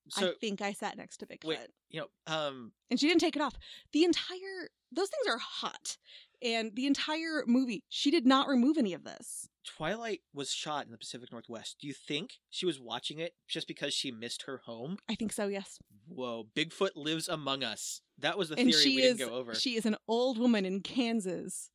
So 0.09 0.31
I 0.31 0.33
think 0.33 0.61
I 0.61 0.73
sat 0.73 0.97
next 0.97 1.17
to 1.19 1.25
Bigfoot. 1.25 1.45
wait, 1.45 1.59
you 1.89 2.01
know, 2.01 2.07
um, 2.27 2.73
and 2.91 2.99
she 2.99 3.07
didn't 3.07 3.21
take 3.21 3.37
it 3.37 3.41
off. 3.41 3.55
The 3.93 4.03
entire 4.03 4.67
those 4.91 5.07
things 5.07 5.33
are 5.33 5.37
hot. 5.37 5.97
And 6.43 6.75
the 6.75 6.85
entire 6.87 7.43
movie, 7.47 7.83
she 7.89 8.11
did 8.11 8.25
not 8.25 8.47
remove 8.47 8.77
any 8.77 8.93
of 8.93 9.03
this. 9.03 9.47
Twilight 9.65 10.19
was 10.33 10.51
shot 10.51 10.85
in 10.85 10.91
the 10.91 10.97
Pacific 10.97 11.31
Northwest. 11.31 11.77
Do 11.79 11.87
you 11.87 11.93
think 11.93 12.31
she 12.49 12.65
was 12.65 12.79
watching 12.81 13.19
it 13.19 13.33
just 13.47 13.67
because 13.67 13.93
she 13.93 14.11
missed 14.11 14.43
her 14.45 14.61
home? 14.65 14.97
I 15.09 15.15
think 15.15 15.31
so, 15.31 15.47
yes. 15.47 15.79
Whoa, 16.07 16.47
Bigfoot 16.55 16.91
lives 16.97 17.29
among 17.29 17.63
us. 17.63 18.01
That 18.19 18.37
was 18.37 18.49
the 18.49 18.59
and 18.59 18.69
theory 18.69 18.95
we 18.95 19.01
is 19.01 19.17
didn't 19.17 19.29
go 19.29 19.35
over. 19.37 19.55
she 19.55 19.75
is 19.77 19.85
an 19.85 19.95
old 20.07 20.37
woman 20.37 20.65
in 20.65 20.81
Kansas 20.81 21.69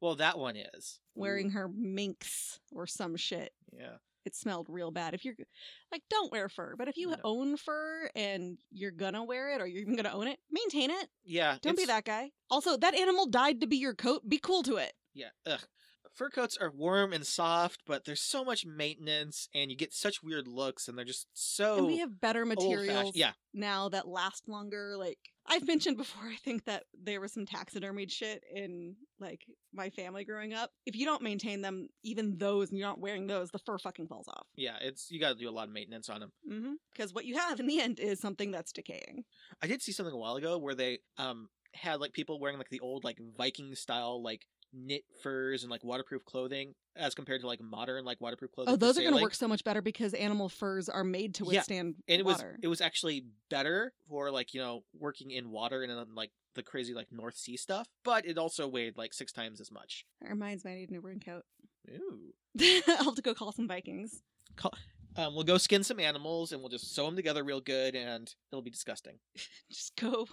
Well, 0.00 0.14
that 0.16 0.38
one 0.38 0.56
is 0.56 1.00
wearing 1.16 1.48
Ooh, 1.48 1.50
her 1.54 1.68
minks 1.68 2.60
or 2.70 2.86
some 2.86 3.16
shit. 3.16 3.52
Yeah. 3.76 3.96
It 4.24 4.34
smelled 4.36 4.66
real 4.68 4.90
bad. 4.90 5.14
If 5.14 5.24
you're 5.24 5.34
like, 5.90 6.02
don't 6.08 6.30
wear 6.30 6.48
fur, 6.48 6.74
but 6.76 6.88
if 6.88 6.96
you 6.96 7.10
No. 7.10 7.16
own 7.24 7.56
fur 7.56 8.08
and 8.14 8.58
you're 8.70 8.90
gonna 8.92 9.24
wear 9.24 9.52
it 9.54 9.60
or 9.60 9.66
you're 9.66 9.82
even 9.82 9.96
gonna 9.96 10.12
own 10.14 10.28
it, 10.28 10.38
maintain 10.50 10.90
it. 10.90 11.08
Yeah. 11.24 11.58
Don't 11.60 11.76
be 11.76 11.84
that 11.86 12.04
guy. 12.04 12.30
Also, 12.50 12.76
that 12.76 12.94
animal 12.94 13.26
died 13.26 13.60
to 13.60 13.66
be 13.66 13.76
your 13.76 13.94
coat. 13.94 14.28
Be 14.28 14.38
cool 14.38 14.62
to 14.62 14.76
it. 14.76 14.92
Yeah. 15.12 15.30
Ugh. 15.46 15.60
Fur 16.14 16.28
coats 16.28 16.58
are 16.58 16.70
warm 16.70 17.12
and 17.14 17.26
soft, 17.26 17.80
but 17.86 18.04
there's 18.04 18.20
so 18.20 18.44
much 18.44 18.66
maintenance, 18.66 19.48
and 19.54 19.70
you 19.70 19.76
get 19.76 19.94
such 19.94 20.22
weird 20.22 20.46
looks, 20.46 20.86
and 20.86 20.96
they're 20.98 21.06
just 21.06 21.26
so. 21.32 21.78
and 21.78 21.86
we 21.86 21.98
have 21.98 22.20
better 22.20 22.44
materials 22.44 23.16
Yeah. 23.16 23.32
now 23.54 23.88
that 23.88 24.06
last 24.06 24.46
longer. 24.46 24.94
Like 24.98 25.31
I've 25.46 25.66
mentioned 25.66 25.96
before, 25.96 26.28
I 26.28 26.36
think 26.36 26.64
that 26.66 26.84
there 27.02 27.20
was 27.20 27.32
some 27.32 27.46
taxidermied 27.46 28.10
shit 28.10 28.44
in 28.54 28.94
like 29.18 29.44
my 29.74 29.90
family 29.90 30.24
growing 30.24 30.54
up. 30.54 30.70
If 30.86 30.94
you 30.96 31.04
don't 31.04 31.22
maintain 31.22 31.62
them, 31.62 31.88
even 32.04 32.38
those, 32.38 32.70
and 32.70 32.78
you're 32.78 32.88
not 32.88 33.00
wearing 33.00 33.26
those, 33.26 33.50
the 33.50 33.58
fur 33.58 33.78
fucking 33.78 34.06
falls 34.06 34.28
off. 34.28 34.46
Yeah. 34.56 34.76
It's 34.80 35.10
you 35.10 35.20
got 35.20 35.30
to 35.30 35.38
do 35.38 35.48
a 35.48 35.50
lot 35.50 35.66
of 35.68 35.74
maintenance 35.74 36.08
on 36.08 36.20
them. 36.20 36.32
Mm-hmm. 36.50 36.72
Because 36.92 37.12
what 37.12 37.24
you 37.24 37.36
have 37.36 37.60
in 37.60 37.66
the 37.66 37.80
end 37.80 37.98
is 37.98 38.20
something 38.20 38.50
that's 38.50 38.72
decaying. 38.72 39.24
I 39.62 39.66
did 39.66 39.82
see 39.82 39.92
something 39.92 40.14
a 40.14 40.18
while 40.18 40.36
ago 40.36 40.58
where 40.58 40.74
they 40.74 41.00
um 41.18 41.48
had 41.74 42.00
like 42.00 42.12
people 42.12 42.38
wearing 42.38 42.58
like 42.58 42.68
the 42.68 42.80
old 42.80 43.02
like 43.02 43.18
Viking 43.36 43.74
style 43.74 44.22
like 44.22 44.46
knit 44.72 45.02
furs 45.22 45.62
and 45.62 45.70
like 45.70 45.84
waterproof 45.84 46.24
clothing 46.24 46.74
as 46.96 47.14
compared 47.14 47.40
to 47.40 47.46
like 47.46 47.60
modern 47.60 48.04
like 48.04 48.20
waterproof 48.20 48.52
clothing. 48.52 48.72
Oh, 48.72 48.76
those 48.76 48.98
are 48.98 49.02
going 49.02 49.14
to 49.14 49.22
work 49.22 49.34
so 49.34 49.48
much 49.48 49.64
better 49.64 49.82
because 49.82 50.14
animal 50.14 50.48
furs 50.48 50.88
are 50.88 51.04
made 51.04 51.34
to 51.36 51.44
Yeah, 51.44 51.58
withstand 51.58 51.96
And 52.08 52.20
it 52.20 52.24
was 52.24 52.36
water. 52.36 52.58
it 52.62 52.68
was 52.68 52.80
actually 52.80 53.26
better 53.50 53.92
for 54.08 54.30
like 54.30 54.54
you 54.54 54.60
know 54.60 54.84
working 54.98 55.30
in 55.30 55.50
water 55.50 55.82
and 55.82 55.90
then 55.90 56.14
like 56.14 56.30
the 56.54 56.62
crazy 56.62 56.92
like 56.94 57.08
North 57.10 57.36
Sea 57.36 57.56
stuff, 57.56 57.88
but 58.04 58.26
it 58.26 58.36
also 58.38 58.68
weighed 58.68 58.96
like 58.98 59.14
six 59.14 59.32
times 59.32 59.60
as 59.60 59.70
much. 59.70 60.04
That 60.20 60.30
reminds 60.30 60.64
me, 60.64 60.72
I 60.72 60.74
need 60.76 60.90
a 60.90 60.92
new 60.92 61.00
raincoat. 61.00 61.44
Ooh. 61.90 62.34
I'll 62.88 63.04
have 63.04 63.14
to 63.14 63.22
go 63.22 63.32
call 63.34 63.52
some 63.52 63.66
Vikings. 63.68 64.22
Um, 65.16 65.34
we'll 65.34 65.44
go 65.44 65.58
skin 65.58 65.82
some 65.84 65.98
animals 66.00 66.52
and 66.52 66.60
we'll 66.60 66.68
just 66.70 66.94
sew 66.94 67.06
them 67.06 67.16
together 67.16 67.42
real 67.44 67.60
good, 67.60 67.94
and 67.94 68.32
it'll 68.50 68.62
be 68.62 68.70
disgusting. 68.70 69.18
Just 69.70 69.94
go 69.96 70.26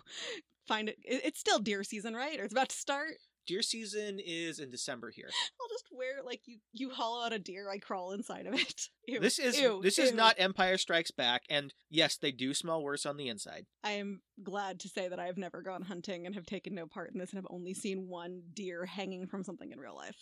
find 0.68 0.90
it- 0.90 0.98
It's 1.04 1.40
still 1.40 1.60
deer 1.60 1.84
season, 1.84 2.14
right? 2.14 2.40
Or 2.40 2.44
it's 2.44 2.54
about 2.54 2.70
to 2.70 2.76
start. 2.78 3.16
Deer 3.50 3.64
season 3.64 4.20
is 4.24 4.60
in 4.60 4.70
December 4.70 5.10
here. 5.10 5.28
I'll 5.60 5.68
just 5.70 5.88
wear 5.92 6.24
like 6.24 6.42
you. 6.46 6.60
You 6.72 6.92
hollow 6.92 7.26
out 7.26 7.34
a 7.34 7.40
deer, 7.40 7.68
I 7.68 7.80
crawl 7.80 8.12
inside 8.12 8.46
of 8.46 8.54
it. 8.54 8.90
Ew, 9.08 9.20
This 9.20 9.40
is 9.40 9.60
ew, 9.60 9.82
this 9.82 9.98
is 9.98 10.14
not 10.14 10.36
Empire 10.38 10.78
Strikes 10.78 11.10
Back, 11.10 11.42
and 11.50 11.74
yes, 11.90 12.16
they 12.16 12.32
do 12.32 12.54
smell 12.54 12.84
worse 12.84 13.08
on 13.08 13.18
the 13.18 13.28
inside. 13.28 13.66
I 13.84 13.94
am 13.94 14.22
glad 14.44 14.80
to 14.82 14.88
say 14.88 15.08
that 15.08 15.18
I 15.18 15.26
have 15.26 15.38
never 15.40 15.64
gone 15.64 15.82
hunting 15.82 16.28
and 16.28 16.36
have 16.36 16.46
taken 16.46 16.76
no 16.76 16.86
part 16.86 17.12
in 17.12 17.18
this 17.18 17.32
and 17.32 17.40
have 17.40 17.48
only 17.50 17.74
seen 17.74 18.08
one 18.08 18.44
deer 18.54 18.86
hanging 18.86 19.26
from 19.26 19.44
something 19.44 19.72
in 19.72 19.80
real 19.80 19.96
life. 19.96 20.16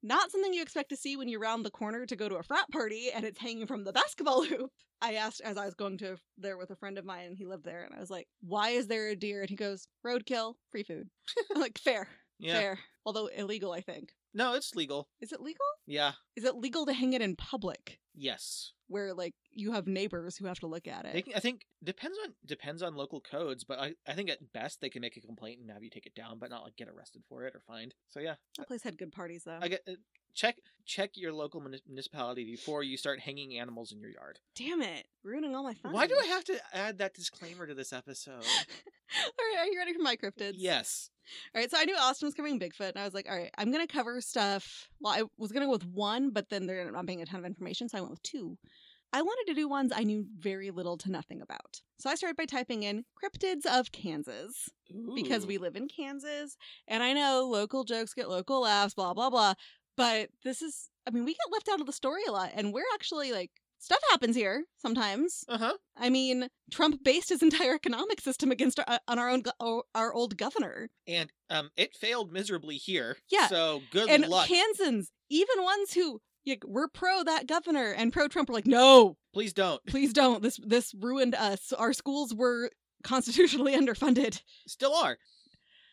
Not 0.00 0.30
something 0.30 0.54
you 0.54 0.62
expect 0.62 0.90
to 0.90 0.96
see 0.96 1.16
when 1.16 1.28
you 1.28 1.40
round 1.40 1.64
the 1.64 1.70
corner 1.72 2.06
to 2.06 2.14
go 2.14 2.28
to 2.28 2.36
a 2.36 2.44
frat 2.44 2.70
party 2.70 3.10
and 3.12 3.24
it's 3.24 3.40
hanging 3.40 3.66
from 3.66 3.82
the 3.82 3.92
basketball 3.92 4.44
hoop. 4.44 4.70
I 5.02 5.14
asked 5.14 5.40
as 5.44 5.56
I 5.56 5.64
was 5.64 5.74
going 5.74 5.98
to 5.98 6.18
there 6.38 6.56
with 6.56 6.70
a 6.70 6.76
friend 6.76 6.98
of 6.98 7.04
mine 7.04 7.26
and 7.26 7.36
he 7.36 7.46
lived 7.46 7.64
there 7.64 7.82
and 7.82 7.94
I 7.96 7.98
was 7.98 8.10
like, 8.10 8.28
"Why 8.42 8.70
is 8.70 8.86
there 8.86 9.08
a 9.08 9.16
deer?" 9.16 9.40
And 9.40 9.50
he 9.50 9.56
goes, 9.56 9.88
"Roadkill, 10.06 10.54
free 10.70 10.84
food." 10.84 11.08
Like, 11.56 11.78
"Fair, 11.78 12.06
Yeah. 12.40 12.54
fair." 12.58 12.78
Although 13.06 13.26
illegal, 13.28 13.72
I 13.72 13.80
think. 13.80 14.10
No, 14.32 14.54
it's 14.54 14.74
legal. 14.74 15.08
Is 15.20 15.32
it 15.32 15.40
legal? 15.40 15.64
Yeah. 15.86 16.12
Is 16.36 16.44
it 16.44 16.54
legal 16.54 16.86
to 16.86 16.92
hang 16.92 17.12
it 17.14 17.22
in 17.22 17.34
public 17.34 17.98
Yes. 18.14 18.72
where 18.86 19.12
like 19.14 19.34
you 19.50 19.72
have 19.72 19.86
neighbors 19.88 20.36
who 20.36 20.46
have 20.46 20.60
to 20.60 20.66
look 20.68 20.86
at 20.86 21.04
it? 21.04 21.24
Can, 21.24 21.34
I 21.34 21.40
think 21.40 21.62
depends 21.82 22.16
on 22.24 22.34
depends 22.46 22.82
on 22.82 22.94
local 22.94 23.20
codes, 23.20 23.64
but 23.64 23.78
I, 23.80 23.94
I 24.06 24.12
think 24.12 24.30
at 24.30 24.52
best 24.52 24.80
they 24.80 24.88
can 24.90 25.00
make 25.00 25.16
a 25.16 25.20
complaint 25.20 25.60
and 25.60 25.70
have 25.70 25.82
you 25.82 25.90
take 25.90 26.06
it 26.06 26.14
down, 26.14 26.38
but 26.38 26.50
not 26.50 26.62
like 26.62 26.76
get 26.76 26.88
arrested 26.88 27.22
for 27.28 27.44
it 27.44 27.54
or 27.56 27.60
fined. 27.66 27.94
So 28.08 28.20
yeah, 28.20 28.34
that 28.58 28.68
place 28.68 28.82
had 28.82 28.98
good 28.98 29.10
parties 29.12 29.42
though. 29.44 29.58
I 29.60 29.68
get 29.68 29.82
uh, 29.88 29.92
check 30.34 30.56
check 30.86 31.10
your 31.14 31.32
local 31.32 31.60
municipality 31.60 32.44
before 32.44 32.82
you 32.82 32.96
start 32.96 33.20
hanging 33.20 33.56
animals 33.58 33.92
in 33.92 34.00
your 34.00 34.10
yard. 34.10 34.40
Damn 34.56 34.82
it, 34.82 35.06
ruining 35.22 35.54
all 35.54 35.62
my 35.62 35.74
fun. 35.74 35.92
Why 35.92 36.06
do 36.06 36.18
I 36.20 36.26
have 36.26 36.44
to 36.44 36.60
add 36.74 36.98
that 36.98 37.14
disclaimer 37.14 37.66
to 37.66 37.74
this 37.74 37.92
episode? 37.92 38.32
all 38.34 39.32
right, 39.38 39.56
are 39.58 39.66
you 39.66 39.78
ready 39.78 39.92
for 39.92 40.02
my 40.02 40.16
cryptids? 40.16 40.54
yes. 40.56 41.10
All 41.54 41.60
right, 41.60 41.70
so 41.70 41.78
I 41.78 41.84
knew 41.84 41.94
Austin 41.94 42.26
was 42.26 42.34
covering 42.34 42.58
Bigfoot, 42.58 42.88
and 42.88 42.98
I 42.98 43.04
was 43.04 43.14
like, 43.14 43.28
all 43.30 43.36
right, 43.36 43.50
I'm 43.56 43.70
gonna 43.70 43.86
cover 43.86 44.20
stuff. 44.20 44.88
Well, 45.00 45.12
I 45.12 45.22
was 45.38 45.52
gonna 45.52 45.66
go 45.66 45.72
with 45.72 45.86
one, 45.86 46.30
but 46.30 46.48
then 46.48 46.66
there 46.66 46.80
ended 46.80 46.94
up 46.94 46.98
not 46.98 47.06
being 47.06 47.22
a 47.22 47.26
ton 47.26 47.38
of 47.38 47.46
information, 47.46 47.88
so 47.88 47.98
I 47.98 48.00
went 48.00 48.10
with 48.10 48.22
two. 48.22 48.58
I 49.12 49.22
wanted 49.22 49.46
to 49.48 49.54
do 49.54 49.68
ones 49.68 49.92
I 49.94 50.04
knew 50.04 50.24
very 50.38 50.70
little 50.70 50.96
to 50.98 51.10
nothing 51.10 51.42
about. 51.42 51.80
So 51.98 52.08
I 52.08 52.14
started 52.14 52.36
by 52.36 52.44
typing 52.44 52.84
in 52.84 53.04
cryptids 53.22 53.66
of 53.66 53.90
Kansas 53.90 54.70
because 55.14 55.46
we 55.46 55.58
live 55.58 55.76
in 55.76 55.88
Kansas, 55.88 56.56
and 56.86 57.02
I 57.02 57.12
know 57.12 57.48
local 57.50 57.84
jokes 57.84 58.14
get 58.14 58.28
local 58.28 58.62
laughs, 58.62 58.94
blah 58.94 59.12
blah 59.12 59.30
blah. 59.30 59.54
But 59.96 60.30
this 60.44 60.62
is, 60.62 60.88
I 61.06 61.10
mean, 61.10 61.24
we 61.24 61.32
get 61.32 61.52
left 61.52 61.68
out 61.68 61.80
of 61.80 61.86
the 61.86 61.92
story 61.92 62.22
a 62.28 62.32
lot, 62.32 62.52
and 62.54 62.72
we're 62.72 62.84
actually 62.94 63.32
like, 63.32 63.50
stuff 63.78 64.00
happens 64.10 64.36
here 64.36 64.64
sometimes. 64.78 65.44
Uh 65.48 65.58
huh. 65.58 65.74
I 65.96 66.10
mean, 66.10 66.48
Trump 66.70 67.02
based 67.04 67.30
his 67.30 67.42
entire 67.48 67.74
economic 67.74 68.20
system 68.20 68.50
against 68.50 68.78
our, 68.78 68.84
uh, 68.88 68.98
on 69.08 69.18
our 69.18 69.28
own 69.28 69.42
go- 69.42 69.84
our 69.94 70.12
old 70.12 70.36
governor. 70.36 70.90
And 71.06 71.30
um, 71.48 71.70
it 71.76 71.94
failed 71.94 72.32
miserably 72.32 72.76
here. 72.76 73.16
Yeah. 73.30 73.48
So 73.48 73.82
good 73.90 74.08
and 74.08 74.26
luck. 74.26 74.48
Kansans, 74.48 75.10
even 75.28 75.62
ones 75.62 75.92
who 75.94 76.20
like, 76.46 76.62
were 76.66 76.88
pro 76.88 77.22
that 77.24 77.46
governor 77.46 77.92
and 77.92 78.12
pro 78.12 78.28
Trump, 78.28 78.48
were 78.48 78.54
like, 78.54 78.66
no, 78.66 79.16
Please 79.32 79.52
don't. 79.52 79.84
please 79.86 80.12
don't. 80.12 80.42
This 80.42 80.58
this 80.62 80.94
ruined 80.94 81.34
us. 81.34 81.72
Our 81.72 81.92
schools 81.92 82.34
were 82.34 82.70
constitutionally 83.02 83.72
underfunded. 83.76 84.42
Still 84.66 84.94
are. 84.94 85.18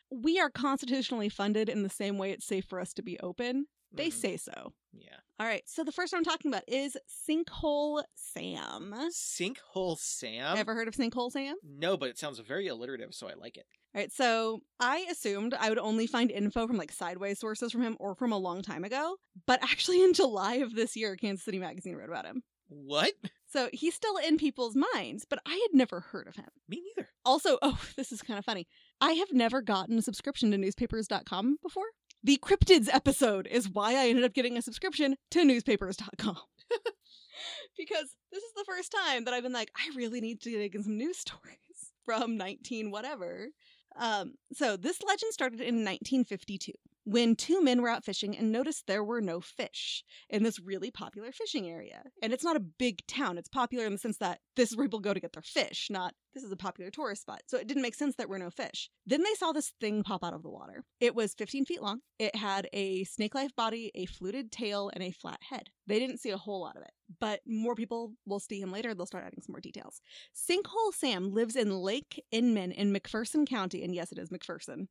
We 0.09 0.39
are 0.39 0.49
constitutionally 0.49 1.29
funded 1.29 1.67
in 1.67 1.83
the 1.83 1.89
same 1.89 2.17
way 2.17 2.31
it's 2.31 2.47
safe 2.47 2.65
for 2.65 2.79
us 2.79 2.93
to 2.93 3.01
be 3.03 3.19
open. 3.19 3.67
They 3.91 4.09
Mhm. 4.09 4.13
say 4.13 4.37
so. 4.37 4.73
Yeah. 4.93 5.17
All 5.39 5.45
right. 5.45 5.63
So 5.67 5.83
the 5.83 5.91
first 5.91 6.11
one 6.11 6.19
I'm 6.19 6.23
talking 6.25 6.51
about 6.51 6.63
is 6.67 6.97
Sinkhole 7.07 8.03
Sam. 8.15 8.93
Sinkhole 9.11 9.97
Sam. 9.97 10.57
Ever 10.57 10.73
heard 10.73 10.87
of 10.87 10.95
Sinkhole 10.95 11.31
Sam? 11.31 11.55
No, 11.63 11.95
but 11.97 12.09
it 12.09 12.17
sounds 12.17 12.39
very 12.39 12.67
alliterative, 12.67 13.13
so 13.13 13.27
I 13.27 13.33
like 13.33 13.57
it. 13.57 13.65
All 13.95 14.01
right, 14.01 14.11
so 14.11 14.61
I 14.79 15.07
assumed 15.09 15.53
I 15.53 15.69
would 15.69 15.77
only 15.79 16.05
find 16.07 16.29
info 16.29 16.67
from 16.67 16.77
like 16.77 16.91
sideways 16.91 17.39
sources 17.39 17.71
from 17.71 17.81
him 17.81 17.95
or 17.99 18.15
from 18.15 18.31
a 18.31 18.37
long 18.37 18.61
time 18.61 18.83
ago. 18.83 19.17
But 19.45 19.59
actually, 19.63 20.03
in 20.03 20.13
July 20.13 20.55
of 20.55 20.75
this 20.75 20.95
year, 20.95 21.15
Kansas 21.15 21.45
City 21.45 21.59
Magazine 21.59 21.95
wrote 21.95 22.09
about 22.09 22.25
him. 22.25 22.43
What? 22.69 23.13
So 23.49 23.69
he's 23.71 23.95
still 23.95 24.17
in 24.17 24.37
people's 24.37 24.75
minds, 24.93 25.25
but 25.27 25.39
I 25.45 25.53
had 25.53 25.73
never 25.73 26.01
heard 26.01 26.27
of 26.27 26.35
him. 26.35 26.49
Me 26.67 26.81
neither. 26.95 27.09
Also, 27.23 27.57
oh, 27.61 27.79
this 27.95 28.11
is 28.11 28.21
kind 28.21 28.37
of 28.37 28.43
funny. 28.45 28.67
I 28.99 29.13
have 29.13 29.31
never 29.31 29.61
gotten 29.61 29.97
a 29.97 30.01
subscription 30.01 30.51
to 30.51 30.57
newspapers.com 30.57 31.57
before. 31.63 31.85
The 32.23 32.37
Cryptids 32.37 32.89
episode 32.91 33.47
is 33.47 33.69
why 33.69 33.93
I 33.93 34.09
ended 34.09 34.25
up 34.25 34.33
getting 34.33 34.57
a 34.57 34.61
subscription 34.61 35.15
to 35.31 35.45
newspapers.com. 35.45 36.37
because 37.77 38.15
this 38.31 38.43
is 38.43 38.53
the 38.55 38.65
first 38.67 38.91
time 38.91 39.25
that 39.25 39.33
I've 39.33 39.43
been 39.43 39.53
like, 39.53 39.71
I 39.75 39.95
really 39.95 40.21
need 40.21 40.41
to 40.41 40.51
dig 40.51 40.75
in 40.75 40.83
some 40.83 40.97
news 40.97 41.17
stories 41.19 41.93
from 42.05 42.37
19 42.37 42.91
whatever. 42.91 43.49
Um, 43.95 44.33
so 44.53 44.77
this 44.77 45.01
legend 45.01 45.33
started 45.33 45.59
in 45.59 45.83
1952 45.83 46.71
when 47.07 47.37
two 47.37 47.63
men 47.63 47.81
were 47.81 47.87
out 47.87 48.03
fishing 48.03 48.37
and 48.37 48.51
noticed 48.51 48.85
there 48.85 49.03
were 49.03 49.21
no 49.21 49.39
fish 49.39 50.03
in 50.29 50.43
this 50.43 50.59
really 50.59 50.91
popular 50.91 51.31
fishing 51.31 51.65
area. 51.65 52.03
And 52.21 52.33
it's 52.33 52.43
not 52.43 52.57
a 52.57 52.59
big 52.59 52.99
town. 53.07 53.37
It's 53.37 53.47
popular 53.47 53.85
in 53.85 53.93
the 53.93 53.97
sense 53.97 54.17
that 54.17 54.39
this 54.57 54.71
is 54.71 54.75
where 54.75 54.87
people 54.87 54.99
go 54.99 55.13
to 55.13 55.19
get 55.21 55.31
their 55.31 55.41
fish, 55.41 55.87
not 55.89 56.15
this 56.37 56.43
is 56.43 56.51
a 56.51 56.57
popular 56.57 56.91
tourist 56.91 57.23
spot. 57.23 57.41
So 57.47 57.57
it 57.57 57.65
didn't 57.65 57.81
make 57.81 57.95
sense 57.95 58.15
that 58.15 58.23
there 58.23 58.27
were 58.27 58.37
no 58.37 58.51
fish. 58.51 58.91
Then 59.07 59.23
they 59.23 59.33
saw 59.33 59.53
this 59.53 59.73
thing 59.81 60.03
pop 60.03 60.23
out 60.23 60.35
of 60.35 60.43
the 60.43 60.51
water. 60.51 60.83
It 60.99 61.15
was 61.15 61.33
15 61.33 61.65
feet 61.65 61.81
long. 61.81 62.01
It 62.19 62.35
had 62.35 62.67
a 62.73 63.05
snake 63.05 63.33
like 63.33 63.55
body, 63.55 63.91
a 63.95 64.05
fluted 64.05 64.51
tail, 64.51 64.91
and 64.93 65.03
a 65.03 65.11
flat 65.11 65.39
head. 65.49 65.69
They 65.87 65.97
didn't 65.97 66.19
see 66.19 66.29
a 66.29 66.37
whole 66.37 66.61
lot 66.61 66.75
of 66.75 66.83
it, 66.83 66.91
but 67.19 67.39
more 67.47 67.73
people 67.73 68.13
will 68.25 68.39
see 68.39 68.59
him 68.59 68.71
later. 68.71 68.93
They'll 68.93 69.05
start 69.05 69.23
adding 69.25 69.41
some 69.41 69.53
more 69.53 69.61
details. 69.61 70.01
Sinkhole 70.35 70.93
Sam 70.93 71.33
lives 71.33 71.55
in 71.55 71.71
Lake 71.71 72.23
Inman 72.31 72.71
in 72.71 72.93
McPherson 72.93 73.47
County, 73.47 73.83
and 73.83 73.95
yes, 73.95 74.11
it 74.11 74.19
is 74.19 74.29
McPherson, 74.29 74.87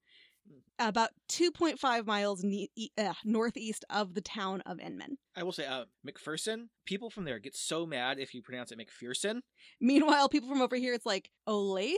about 0.78 1.10
2.5 1.30 2.06
miles 2.06 2.42
ne- 2.44 2.70
e- 2.76 2.90
uh, 2.98 3.14
northeast 3.24 3.84
of 3.90 4.14
the 4.14 4.20
town 4.20 4.60
of 4.62 4.78
Inman. 4.80 5.16
I 5.34 5.42
will 5.42 5.52
say, 5.52 5.64
uh, 5.66 5.84
McPherson, 6.06 6.68
people 6.84 7.10
from 7.10 7.24
there 7.24 7.38
get 7.38 7.56
so 7.56 7.86
mad 7.86 8.18
if 8.18 8.34
you 8.34 8.42
pronounce 8.42 8.72
it 8.72 8.78
McPherson. 8.78 9.40
Meanwhile, 9.80 10.28
people 10.28 10.48
from 10.48 10.62
over 10.62 10.76
here, 10.76 10.94
it's 10.94 11.06
like 11.06 11.30
Olathe. 11.48 11.94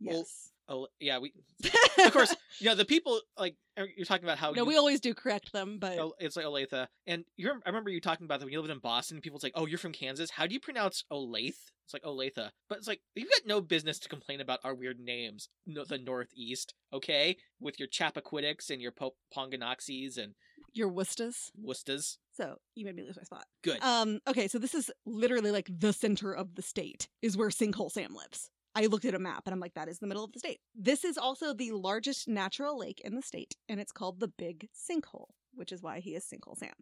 Yes. 0.00 0.50
Oh, 0.68 0.86
yeah, 1.00 1.18
we, 1.18 1.32
of 2.04 2.12
course, 2.12 2.34
you 2.60 2.66
know, 2.66 2.74
the 2.76 2.84
people, 2.84 3.20
like, 3.36 3.56
you're 3.96 4.06
talking 4.06 4.24
about 4.24 4.38
how 4.38 4.52
no, 4.52 4.62
you- 4.62 4.68
we 4.68 4.76
always 4.76 5.00
do 5.00 5.12
correct 5.12 5.52
them, 5.52 5.78
but 5.78 5.98
it's 6.20 6.36
like 6.36 6.46
Olathe. 6.46 6.86
And 7.06 7.24
you 7.36 7.50
I 7.50 7.68
remember 7.68 7.90
you 7.90 8.00
talking 8.00 8.24
about 8.24 8.38
that 8.38 8.46
when 8.46 8.52
you 8.52 8.60
lived 8.60 8.70
in 8.72 8.78
Boston. 8.78 9.20
People's 9.20 9.42
like, 9.42 9.52
"Oh, 9.56 9.66
you're 9.66 9.78
from 9.78 9.92
Kansas. 9.92 10.30
How 10.30 10.46
do 10.46 10.54
you 10.54 10.60
pronounce 10.60 11.04
Olathe?" 11.12 11.56
It's 11.92 12.04
like 12.04 12.10
Olathe, 12.10 12.50
but 12.68 12.78
it's 12.78 12.88
like 12.88 13.00
you've 13.14 13.28
got 13.28 13.46
no 13.46 13.60
business 13.60 13.98
to 14.00 14.08
complain 14.08 14.40
about 14.40 14.60
our 14.64 14.74
weird 14.74 14.98
names, 14.98 15.48
no, 15.66 15.84
the 15.84 15.98
Northeast. 15.98 16.74
Okay, 16.92 17.36
with 17.60 17.78
your 17.78 17.88
Chappaquiddics 17.88 18.70
and 18.70 18.80
your 18.80 18.92
po- 18.92 19.14
and 19.36 20.34
your 20.72 20.88
Worcesters. 20.88 21.50
Worcesters. 21.54 22.18
So 22.32 22.56
you 22.74 22.86
made 22.86 22.96
me 22.96 23.02
lose 23.02 23.16
my 23.16 23.24
spot. 23.24 23.44
Good. 23.62 23.82
Um, 23.82 24.20
okay, 24.26 24.48
so 24.48 24.58
this 24.58 24.74
is 24.74 24.90
literally 25.04 25.50
like 25.50 25.68
the 25.70 25.92
center 25.92 26.32
of 26.32 26.54
the 26.54 26.62
state 26.62 27.08
is 27.20 27.36
where 27.36 27.50
Sinkhole 27.50 27.90
Sam 27.90 28.14
lives. 28.14 28.48
I 28.74 28.86
looked 28.86 29.04
at 29.04 29.14
a 29.14 29.18
map 29.18 29.42
and 29.44 29.52
I'm 29.52 29.60
like, 29.60 29.74
that 29.74 29.88
is 29.88 29.98
the 29.98 30.06
middle 30.06 30.24
of 30.24 30.32
the 30.32 30.38
state. 30.38 30.60
This 30.74 31.04
is 31.04 31.18
also 31.18 31.52
the 31.52 31.72
largest 31.72 32.26
natural 32.26 32.78
lake 32.78 33.02
in 33.04 33.14
the 33.14 33.22
state, 33.22 33.54
and 33.68 33.78
it's 33.78 33.92
called 33.92 34.18
the 34.18 34.28
Big 34.28 34.68
Sinkhole, 34.72 35.28
which 35.52 35.72
is 35.72 35.82
why 35.82 36.00
he 36.00 36.14
is 36.14 36.24
Sinkhole 36.24 36.56
Sam. 36.56 36.72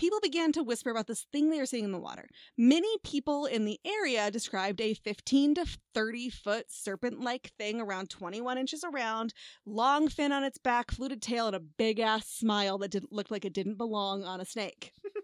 People 0.00 0.20
began 0.22 0.50
to 0.52 0.62
whisper 0.62 0.88
about 0.88 1.08
this 1.08 1.26
thing 1.30 1.50
they 1.50 1.58
were 1.58 1.66
seeing 1.66 1.84
in 1.84 1.92
the 1.92 1.98
water. 1.98 2.26
Many 2.56 2.88
people 3.04 3.44
in 3.44 3.66
the 3.66 3.78
area 3.84 4.30
described 4.30 4.80
a 4.80 4.94
15 4.94 5.56
to 5.56 5.66
30 5.92 6.30
foot 6.30 6.64
serpent 6.70 7.20
like 7.20 7.52
thing 7.58 7.82
around 7.82 8.08
21 8.08 8.56
inches 8.56 8.82
around, 8.82 9.34
long 9.66 10.08
fin 10.08 10.32
on 10.32 10.42
its 10.42 10.56
back, 10.56 10.90
fluted 10.90 11.20
tail, 11.20 11.48
and 11.48 11.56
a 11.56 11.60
big 11.60 12.00
ass 12.00 12.26
smile 12.26 12.78
that 12.78 12.90
didn't 12.90 13.12
look 13.12 13.30
like 13.30 13.44
it 13.44 13.52
didn't 13.52 13.76
belong 13.76 14.24
on 14.24 14.40
a 14.40 14.46
snake. 14.46 14.92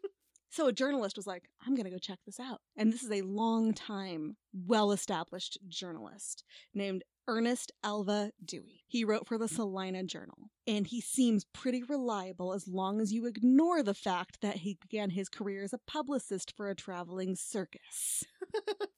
So 0.49 0.69
a 0.69 0.73
journalist 0.73 1.19
was 1.19 1.27
like, 1.27 1.51
I'm 1.67 1.75
going 1.75 1.85
to 1.85 1.91
go 1.91 1.99
check 1.99 2.19
this 2.25 2.41
out. 2.41 2.63
And 2.79 2.91
this 2.91 3.03
is 3.03 3.11
a 3.11 3.21
long 3.21 3.75
time, 3.75 4.39
well 4.55 4.91
established 4.91 5.59
journalist 5.69 6.45
named 6.73 7.05
Ernest 7.29 7.73
Alva 7.85 8.31
Dewey. 8.43 8.85
He 8.89 9.05
wrote 9.05 9.27
for 9.27 9.37
the 9.37 9.49
Salina 9.49 10.05
Journal, 10.05 10.46
and 10.67 10.87
he 10.87 11.01
seems 11.01 11.45
pretty 11.53 11.83
reliable 11.83 12.53
as 12.53 12.67
long 12.69 13.01
as 13.01 13.13
you 13.13 13.27
ignore 13.27 13.83
the 13.83 13.95
fact 13.95 14.41
that 14.41 14.57
he 14.57 14.79
began 14.81 15.11
his 15.11 15.29
career 15.29 15.63
as 15.63 15.73
a 15.73 15.81
publicist 15.87 16.53
for 16.57 16.69
a 16.69 16.75
traveling 16.75 17.37
circus. 17.37 18.25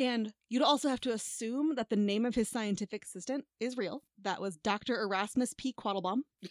And 0.00 0.32
you'd 0.48 0.62
also 0.62 0.88
have 0.88 1.00
to 1.02 1.12
assume 1.12 1.74
that 1.74 1.90
the 1.90 1.96
name 1.96 2.24
of 2.24 2.34
his 2.34 2.48
scientific 2.48 3.04
assistant 3.04 3.44
is 3.60 3.76
real. 3.76 4.02
That 4.22 4.40
was 4.40 4.56
Dr. 4.56 4.98
Erasmus 4.98 5.52
P. 5.58 5.74
Quattlebaum. 5.74 6.20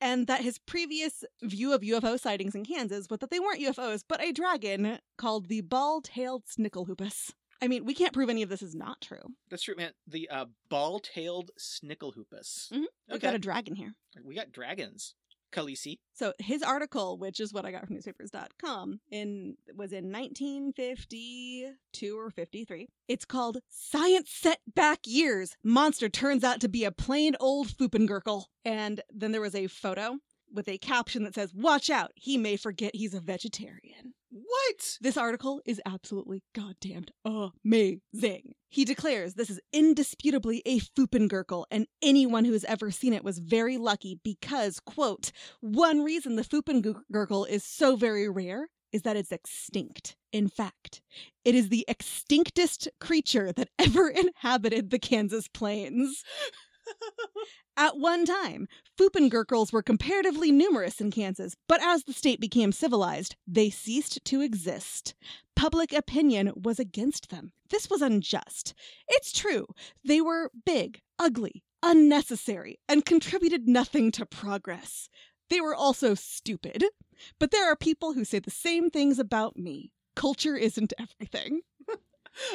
and 0.00 0.28
that 0.28 0.42
his 0.42 0.60
previous 0.60 1.24
view 1.42 1.74
of 1.74 1.80
UFO 1.80 2.20
sightings 2.20 2.54
in 2.54 2.64
Kansas 2.64 3.08
was 3.10 3.18
that 3.18 3.30
they 3.30 3.40
weren't 3.40 3.60
UFOs, 3.60 4.04
but 4.08 4.22
a 4.22 4.30
dragon 4.30 5.00
called 5.18 5.48
the 5.48 5.62
ball-tailed 5.62 6.44
snickelhoopus. 6.46 7.32
I 7.64 7.68
mean, 7.68 7.84
we 7.84 7.94
can't 7.94 8.12
prove 8.12 8.28
any 8.28 8.42
of 8.42 8.48
this 8.50 8.62
is 8.62 8.74
not 8.74 9.00
true. 9.00 9.22
That's 9.50 9.62
true, 9.62 9.74
man. 9.76 9.92
The 10.06 10.28
uh, 10.28 10.46
ball-tailed 10.68 11.50
snicklehoopus. 11.58 12.70
Mhm. 12.72 12.84
We've 13.10 13.20
got 13.20 13.34
a 13.34 13.38
dragon 13.38 13.74
here. 13.74 13.94
we 14.22 14.34
got 14.34 14.52
dragons. 14.52 15.14
Khaleesi. 15.52 15.98
So 16.12 16.32
his 16.40 16.64
article, 16.64 17.16
which 17.16 17.38
is 17.38 17.52
what 17.52 17.64
I 17.64 17.70
got 17.70 17.86
from 17.86 17.94
newspapers.com, 17.94 18.98
in 19.12 19.56
was 19.76 19.92
in 19.92 20.10
1952 20.10 22.18
or 22.18 22.30
53. 22.30 22.88
It's 23.08 23.24
called 23.24 23.58
Science 23.68 24.30
Set 24.30 24.58
Back 24.74 25.00
Years. 25.06 25.56
Monster 25.62 26.08
turns 26.08 26.44
out 26.44 26.60
to 26.60 26.68
be 26.68 26.84
a 26.84 26.90
plain 26.92 27.34
old 27.40 27.68
Foopengurkle. 27.68 28.44
And 28.64 29.00
then 29.12 29.32
there 29.32 29.40
was 29.40 29.54
a 29.54 29.66
photo 29.68 30.18
with 30.52 30.68
a 30.68 30.78
caption 30.78 31.22
that 31.24 31.34
says, 31.34 31.52
Watch 31.54 31.88
out, 31.90 32.10
he 32.16 32.36
may 32.36 32.56
forget 32.56 32.94
he's 32.94 33.14
a 33.14 33.20
vegetarian. 33.20 34.14
What? 34.36 34.98
This 35.00 35.16
article 35.16 35.62
is 35.64 35.80
absolutely 35.86 36.42
goddamned 36.56 37.12
amazing. 37.24 38.54
He 38.68 38.84
declares 38.84 39.34
this 39.34 39.48
is 39.48 39.60
indisputably 39.72 40.60
a 40.66 40.80
Foopengurkle, 40.80 41.66
and 41.70 41.86
anyone 42.02 42.44
who 42.44 42.50
has 42.50 42.64
ever 42.64 42.90
seen 42.90 43.12
it 43.12 43.22
was 43.22 43.38
very 43.38 43.78
lucky 43.78 44.18
because, 44.24 44.80
quote, 44.80 45.30
one 45.60 46.02
reason 46.02 46.34
the 46.34 46.42
Foopengurkle 46.42 47.48
is 47.48 47.62
so 47.62 47.94
very 47.94 48.28
rare 48.28 48.70
is 48.90 49.02
that 49.02 49.16
it's 49.16 49.30
extinct. 49.30 50.16
In 50.32 50.48
fact, 50.48 51.00
it 51.44 51.54
is 51.54 51.68
the 51.68 51.86
extinctest 51.88 52.88
creature 53.00 53.52
that 53.52 53.68
ever 53.78 54.08
inhabited 54.08 54.90
the 54.90 54.98
Kansas 54.98 55.46
plains. 55.46 56.24
At 57.76 57.98
one 57.98 58.24
time, 58.24 58.68
Foopengurkles 58.96 59.72
were 59.72 59.82
comparatively 59.82 60.52
numerous 60.52 61.00
in 61.00 61.10
Kansas, 61.10 61.56
but 61.68 61.82
as 61.82 62.04
the 62.04 62.12
state 62.12 62.40
became 62.40 62.70
civilized, 62.70 63.34
they 63.46 63.68
ceased 63.68 64.24
to 64.24 64.40
exist. 64.40 65.14
Public 65.56 65.92
opinion 65.92 66.52
was 66.54 66.78
against 66.78 67.30
them. 67.30 67.52
This 67.70 67.90
was 67.90 68.00
unjust. 68.00 68.74
It's 69.08 69.32
true, 69.32 69.66
they 70.04 70.20
were 70.20 70.50
big, 70.64 71.00
ugly, 71.18 71.64
unnecessary, 71.82 72.78
and 72.88 73.04
contributed 73.04 73.68
nothing 73.68 74.12
to 74.12 74.26
progress. 74.26 75.08
They 75.50 75.60
were 75.60 75.74
also 75.74 76.14
stupid. 76.14 76.84
But 77.38 77.50
there 77.50 77.70
are 77.70 77.76
people 77.76 78.12
who 78.12 78.24
say 78.24 78.38
the 78.38 78.50
same 78.50 78.90
things 78.90 79.18
about 79.18 79.56
me. 79.56 79.92
Culture 80.16 80.56
isn't 80.56 80.92
everything. 80.98 81.62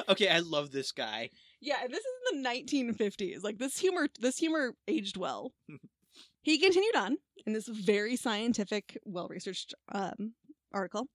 Okay, 0.10 0.28
I 0.28 0.40
love 0.40 0.72
this 0.72 0.92
guy. 0.92 1.30
Yeah, 1.62 1.78
and 1.84 1.92
this 1.92 2.00
is 2.00 2.34
in 2.34 2.42
the 2.42 2.50
1950s. 2.50 3.44
Like 3.44 3.58
this 3.58 3.78
humor, 3.78 4.08
this 4.20 4.38
humor 4.38 4.74
aged 4.88 5.18
well. 5.18 5.52
he 6.42 6.58
continued 6.58 6.96
on 6.96 7.18
in 7.46 7.54
this 7.54 7.68
very 7.68 8.16
scientific, 8.16 8.98
well-researched 9.06 9.74
um, 9.92 10.34
article 10.74 11.08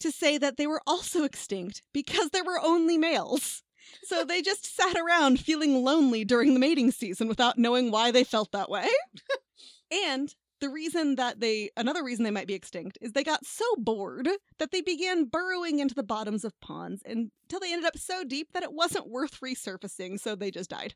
to 0.00 0.10
say 0.10 0.38
that 0.38 0.56
they 0.56 0.66
were 0.66 0.82
also 0.86 1.24
extinct 1.24 1.82
because 1.92 2.30
there 2.30 2.44
were 2.44 2.60
only 2.60 2.98
males. 2.98 3.62
So 4.04 4.24
they 4.28 4.42
just 4.42 4.76
sat 4.76 4.96
around 4.96 5.40
feeling 5.40 5.82
lonely 5.84 6.24
during 6.24 6.54
the 6.54 6.60
mating 6.60 6.90
season 6.90 7.28
without 7.28 7.58
knowing 7.58 7.90
why 7.90 8.10
they 8.10 8.24
felt 8.24 8.52
that 8.52 8.70
way. 8.70 8.86
and 9.90 10.34
the 10.60 10.68
reason 10.68 11.16
that 11.16 11.40
they, 11.40 11.70
another 11.76 12.02
reason 12.04 12.24
they 12.24 12.30
might 12.30 12.46
be 12.46 12.54
extinct 12.54 12.98
is 13.00 13.12
they 13.12 13.24
got 13.24 13.44
so 13.44 13.64
bored 13.76 14.28
that 14.58 14.70
they 14.72 14.80
began 14.80 15.24
burrowing 15.24 15.78
into 15.78 15.94
the 15.94 16.02
bottoms 16.02 16.44
of 16.44 16.58
ponds 16.60 17.02
until 17.04 17.60
they 17.60 17.72
ended 17.72 17.86
up 17.86 17.98
so 17.98 18.24
deep 18.24 18.52
that 18.52 18.62
it 18.62 18.72
wasn't 18.72 19.08
worth 19.08 19.40
resurfacing, 19.40 20.18
so 20.18 20.34
they 20.34 20.50
just 20.50 20.70
died. 20.70 20.94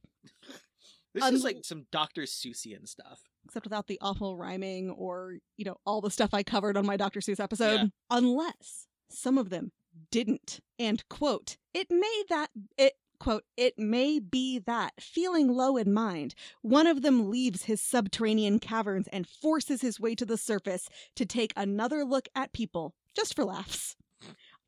This 1.14 1.24
Un- 1.24 1.34
is 1.34 1.44
like 1.44 1.58
some 1.62 1.86
Dr. 1.92 2.22
Seussian 2.22 2.88
stuff. 2.88 3.20
Except 3.44 3.66
without 3.66 3.86
the 3.86 3.98
awful 4.00 4.36
rhyming 4.36 4.90
or, 4.90 5.38
you 5.56 5.64
know, 5.64 5.76
all 5.84 6.00
the 6.00 6.10
stuff 6.10 6.32
I 6.32 6.42
covered 6.42 6.76
on 6.76 6.86
my 6.86 6.96
Dr. 6.96 7.20
Seuss 7.20 7.40
episode. 7.40 7.80
Yeah. 7.80 7.86
Unless 8.10 8.86
some 9.10 9.36
of 9.36 9.50
them 9.50 9.72
didn't. 10.10 10.60
And 10.78 11.06
quote, 11.08 11.56
it 11.74 11.88
may 11.90 12.22
that 12.30 12.48
it 12.78 12.94
quote, 13.22 13.44
it 13.56 13.78
may 13.78 14.18
be 14.18 14.58
that, 14.58 15.00
feeling 15.00 15.46
low 15.46 15.76
in 15.76 15.92
mind, 15.92 16.34
one 16.60 16.88
of 16.88 17.02
them 17.02 17.30
leaves 17.30 17.62
his 17.62 17.80
subterranean 17.80 18.58
caverns 18.58 19.06
and 19.12 19.28
forces 19.28 19.80
his 19.80 20.00
way 20.00 20.12
to 20.16 20.26
the 20.26 20.36
surface 20.36 20.88
to 21.14 21.24
take 21.24 21.52
another 21.54 22.04
look 22.04 22.28
at 22.34 22.52
people, 22.52 22.96
just 23.14 23.36
for 23.36 23.44
laughs. 23.44 23.94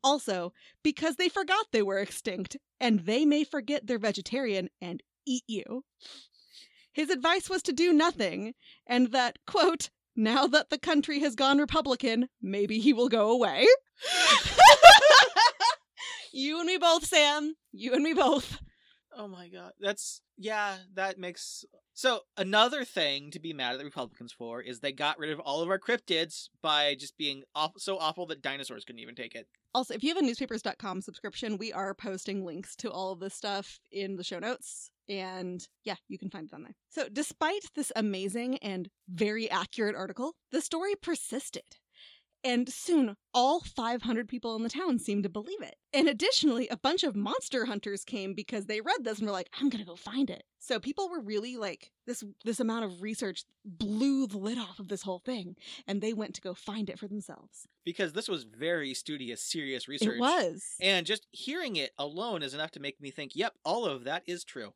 Also, 0.01 0.53
because 0.83 1.17
they 1.17 1.27
forgot 1.27 1.65
they 1.73 1.81
were 1.81 1.99
extinct, 1.99 2.55
and 2.79 3.01
they 3.01 3.25
may 3.25 3.43
forget 3.43 3.87
they're 3.87 3.99
vegetarian 3.99 4.69
and 4.81 5.03
eat 5.25 5.43
you. 5.47 5.83
His 6.93 7.09
advice 7.09 7.49
was 7.49 7.61
to 7.63 7.73
do 7.73 7.91
nothing, 7.91 8.53
and 8.87 9.11
that, 9.11 9.37
quote, 9.45 9.89
now 10.15 10.47
that 10.47 10.69
the 10.69 10.79
country 10.79 11.19
has 11.19 11.35
gone 11.35 11.57
Republican, 11.57 12.29
maybe 12.41 12.79
he 12.79 12.93
will 12.93 13.09
go 13.09 13.31
away. 13.31 13.67
you 16.35 16.59
and 16.59 16.67
me 16.67 16.77
both, 16.77 17.05
Sam. 17.05 17.55
You 17.71 17.93
and 17.93 18.03
me 18.03 18.13
both. 18.13 18.59
Oh 19.17 19.27
my 19.27 19.47
god. 19.47 19.71
That's 19.79 20.21
yeah, 20.37 20.75
that 20.95 21.17
makes 21.17 21.63
so 21.93 22.21
another 22.35 22.83
thing 22.83 23.31
to 23.31 23.39
be 23.39 23.53
mad 23.53 23.71
at 23.71 23.77
the 23.77 23.85
Republicans 23.85 24.33
for 24.33 24.61
is 24.61 24.79
they 24.79 24.91
got 24.91 25.17
rid 25.17 25.31
of 25.31 25.39
all 25.39 25.61
of 25.61 25.69
our 25.69 25.79
cryptids 25.79 26.49
by 26.61 26.95
just 26.95 27.17
being 27.17 27.43
aw- 27.55 27.71
so 27.77 27.97
awful 27.97 28.25
that 28.27 28.41
dinosaurs 28.41 28.83
couldn't 28.83 28.99
even 28.99 29.15
take 29.15 29.33
it. 29.33 29.47
Also, 29.73 29.93
if 29.93 30.03
you 30.03 30.09
have 30.09 30.21
a 30.21 30.25
newspapers.com 30.25 31.01
subscription, 31.01 31.57
we 31.57 31.71
are 31.71 31.93
posting 31.93 32.45
links 32.45 32.75
to 32.77 32.91
all 32.91 33.13
of 33.13 33.19
this 33.19 33.33
stuff 33.33 33.79
in 33.91 34.17
the 34.17 34.23
show 34.23 34.39
notes. 34.39 34.91
And 35.07 35.65
yeah, 35.85 35.95
you 36.09 36.17
can 36.17 36.29
find 36.29 36.47
it 36.47 36.53
on 36.53 36.63
there. 36.63 36.75
So, 36.89 37.07
despite 37.11 37.63
this 37.75 37.91
amazing 37.95 38.57
and 38.57 38.89
very 39.07 39.49
accurate 39.49 39.95
article, 39.95 40.33
the 40.51 40.61
story 40.61 40.95
persisted. 41.01 41.77
And 42.45 42.69
soon, 42.69 43.15
all 43.33 43.59
500 43.59 44.27
people 44.27 44.55
in 44.55 44.61
the 44.61 44.69
town 44.69 44.99
seemed 44.99 45.23
to 45.23 45.29
believe 45.29 45.61
it. 45.61 45.77
And 45.91 46.07
additionally, 46.07 46.67
a 46.67 46.77
bunch 46.77 47.03
of 47.03 47.15
monster 47.15 47.65
hunters 47.65 48.05
came 48.05 48.35
because 48.35 48.67
they 48.67 48.81
read 48.81 49.03
this 49.03 49.17
and 49.17 49.25
were 49.25 49.33
like, 49.33 49.49
I'm 49.59 49.69
going 49.69 49.83
to 49.83 49.89
go 49.89 49.95
find 49.95 50.29
it. 50.29 50.43
So 50.59 50.79
people 50.79 51.09
were 51.09 51.21
really 51.21 51.57
like, 51.57 51.91
this 52.05 52.23
this 52.43 52.59
amount 52.59 52.85
of 52.85 53.01
research 53.01 53.45
blew 53.65 54.27
the 54.27 54.37
lid 54.37 54.59
off 54.59 54.77
of 54.77 54.89
this 54.89 55.01
whole 55.01 55.19
thing. 55.19 55.55
And 55.87 56.01
they 56.01 56.13
went 56.13 56.35
to 56.35 56.41
go 56.41 56.53
find 56.53 56.87
it 56.87 56.99
for 56.99 57.07
themselves. 57.07 57.67
Because 57.83 58.13
this 58.13 58.29
was 58.29 58.43
very 58.43 58.93
studious, 58.93 59.41
serious 59.41 59.87
research. 59.87 60.17
It 60.17 60.19
was. 60.19 60.63
And 60.79 61.07
just 61.07 61.25
hearing 61.31 61.77
it 61.77 61.93
alone 61.97 62.43
is 62.43 62.53
enough 62.53 62.71
to 62.71 62.79
make 62.79 63.01
me 63.01 63.09
think, 63.09 63.31
yep, 63.35 63.53
all 63.65 63.87
of 63.87 64.03
that 64.03 64.21
is 64.27 64.43
true. 64.43 64.73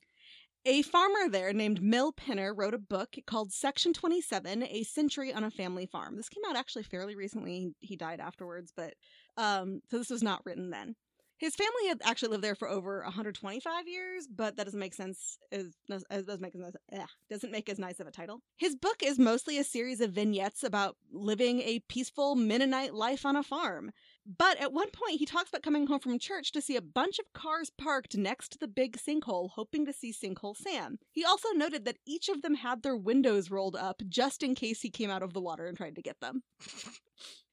A 0.66 0.82
farmer 0.82 1.30
there 1.30 1.54
named 1.54 1.82
Mil 1.82 2.12
Penner 2.12 2.54
wrote 2.56 2.74
a 2.74 2.80
book 2.80 3.16
called 3.26 3.54
Section 3.54 3.94
27 3.94 4.64
A 4.64 4.84
Century 4.84 5.34
on 5.34 5.46
a 5.46 5.52
Family 5.52 5.86
Farm. 5.86 6.18
This 6.18 6.28
came 6.28 6.44
out 6.48 6.58
actually 6.58 6.84
fairly 6.84 7.16
recently. 7.16 7.74
He 7.80 7.96
died 7.96 8.20
afterwards, 8.20 8.74
but 8.76 8.94
um, 9.38 9.82
so 9.90 9.98
this 9.98 10.10
was 10.10 10.22
not 10.22 10.46
written 10.46 10.70
then. 10.70 10.96
His 11.38 11.56
family 11.56 11.88
had 11.88 12.02
actually 12.04 12.32
lived 12.32 12.44
there 12.44 12.56
for 12.56 12.68
over 12.68 13.02
125 13.04 13.88
years, 13.88 14.28
but 14.28 14.58
that 14.58 14.66
doesn't 14.66 14.80
make 14.80 14.94
sense. 14.94 15.38
As, 15.54 15.68
as 15.90 16.04
make 16.42 16.54
as 16.54 16.76
eh, 16.92 17.06
doesn't 17.30 17.52
make 17.52 17.70
as 17.70 17.80
nice 17.80 18.02
of 18.02 18.08
a 18.08 18.12
title. 18.12 18.42
His 18.58 18.76
book 18.76 18.98
is 19.02 19.18
mostly 19.18 19.58
a 19.58 19.64
series 19.64 20.02
of 20.02 20.12
vignettes 20.12 20.66
about 20.66 20.98
living 21.10 21.62
a 21.62 21.80
peaceful 21.88 22.36
Mennonite 22.36 22.94
life 22.94 23.26
on 23.26 23.38
a 23.38 23.44
farm. 23.44 23.92
But 24.26 24.60
at 24.60 24.74
one 24.74 24.92
point, 24.92 25.20
he 25.20 25.26
talks 25.26 25.50
about 25.50 25.64
coming 25.64 25.88
home 25.88 26.00
from 26.00 26.20
church 26.20 26.52
to 26.52 26.62
see 26.62 26.76
a 26.76 26.82
bunch 26.82 27.20
of 27.20 27.34
cars 27.34 27.72
parked 27.78 28.16
next 28.18 28.50
to 28.52 28.58
the 28.58 28.68
big 28.68 28.98
sinkhole, 28.98 29.52
hoping 29.52 29.86
to 29.86 29.94
see 29.94 30.14
Sinkhole 30.14 30.56
Sam. 30.56 31.00
He 31.12 31.26
also 31.26 31.50
noted 31.54 31.86
that 31.86 31.98
each 32.06 32.30
of 32.30 32.42
them 32.42 32.56
had 32.56 32.84
their 32.84 32.96
windows 32.96 33.50
rolled 33.50 33.76
up 33.76 34.02
just 34.08 34.44
in 34.44 34.54
case 34.56 34.82
he 34.82 34.90
came 34.90 35.10
out 35.10 35.24
of 35.24 35.34
the 35.34 35.42
water 35.42 35.66
and 35.66 35.76
tried 35.76 35.96
to 35.96 36.02
get 36.02 36.20
them. 36.20 36.44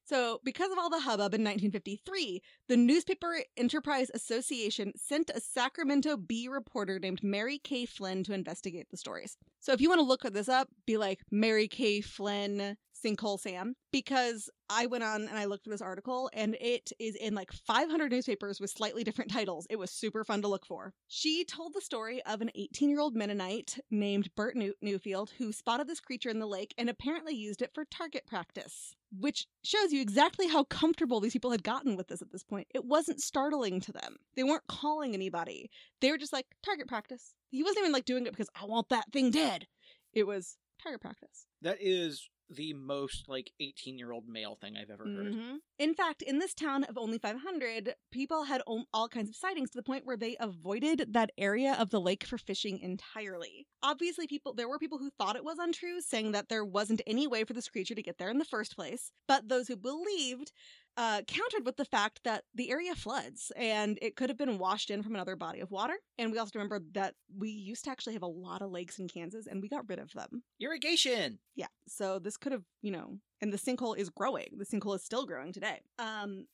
So, 0.08 0.40
because 0.44 0.70
of 0.70 0.78
all 0.78 0.88
the 0.88 1.00
hubbub 1.00 1.34
in 1.34 1.42
1953, 1.42 2.40
the 2.68 2.76
Newspaper 2.76 3.42
Enterprise 3.56 4.08
Association 4.14 4.92
sent 4.94 5.32
a 5.34 5.40
Sacramento 5.40 6.16
Bee 6.16 6.46
reporter 6.46 7.00
named 7.00 7.24
Mary 7.24 7.58
Kay 7.58 7.86
Flynn 7.86 8.22
to 8.22 8.32
investigate 8.32 8.86
the 8.88 8.96
stories. 8.96 9.36
So, 9.58 9.72
if 9.72 9.80
you 9.80 9.88
want 9.88 9.98
to 9.98 10.06
look 10.06 10.22
this 10.22 10.48
up, 10.48 10.68
be 10.86 10.96
like 10.96 11.22
Mary 11.32 11.66
Kay 11.66 12.02
Flynn 12.02 12.76
Sinkhole 13.04 13.38
Sam, 13.38 13.74
because 13.92 14.50
I 14.68 14.86
went 14.86 15.04
on 15.04 15.22
and 15.22 15.38
I 15.38 15.44
looked 15.44 15.64
for 15.64 15.70
this 15.70 15.80
article 15.80 16.30
and 16.32 16.56
it 16.60 16.92
is 16.98 17.14
in 17.16 17.34
like 17.34 17.52
500 17.52 18.10
newspapers 18.10 18.60
with 18.60 18.70
slightly 18.70 19.04
different 19.04 19.30
titles. 19.30 19.66
It 19.70 19.78
was 19.78 19.90
super 19.90 20.24
fun 20.24 20.42
to 20.42 20.48
look 20.48 20.66
for. 20.66 20.92
She 21.06 21.44
told 21.44 21.72
the 21.74 21.80
story 21.80 22.22
of 22.24 22.40
an 22.40 22.50
18 22.54 22.90
year 22.90 23.00
old 23.00 23.14
Mennonite 23.14 23.78
named 23.90 24.30
Bert 24.34 24.56
New- 24.56 24.74
Newfield 24.84 25.30
who 25.38 25.52
spotted 25.52 25.86
this 25.86 26.00
creature 26.00 26.30
in 26.30 26.38
the 26.38 26.46
lake 26.46 26.74
and 26.78 26.90
apparently 26.90 27.34
used 27.34 27.62
it 27.62 27.70
for 27.74 27.84
target 27.84 28.26
practice, 28.26 28.94
which 29.16 29.46
shows 29.62 29.92
you 29.92 30.00
exactly 30.00 30.48
how 30.48 30.64
comfortable 30.64 31.20
these 31.20 31.32
people 31.32 31.50
had 31.50 31.62
gotten 31.62 31.96
with 31.96 32.08
this 32.08 32.22
at 32.22 32.32
this 32.32 32.44
point. 32.44 32.66
It 32.74 32.84
wasn't 32.84 33.20
startling 33.20 33.80
to 33.82 33.92
them. 33.92 34.16
They 34.34 34.42
weren't 34.42 34.66
calling 34.68 35.14
anybody. 35.14 35.70
They 36.00 36.10
were 36.10 36.18
just 36.18 36.32
like, 36.32 36.46
target 36.64 36.88
practice. 36.88 37.34
He 37.50 37.62
wasn't 37.62 37.80
even 37.80 37.92
like 37.92 38.04
doing 38.04 38.26
it 38.26 38.32
because 38.32 38.50
I 38.60 38.64
want 38.66 38.88
that 38.88 39.12
thing 39.12 39.30
dead. 39.30 39.66
It 40.12 40.26
was 40.26 40.56
target 40.82 41.00
practice. 41.00 41.46
That 41.62 41.78
is 41.80 42.28
the 42.48 42.72
most 42.74 43.28
like 43.28 43.52
18 43.60 43.98
year 43.98 44.12
old 44.12 44.28
male 44.28 44.56
thing 44.56 44.76
I've 44.76 44.90
ever 44.90 45.10
heard. 45.10 45.36
Mhm. 45.36 45.60
In 45.78 45.94
fact, 45.94 46.20
in 46.22 46.38
this 46.38 46.52
town 46.54 46.84
of 46.84 46.98
only 46.98 47.18
500, 47.18 47.94
people 48.10 48.44
had 48.44 48.60
all 48.66 49.08
kinds 49.08 49.28
of 49.30 49.36
sightings 49.36 49.70
to 49.70 49.78
the 49.78 49.82
point 49.82 50.04
where 50.04 50.16
they 50.16 50.36
avoided 50.40 51.12
that 51.12 51.30
area 51.38 51.74
of 51.74 51.90
the 51.90 52.00
lake 52.00 52.24
for 52.24 52.38
fishing 52.38 52.78
entirely. 52.80 53.68
Obviously, 53.82 54.26
people 54.26 54.52
there 54.52 54.68
were 54.68 54.78
people 54.78 54.98
who 54.98 55.10
thought 55.10 55.36
it 55.36 55.44
was 55.44 55.58
untrue, 55.58 56.00
saying 56.00 56.32
that 56.32 56.48
there 56.48 56.64
wasn't 56.64 57.02
any 57.06 57.26
way 57.26 57.44
for 57.44 57.52
this 57.52 57.68
creature 57.68 57.94
to 57.94 58.02
get 58.02 58.18
there 58.18 58.30
in 58.30 58.38
the 58.38 58.44
first 58.44 58.74
place. 58.74 59.12
But 59.28 59.48
those 59.48 59.68
who 59.68 59.76
believed 59.76 60.52
uh, 60.96 61.22
countered 61.26 61.64
with 61.64 61.76
the 61.76 61.84
fact 61.84 62.20
that 62.24 62.44
the 62.54 62.70
area 62.70 62.94
floods 62.94 63.52
and 63.56 63.98
it 64.00 64.16
could 64.16 64.30
have 64.30 64.38
been 64.38 64.58
washed 64.58 64.90
in 64.90 65.02
from 65.02 65.14
another 65.14 65.36
body 65.36 65.60
of 65.60 65.70
water. 65.70 65.94
And 66.18 66.32
we 66.32 66.38
also 66.38 66.52
remember 66.54 66.80
that 66.92 67.14
we 67.36 67.50
used 67.50 67.84
to 67.84 67.90
actually 67.90 68.14
have 68.14 68.22
a 68.22 68.26
lot 68.26 68.62
of 68.62 68.70
lakes 68.70 68.98
in 68.98 69.08
Kansas 69.08 69.46
and 69.46 69.60
we 69.60 69.68
got 69.68 69.88
rid 69.88 69.98
of 69.98 70.12
them. 70.12 70.42
Irrigation. 70.60 71.38
Yeah. 71.54 71.66
So 71.86 72.18
this 72.18 72.36
could 72.36 72.52
have, 72.52 72.64
you 72.82 72.90
know, 72.90 73.18
and 73.40 73.52
the 73.52 73.58
sinkhole 73.58 73.96
is 73.96 74.10
growing. 74.10 74.48
The 74.56 74.64
sinkhole 74.64 74.96
is 74.96 75.04
still 75.04 75.26
growing 75.26 75.52
today. 75.52 75.80
Um, 75.98 76.46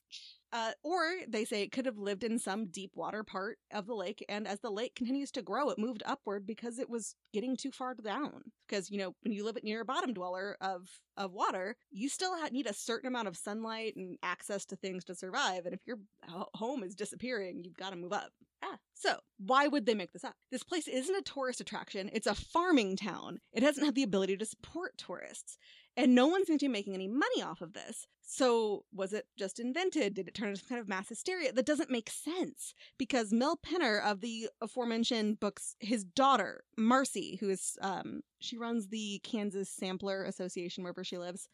uh, 0.52 0.72
or 0.82 1.02
they 1.26 1.46
say 1.46 1.62
it 1.62 1.72
could 1.72 1.86
have 1.86 1.96
lived 1.96 2.22
in 2.22 2.38
some 2.38 2.66
deep 2.66 2.90
water 2.94 3.24
part 3.24 3.58
of 3.72 3.86
the 3.86 3.94
lake, 3.94 4.22
and 4.28 4.46
as 4.46 4.60
the 4.60 4.70
lake 4.70 4.94
continues 4.94 5.30
to 5.32 5.42
grow, 5.42 5.70
it 5.70 5.78
moved 5.78 6.02
upward 6.04 6.46
because 6.46 6.78
it 6.78 6.90
was 6.90 7.14
getting 7.32 7.56
too 7.56 7.70
far 7.70 7.94
down. 7.94 8.42
Because 8.68 8.90
you 8.90 8.98
know, 8.98 9.14
when 9.22 9.32
you 9.32 9.44
live 9.44 9.56
near 9.62 9.80
a 9.80 9.84
bottom 9.84 10.12
dweller 10.12 10.56
of 10.60 10.88
of 11.16 11.32
water, 11.32 11.76
you 11.90 12.08
still 12.08 12.36
ha- 12.36 12.48
need 12.52 12.66
a 12.66 12.74
certain 12.74 13.08
amount 13.08 13.28
of 13.28 13.36
sunlight 13.36 13.96
and 13.96 14.18
access 14.22 14.66
to 14.66 14.76
things 14.76 15.04
to 15.04 15.14
survive. 15.14 15.64
And 15.64 15.74
if 15.74 15.80
your 15.86 15.98
ho- 16.28 16.48
home 16.54 16.82
is 16.82 16.94
disappearing, 16.94 17.62
you've 17.64 17.76
got 17.76 17.90
to 17.90 17.96
move 17.96 18.12
up. 18.12 18.30
Ah, 18.62 18.78
so 18.94 19.16
why 19.38 19.66
would 19.66 19.86
they 19.86 19.94
make 19.94 20.12
this 20.12 20.24
up? 20.24 20.36
This 20.50 20.62
place 20.62 20.86
isn't 20.86 21.16
a 21.16 21.22
tourist 21.22 21.60
attraction. 21.60 22.10
It's 22.12 22.26
a 22.28 22.34
farming 22.34 22.96
town. 22.96 23.40
It 23.52 23.60
doesn't 23.60 23.84
have 23.84 23.94
the 23.94 24.04
ability 24.04 24.36
to 24.36 24.46
support 24.46 24.96
tourists. 24.98 25.58
And 25.96 26.14
no 26.14 26.26
one 26.26 26.46
seems 26.46 26.60
to 26.60 26.66
be 26.66 26.72
making 26.72 26.94
any 26.94 27.08
money 27.08 27.42
off 27.42 27.60
of 27.60 27.74
this. 27.74 28.06
So, 28.22 28.84
was 28.94 29.12
it 29.12 29.26
just 29.38 29.60
invented? 29.60 30.14
Did 30.14 30.26
it 30.26 30.34
turn 30.34 30.48
into 30.48 30.60
some 30.60 30.68
kind 30.68 30.80
of 30.80 30.88
mass 30.88 31.10
hysteria? 31.10 31.52
That 31.52 31.66
doesn't 31.66 31.90
make 31.90 32.08
sense 32.08 32.72
because 32.96 33.32
Mel 33.32 33.58
Penner 33.58 34.02
of 34.02 34.20
the 34.20 34.48
aforementioned 34.62 35.38
books, 35.38 35.76
his 35.80 36.04
daughter, 36.04 36.64
Marci, 36.78 37.38
who 37.40 37.50
is, 37.50 37.76
um, 37.82 38.22
she 38.40 38.56
runs 38.56 38.88
the 38.88 39.20
Kansas 39.22 39.68
Sampler 39.68 40.24
Association 40.24 40.82
wherever 40.82 41.04
she 41.04 41.18
lives. 41.18 41.48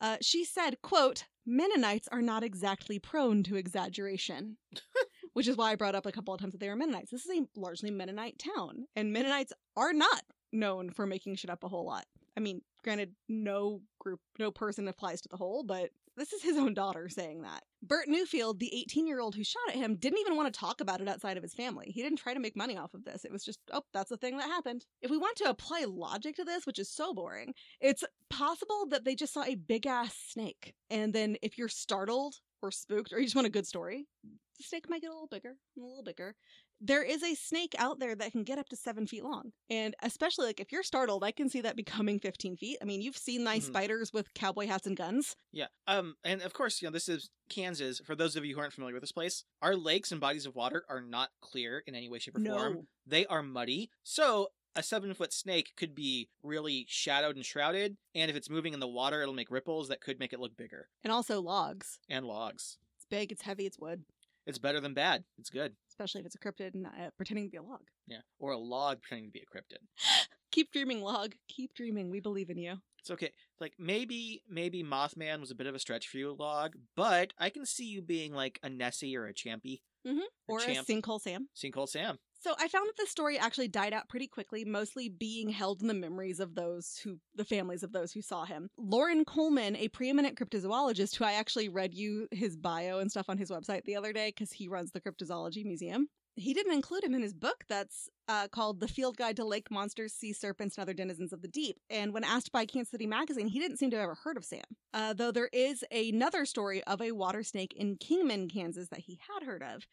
Uh, 0.00 0.16
she 0.20 0.44
said, 0.44 0.82
quote, 0.82 1.24
Mennonites 1.46 2.08
are 2.08 2.22
not 2.22 2.42
exactly 2.42 2.98
prone 2.98 3.42
to 3.44 3.56
exaggeration. 3.56 4.58
Which 5.32 5.48
is 5.48 5.56
why 5.56 5.72
I 5.72 5.76
brought 5.76 5.94
up 5.94 6.04
a 6.06 6.12
couple 6.12 6.34
of 6.34 6.40
times 6.40 6.52
that 6.52 6.58
they 6.58 6.68
are 6.68 6.76
Mennonites. 6.76 7.10
This 7.10 7.24
is 7.24 7.38
a 7.38 7.58
largely 7.58 7.90
Mennonite 7.90 8.38
town, 8.38 8.86
and 8.94 9.12
Mennonites 9.12 9.52
are 9.76 9.94
not 9.94 10.22
known 10.52 10.90
for 10.90 11.06
making 11.06 11.36
shit 11.36 11.50
up 11.50 11.64
a 11.64 11.68
whole 11.68 11.86
lot. 11.86 12.04
I 12.36 12.40
mean, 12.40 12.60
granted, 12.82 13.12
no 13.28 13.80
group, 13.98 14.20
no 14.38 14.50
person 14.50 14.88
applies 14.88 15.20
to 15.22 15.28
the 15.28 15.36
whole, 15.36 15.62
but 15.62 15.90
this 16.16 16.32
is 16.32 16.42
his 16.42 16.56
own 16.58 16.74
daughter 16.74 17.08
saying 17.08 17.42
that. 17.42 17.62
Bert 17.82 18.06
Newfield, 18.08 18.58
the 18.58 18.74
18 18.74 19.06
year 19.06 19.20
old 19.20 19.34
who 19.34 19.44
shot 19.44 19.68
at 19.68 19.76
him, 19.76 19.96
didn't 19.96 20.18
even 20.18 20.36
want 20.36 20.52
to 20.52 20.60
talk 20.60 20.80
about 20.80 21.00
it 21.00 21.08
outside 21.08 21.36
of 21.36 21.42
his 21.42 21.54
family. 21.54 21.90
He 21.90 22.02
didn't 22.02 22.18
try 22.18 22.34
to 22.34 22.40
make 22.40 22.56
money 22.56 22.76
off 22.76 22.94
of 22.94 23.04
this. 23.04 23.24
It 23.24 23.32
was 23.32 23.44
just, 23.44 23.60
oh, 23.72 23.82
that's 23.92 24.10
a 24.10 24.16
thing 24.16 24.36
that 24.36 24.48
happened. 24.48 24.84
If 25.00 25.10
we 25.10 25.18
want 25.18 25.36
to 25.38 25.48
apply 25.48 25.86
logic 25.88 26.36
to 26.36 26.44
this, 26.44 26.66
which 26.66 26.78
is 26.78 26.90
so 26.90 27.14
boring, 27.14 27.54
it's 27.80 28.04
possible 28.28 28.86
that 28.90 29.04
they 29.04 29.14
just 29.14 29.32
saw 29.32 29.44
a 29.44 29.54
big 29.54 29.86
ass 29.86 30.14
snake. 30.28 30.74
And 30.90 31.12
then 31.12 31.36
if 31.42 31.56
you're 31.56 31.68
startled 31.68 32.36
or 32.62 32.70
spooked 32.70 33.12
or 33.12 33.18
you 33.18 33.24
just 33.24 33.34
want 33.36 33.46
a 33.46 33.50
good 33.50 33.66
story, 33.66 34.06
the 34.22 34.64
snake 34.64 34.88
might 34.88 35.00
get 35.02 35.10
a 35.10 35.12
little 35.12 35.28
bigger, 35.28 35.56
a 35.76 35.80
little 35.80 36.02
bigger. 36.02 36.34
There 36.80 37.02
is 37.02 37.22
a 37.22 37.34
snake 37.34 37.74
out 37.78 37.98
there 38.00 38.14
that 38.16 38.32
can 38.32 38.42
get 38.44 38.58
up 38.58 38.68
to 38.70 38.76
seven 38.76 39.06
feet 39.06 39.22
long. 39.24 39.52
And 39.70 39.94
especially 40.02 40.46
like 40.46 40.60
if 40.60 40.72
you're 40.72 40.82
startled, 40.82 41.22
I 41.24 41.30
can 41.30 41.48
see 41.48 41.60
that 41.60 41.76
becoming 41.76 42.18
15 42.18 42.56
feet. 42.56 42.78
I 42.82 42.84
mean, 42.84 43.00
you've 43.00 43.16
seen 43.16 43.44
nice 43.44 43.64
Mhm. 43.64 43.68
spiders 43.68 44.12
with 44.12 44.32
cowboy 44.34 44.66
hats 44.66 44.86
and 44.86 44.96
guns. 44.96 45.36
Yeah. 45.52 45.68
Um, 45.86 46.16
and 46.24 46.42
of 46.42 46.52
course, 46.54 46.82
you 46.82 46.88
know, 46.88 46.92
this 46.92 47.08
is 47.08 47.30
Kansas. 47.48 48.00
For 48.04 48.14
those 48.16 48.34
of 48.36 48.44
you 48.44 48.54
who 48.54 48.60
aren't 48.60 48.72
familiar 48.72 48.94
with 48.94 49.02
this 49.02 49.12
place, 49.12 49.44
our 49.60 49.76
lakes 49.76 50.10
and 50.12 50.20
bodies 50.20 50.46
of 50.46 50.54
water 50.56 50.84
are 50.88 51.00
not 51.00 51.30
clear 51.40 51.82
in 51.86 51.94
any 51.94 52.08
way, 52.08 52.18
shape, 52.18 52.36
or 52.36 52.40
form. 52.44 52.88
They 53.06 53.26
are 53.26 53.42
muddy. 53.42 53.90
So 54.02 54.48
a 54.74 54.82
seven 54.82 55.14
foot 55.14 55.32
snake 55.32 55.72
could 55.76 55.94
be 55.94 56.28
really 56.42 56.86
shadowed 56.88 57.36
and 57.36 57.44
shrouded. 57.44 57.96
And 58.14 58.30
if 58.30 58.36
it's 58.36 58.50
moving 58.50 58.74
in 58.74 58.80
the 58.80 58.88
water, 58.88 59.22
it'll 59.22 59.34
make 59.34 59.50
ripples 59.50 59.88
that 59.88 60.00
could 60.00 60.18
make 60.18 60.32
it 60.32 60.40
look 60.40 60.56
bigger. 60.56 60.88
And 61.04 61.12
also 61.12 61.40
logs. 61.40 61.98
And 62.08 62.26
logs. 62.26 62.78
It's 62.96 63.06
big, 63.08 63.32
it's 63.32 63.42
heavy, 63.42 63.66
it's 63.66 63.78
wood. 63.78 64.04
It's 64.46 64.58
better 64.58 64.80
than 64.80 64.94
bad. 64.94 65.24
It's 65.38 65.50
good. 65.50 65.74
Especially 65.88 66.20
if 66.20 66.26
it's 66.26 66.34
a 66.34 66.38
cryptid 66.38 66.74
and 66.74 66.86
uh, 66.86 67.10
pretending 67.16 67.44
to 67.44 67.50
be 67.50 67.58
a 67.58 67.62
log. 67.62 67.82
Yeah. 68.08 68.22
Or 68.38 68.52
a 68.52 68.58
log 68.58 69.02
pretending 69.02 69.28
to 69.28 69.32
be 69.32 69.42
a 69.42 69.56
cryptid. 69.56 69.78
Keep 70.50 70.72
dreaming, 70.72 71.00
log. 71.00 71.34
Keep 71.48 71.74
dreaming. 71.74 72.10
We 72.10 72.20
believe 72.20 72.50
in 72.50 72.58
you. 72.58 72.78
It's 72.98 73.10
okay. 73.10 73.32
Like 73.60 73.74
maybe 73.78 74.42
maybe 74.48 74.84
Mothman 74.84 75.40
was 75.40 75.50
a 75.50 75.54
bit 75.54 75.66
of 75.66 75.74
a 75.74 75.78
stretch 75.78 76.08
for 76.08 76.18
you, 76.18 76.36
log, 76.38 76.74
but 76.94 77.32
I 77.38 77.50
can 77.50 77.66
see 77.66 77.86
you 77.86 78.02
being 78.02 78.32
like 78.32 78.60
a 78.62 78.68
Nessie 78.68 79.16
or 79.16 79.26
a 79.26 79.34
Champy. 79.34 79.80
Mm 80.06 80.14
hmm. 80.14 80.20
Or 80.48 80.58
a 80.58 80.62
champ. 80.62 80.86
sinkhole 80.86 81.20
Sam. 81.20 81.48
Sinkhole 81.56 81.88
Sam. 81.88 82.18
So 82.42 82.54
I 82.58 82.66
found 82.66 82.88
that 82.88 82.96
the 82.96 83.06
story 83.06 83.38
actually 83.38 83.68
died 83.68 83.92
out 83.92 84.08
pretty 84.08 84.26
quickly, 84.26 84.64
mostly 84.64 85.08
being 85.08 85.48
held 85.48 85.80
in 85.80 85.86
the 85.86 85.94
memories 85.94 86.40
of 86.40 86.56
those 86.56 87.00
who, 87.04 87.18
the 87.36 87.44
families 87.44 87.84
of 87.84 87.92
those 87.92 88.10
who 88.10 88.20
saw 88.20 88.44
him. 88.44 88.68
Loren 88.76 89.24
Coleman, 89.24 89.76
a 89.76 89.86
preeminent 89.86 90.36
cryptozoologist 90.36 91.14
who 91.14 91.24
I 91.24 91.34
actually 91.34 91.68
read 91.68 91.94
you 91.94 92.26
his 92.32 92.56
bio 92.56 92.98
and 92.98 93.12
stuff 93.12 93.28
on 93.28 93.38
his 93.38 93.48
website 93.48 93.84
the 93.84 93.94
other 93.94 94.12
day 94.12 94.32
because 94.34 94.50
he 94.50 94.66
runs 94.66 94.90
the 94.90 95.00
Cryptozoology 95.00 95.64
Museum. 95.64 96.08
He 96.34 96.54
didn't 96.54 96.72
include 96.72 97.04
him 97.04 97.14
in 97.14 97.22
his 97.22 97.34
book 97.34 97.64
that's 97.68 98.08
uh, 98.26 98.48
called 98.48 98.80
The 98.80 98.88
Field 98.88 99.18
Guide 99.18 99.36
to 99.36 99.44
Lake 99.44 99.70
Monsters, 99.70 100.14
Sea 100.14 100.32
Serpents, 100.32 100.76
and 100.76 100.82
Other 100.82 100.94
Denizens 100.94 101.32
of 101.32 101.42
the 101.42 101.48
Deep. 101.48 101.76
And 101.90 102.14
when 102.14 102.24
asked 102.24 102.52
by 102.52 102.64
Kansas 102.64 102.90
City 102.90 103.06
Magazine, 103.06 103.48
he 103.48 103.58
didn't 103.58 103.76
seem 103.76 103.90
to 103.90 103.96
have 103.96 104.04
ever 104.04 104.16
heard 104.24 104.38
of 104.38 104.44
Sam. 104.44 104.64
Uh, 104.94 105.12
though 105.12 105.30
there 105.30 105.50
is 105.52 105.84
another 105.92 106.46
story 106.46 106.82
of 106.84 107.02
a 107.02 107.12
water 107.12 107.42
snake 107.42 107.74
in 107.76 107.96
Kingman, 107.96 108.48
Kansas 108.48 108.88
that 108.88 109.00
he 109.00 109.20
had 109.28 109.46
heard 109.46 109.62
of 109.62 109.86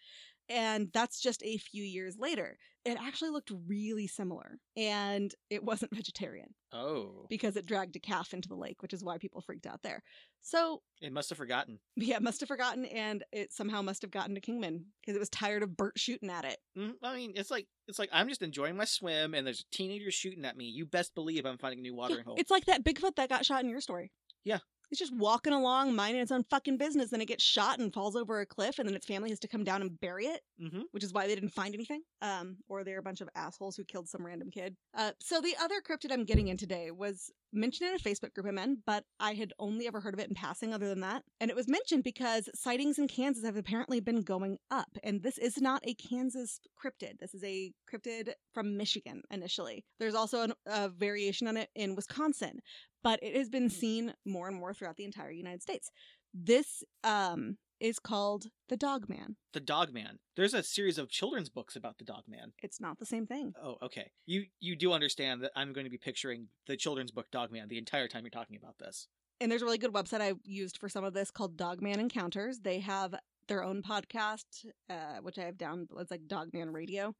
and 0.49 0.89
that's 0.93 1.21
just 1.21 1.43
a 1.43 1.57
few 1.57 1.83
years 1.83 2.17
later. 2.19 2.57
It 2.85 2.97
actually 2.99 3.29
looked 3.31 3.51
really 3.67 4.07
similar, 4.07 4.57
and 4.77 5.33
it 5.49 5.63
wasn't 5.63 5.91
vegetarian 5.95 6.55
Oh. 6.73 7.25
because 7.29 7.57
it 7.57 7.65
dragged 7.65 7.95
a 7.95 7.99
calf 7.99 8.33
into 8.33 8.47
the 8.47 8.55
lake, 8.55 8.81
which 8.81 8.93
is 8.93 9.03
why 9.03 9.17
people 9.17 9.41
freaked 9.41 9.67
out 9.67 9.81
there. 9.83 10.01
So, 10.41 10.81
It 11.01 11.11
must 11.11 11.29
have 11.29 11.37
forgotten. 11.37 11.79
yeah, 11.97 12.15
it 12.15 12.21
must 12.21 12.39
have 12.39 12.47
forgotten, 12.47 12.85
and 12.85 13.23
it 13.33 13.51
somehow 13.51 13.81
must 13.81 14.01
have 14.01 14.11
gotten 14.11 14.33
to 14.35 14.41
Kingman 14.41 14.85
because 15.01 15.15
it 15.15 15.19
was 15.19 15.29
tired 15.29 15.61
of 15.61 15.75
Bert 15.75 15.99
shooting 15.99 16.29
at 16.29 16.45
it. 16.45 16.57
Mm, 16.77 16.93
I 17.03 17.15
mean, 17.15 17.33
it's 17.35 17.51
like 17.51 17.67
it's 17.87 17.99
like 17.99 18.09
I'm 18.13 18.29
just 18.29 18.41
enjoying 18.41 18.77
my 18.77 18.85
swim, 18.85 19.33
and 19.33 19.45
there's 19.45 19.65
teenagers 19.71 20.13
shooting 20.13 20.45
at 20.45 20.55
me. 20.57 20.65
You 20.65 20.85
best 20.85 21.13
believe 21.15 21.45
I'm 21.45 21.57
finding 21.57 21.79
a 21.79 21.81
new 21.81 21.95
watering 21.95 22.19
Yeah, 22.19 22.23
hole. 22.25 22.35
It's 22.37 22.51
like 22.51 22.65
that 22.65 22.83
Bigfoot 22.85 23.15
that 23.17 23.29
got 23.29 23.45
shot 23.45 23.63
in 23.63 23.69
your 23.69 23.81
story. 23.81 24.11
Yeah. 24.45 24.59
It's 24.91 24.99
just 24.99 25.15
walking 25.15 25.53
along, 25.53 25.95
minding 25.95 26.21
its 26.21 26.31
own 26.31 26.43
fucking 26.49 26.77
business, 26.77 27.11
then 27.11 27.21
it 27.21 27.27
gets 27.27 27.43
shot 27.43 27.79
and 27.79 27.93
falls 27.93 28.15
over 28.15 28.39
a 28.39 28.45
cliff, 28.45 28.79
and 28.79 28.87
then 28.87 28.95
its 28.95 29.05
family 29.05 29.29
has 29.29 29.39
to 29.39 29.47
come 29.47 29.63
down 29.63 29.81
and 29.81 29.99
bury 29.99 30.25
it. 30.25 30.41
mm-hmm. 30.61 30.81
which 30.91 31.03
is 31.03 31.13
why 31.13 31.27
they 31.27 31.35
didn't 31.35 31.53
find 31.53 31.73
anything. 31.73 32.01
Um, 32.21 32.57
or 32.67 32.83
they're 32.83 32.99
a 32.99 33.03
bunch 33.03 33.21
of 33.21 33.29
assholes 33.35 33.75
who 33.75 33.83
killed 33.85 34.09
some 34.09 34.25
random 34.25 34.49
kid. 34.51 34.75
Uh, 34.95 35.11
so 35.21 35.41
the 35.41 35.55
other 35.61 35.81
cryptid 35.81 36.11
I'm 36.11 36.25
getting 36.25 36.47
in 36.49 36.57
today 36.57 36.91
was 36.91 37.31
mentioned 37.51 37.89
in 37.89 37.95
a 37.95 37.99
Facebook 37.99 38.33
group 38.33 38.47
I'm 38.47 38.57
in, 38.57 38.77
but 38.85 39.03
I 39.19 39.33
had 39.33 39.53
only 39.59 39.87
ever 39.87 39.99
heard 39.99 40.13
of 40.13 40.19
it 40.19 40.29
in 40.29 40.35
passing 40.35 40.73
other 40.73 40.87
than 40.87 41.01
that. 41.01 41.23
And 41.39 41.49
it 41.49 41.55
was 41.55 41.67
mentioned 41.67 42.03
because 42.03 42.49
sightings 42.53 42.99
in 42.99 43.07
Kansas 43.07 43.45
have 43.45 43.57
apparently 43.57 43.99
been 43.99 44.21
going 44.21 44.57
up. 44.71 44.89
And 45.03 45.23
this 45.23 45.37
is 45.37 45.57
not 45.57 45.81
a 45.85 45.93
Kansas 45.95 46.59
cryptid. 46.81 47.19
This 47.19 47.33
is 47.33 47.43
a 47.43 47.71
cryptid 47.91 48.33
from 48.53 48.77
Michigan 48.77 49.21
initially. 49.31 49.85
There's 49.99 50.15
also 50.15 50.41
an, 50.41 50.53
a 50.65 50.89
variation 50.89 51.47
on 51.47 51.57
it 51.57 51.69
in 51.75 51.95
Wisconsin, 51.95 52.59
but 53.03 53.19
it 53.23 53.35
has 53.35 53.49
been 53.49 53.69
seen 53.69 54.13
more 54.25 54.47
and 54.47 54.57
more 54.57 54.73
throughout 54.73 54.97
the 54.97 55.05
entire 55.05 55.31
United 55.31 55.61
States. 55.61 55.89
This 56.33 56.83
um, 57.03 57.57
is 57.79 57.99
called 57.99 58.47
the 58.67 58.77
Dog 58.77 59.09
Man. 59.09 59.35
The 59.53 59.59
Dog 59.59 59.93
Man. 59.93 60.19
There's 60.35 60.53
a 60.53 60.63
series 60.63 60.97
of 60.97 61.09
children's 61.09 61.49
books 61.49 61.75
about 61.75 61.97
the 61.97 62.05
Dog 62.05 62.23
Man. 62.27 62.53
It's 62.61 62.79
not 62.79 62.99
the 62.99 63.05
same 63.05 63.25
thing. 63.25 63.53
Oh, 63.61 63.77
okay. 63.81 64.11
You 64.25 64.45
you 64.59 64.75
do 64.75 64.93
understand 64.93 65.41
that 65.43 65.51
I'm 65.55 65.73
going 65.73 65.85
to 65.85 65.91
be 65.91 65.97
picturing 65.97 66.47
the 66.67 66.77
children's 66.77 67.11
book 67.11 67.31
Dog 67.31 67.51
Man 67.51 67.67
the 67.67 67.77
entire 67.77 68.07
time 68.07 68.23
you're 68.23 68.31
talking 68.31 68.57
about 68.57 68.77
this. 68.79 69.07
And 69.41 69.51
there's 69.51 69.61
a 69.61 69.65
really 69.65 69.77
good 69.77 69.93
website 69.93 70.21
I 70.21 70.33
used 70.43 70.77
for 70.77 70.89
some 70.89 71.03
of 71.03 71.13
this 71.13 71.31
called 71.31 71.55
Dog 71.55 71.81
Man 71.81 71.99
Encounters. 71.99 72.59
They 72.59 72.79
have 72.79 73.15
their 73.47 73.63
own 73.63 73.81
podcast, 73.81 74.65
uh, 74.89 75.17
which 75.21 75.39
I 75.39 75.43
have 75.43 75.57
down. 75.57 75.87
It's 75.97 76.11
like 76.11 76.27
Dog 76.27 76.49
Man 76.53 76.71
Radio, 76.71 77.15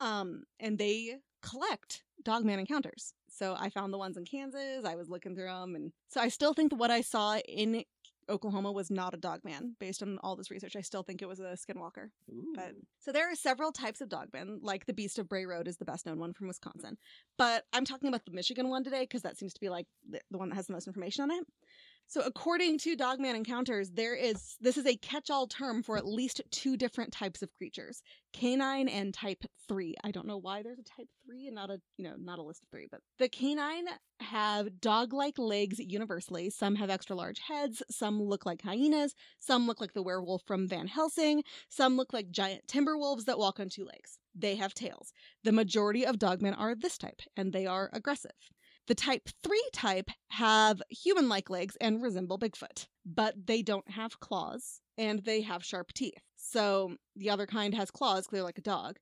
um, 0.00 0.44
and 0.60 0.78
they 0.78 1.16
collect 1.42 2.02
Dog 2.22 2.44
Man 2.44 2.58
Encounters. 2.58 3.14
So 3.28 3.56
I 3.58 3.70
found 3.70 3.92
the 3.92 3.98
ones 3.98 4.16
in 4.16 4.24
Kansas. 4.24 4.84
I 4.84 4.94
was 4.94 5.08
looking 5.08 5.34
through 5.34 5.46
them, 5.46 5.74
and 5.74 5.92
so 6.08 6.20
I 6.20 6.28
still 6.28 6.54
think 6.54 6.70
that 6.70 6.76
what 6.76 6.90
I 6.90 7.00
saw 7.00 7.36
in 7.38 7.84
Oklahoma 8.28 8.72
was 8.72 8.90
not 8.90 9.14
a 9.14 9.16
Dogman. 9.16 9.76
Based 9.78 10.02
on 10.02 10.18
all 10.22 10.36
this 10.36 10.50
research, 10.50 10.76
I 10.76 10.80
still 10.80 11.02
think 11.02 11.22
it 11.22 11.28
was 11.28 11.40
a 11.40 11.56
Skinwalker. 11.56 12.08
Ooh. 12.30 12.52
But 12.54 12.72
so 12.98 13.12
there 13.12 13.30
are 13.30 13.34
several 13.34 13.72
types 13.72 14.00
of 14.00 14.08
dogmen, 14.08 14.58
like 14.62 14.86
the 14.86 14.92
Beast 14.92 15.18
of 15.18 15.28
Bray 15.28 15.46
Road 15.46 15.68
is 15.68 15.76
the 15.76 15.84
best 15.84 16.06
known 16.06 16.18
one 16.18 16.32
from 16.32 16.48
Wisconsin. 16.48 16.96
But 17.36 17.64
I'm 17.72 17.84
talking 17.84 18.08
about 18.08 18.24
the 18.24 18.32
Michigan 18.32 18.68
one 18.68 18.84
today 18.84 19.02
because 19.02 19.22
that 19.22 19.38
seems 19.38 19.54
to 19.54 19.60
be 19.60 19.68
like 19.68 19.86
the, 20.08 20.20
the 20.30 20.38
one 20.38 20.48
that 20.48 20.56
has 20.56 20.66
the 20.66 20.72
most 20.72 20.86
information 20.86 21.24
on 21.24 21.30
it. 21.30 21.44
So 22.06 22.20
according 22.24 22.78
to 22.78 22.96
Dogman 22.96 23.34
Encounters, 23.34 23.90
there 23.90 24.14
is 24.14 24.56
this 24.60 24.76
is 24.76 24.86
a 24.86 24.96
catch-all 24.96 25.46
term 25.46 25.82
for 25.82 25.96
at 25.96 26.06
least 26.06 26.42
two 26.50 26.76
different 26.76 27.12
types 27.12 27.42
of 27.42 27.52
creatures, 27.54 28.02
canine 28.32 28.88
and 28.88 29.12
type 29.12 29.42
3. 29.66 29.94
I 30.04 30.10
don't 30.10 30.26
know 30.26 30.38
why 30.38 30.62
there's 30.62 30.78
a 30.78 30.84
type 30.84 31.08
3 31.26 31.46
and 31.46 31.56
not 31.56 31.70
a, 31.70 31.80
you 31.96 32.04
know, 32.04 32.14
not 32.16 32.38
a 32.38 32.42
list 32.42 32.62
of 32.62 32.68
3, 32.70 32.86
but 32.90 33.00
the 33.18 33.28
canine 33.28 33.86
have 34.20 34.80
dog-like 34.80 35.38
legs 35.38 35.80
universally. 35.80 36.50
Some 36.50 36.76
have 36.76 36.90
extra 36.90 37.16
large 37.16 37.40
heads, 37.40 37.82
some 37.90 38.22
look 38.22 38.46
like 38.46 38.62
hyenas, 38.62 39.14
some 39.40 39.66
look 39.66 39.80
like 39.80 39.94
the 39.94 40.02
werewolf 40.02 40.42
from 40.46 40.68
Van 40.68 40.86
Helsing, 40.86 41.42
some 41.68 41.96
look 41.96 42.12
like 42.12 42.30
giant 42.30 42.68
timber 42.68 42.96
wolves 42.96 43.24
that 43.24 43.38
walk 43.38 43.58
on 43.58 43.68
two 43.68 43.84
legs. 43.84 44.18
They 44.34 44.56
have 44.56 44.74
tails. 44.74 45.12
The 45.42 45.52
majority 45.52 46.04
of 46.06 46.18
dogmen 46.18 46.58
are 46.58 46.74
this 46.74 46.98
type, 46.98 47.22
and 47.36 47.52
they 47.52 47.66
are 47.66 47.90
aggressive. 47.92 48.32
The 48.86 48.94
type 48.94 49.28
3 49.42 49.62
type 49.72 50.10
have 50.28 50.82
human 50.90 51.28
like 51.28 51.48
legs 51.48 51.76
and 51.80 52.02
resemble 52.02 52.38
Bigfoot, 52.38 52.86
but 53.06 53.46
they 53.46 53.62
don't 53.62 53.90
have 53.90 54.20
claws 54.20 54.80
and 54.98 55.24
they 55.24 55.40
have 55.40 55.64
sharp 55.64 55.92
teeth. 55.94 56.22
So 56.36 56.96
the 57.16 57.30
other 57.30 57.46
kind 57.46 57.74
has 57.74 57.90
claws, 57.90 58.26
clear 58.26 58.42
like 58.42 58.58
a 58.58 58.62
dog. 58.62 58.98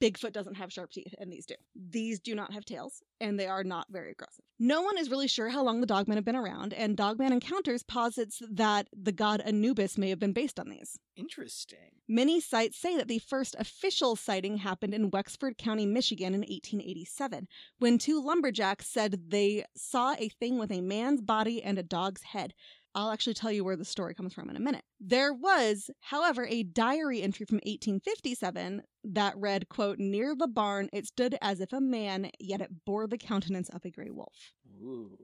Bigfoot 0.00 0.32
doesn't 0.32 0.54
have 0.54 0.72
sharp 0.72 0.90
teeth, 0.90 1.14
and 1.18 1.32
these 1.32 1.46
do. 1.46 1.54
These 1.74 2.20
do 2.20 2.34
not 2.34 2.52
have 2.52 2.64
tails, 2.64 3.02
and 3.20 3.38
they 3.38 3.46
are 3.46 3.64
not 3.64 3.86
very 3.90 4.12
aggressive. 4.12 4.44
No 4.58 4.82
one 4.82 4.96
is 4.96 5.10
really 5.10 5.28
sure 5.28 5.48
how 5.48 5.62
long 5.62 5.80
the 5.80 5.86
dogmen 5.86 6.14
have 6.14 6.24
been 6.24 6.36
around, 6.36 6.72
and 6.72 6.96
Dogman 6.96 7.32
Encounters 7.32 7.82
posits 7.82 8.40
that 8.50 8.88
the 8.92 9.12
god 9.12 9.42
Anubis 9.42 9.98
may 9.98 10.08
have 10.08 10.18
been 10.18 10.32
based 10.32 10.58
on 10.58 10.68
these. 10.68 10.98
Interesting. 11.16 11.90
Many 12.08 12.40
sites 12.40 12.78
say 12.78 12.96
that 12.96 13.08
the 13.08 13.18
first 13.18 13.56
official 13.58 14.16
sighting 14.16 14.58
happened 14.58 14.94
in 14.94 15.10
Wexford 15.10 15.58
County, 15.58 15.86
Michigan 15.86 16.34
in 16.34 16.40
1887, 16.40 17.46
when 17.78 17.98
two 17.98 18.22
lumberjacks 18.22 18.86
said 18.86 19.30
they 19.30 19.64
saw 19.76 20.14
a 20.18 20.28
thing 20.28 20.58
with 20.58 20.70
a 20.70 20.80
man's 20.80 21.20
body 21.20 21.62
and 21.62 21.78
a 21.78 21.82
dog's 21.82 22.22
head. 22.22 22.54
I'll 22.94 23.10
actually 23.10 23.34
tell 23.34 23.50
you 23.50 23.64
where 23.64 23.76
the 23.76 23.84
story 23.84 24.14
comes 24.14 24.32
from 24.32 24.48
in 24.48 24.56
a 24.56 24.60
minute. 24.60 24.84
There 25.00 25.32
was, 25.32 25.90
however, 26.00 26.46
a 26.46 26.62
diary 26.62 27.22
entry 27.22 27.46
from 27.46 27.56
1857 27.56 28.82
that 29.04 29.34
read, 29.36 29.68
quote, 29.68 29.98
near 29.98 30.34
the 30.36 30.46
barn 30.46 30.88
it 30.92 31.06
stood 31.06 31.36
as 31.42 31.60
if 31.60 31.72
a 31.72 31.80
man, 31.80 32.30
yet 32.38 32.60
it 32.60 32.84
bore 32.84 33.06
the 33.06 33.18
countenance 33.18 33.68
of 33.68 33.84
a 33.84 33.90
gray 33.90 34.10
wolf 34.10 34.52
Ooh. 34.82 35.16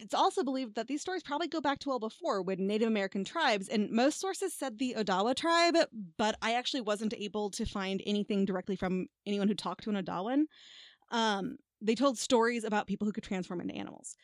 it's 0.00 0.14
also 0.14 0.42
believed 0.42 0.74
that 0.74 0.88
these 0.88 1.00
stories 1.00 1.22
probably 1.22 1.48
go 1.48 1.60
back 1.60 1.78
to 1.80 1.88
well 1.88 1.98
before 1.98 2.42
when 2.42 2.66
Native 2.66 2.88
American 2.88 3.24
tribes, 3.24 3.68
and 3.68 3.90
most 3.90 4.20
sources 4.20 4.54
said 4.54 4.78
the 4.78 4.94
Odawa 4.96 5.34
tribe, 5.34 5.76
but 6.16 6.36
I 6.42 6.54
actually 6.54 6.80
wasn't 6.80 7.14
able 7.14 7.50
to 7.50 7.64
find 7.64 8.02
anything 8.06 8.44
directly 8.44 8.76
from 8.76 9.06
anyone 9.26 9.48
who 9.48 9.54
talked 9.54 9.84
to 9.84 9.90
an 9.90 10.02
Odawan. 10.02 10.44
Um, 11.10 11.56
they 11.80 11.94
told 11.94 12.18
stories 12.18 12.64
about 12.64 12.86
people 12.86 13.06
who 13.06 13.12
could 13.12 13.24
transform 13.24 13.60
into 13.60 13.74
animals. 13.74 14.16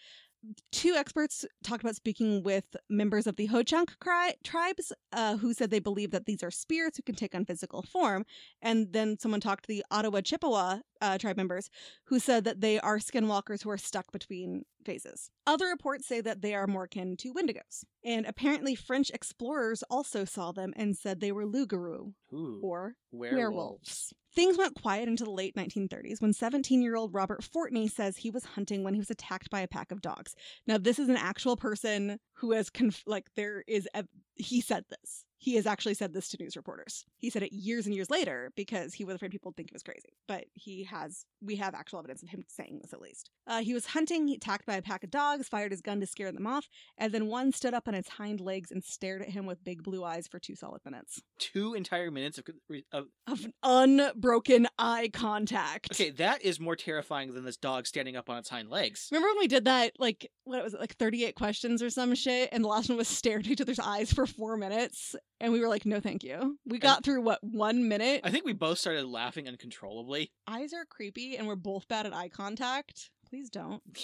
Two 0.72 0.94
experts 0.94 1.44
talked 1.62 1.82
about 1.82 1.96
speaking 1.96 2.42
with 2.42 2.64
members 2.88 3.26
of 3.26 3.36
the 3.36 3.46
Ho 3.46 3.62
Chunk 3.62 3.98
cri- 4.00 4.34
tribes 4.42 4.92
uh, 5.12 5.36
who 5.36 5.52
said 5.52 5.70
they 5.70 5.80
believe 5.80 6.10
that 6.12 6.26
these 6.26 6.42
are 6.42 6.50
spirits 6.50 6.96
who 6.96 7.02
can 7.02 7.14
take 7.14 7.34
on 7.34 7.44
physical 7.44 7.82
form. 7.82 8.24
And 8.62 8.92
then 8.92 9.18
someone 9.18 9.40
talked 9.40 9.64
to 9.64 9.68
the 9.68 9.84
Ottawa 9.90 10.22
Chippewa 10.22 10.78
uh, 11.00 11.18
tribe 11.18 11.36
members 11.36 11.70
who 12.04 12.18
said 12.18 12.44
that 12.44 12.60
they 12.60 12.78
are 12.80 12.98
skinwalkers 12.98 13.62
who 13.62 13.70
are 13.70 13.78
stuck 13.78 14.10
between 14.12 14.64
phases. 14.84 15.30
Other 15.46 15.66
reports 15.66 16.06
say 16.06 16.20
that 16.20 16.42
they 16.42 16.54
are 16.54 16.66
more 16.66 16.84
akin 16.84 17.16
to 17.18 17.32
wendigos. 17.34 17.84
And 18.04 18.26
apparently, 18.26 18.74
French 18.74 19.10
explorers 19.10 19.82
also 19.90 20.24
saw 20.24 20.52
them 20.52 20.72
and 20.76 20.96
said 20.96 21.20
they 21.20 21.32
were 21.32 21.46
loup-garou, 21.46 22.12
Ooh. 22.32 22.60
or 22.62 22.94
werewolves. 23.12 23.36
werewolves. 23.38 24.14
Things 24.34 24.56
went 24.56 24.80
quiet 24.80 25.08
into 25.08 25.24
the 25.24 25.30
late 25.30 25.56
1930s 25.56 26.22
when 26.22 26.32
17 26.32 26.80
year 26.82 26.94
old 26.96 27.12
Robert 27.12 27.42
Fortney 27.42 27.90
says 27.90 28.18
he 28.18 28.30
was 28.30 28.44
hunting 28.44 28.84
when 28.84 28.94
he 28.94 29.00
was 29.00 29.10
attacked 29.10 29.50
by 29.50 29.60
a 29.60 29.66
pack 29.68 29.90
of 29.90 30.00
dogs. 30.00 30.34
Now, 30.68 30.78
this 30.78 30.98
is 31.00 31.08
an 31.08 31.16
actual 31.16 31.56
person 31.56 32.18
who 32.34 32.52
has, 32.52 32.70
conf- 32.70 33.02
like, 33.06 33.26
there 33.34 33.64
is, 33.66 33.88
a- 33.94 34.04
he 34.36 34.60
said 34.60 34.84
this. 34.88 35.24
He 35.40 35.56
has 35.56 35.66
actually 35.66 35.94
said 35.94 36.12
this 36.12 36.28
to 36.28 36.36
news 36.38 36.54
reporters. 36.54 37.04
He 37.18 37.30
said 37.30 37.42
it 37.42 37.52
years 37.52 37.86
and 37.86 37.94
years 37.94 38.10
later 38.10 38.52
because 38.54 38.94
he 38.94 39.04
was 39.04 39.16
afraid 39.16 39.30
people 39.32 39.48
would 39.48 39.56
think 39.56 39.70
he 39.70 39.74
was 39.74 39.82
crazy. 39.82 40.10
But 40.28 40.44
he 40.54 40.84
has, 40.84 41.24
we 41.42 41.56
have 41.56 41.74
actual 41.74 41.98
evidence 41.98 42.22
of 42.22 42.28
him 42.28 42.44
saying 42.46 42.78
this 42.82 42.92
at 42.92 43.00
least. 43.00 43.30
Uh, 43.46 43.60
he 43.62 43.74
was 43.74 43.86
hunting, 43.86 44.28
he 44.28 44.34
attacked 44.34 44.66
by 44.66 44.76
a 44.76 44.82
pack 44.82 45.02
of 45.02 45.10
dogs, 45.10 45.48
fired 45.48 45.72
his 45.72 45.80
gun 45.80 45.98
to 46.00 46.06
scare 46.06 46.30
them 46.30 46.46
off, 46.46 46.68
and 46.98 47.12
then 47.12 47.26
one 47.26 47.50
stood 47.52 47.74
up 47.74 47.88
on 47.88 47.94
its 47.94 48.10
hind 48.10 48.40
legs 48.40 48.70
and 48.70 48.84
stared 48.84 49.22
at 49.22 49.30
him 49.30 49.46
with 49.46 49.64
big 49.64 49.82
blue 49.82 50.04
eyes 50.04 50.28
for 50.28 50.38
two 50.38 50.54
solid 50.54 50.80
minutes 50.84 51.20
Two 51.38 51.74
entire 51.74 52.10
minutes 52.10 52.38
of, 52.38 52.44
of 52.92 53.06
of 53.26 53.46
unbroken 53.62 54.66
eye 54.78 55.10
contact. 55.12 55.88
okay. 55.92 56.10
That 56.10 56.42
is 56.42 56.60
more 56.60 56.76
terrifying 56.76 57.32
than 57.32 57.44
this 57.44 57.56
dog 57.56 57.86
standing 57.86 58.16
up 58.16 58.28
on 58.28 58.38
its 58.38 58.48
hind 58.48 58.68
legs. 58.68 59.08
Remember 59.10 59.28
when 59.30 59.38
we 59.38 59.48
did 59.48 59.64
that, 59.64 59.92
like, 59.98 60.30
what 60.44 60.62
was 60.62 60.74
it, 60.74 60.80
like 60.80 60.96
38 60.96 61.34
questions 61.34 61.82
or 61.82 61.88
some 61.90 62.14
shit, 62.14 62.50
and 62.52 62.62
the 62.62 62.68
last 62.68 62.88
one 62.88 62.98
was 62.98 63.08
stare 63.20 63.38
into 63.38 63.50
each 63.50 63.60
other's 63.60 63.78
eyes 63.80 64.12
for 64.12 64.26
four 64.26 64.56
minutes? 64.56 65.16
And 65.40 65.52
we 65.52 65.60
were 65.60 65.68
like, 65.68 65.86
no, 65.86 66.00
thank 66.00 66.22
you. 66.22 66.58
We 66.66 66.78
got 66.78 67.04
through, 67.04 67.22
what, 67.22 67.42
one 67.42 67.88
minute? 67.88 68.20
I 68.24 68.30
think 68.30 68.44
we 68.44 68.52
both 68.52 68.78
started 68.78 69.06
laughing 69.06 69.48
uncontrollably. 69.48 70.32
Eyes 70.46 70.72
are 70.72 70.84
creepy, 70.84 71.36
and 71.36 71.46
we're 71.46 71.56
both 71.56 71.88
bad 71.88 72.06
at 72.06 72.14
eye 72.14 72.28
contact. 72.28 73.10
Please 73.28 73.48
don't. 73.48 73.82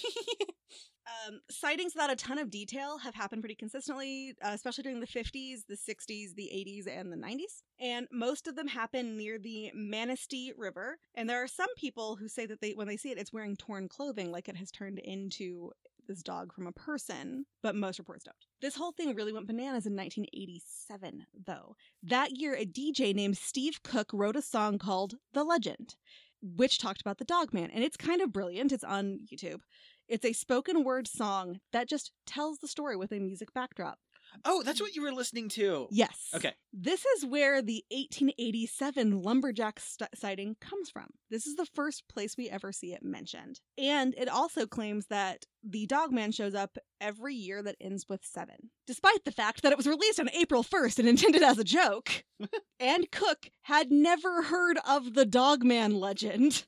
Um, 1.27 1.41
sightings 1.51 1.95
without 1.95 2.11
a 2.11 2.17
ton 2.17 2.39
of 2.39 2.51
detail 2.51 2.99
have 2.99 3.15
happened 3.15 3.43
pretty 3.43 3.55
consistently, 3.55 4.35
uh, 4.43 4.51
especially 4.53 4.83
during 4.83 5.01
the 5.01 5.07
50s, 5.07 5.61
the 5.69 5.77
60s, 5.77 6.35
the 6.35 6.51
80s, 6.53 6.89
and 6.89 7.13
the 7.13 7.17
90s. 7.17 7.63
And 7.79 8.09
most 8.11 8.49
of 8.49 8.57
them 8.57 8.67
happen 8.67 9.17
near 9.17 9.39
the 9.39 9.71
Manistee 9.75 10.53
River. 10.57 10.99
And 11.15 11.29
there 11.29 11.43
are 11.43 11.49
some 11.49 11.69
people 11.77 12.17
who 12.17 12.29
say 12.29 12.47
that 12.47 12.61
they, 12.61 12.73
when 12.73 12.89
they 12.89 12.97
see 12.97 13.11
it, 13.11 13.19
it's 13.19 13.33
wearing 13.33 13.57
torn 13.57 13.89
clothing, 13.89 14.33
like 14.33 14.49
it 14.49 14.57
has 14.57 14.71
turned 14.71 14.99
into 14.99 15.71
this 16.07 16.23
dog 16.23 16.53
from 16.53 16.67
a 16.67 16.73
person, 16.73 17.47
but 17.63 17.75
most 17.75 17.99
reports 17.99 18.25
don't. 18.25 18.37
This 18.61 18.77
whole 18.77 18.93
thing 18.93 19.15
really 19.15 19.33
went 19.33 19.47
bananas 19.47 19.87
in 19.87 19.97
1987, 19.97 21.27
though. 21.47 21.77
That 22.03 22.37
year, 22.37 22.55
a 22.55 22.65
DJ 22.65 23.15
named 23.15 23.37
Steve 23.37 23.83
Cook 23.83 24.11
wrote 24.13 24.37
a 24.37 24.43
song 24.43 24.79
called 24.79 25.15
The 25.33 25.45
Legend, 25.45 25.97
which 26.43 26.79
talked 26.79 27.01
about 27.01 27.19
the 27.19 27.25
dog 27.25 27.53
man. 27.53 27.71
And 27.73 27.83
it's 27.83 27.97
kind 27.97 28.21
of 28.21 28.33
brilliant. 28.33 28.73
It's 28.73 28.85
on 28.85 29.21
YouTube. 29.33 29.61
It's 30.09 30.25
a 30.25 30.33
spoken 30.33 30.85
word 30.85 31.09
song 31.09 31.59
that 31.73 31.89
just 31.89 32.13
tells 32.27 32.59
the 32.59 32.69
story 32.69 32.97
with 32.97 33.13
a 33.13 33.19
music 33.19 33.53
backdrop. 33.53 33.99
Oh, 34.45 34.63
that's 34.63 34.81
what 34.81 34.95
you 34.95 35.03
were 35.03 35.13
listening 35.13 35.49
to. 35.51 35.89
Yes. 35.91 36.31
Okay. 36.35 36.53
This 36.73 37.05
is 37.05 37.25
where 37.25 37.63
the 37.63 37.85
1887 37.91 39.23
lumberjack 39.23 39.81
st- 39.81 40.17
sighting 40.17 40.57
comes 40.61 40.91
from. 40.91 41.07
This 41.31 41.47
is 41.47 41.57
the 41.57 41.67
first 41.67 42.05
place 42.09 42.37
we 42.37 42.51
ever 42.51 42.73
see 42.73 42.93
it 42.93 43.03
mentioned. 43.03 43.61
And 43.79 44.15
it 44.17 44.29
also 44.29 44.67
claims 44.67 45.07
that 45.07 45.45
the 45.63 45.87
dogman 45.87 46.33
shows 46.33 46.55
up 46.55 46.77
every 47.01 47.35
year 47.35 47.63
that 47.63 47.77
ends 47.81 48.07
with 48.09 48.25
seven, 48.25 48.71
despite 48.87 49.25
the 49.25 49.33
fact 49.33 49.63
that 49.63 49.73
it 49.73 49.79
was 49.79 49.87
released 49.87 50.21
on 50.21 50.31
April 50.31 50.63
1st 50.63 50.99
and 50.99 51.09
intended 51.09 51.43
as 51.43 51.59
a 51.59 51.65
joke. 51.65 52.25
and 52.81 53.11
Cook 53.11 53.51
had 53.63 53.91
never 53.91 54.43
heard 54.43 54.79
of 54.87 55.15
the 55.15 55.27
dogman 55.27 55.95
legend. 55.95 56.67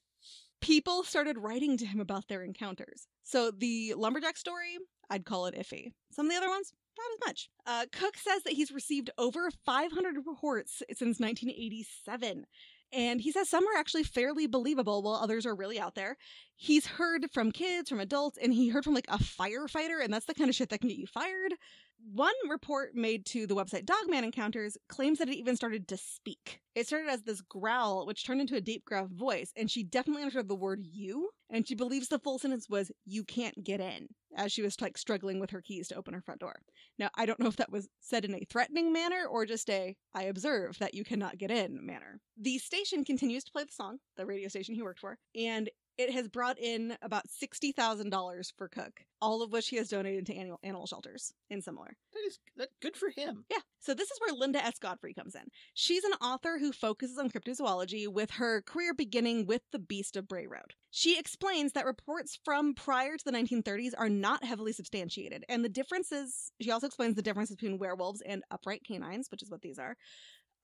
People 0.60 1.04
started 1.04 1.38
writing 1.38 1.76
to 1.76 1.86
him 1.86 2.00
about 2.00 2.26
their 2.28 2.42
encounters. 2.42 3.06
So 3.22 3.50
the 3.50 3.94
lumberjack 3.96 4.36
story, 4.36 4.76
I'd 5.08 5.24
call 5.24 5.46
it 5.46 5.54
iffy. 5.54 5.92
Some 6.10 6.26
of 6.26 6.32
the 6.32 6.38
other 6.38 6.48
ones, 6.48 6.72
not 6.98 7.14
as 7.14 7.28
much. 7.28 7.50
Uh, 7.66 7.86
Cook 7.92 8.16
says 8.16 8.42
that 8.42 8.54
he's 8.54 8.70
received 8.70 9.10
over 9.18 9.50
500 9.64 10.16
reports 10.26 10.82
since 10.90 11.20
1987. 11.20 12.44
And 12.92 13.20
he 13.20 13.32
says 13.32 13.48
some 13.48 13.66
are 13.66 13.78
actually 13.78 14.04
fairly 14.04 14.46
believable, 14.46 15.02
while 15.02 15.14
others 15.14 15.44
are 15.44 15.54
really 15.54 15.78
out 15.78 15.94
there. 15.94 16.16
He's 16.56 16.86
heard 16.86 17.26
from 17.32 17.52
kids, 17.52 17.90
from 17.90 18.00
adults, 18.00 18.38
and 18.42 18.52
he 18.52 18.68
heard 18.68 18.84
from 18.84 18.94
like 18.94 19.08
a 19.08 19.18
firefighter, 19.18 20.02
and 20.02 20.12
that's 20.12 20.26
the 20.26 20.34
kind 20.34 20.48
of 20.48 20.56
shit 20.56 20.70
that 20.70 20.80
can 20.80 20.88
get 20.88 20.98
you 20.98 21.06
fired. 21.06 21.54
One 22.00 22.34
report 22.48 22.94
made 22.94 23.26
to 23.26 23.46
the 23.46 23.56
website 23.56 23.84
Dogman 23.84 24.24
Encounters 24.24 24.76
claims 24.88 25.18
that 25.18 25.28
it 25.28 25.36
even 25.36 25.56
started 25.56 25.88
to 25.88 25.96
speak. 25.96 26.60
It 26.74 26.86
started 26.86 27.08
as 27.08 27.22
this 27.22 27.40
growl, 27.40 28.06
which 28.06 28.24
turned 28.24 28.40
into 28.40 28.54
a 28.54 28.60
deep 28.60 28.84
gruff 28.84 29.08
voice, 29.08 29.52
and 29.56 29.70
she 29.70 29.82
definitely 29.82 30.22
understood 30.22 30.48
the 30.48 30.54
word 30.54 30.86
you, 30.86 31.30
and 31.50 31.66
she 31.66 31.74
believes 31.74 32.08
the 32.08 32.20
full 32.20 32.38
sentence 32.38 32.68
was, 32.68 32.92
You 33.04 33.24
can't 33.24 33.64
get 33.64 33.80
in, 33.80 34.08
as 34.36 34.52
she 34.52 34.62
was 34.62 34.80
like 34.80 34.96
struggling 34.96 35.40
with 35.40 35.50
her 35.50 35.60
keys 35.60 35.88
to 35.88 35.96
open 35.96 36.14
her 36.14 36.20
front 36.20 36.40
door. 36.40 36.60
Now, 36.98 37.10
I 37.16 37.26
don't 37.26 37.40
know 37.40 37.48
if 37.48 37.56
that 37.56 37.72
was 37.72 37.88
said 38.00 38.24
in 38.24 38.34
a 38.34 38.46
threatening 38.48 38.92
manner 38.92 39.26
or 39.28 39.44
just 39.44 39.68
a, 39.68 39.96
I 40.14 40.24
observe 40.24 40.78
that 40.78 40.94
you 40.94 41.04
cannot 41.04 41.38
get 41.38 41.50
in 41.50 41.84
manner. 41.84 42.20
The 42.36 42.58
station 42.58 43.04
continues 43.04 43.44
to 43.44 43.52
play 43.52 43.64
the 43.64 43.72
song, 43.72 43.98
the 44.16 44.26
radio 44.26 44.48
station 44.48 44.74
he 44.74 44.82
worked 44.82 45.00
for, 45.00 45.18
and 45.34 45.68
it 45.98 46.12
has 46.12 46.28
brought 46.28 46.58
in 46.58 46.96
about 47.02 47.24
$60,000 47.28 48.52
for 48.56 48.68
Cook, 48.68 49.00
all 49.20 49.42
of 49.42 49.52
which 49.52 49.68
he 49.68 49.76
has 49.76 49.88
donated 49.88 50.26
to 50.26 50.34
animal, 50.34 50.60
animal 50.62 50.86
shelters 50.86 51.34
and 51.50 51.62
similar. 51.62 51.96
That 52.14 52.20
is 52.26 52.38
that 52.56 52.68
good 52.80 52.96
for 52.96 53.10
him. 53.10 53.44
Yeah. 53.50 53.58
So 53.80 53.94
this 53.94 54.10
is 54.10 54.18
where 54.20 54.34
Linda 54.34 54.64
S. 54.64 54.78
Godfrey 54.78 55.14
comes 55.14 55.34
in. 55.34 55.42
She's 55.74 56.04
an 56.04 56.12
author 56.22 56.58
who 56.58 56.72
focuses 56.72 57.18
on 57.18 57.30
cryptozoology 57.30 58.06
with 58.08 58.30
her 58.32 58.62
career 58.62 58.94
beginning 58.94 59.46
with 59.46 59.62
The 59.72 59.78
Beast 59.78 60.16
of 60.16 60.28
Bray 60.28 60.46
Road. 60.46 60.74
She 60.90 61.18
explains 61.18 61.72
that 61.72 61.84
reports 61.84 62.38
from 62.44 62.74
prior 62.74 63.16
to 63.16 63.24
the 63.24 63.32
1930s 63.32 63.92
are 63.98 64.08
not 64.08 64.44
heavily 64.44 64.72
substantiated, 64.72 65.44
and 65.48 65.64
the 65.64 65.68
differences, 65.68 66.52
she 66.60 66.70
also 66.70 66.86
explains 66.86 67.14
the 67.14 67.22
difference 67.22 67.50
between 67.50 67.78
werewolves 67.78 68.22
and 68.22 68.42
upright 68.50 68.84
canines, 68.84 69.30
which 69.30 69.42
is 69.42 69.50
what 69.50 69.62
these 69.62 69.78
are, 69.78 69.96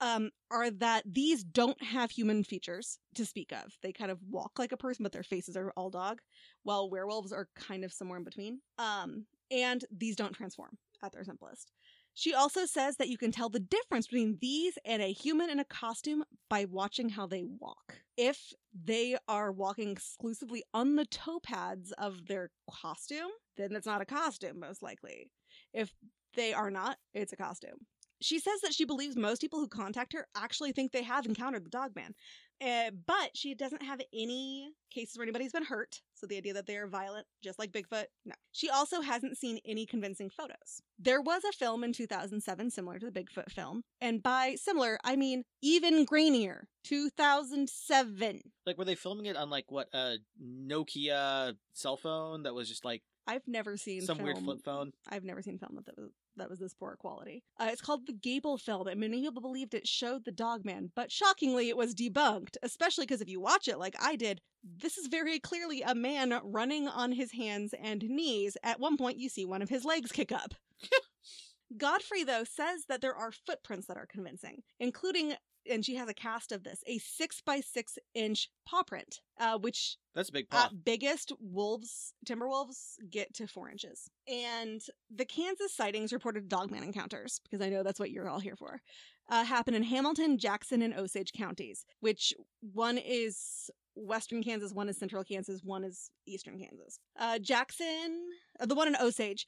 um, 0.00 0.30
are 0.50 0.70
that 0.70 1.02
these 1.06 1.44
don't 1.44 1.82
have 1.82 2.10
human 2.10 2.44
features 2.44 2.98
to 3.14 3.24
speak 3.24 3.52
of. 3.52 3.76
They 3.82 3.92
kind 3.92 4.10
of 4.10 4.18
walk 4.28 4.58
like 4.58 4.72
a 4.72 4.76
person, 4.76 5.02
but 5.02 5.12
their 5.12 5.22
faces 5.22 5.56
are 5.56 5.72
all 5.76 5.90
dog, 5.90 6.20
while 6.62 6.90
werewolves 6.90 7.32
are 7.32 7.48
kind 7.54 7.84
of 7.84 7.92
somewhere 7.92 8.18
in 8.18 8.24
between. 8.24 8.60
Um, 8.78 9.26
and 9.50 9.84
these 9.90 10.16
don't 10.16 10.32
transform 10.32 10.78
at 11.02 11.12
their 11.12 11.24
simplest. 11.24 11.70
She 12.16 12.32
also 12.32 12.64
says 12.64 12.96
that 12.96 13.08
you 13.08 13.18
can 13.18 13.32
tell 13.32 13.48
the 13.48 13.58
difference 13.58 14.06
between 14.06 14.38
these 14.40 14.78
and 14.84 15.02
a 15.02 15.12
human 15.12 15.50
in 15.50 15.58
a 15.58 15.64
costume 15.64 16.22
by 16.48 16.64
watching 16.64 17.08
how 17.08 17.26
they 17.26 17.42
walk. 17.44 17.96
If 18.16 18.52
they 18.72 19.16
are 19.26 19.50
walking 19.50 19.90
exclusively 19.90 20.62
on 20.72 20.94
the 20.94 21.06
toe 21.06 21.40
pads 21.40 21.92
of 21.98 22.26
their 22.26 22.50
costume, 22.70 23.30
then 23.56 23.74
it's 23.74 23.86
not 23.86 24.00
a 24.00 24.06
costume, 24.06 24.60
most 24.60 24.80
likely. 24.80 25.32
If 25.72 25.92
they 26.36 26.52
are 26.54 26.70
not, 26.70 26.98
it's 27.14 27.32
a 27.32 27.36
costume. 27.36 27.86
She 28.24 28.38
says 28.38 28.62
that 28.62 28.72
she 28.72 28.86
believes 28.86 29.16
most 29.16 29.42
people 29.42 29.58
who 29.58 29.68
contact 29.68 30.14
her 30.14 30.26
actually 30.34 30.72
think 30.72 30.92
they 30.92 31.02
have 31.02 31.26
encountered 31.26 31.66
the 31.66 31.68
dogman. 31.68 32.14
Uh, 32.58 32.90
but 33.06 33.36
she 33.36 33.54
doesn't 33.54 33.82
have 33.82 34.00
any 34.14 34.70
cases 34.90 35.18
where 35.18 35.24
anybody's 35.24 35.52
been 35.52 35.62
hurt. 35.62 36.00
So 36.14 36.26
the 36.26 36.38
idea 36.38 36.54
that 36.54 36.66
they 36.66 36.78
are 36.78 36.86
violent, 36.86 37.26
just 37.42 37.58
like 37.58 37.70
Bigfoot, 37.70 38.06
no. 38.24 38.34
She 38.52 38.70
also 38.70 39.02
hasn't 39.02 39.36
seen 39.36 39.58
any 39.66 39.84
convincing 39.84 40.30
photos. 40.30 40.80
There 40.98 41.20
was 41.20 41.42
a 41.44 41.52
film 41.52 41.84
in 41.84 41.92
2007 41.92 42.70
similar 42.70 42.98
to 42.98 43.10
the 43.10 43.12
Bigfoot 43.12 43.50
film. 43.50 43.82
And 44.00 44.22
by 44.22 44.54
similar, 44.54 44.98
I 45.04 45.16
mean 45.16 45.44
even 45.60 46.06
grainier. 46.06 46.62
2007. 46.84 48.40
Like 48.64 48.78
were 48.78 48.86
they 48.86 48.94
filming 48.94 49.26
it 49.26 49.36
on 49.36 49.50
like 49.50 49.66
what 49.68 49.88
a 49.92 50.16
Nokia 50.42 51.56
cell 51.74 51.98
phone 51.98 52.44
that 52.44 52.54
was 52.54 52.70
just 52.70 52.86
like 52.86 53.02
I've 53.26 53.46
never 53.46 53.76
seen 53.76 54.00
some 54.00 54.16
film. 54.16 54.24
weird 54.24 54.38
flip 54.38 54.64
phone? 54.64 54.92
I've 55.10 55.24
never 55.24 55.42
seen 55.42 55.58
film 55.58 55.78
that 55.84 55.98
was 55.98 56.10
that 56.36 56.50
was 56.50 56.58
this 56.58 56.74
poor 56.74 56.96
quality. 56.96 57.42
Uh, 57.58 57.68
it's 57.70 57.80
called 57.80 58.06
the 58.06 58.12
Gable 58.12 58.58
film, 58.58 58.86
and 58.86 59.00
many 59.00 59.22
people 59.22 59.42
believed 59.42 59.74
it 59.74 59.86
showed 59.86 60.24
the 60.24 60.32
Dogman, 60.32 60.92
but 60.94 61.10
shockingly, 61.10 61.68
it 61.68 61.76
was 61.76 61.94
debunked. 61.94 62.56
Especially 62.62 63.06
because 63.06 63.20
if 63.20 63.28
you 63.28 63.40
watch 63.40 63.68
it 63.68 63.78
like 63.78 63.96
I 64.00 64.16
did, 64.16 64.40
this 64.62 64.96
is 64.96 65.08
very 65.08 65.38
clearly 65.38 65.82
a 65.82 65.94
man 65.94 66.38
running 66.42 66.88
on 66.88 67.12
his 67.12 67.32
hands 67.32 67.74
and 67.80 68.02
knees. 68.02 68.56
At 68.62 68.80
one 68.80 68.96
point, 68.96 69.18
you 69.18 69.28
see 69.28 69.44
one 69.44 69.62
of 69.62 69.68
his 69.68 69.84
legs 69.84 70.12
kick 70.12 70.32
up. 70.32 70.54
Godfrey, 71.76 72.24
though, 72.24 72.44
says 72.44 72.84
that 72.88 73.00
there 73.00 73.14
are 73.14 73.32
footprints 73.32 73.86
that 73.86 73.96
are 73.96 74.06
convincing, 74.06 74.62
including, 74.78 75.34
and 75.70 75.84
she 75.84 75.94
has 75.96 76.08
a 76.08 76.14
cast 76.14 76.52
of 76.52 76.62
this, 76.64 76.82
a 76.86 76.98
six 76.98 77.40
by 77.40 77.60
six 77.60 77.98
inch 78.14 78.48
paw 78.66 78.82
print, 78.82 79.20
uh, 79.38 79.58
which 79.58 79.96
That's 80.14 80.28
a 80.28 80.32
big 80.32 80.48
paw. 80.50 80.70
biggest, 80.84 81.32
wolves, 81.40 82.12
timber 82.24 82.48
wolves 82.48 82.96
get 83.10 83.34
to 83.34 83.46
four 83.46 83.70
inches. 83.70 84.08
And 84.28 84.80
the 85.14 85.24
Kansas 85.24 85.74
sightings 85.74 86.12
reported 86.12 86.48
dogman 86.48 86.82
encounters, 86.82 87.40
because 87.44 87.64
I 87.64 87.70
know 87.70 87.82
that's 87.82 88.00
what 88.00 88.10
you're 88.10 88.28
all 88.28 88.40
here 88.40 88.56
for, 88.56 88.80
uh, 89.28 89.44
happen 89.44 89.74
in 89.74 89.82
Hamilton, 89.82 90.38
Jackson, 90.38 90.82
and 90.82 90.94
Osage 90.94 91.32
counties, 91.32 91.84
which 92.00 92.32
one 92.60 92.98
is 92.98 93.70
western 93.96 94.42
Kansas, 94.42 94.72
one 94.72 94.88
is 94.88 94.98
central 94.98 95.22
Kansas, 95.24 95.60
one 95.62 95.84
is 95.84 96.10
eastern 96.26 96.58
Kansas. 96.58 96.98
Uh, 97.18 97.38
Jackson, 97.38 98.26
uh, 98.60 98.66
the 98.66 98.74
one 98.74 98.88
in 98.88 98.96
Osage, 98.96 99.46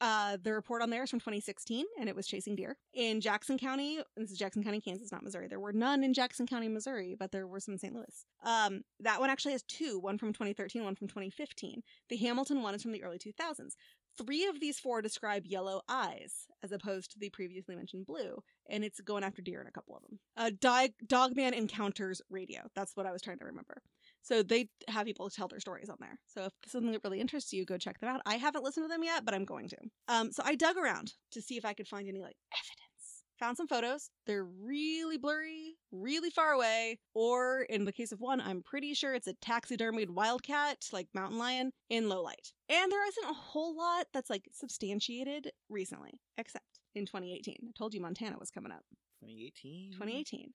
uh, 0.00 0.36
the 0.42 0.52
report 0.52 0.82
on 0.82 0.90
there 0.90 1.02
is 1.02 1.10
from 1.10 1.20
2016, 1.20 1.84
and 1.98 2.08
it 2.08 2.16
was 2.16 2.26
chasing 2.26 2.56
deer. 2.56 2.76
In 2.94 3.20
Jackson 3.20 3.58
County, 3.58 4.00
this 4.16 4.30
is 4.30 4.38
Jackson 4.38 4.62
County, 4.62 4.80
Kansas, 4.80 5.12
not 5.12 5.22
Missouri. 5.22 5.48
There 5.48 5.60
were 5.60 5.72
none 5.72 6.04
in 6.04 6.14
Jackson 6.14 6.46
County, 6.46 6.68
Missouri, 6.68 7.16
but 7.18 7.32
there 7.32 7.46
were 7.46 7.60
some 7.60 7.72
in 7.74 7.78
St. 7.78 7.94
Louis. 7.94 8.26
Um, 8.44 8.82
that 9.00 9.20
one 9.20 9.30
actually 9.30 9.52
has 9.52 9.62
two, 9.62 9.98
one 9.98 10.18
from 10.18 10.32
2013, 10.32 10.84
one 10.84 10.94
from 10.94 11.08
2015. 11.08 11.82
The 12.08 12.16
Hamilton 12.16 12.62
one 12.62 12.74
is 12.74 12.82
from 12.82 12.92
the 12.92 13.02
early 13.02 13.18
2000s. 13.18 13.74
Three 14.18 14.46
of 14.46 14.60
these 14.60 14.78
four 14.78 15.00
describe 15.00 15.46
yellow 15.46 15.80
eyes, 15.88 16.46
as 16.62 16.70
opposed 16.70 17.12
to 17.12 17.18
the 17.18 17.30
previously 17.30 17.74
mentioned 17.74 18.06
blue, 18.06 18.42
and 18.68 18.84
it's 18.84 19.00
going 19.00 19.24
after 19.24 19.40
deer 19.40 19.62
in 19.62 19.66
a 19.66 19.72
couple 19.72 19.96
of 19.96 20.02
them. 20.02 20.18
Uh, 20.36 20.50
Dog, 20.60 20.90
Dogman 21.06 21.54
Encounters 21.54 22.20
Radio. 22.28 22.60
That's 22.74 22.94
what 22.94 23.06
I 23.06 23.12
was 23.12 23.22
trying 23.22 23.38
to 23.38 23.46
remember. 23.46 23.80
So 24.22 24.42
they 24.42 24.68
have 24.88 25.06
people 25.06 25.28
tell 25.30 25.48
their 25.48 25.60
stories 25.60 25.88
on 25.88 25.96
there. 26.00 26.18
So 26.28 26.44
if 26.44 26.52
something 26.66 26.92
that 26.92 27.02
really 27.04 27.20
interests 27.20 27.52
you, 27.52 27.64
go 27.64 27.76
check 27.76 27.98
them 27.98 28.08
out. 28.08 28.22
I 28.24 28.36
haven't 28.36 28.64
listened 28.64 28.84
to 28.84 28.88
them 28.88 29.02
yet, 29.02 29.24
but 29.24 29.34
I'm 29.34 29.44
going 29.44 29.68
to. 29.68 29.76
Um, 30.08 30.32
so 30.32 30.42
I 30.44 30.54
dug 30.54 30.76
around 30.76 31.12
to 31.32 31.42
see 31.42 31.56
if 31.56 31.64
I 31.64 31.74
could 31.74 31.88
find 31.88 32.08
any 32.08 32.22
like 32.22 32.36
evidence, 32.52 33.24
found 33.38 33.56
some 33.56 33.66
photos. 33.66 34.10
They're 34.26 34.44
really 34.44 35.18
blurry, 35.18 35.74
really 35.90 36.30
far 36.30 36.52
away, 36.52 36.98
or 37.14 37.62
in 37.62 37.84
the 37.84 37.92
case 37.92 38.12
of 38.12 38.20
one, 38.20 38.40
I'm 38.40 38.62
pretty 38.62 38.94
sure 38.94 39.14
it's 39.14 39.26
a 39.26 39.34
taxidermied 39.34 40.10
wildcat, 40.10 40.86
like 40.92 41.08
mountain 41.14 41.38
lion, 41.38 41.72
in 41.90 42.08
low 42.08 42.22
light. 42.22 42.52
And 42.68 42.92
there 42.92 43.06
isn't 43.08 43.30
a 43.30 43.34
whole 43.34 43.76
lot 43.76 44.06
that's 44.14 44.30
like 44.30 44.48
substantiated 44.52 45.50
recently, 45.68 46.12
except 46.38 46.78
in 46.94 47.06
2018. 47.06 47.56
I 47.60 47.72
told 47.76 47.92
you 47.92 48.00
Montana 48.00 48.36
was 48.38 48.50
coming 48.50 48.72
up. 48.72 48.84
2018. 49.22 49.92
2018. 49.92 50.52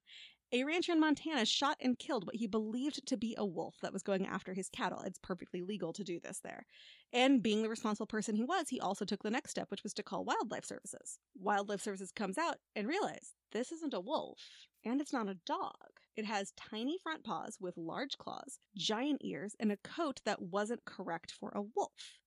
A 0.53 0.63
rancher 0.63 0.93
in 0.93 1.01
Montana 1.01 1.45
shot 1.45 1.75
and 1.81 1.99
killed 1.99 2.25
what 2.25 2.37
he 2.37 2.47
believed 2.47 3.05
to 3.05 3.17
be 3.17 3.35
a 3.37 3.45
wolf 3.45 3.75
that 3.81 3.91
was 3.91 4.01
going 4.01 4.25
after 4.25 4.53
his 4.53 4.69
cattle. 4.69 5.01
It's 5.01 5.19
perfectly 5.19 5.61
legal 5.61 5.91
to 5.91 6.05
do 6.05 6.21
this 6.21 6.39
there. 6.39 6.65
And 7.11 7.43
being 7.43 7.63
the 7.63 7.69
responsible 7.69 8.07
person 8.07 8.33
he 8.33 8.45
was, 8.45 8.69
he 8.69 8.79
also 8.79 9.03
took 9.03 9.23
the 9.23 9.29
next 9.29 9.51
step, 9.51 9.69
which 9.69 9.83
was 9.83 9.93
to 9.95 10.03
call 10.03 10.23
Wildlife 10.23 10.63
Services. 10.63 11.19
Wildlife 11.37 11.81
Services 11.81 12.13
comes 12.13 12.37
out 12.37 12.59
and 12.77 12.87
realizes 12.87 13.33
this 13.51 13.73
isn't 13.73 13.93
a 13.93 13.99
wolf, 13.99 14.39
and 14.85 15.01
it's 15.01 15.11
not 15.11 15.27
a 15.27 15.37
dog. 15.45 15.73
It 16.15 16.23
has 16.23 16.53
tiny 16.55 16.97
front 17.03 17.25
paws 17.25 17.57
with 17.59 17.75
large 17.75 18.17
claws, 18.17 18.59
giant 18.73 19.21
ears, 19.25 19.53
and 19.59 19.69
a 19.69 19.77
coat 19.77 20.21
that 20.23 20.41
wasn't 20.41 20.85
correct 20.85 21.29
for 21.29 21.51
a 21.53 21.61
wolf 21.75 22.19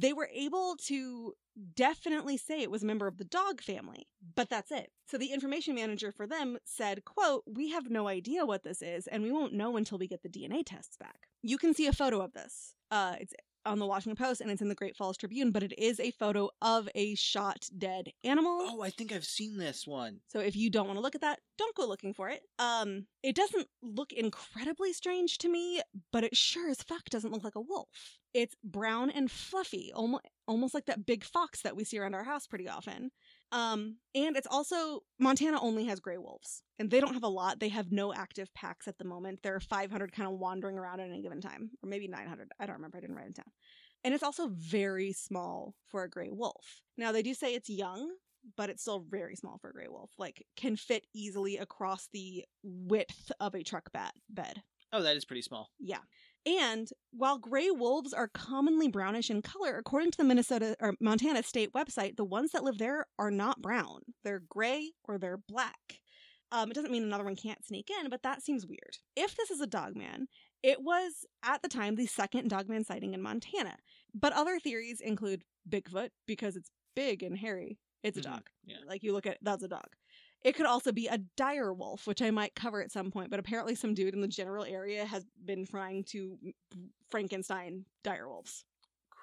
they 0.00 0.12
were 0.12 0.28
able 0.32 0.76
to 0.86 1.34
definitely 1.74 2.36
say 2.36 2.60
it 2.60 2.70
was 2.70 2.82
a 2.82 2.86
member 2.86 3.06
of 3.06 3.18
the 3.18 3.24
dog 3.24 3.60
family 3.60 4.06
but 4.34 4.48
that's 4.48 4.70
it. 4.70 4.90
So 5.06 5.18
the 5.18 5.32
information 5.32 5.74
manager 5.74 6.12
for 6.12 6.26
them 6.26 6.58
said 6.64 7.04
quote 7.04 7.42
we 7.46 7.70
have 7.70 7.90
no 7.90 8.08
idea 8.08 8.46
what 8.46 8.62
this 8.62 8.82
is 8.82 9.06
and 9.06 9.22
we 9.22 9.32
won't 9.32 9.52
know 9.52 9.76
until 9.76 9.98
we 9.98 10.06
get 10.06 10.22
the 10.22 10.28
dna 10.28 10.62
tests 10.64 10.96
back. 10.96 11.26
You 11.42 11.58
can 11.58 11.74
see 11.74 11.86
a 11.86 11.92
photo 11.92 12.20
of 12.20 12.32
this. 12.32 12.74
Uh, 12.90 13.16
it's 13.20 13.34
on 13.70 13.78
the 13.78 13.86
Washington 13.86 14.22
Post 14.22 14.40
and 14.40 14.50
it's 14.50 14.60
in 14.60 14.68
the 14.68 14.74
Great 14.74 14.96
Falls 14.96 15.16
Tribune, 15.16 15.52
but 15.52 15.62
it 15.62 15.72
is 15.78 16.00
a 16.00 16.10
photo 16.10 16.50
of 16.60 16.88
a 16.94 17.14
shot 17.14 17.68
dead 17.78 18.08
animal. 18.24 18.62
Oh, 18.64 18.82
I 18.82 18.90
think 18.90 19.12
I've 19.12 19.24
seen 19.24 19.56
this 19.56 19.86
one. 19.86 20.18
So 20.26 20.40
if 20.40 20.56
you 20.56 20.70
don't 20.70 20.86
want 20.86 20.98
to 20.98 21.02
look 21.02 21.14
at 21.14 21.20
that, 21.20 21.38
don't 21.56 21.74
go 21.76 21.86
looking 21.86 22.12
for 22.12 22.28
it. 22.28 22.42
Um, 22.58 23.06
it 23.22 23.36
doesn't 23.36 23.68
look 23.82 24.12
incredibly 24.12 24.92
strange 24.92 25.38
to 25.38 25.48
me, 25.48 25.80
but 26.12 26.24
it 26.24 26.36
sure 26.36 26.68
as 26.68 26.82
fuck 26.82 27.04
doesn't 27.10 27.32
look 27.32 27.44
like 27.44 27.54
a 27.54 27.60
wolf. 27.60 28.18
It's 28.34 28.56
brown 28.64 29.10
and 29.10 29.30
fluffy, 29.30 29.92
almost 29.94 30.24
almost 30.46 30.74
like 30.74 30.86
that 30.86 31.06
big 31.06 31.22
fox 31.22 31.62
that 31.62 31.76
we 31.76 31.84
see 31.84 31.98
around 31.98 32.14
our 32.14 32.24
house 32.24 32.46
pretty 32.48 32.68
often. 32.68 33.12
Um, 33.52 33.96
and 34.14 34.36
it's 34.36 34.46
also 34.46 35.00
Montana 35.18 35.60
only 35.60 35.86
has 35.86 35.98
gray 36.00 36.18
wolves, 36.18 36.62
and 36.78 36.90
they 36.90 37.00
don't 37.00 37.14
have 37.14 37.24
a 37.24 37.28
lot. 37.28 37.58
They 37.58 37.68
have 37.68 37.90
no 37.90 38.14
active 38.14 38.52
packs 38.54 38.86
at 38.86 38.98
the 38.98 39.04
moment. 39.04 39.40
There 39.42 39.54
are 39.54 39.60
500 39.60 40.12
kind 40.12 40.28
of 40.28 40.38
wandering 40.38 40.78
around 40.78 41.00
at 41.00 41.08
any 41.08 41.22
given 41.22 41.40
time, 41.40 41.70
or 41.82 41.88
maybe 41.88 42.06
900. 42.06 42.52
I 42.60 42.66
don't 42.66 42.76
remember. 42.76 42.98
I 42.98 43.00
didn't 43.00 43.16
write 43.16 43.28
it 43.28 43.36
down. 43.36 43.50
And 44.04 44.14
it's 44.14 44.22
also 44.22 44.48
very 44.48 45.12
small 45.12 45.74
for 45.88 46.04
a 46.04 46.10
gray 46.10 46.30
wolf. 46.30 46.82
Now 46.96 47.12
they 47.12 47.22
do 47.22 47.34
say 47.34 47.54
it's 47.54 47.68
young, 47.68 48.08
but 48.56 48.70
it's 48.70 48.82
still 48.82 49.04
very 49.08 49.36
small 49.36 49.58
for 49.58 49.70
a 49.70 49.72
gray 49.72 49.88
wolf. 49.88 50.10
Like 50.18 50.46
can 50.56 50.76
fit 50.76 51.06
easily 51.14 51.58
across 51.58 52.08
the 52.12 52.44
width 52.62 53.30
of 53.40 53.54
a 53.54 53.62
truck 53.62 53.92
bat 53.92 54.14
bed. 54.28 54.62
Oh, 54.92 55.02
that 55.02 55.16
is 55.16 55.24
pretty 55.24 55.42
small. 55.42 55.70
Yeah. 55.78 56.00
And 56.46 56.88
while 57.10 57.38
gray 57.38 57.70
wolves 57.70 58.14
are 58.14 58.28
commonly 58.28 58.88
brownish 58.88 59.30
in 59.30 59.42
color, 59.42 59.76
according 59.76 60.10
to 60.12 60.18
the 60.18 60.24
Minnesota 60.24 60.74
or 60.80 60.94
Montana 61.00 61.42
state 61.42 61.72
website, 61.72 62.16
the 62.16 62.24
ones 62.24 62.52
that 62.52 62.64
live 62.64 62.78
there 62.78 63.06
are 63.18 63.30
not 63.30 63.60
brown. 63.60 64.00
They're 64.24 64.40
gray 64.48 64.92
or 65.04 65.18
they're 65.18 65.36
black. 65.36 66.00
Um, 66.50 66.70
it 66.70 66.74
doesn't 66.74 66.90
mean 66.90 67.02
another 67.04 67.24
one 67.24 67.36
can't 67.36 67.64
sneak 67.64 67.90
in, 67.90 68.08
but 68.08 68.22
that 68.22 68.42
seems 68.42 68.66
weird. 68.66 68.96
If 69.16 69.36
this 69.36 69.50
is 69.50 69.60
a 69.60 69.66
dogman, 69.66 70.28
it 70.62 70.82
was 70.82 71.24
at 71.42 71.62
the 71.62 71.68
time 71.68 71.94
the 71.94 72.06
second 72.06 72.48
dogman 72.48 72.84
sighting 72.84 73.14
in 73.14 73.22
Montana. 73.22 73.76
But 74.14 74.32
other 74.32 74.58
theories 74.58 75.00
include 75.00 75.44
Bigfoot 75.68 76.10
because 76.26 76.56
it's 76.56 76.70
big 76.96 77.22
and 77.22 77.36
hairy. 77.38 77.78
It's 78.02 78.18
a 78.18 78.22
Mhm. 78.22 78.24
dog. 78.24 78.50
Yeah. 78.64 78.78
Like 78.86 79.02
you 79.02 79.12
look 79.12 79.26
at 79.26 79.38
that's 79.42 79.62
a 79.62 79.68
dog. 79.68 79.94
It 80.42 80.54
could 80.54 80.66
also 80.66 80.92
be 80.92 81.06
a 81.06 81.18
dire 81.36 81.72
wolf, 81.72 82.06
which 82.06 82.22
I 82.22 82.30
might 82.30 82.54
cover 82.54 82.82
at 82.82 82.92
some 82.92 83.10
point, 83.10 83.30
but 83.30 83.40
apparently 83.40 83.74
some 83.74 83.94
dude 83.94 84.14
in 84.14 84.20
the 84.20 84.28
general 84.28 84.64
area 84.64 85.04
has 85.04 85.26
been 85.44 85.66
trying 85.66 86.04
to 86.04 86.38
Frankenstein 87.10 87.84
dire 88.02 88.28
wolves. 88.28 88.64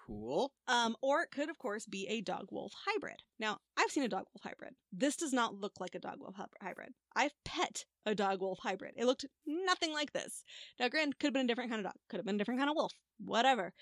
Cool. 0.06 0.54
Um, 0.70 0.96
or 1.02 1.22
it 1.22 1.32
could, 1.32 1.50
of 1.50 1.58
course, 1.58 1.86
be 1.86 2.08
a 2.08 2.22
dog 2.22 2.48
wolf 2.50 2.72
hybrid. 2.86 3.22
Now, 3.40 3.58
I've 3.76 3.92
seen 3.92 4.04
a 4.04 4.08
dog 4.08 4.26
wolf 4.34 4.44
hybrid. 4.44 4.74
This 4.94 5.18
does 5.18 5.34
not 5.34 5.56
look 5.56 5.82
like 5.82 5.96
a 5.96 6.00
dog 6.00 6.20
wolf 6.22 6.36
hybrid. 6.62 6.94
I've 7.14 7.34
pet 7.44 7.84
a 8.06 8.16
dog 8.16 8.40
wolf 8.40 8.60
hybrid. 8.62 8.94
It 8.96 9.06
looked 9.06 9.26
nothing 9.46 9.92
like 9.92 10.14
this. 10.14 10.44
Now, 10.80 10.88
granted, 10.88 11.20
could 11.20 11.28
have 11.28 11.34
been 11.34 11.46
a 11.46 11.48
different 11.48 11.72
kind 11.72 11.86
of 11.86 11.92
dog, 11.92 12.00
could 12.10 12.18
have 12.18 12.26
been 12.26 12.36
a 12.36 12.38
different 12.38 12.60
kind 12.60 12.70
of 12.70 12.78
wolf, 12.78 12.94
whatever. 13.20 13.74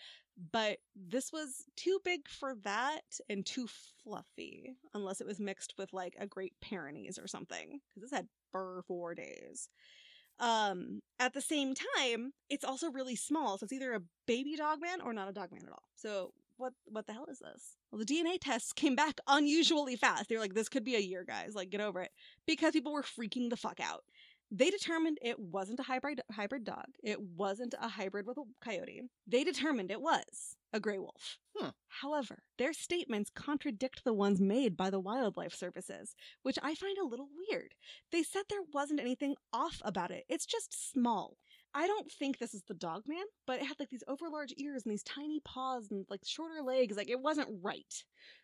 But 0.52 0.80
this 0.96 1.32
was 1.32 1.66
too 1.78 2.00
big 2.04 2.28
for 2.28 2.56
that 2.64 3.20
and 3.30 3.46
too 3.46 3.68
fluffy, 4.04 4.76
unless 4.94 5.22
it 5.22 5.28
was 5.28 5.40
mixed 5.40 5.76
with 5.78 5.94
like 5.94 6.16
a 6.20 6.28
Great 6.28 6.54
Pyrenees 6.62 7.18
or 7.18 7.28
something, 7.28 7.80
because 7.94 8.10
this 8.10 8.18
had 8.18 8.28
fur 8.52 8.82
for 8.88 9.16
days. 9.16 9.70
Um, 10.40 11.02
at 11.20 11.34
the 11.34 11.42
same 11.42 11.74
time, 11.98 12.34
it's 12.50 12.66
also 12.66 12.92
really 12.92 13.16
small, 13.16 13.58
so 13.58 13.64
it's 13.64 13.72
either 13.72 13.94
a 13.94 14.02
baby 14.28 14.58
dogman 14.58 15.00
or 15.02 15.14
not 15.14 15.30
a 15.30 15.34
dogman 15.34 15.64
at 15.66 15.72
all. 15.72 15.88
So 15.96 16.34
what 16.58 16.74
what 16.86 17.06
the 17.08 17.14
hell 17.14 17.28
is 17.30 17.40
this? 17.40 17.78
Well, 17.92 18.00
the 18.00 18.06
DNA 18.06 18.38
tests 18.40 18.74
came 18.74 18.96
back 18.96 19.20
unusually 19.28 19.96
fast. 19.96 20.30
They 20.30 20.36
were 20.36 20.42
like, 20.42 20.54
this 20.54 20.70
could 20.70 20.84
be 20.84 20.96
a 20.96 21.00
year, 21.00 21.24
guys. 21.24 21.56
Like, 21.56 21.70
get 21.70 21.82
over 21.82 22.02
it. 22.02 22.12
Because 22.46 22.74
people 22.74 22.94
were 22.94 23.04
freaking 23.04 23.50
the 23.50 23.58
fuck 23.58 23.80
out. 23.80 24.04
They 24.52 24.70
determined 24.70 25.18
it 25.22 25.40
wasn't 25.40 25.80
a 25.80 25.84
hybrid 25.84 26.22
hybrid 26.32 26.64
dog. 26.64 26.86
It 27.04 27.20
wasn't 27.22 27.74
a 27.82 27.88
hybrid 27.88 28.28
with 28.28 28.38
a 28.38 28.44
coyote. 28.64 29.02
They 29.28 29.44
determined 29.44 29.92
it 29.92 30.02
was 30.02 30.56
a 30.72 30.80
gray 30.80 31.00
wolf. 31.00 31.40
Huh. 31.56 31.72
However, 31.88 32.44
their 32.58 32.74
statements 32.74 33.32
contradict 33.34 34.04
the 34.04 34.14
ones 34.14 34.42
made 34.42 34.76
by 34.76 34.90
the 34.90 35.00
wildlife 35.00 35.54
services, 35.54 36.16
which 36.44 36.60
I 36.62 36.76
find 36.76 36.98
a 36.98 37.06
little 37.06 37.30
weird. 37.50 37.74
They 38.12 38.24
said 38.24 38.44
there 38.50 38.60
wasn't 38.74 39.00
anything 39.00 39.36
off 39.54 39.82
about 39.84 40.12
it. 40.12 40.26
It's 40.28 40.46
just 40.46 40.92
small. 40.92 41.38
I 41.78 41.88
don't 41.88 42.10
think 42.10 42.38
this 42.38 42.54
is 42.54 42.64
the 42.64 42.74
dog 42.74 43.04
man, 43.06 43.26
but 43.46 43.60
it 43.60 43.66
had 43.66 43.78
like 43.80 43.90
these 43.90 44.04
overlarge 44.08 44.54
ears 44.58 44.84
and 44.86 44.94
these 44.94 45.04
tiny 45.04 45.42
paws 45.44 45.92
and 45.92 46.06
like 46.10 46.22
shorter 46.24 46.62
legs. 46.64 46.96
Like 46.96 47.10
it 47.10 47.20
wasn't 47.20 47.50
right. 47.62 47.94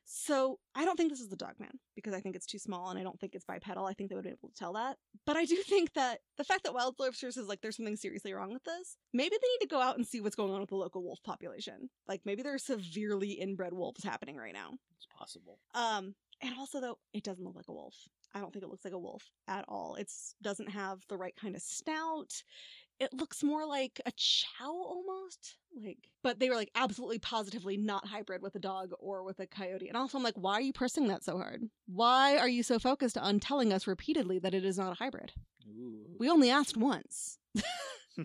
So 0.04 0.60
I 0.76 0.84
don't 0.84 0.98
think 0.98 1.12
this 1.12 1.22
is 1.22 1.30
the 1.30 1.38
dog 1.38 1.54
man 1.58 1.72
because 1.96 2.14
I 2.14 2.20
think 2.20 2.36
it's 2.36 2.46
too 2.46 2.60
small 2.60 2.90
and 2.90 3.00
I 3.00 3.04
don't 3.04 3.18
think 3.22 3.34
it's 3.34 3.46
bipedal. 3.46 3.86
I 3.86 3.94
think 3.94 4.10
they 4.10 4.16
would 4.16 4.26
be 4.26 4.32
able 4.32 4.50
to 4.50 4.56
tell 4.56 4.74
that. 4.74 4.98
But 5.26 5.38
I 5.38 5.46
do 5.46 5.56
think 5.66 5.94
that 5.94 6.20
the 6.38 6.44
fact 6.44 6.66
that 6.66 6.74
Wild 6.74 6.96
services 6.98 7.38
is 7.38 7.48
like 7.48 7.62
there's 7.62 7.78
something 7.78 7.96
seriously 7.96 8.34
wrong 8.34 8.52
with 8.52 8.66
this, 8.66 8.98
maybe 9.14 9.38
they 9.42 9.48
need 9.48 9.62
to 9.62 9.74
go 9.74 9.80
out 9.80 9.96
and 9.96 10.06
see 10.06 10.20
what's 10.20 10.36
going 10.36 10.52
on 10.52 10.60
with 10.60 10.70
the 10.70 10.76
local 10.76 11.02
wolf 11.02 11.20
population. 11.24 11.90
Like 12.10 12.22
maybe 12.26 12.44
there 12.44 12.54
are 12.54 12.60
severely 12.60 13.32
inbred 13.32 13.72
wolves 13.72 14.04
happening 14.04 14.36
right 14.36 14.54
now. 14.54 14.72
It's 14.98 15.08
possible. 15.18 15.58
Um, 15.74 16.16
and 16.42 16.54
also 16.58 16.82
though, 16.82 16.98
it 17.14 17.24
doesn't 17.24 17.46
look 17.46 17.56
like 17.56 17.70
a 17.70 17.74
wolf. 17.74 17.96
I 18.34 18.40
don't 18.40 18.52
think 18.52 18.64
it 18.64 18.70
looks 18.70 18.86
like 18.86 18.94
a 18.94 19.00
wolf 19.00 19.30
at 19.48 19.66
all. 19.68 19.96
It's 19.96 20.36
doesn't 20.42 20.70
have 20.70 21.00
the 21.10 21.18
right 21.18 21.36
kind 21.36 21.56
of 21.56 21.62
snout. 21.62 22.32
It 23.00 23.14
looks 23.14 23.44
more 23.44 23.66
like 23.66 24.00
a 24.06 24.12
chow 24.16 24.72
almost. 24.72 25.56
Like, 25.76 26.10
but 26.24 26.40
they 26.40 26.50
were 26.50 26.56
like 26.56 26.70
absolutely 26.76 27.20
positively 27.20 27.78
not 27.78 28.06
hybrid 28.08 28.42
with 28.42 28.56
a 28.56 28.60
dog 28.60 28.92
or 29.00 29.24
with 29.24 29.40
a 29.40 29.48
coyote. 29.48 29.88
And 29.88 29.98
also, 29.98 30.18
I'm 30.18 30.24
like, 30.24 30.36
why 30.36 30.54
are 30.54 30.62
you 30.62 30.74
pressing 30.74 31.08
that 31.08 31.24
so 31.24 31.38
hard? 31.38 31.64
Why 31.88 32.38
are 32.38 32.50
you 32.50 32.64
so 32.64 32.78
focused 32.78 33.18
on 33.18 33.40
telling 33.40 33.74
us 33.74 33.88
repeatedly 33.88 34.40
that 34.40 34.54
it 34.54 34.66
is 34.66 34.78
not 34.78 34.92
a 34.92 34.96
hybrid? 34.96 35.32
Ooh. 35.68 36.16
We 36.20 36.30
only 36.30 36.52
asked 36.52 36.78
once. 36.78 37.40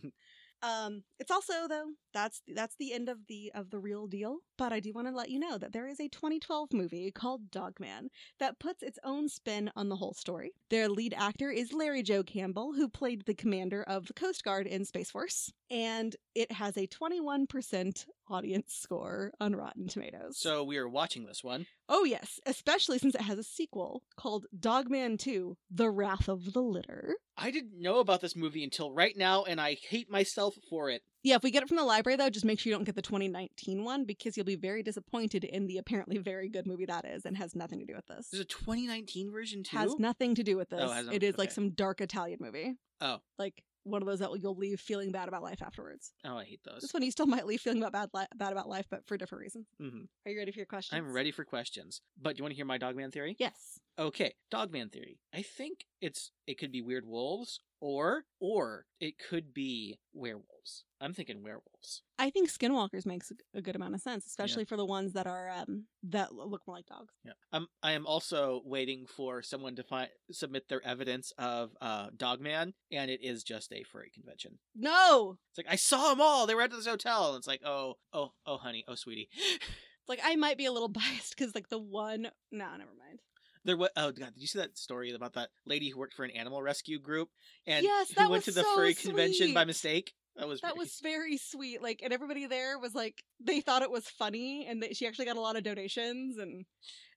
um, 0.63 1.05
it's 1.19 1.31
also 1.31 1.69
though 1.69 1.93
that's 2.13 2.43
that's 2.55 2.77
the 2.79 2.93
end 2.93 3.09
of 3.09 3.27
the 3.29 3.53
of 3.55 3.71
the 3.71 3.79
real 3.79 4.07
deal. 4.07 4.39
But 4.59 4.73
I 4.73 4.81
do 4.81 4.93
want 4.93 5.07
to 5.09 5.15
let 5.15 5.31
you 5.31 5.39
know 5.39 5.59
that 5.59 5.73
there 5.73 5.87
is 5.87 6.01
a 6.01 6.09
2012 6.09 6.73
movie 6.73 7.11
called 7.11 7.51
Dogman 7.51 8.09
that 8.39 8.59
puts 8.59 8.83
its 8.83 8.99
own 9.05 9.29
spin 9.29 9.71
on 9.77 9.89
the 9.89 9.97
whole 9.97 10.15
story. 10.15 10.53
Their 10.71 10.89
lead 10.89 11.15
actor 11.17 11.51
is 11.51 11.73
Larry 11.73 12.03
Joe 12.03 12.23
Campbell, 12.23 12.73
who 12.73 12.89
played 12.89 13.27
the 13.27 13.35
commander 13.35 13.83
of 13.83 14.07
the 14.07 14.15
Coast 14.15 14.45
Guard 14.45 14.67
in 14.67 14.85
Space 14.85 15.11
Force, 15.11 15.53
and 15.71 16.17
it 16.35 16.53
has 16.53 16.77
a 16.77 16.87
21% 16.87 18.07
audience 18.29 18.75
score 18.75 19.33
on 19.41 19.55
Rotten 19.55 19.89
Tomatoes. 19.89 20.39
So 20.39 20.65
we 20.65 20.79
are 20.79 20.89
watching 20.89 21.27
this 21.27 21.45
one. 21.45 21.67
Oh, 21.89 22.05
yes, 22.05 22.41
especially 22.47 22.99
since 22.99 23.15
it 23.15 23.21
has 23.21 23.39
a 23.39 23.45
sequel 23.45 24.03
called 24.17 24.47
Dogman 24.59 25.19
2 25.19 25.57
The 25.71 25.91
Wrath 25.91 26.29
of 26.29 26.53
the 26.53 26.63
Litter. 26.63 27.17
I 27.37 27.51
didn't 27.51 27.81
know 27.81 27.99
about 27.99 28.21
this 28.23 28.35
movie 28.35 28.65
until 28.65 28.91
right 28.91 29.17
now, 29.17 29.45
and 29.45 29.61
I 29.61 29.75
hate 29.75 30.11
myself 30.11 30.57
for 30.69 30.91
it. 30.91 31.03
Yeah, 31.27 31.35
if 31.37 31.43
we 31.43 31.51
get 31.51 31.63
it 31.65 31.69
from 31.69 31.77
the 31.77 31.85
library, 31.85 32.17
though, 32.17 32.31
just 32.31 32.45
make 32.45 32.61
sure 32.61 32.71
you 32.71 32.77
don't 32.77 32.85
get 32.85 32.95
the 32.95 33.03
2019 33.03 33.83
one 33.83 34.05
because 34.05 34.37
you'll 34.37 34.47
be 34.47 34.55
very 34.55 34.83
disappointed 34.85 35.43
in 35.43 35.67
the 35.67 35.79
apparently 35.79 36.19
very 36.19 36.49
good 36.49 36.67
movie 36.69 36.87
that 36.87 37.05
is 37.05 37.25
and 37.27 37.37
has 37.37 37.57
nothing 37.57 37.81
to 37.81 37.85
do 37.85 37.95
with 37.97 38.07
this. 38.07 38.29
There's 38.31 38.43
a 38.43 38.45
2019 38.45 39.33
version 39.33 39.65
too. 39.65 39.77
Has 39.77 39.99
nothing 39.99 40.37
to 40.37 40.45
do 40.45 40.57
with 40.57 40.69
this. 40.71 40.81
Oh, 40.83 40.89
has 40.91 41.07
no- 41.07 41.13
it 41.13 41.25
is 41.25 41.37
like 41.37 41.51
some 41.51 41.71
dark 41.71 42.01
Italian 42.01 42.39
movie. 42.41 42.77
Oh. 43.01 43.19
Like 43.39 43.63
one 43.83 44.03
of 44.03 44.07
those 44.09 44.21
that 44.21 44.31
you'll 44.41 44.57
leave 44.57 44.81
feeling 44.81 45.13
bad 45.13 45.29
about 45.29 45.43
life 45.43 45.63
afterwards. 45.63 46.13
oh, 46.25 46.37
I 46.39 46.45
hate 46.45 46.61
those. 46.65 46.83
This 46.83 46.95
one 46.95 47.03
you 47.03 47.11
still 47.11 47.27
might 47.27 47.47
leave 47.47 47.61
feeling 47.61 47.83
about 47.83 47.93
bad, 47.93 48.09
li- 48.21 48.37
bad 48.37 48.53
about 48.53 48.69
life, 48.69 48.87
but 48.91 49.07
for 49.07 49.17
different 49.17 49.43
reasons. 49.43 49.67
hmm 49.81 50.03
Are 50.25 50.31
you 50.33 50.39
ready 50.39 50.51
for 50.53 50.59
your 50.61 50.67
questions? 50.67 50.97
I'm 50.99 51.13
ready 51.13 51.31
for 51.31 51.45
questions. 51.45 52.01
But 52.21 52.39
you 52.39 52.43
want 52.45 52.53
to 52.53 52.57
hear 52.57 52.65
my 52.65 52.79
Dogman 52.79 53.11
theory? 53.13 53.37
Yes. 53.39 53.79
Okay, 53.99 54.33
Dogman 54.51 54.89
theory. 54.91 55.19
I 55.35 55.43
think 55.43 55.87
it's 56.01 56.31
it 56.47 56.59
could 56.59 56.73
be 56.73 56.83
weird 56.83 57.05
wolves 57.07 57.61
or 57.81 58.25
or 58.41 58.87
it 59.01 59.15
could 59.19 59.53
be 59.55 59.99
werewolves. 60.13 60.85
I'm 61.01 61.13
thinking 61.13 61.43
werewolves. 61.43 62.03
I 62.19 62.31
think 62.31 62.51
skinwalkers 62.51 63.05
makes 63.05 63.31
a- 63.55 63.61
good 63.61 63.77
amount 63.77 63.95
of 63.95 64.01
sense, 64.01 64.25
especially 64.27 64.65
for 64.65 64.77
the 64.77 64.85
ones 64.87 65.13
that 65.13 65.27
are 65.27 65.51
um 65.51 65.85
that 66.05 66.35
look 66.35 66.63
more 66.67 66.77
like 66.77 66.87
dogs. 66.87 67.13
Yeah. 67.25 67.33
I'm 67.53 67.67
I 67.83 67.93
am 67.93 68.07
also 68.07 68.63
waiting 68.65 69.07
for 69.07 69.43
someone 69.43 69.77
to 69.77 69.83
find 69.83 70.09
submit 70.33 70.69
their 70.69 70.85
evidence 70.87 71.33
of 71.39 71.77
uh 71.81 72.09
Dogman 72.17 72.75
and 72.91 73.11
it 73.11 73.23
is 73.23 73.45
just 73.45 73.73
a 73.73 73.83
furry 73.83 74.11
convention. 74.11 74.59
No, 74.75 75.39
It's 75.51 75.59
like 75.59 75.73
I 75.73 75.77
saw 75.77 76.09
them 76.11 76.21
all. 76.21 76.47
They 76.47 76.55
were 76.55 76.63
at 76.63 76.71
this 76.71 76.87
hotel 76.87 77.31
and 77.31 77.39
it's 77.39 77.47
like, 77.47 77.61
"Oh, 77.65 77.95
oh, 78.13 78.33
oh 78.47 78.57
honey, 78.57 78.85
oh 78.89 78.95
sweetie." 78.95 79.29
It's 79.37 79.61
like 80.09 80.21
I 80.25 80.37
might 80.37 80.57
be 80.59 80.67
a 80.67 80.73
little 80.73 80.89
biased 81.01 81.37
because 81.37 81.55
like 81.55 81.69
the 81.69 81.79
one. 81.79 82.23
No, 82.51 82.71
never 82.71 82.95
mind. 82.99 83.21
There 83.65 83.77
was 83.77 83.91
oh 83.97 84.13
god, 84.13 84.33
did 84.35 84.41
you 84.41 84.47
see 84.47 84.61
that 84.61 84.79
story 84.79 85.13
about 85.13 85.33
that 85.35 85.51
lady 85.67 85.91
who 85.91 85.99
worked 85.99 86.15
for 86.15 86.25
an 86.25 86.31
animal 86.31 86.63
rescue 86.63 87.01
group 87.01 87.31
and 87.67 87.83
Yes, 87.85 88.13
who 88.13 88.21
went 88.21 88.31
was 88.31 88.45
to 88.45 88.53
the 88.53 88.63
so 88.63 88.77
furry 88.77 88.95
convention 88.95 89.53
by 89.53 89.65
mistake? 89.65 90.15
That 90.37 90.49
was 90.49 90.61
That 90.61 90.77
was 90.77 90.99
very 91.03 91.37
sweet. 91.39 91.83
Like, 91.83 92.01
and 92.03 92.13
everybody 92.13 92.47
there 92.47 92.79
was 92.79 92.95
like, 92.95 93.23
they 93.41 93.61
thought 93.61 93.83
it 93.83 93.91
was 93.91 94.07
funny, 94.09 94.67
and 94.67 94.83
that 94.83 94.97
she 94.97 95.07
actually 95.07 95.25
got 95.27 95.37
a 95.37 95.41
lot 95.41 95.57
of 95.57 95.63
donations. 95.65 96.37
And 96.39 96.65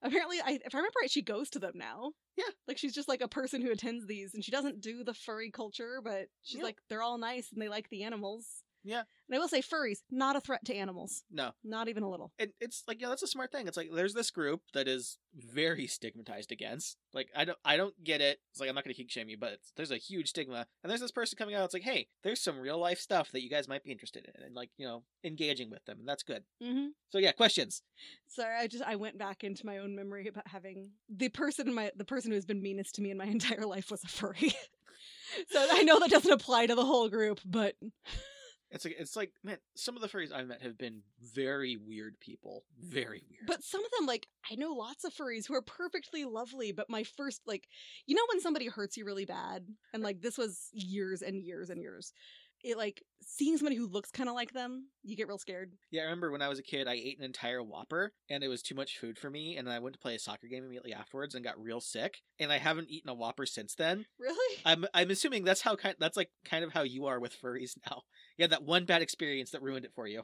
apparently, 0.01 0.37
I, 0.39 0.59
if 0.65 0.73
I 0.73 0.77
remember 0.77 0.99
right, 1.01 1.11
she 1.11 1.21
goes 1.21 1.49
to 1.51 1.59
them 1.59 1.73
now. 1.75 2.11
Yeah. 2.37 2.45
like 2.69 2.77
she's 2.77 2.93
just 2.93 3.09
like 3.09 3.19
a 3.21 3.27
person 3.27 3.61
who 3.61 3.71
attends 3.71 4.05
these, 4.07 4.33
and 4.33 4.43
she 4.43 4.51
doesn't 4.51 4.79
do 4.79 5.03
the 5.03 5.13
furry 5.13 5.51
culture, 5.51 5.99
but 6.03 6.27
she's 6.41 6.59
Yeah. 6.59 6.63
like, 6.63 6.77
they're 6.89 7.01
all 7.01 7.17
nice 7.17 7.51
and 7.51 7.61
they 7.61 7.67
like 7.67 7.89
the 7.89 8.03
animals. 8.03 8.58
Yeah. 8.83 9.03
And 9.27 9.35
I 9.35 9.39
will 9.39 9.47
say, 9.47 9.61
furries 9.61 9.99
not 10.09 10.35
a 10.35 10.41
threat 10.41 10.65
to 10.65 10.75
animals, 10.75 11.23
no. 11.31 11.51
not 11.63 11.87
even 11.87 12.03
a 12.03 12.09
little. 12.09 12.31
And 12.39 12.51
it's 12.59 12.83
like, 12.87 13.01
yeah, 13.01 13.09
that's 13.09 13.23
a 13.23 13.27
smart 13.27 13.51
thing. 13.51 13.67
It's 13.67 13.77
like 13.77 13.89
there's 13.93 14.13
this 14.13 14.31
group 14.31 14.61
that 14.73 14.87
is 14.87 15.17
very 15.35 15.87
stigmatized 15.87 16.51
against. 16.51 16.97
Like 17.13 17.29
I 17.35 17.45
don't 17.45 17.57
I 17.63 17.77
don't 17.77 17.93
get 18.03 18.21
it. 18.21 18.39
It's 18.51 18.59
like 18.59 18.69
I'm 18.69 18.75
not 18.75 18.83
gonna 18.83 18.93
kink 18.93 19.11
shame 19.11 19.29
you, 19.29 19.37
but 19.37 19.59
there's 19.75 19.91
a 19.91 19.97
huge 19.97 20.29
stigma. 20.29 20.65
And 20.83 20.89
there's 20.89 21.01
this 21.01 21.11
person 21.11 21.37
coming 21.37 21.55
out, 21.55 21.65
it's 21.65 21.73
like, 21.73 21.83
hey, 21.83 22.07
there's 22.23 22.41
some 22.41 22.59
real 22.59 22.79
life 22.79 22.99
stuff 22.99 23.31
that 23.31 23.43
you 23.43 23.49
guys 23.49 23.67
might 23.67 23.83
be 23.83 23.91
interested 23.91 24.25
in 24.25 24.43
and 24.43 24.55
like, 24.55 24.69
you 24.77 24.85
know, 24.85 25.03
engaging 25.23 25.69
with 25.69 25.85
them, 25.85 25.99
and 25.99 26.07
that's 26.07 26.23
good. 26.23 26.43
Mm-hmm. 26.63 26.87
So 27.09 27.17
yeah, 27.17 27.31
questions. 27.31 27.83
Sorry, 28.27 28.55
I 28.57 28.67
just 28.67 28.83
I 28.83 28.95
went 28.95 29.17
back 29.17 29.43
into 29.43 29.65
my 29.65 29.77
own 29.77 29.95
memory 29.95 30.27
about 30.27 30.47
having 30.47 30.91
the 31.09 31.29
person 31.29 31.67
in 31.67 31.73
my 31.73 31.91
the 31.95 32.05
person 32.05 32.31
who 32.31 32.35
has 32.35 32.45
been 32.45 32.61
meanest 32.61 32.95
to 32.95 33.01
me 33.01 33.11
in 33.11 33.17
my 33.17 33.25
entire 33.27 33.65
life 33.65 33.91
was 33.91 34.03
a 34.03 34.07
furry. 34.07 34.53
so 35.49 35.67
I 35.71 35.83
know 35.83 35.99
that 35.99 36.09
doesn't 36.09 36.31
apply 36.31 36.67
to 36.67 36.75
the 36.75 36.85
whole 36.85 37.09
group, 37.09 37.39
but 37.45 37.75
It's 38.71 38.85
like 38.85 38.95
it's 38.99 39.15
like 39.15 39.31
man, 39.43 39.57
some 39.75 39.95
of 39.95 40.01
the 40.01 40.07
furries 40.07 40.31
I've 40.31 40.47
met 40.47 40.61
have 40.61 40.77
been 40.77 41.01
very 41.33 41.75
weird 41.77 42.19
people. 42.19 42.63
Very 42.79 43.23
weird. 43.29 43.47
but 43.47 43.63
some 43.63 43.83
of 43.83 43.91
them 43.97 44.05
like 44.05 44.27
I 44.51 44.55
know 44.55 44.73
lots 44.73 45.03
of 45.03 45.13
furries 45.13 45.47
who 45.47 45.55
are 45.55 45.61
perfectly 45.61 46.23
lovely, 46.25 46.71
but 46.71 46.89
my 46.89 47.03
first 47.03 47.41
like 47.47 47.67
you 48.05 48.15
know 48.15 48.25
when 48.31 48.41
somebody 48.41 48.67
hurts 48.67 48.95
you 48.97 49.05
really 49.05 49.25
bad 49.25 49.65
and 49.93 50.03
like 50.03 50.21
this 50.21 50.37
was 50.37 50.69
years 50.71 51.21
and 51.21 51.41
years 51.41 51.69
and 51.69 51.81
years. 51.81 52.13
It 52.61 52.77
like 52.77 53.01
seeing 53.21 53.55
somebody 53.55 53.77
who 53.77 53.87
looks 53.87 54.11
kind 54.11 54.27
of 54.27 54.35
like 54.35 54.51
them, 54.51 54.89
you 55.01 55.15
get 55.15 55.29
real 55.29 55.37
scared. 55.37 55.71
Yeah, 55.91 56.01
I 56.01 56.03
remember 56.05 56.29
when 56.29 56.41
I 56.41 56.49
was 56.49 56.59
a 56.59 56.61
kid, 56.63 56.89
I 56.89 56.95
ate 56.95 57.17
an 57.17 57.23
entire 57.23 57.63
Whopper, 57.63 58.11
and 58.29 58.43
it 58.43 58.49
was 58.49 58.61
too 58.61 58.75
much 58.75 58.97
food 58.97 59.17
for 59.17 59.29
me, 59.29 59.55
and 59.55 59.65
then 59.65 59.73
I 59.73 59.79
went 59.79 59.93
to 59.93 59.99
play 59.99 60.13
a 60.13 60.19
soccer 60.19 60.47
game 60.47 60.65
immediately 60.65 60.91
afterwards 60.91 61.35
and 61.35 61.43
got 61.43 61.57
real 61.57 61.79
sick, 61.79 62.15
and 62.37 62.51
I 62.51 62.57
haven't 62.57 62.89
eaten 62.89 63.09
a 63.09 63.13
Whopper 63.13 63.45
since 63.45 63.75
then. 63.75 64.07
Really? 64.19 64.57
I'm 64.65 64.85
I'm 64.93 65.09
assuming 65.09 65.45
that's 65.45 65.61
how 65.61 65.77
kind 65.77 65.95
that's 65.99 66.17
like 66.17 66.31
kind 66.43 66.65
of 66.65 66.73
how 66.73 66.81
you 66.83 67.05
are 67.05 67.17
with 67.21 67.33
furries 67.41 67.77
now. 67.89 68.01
You 68.39 68.43
had 68.43 68.51
that 68.51 68.63
one 68.63 68.85
bad 68.85 69.01
experience 69.01 69.51
that 69.51 69.61
ruined 69.61 69.83
it 69.83 69.91
for 69.93 70.07
you. 70.07 70.23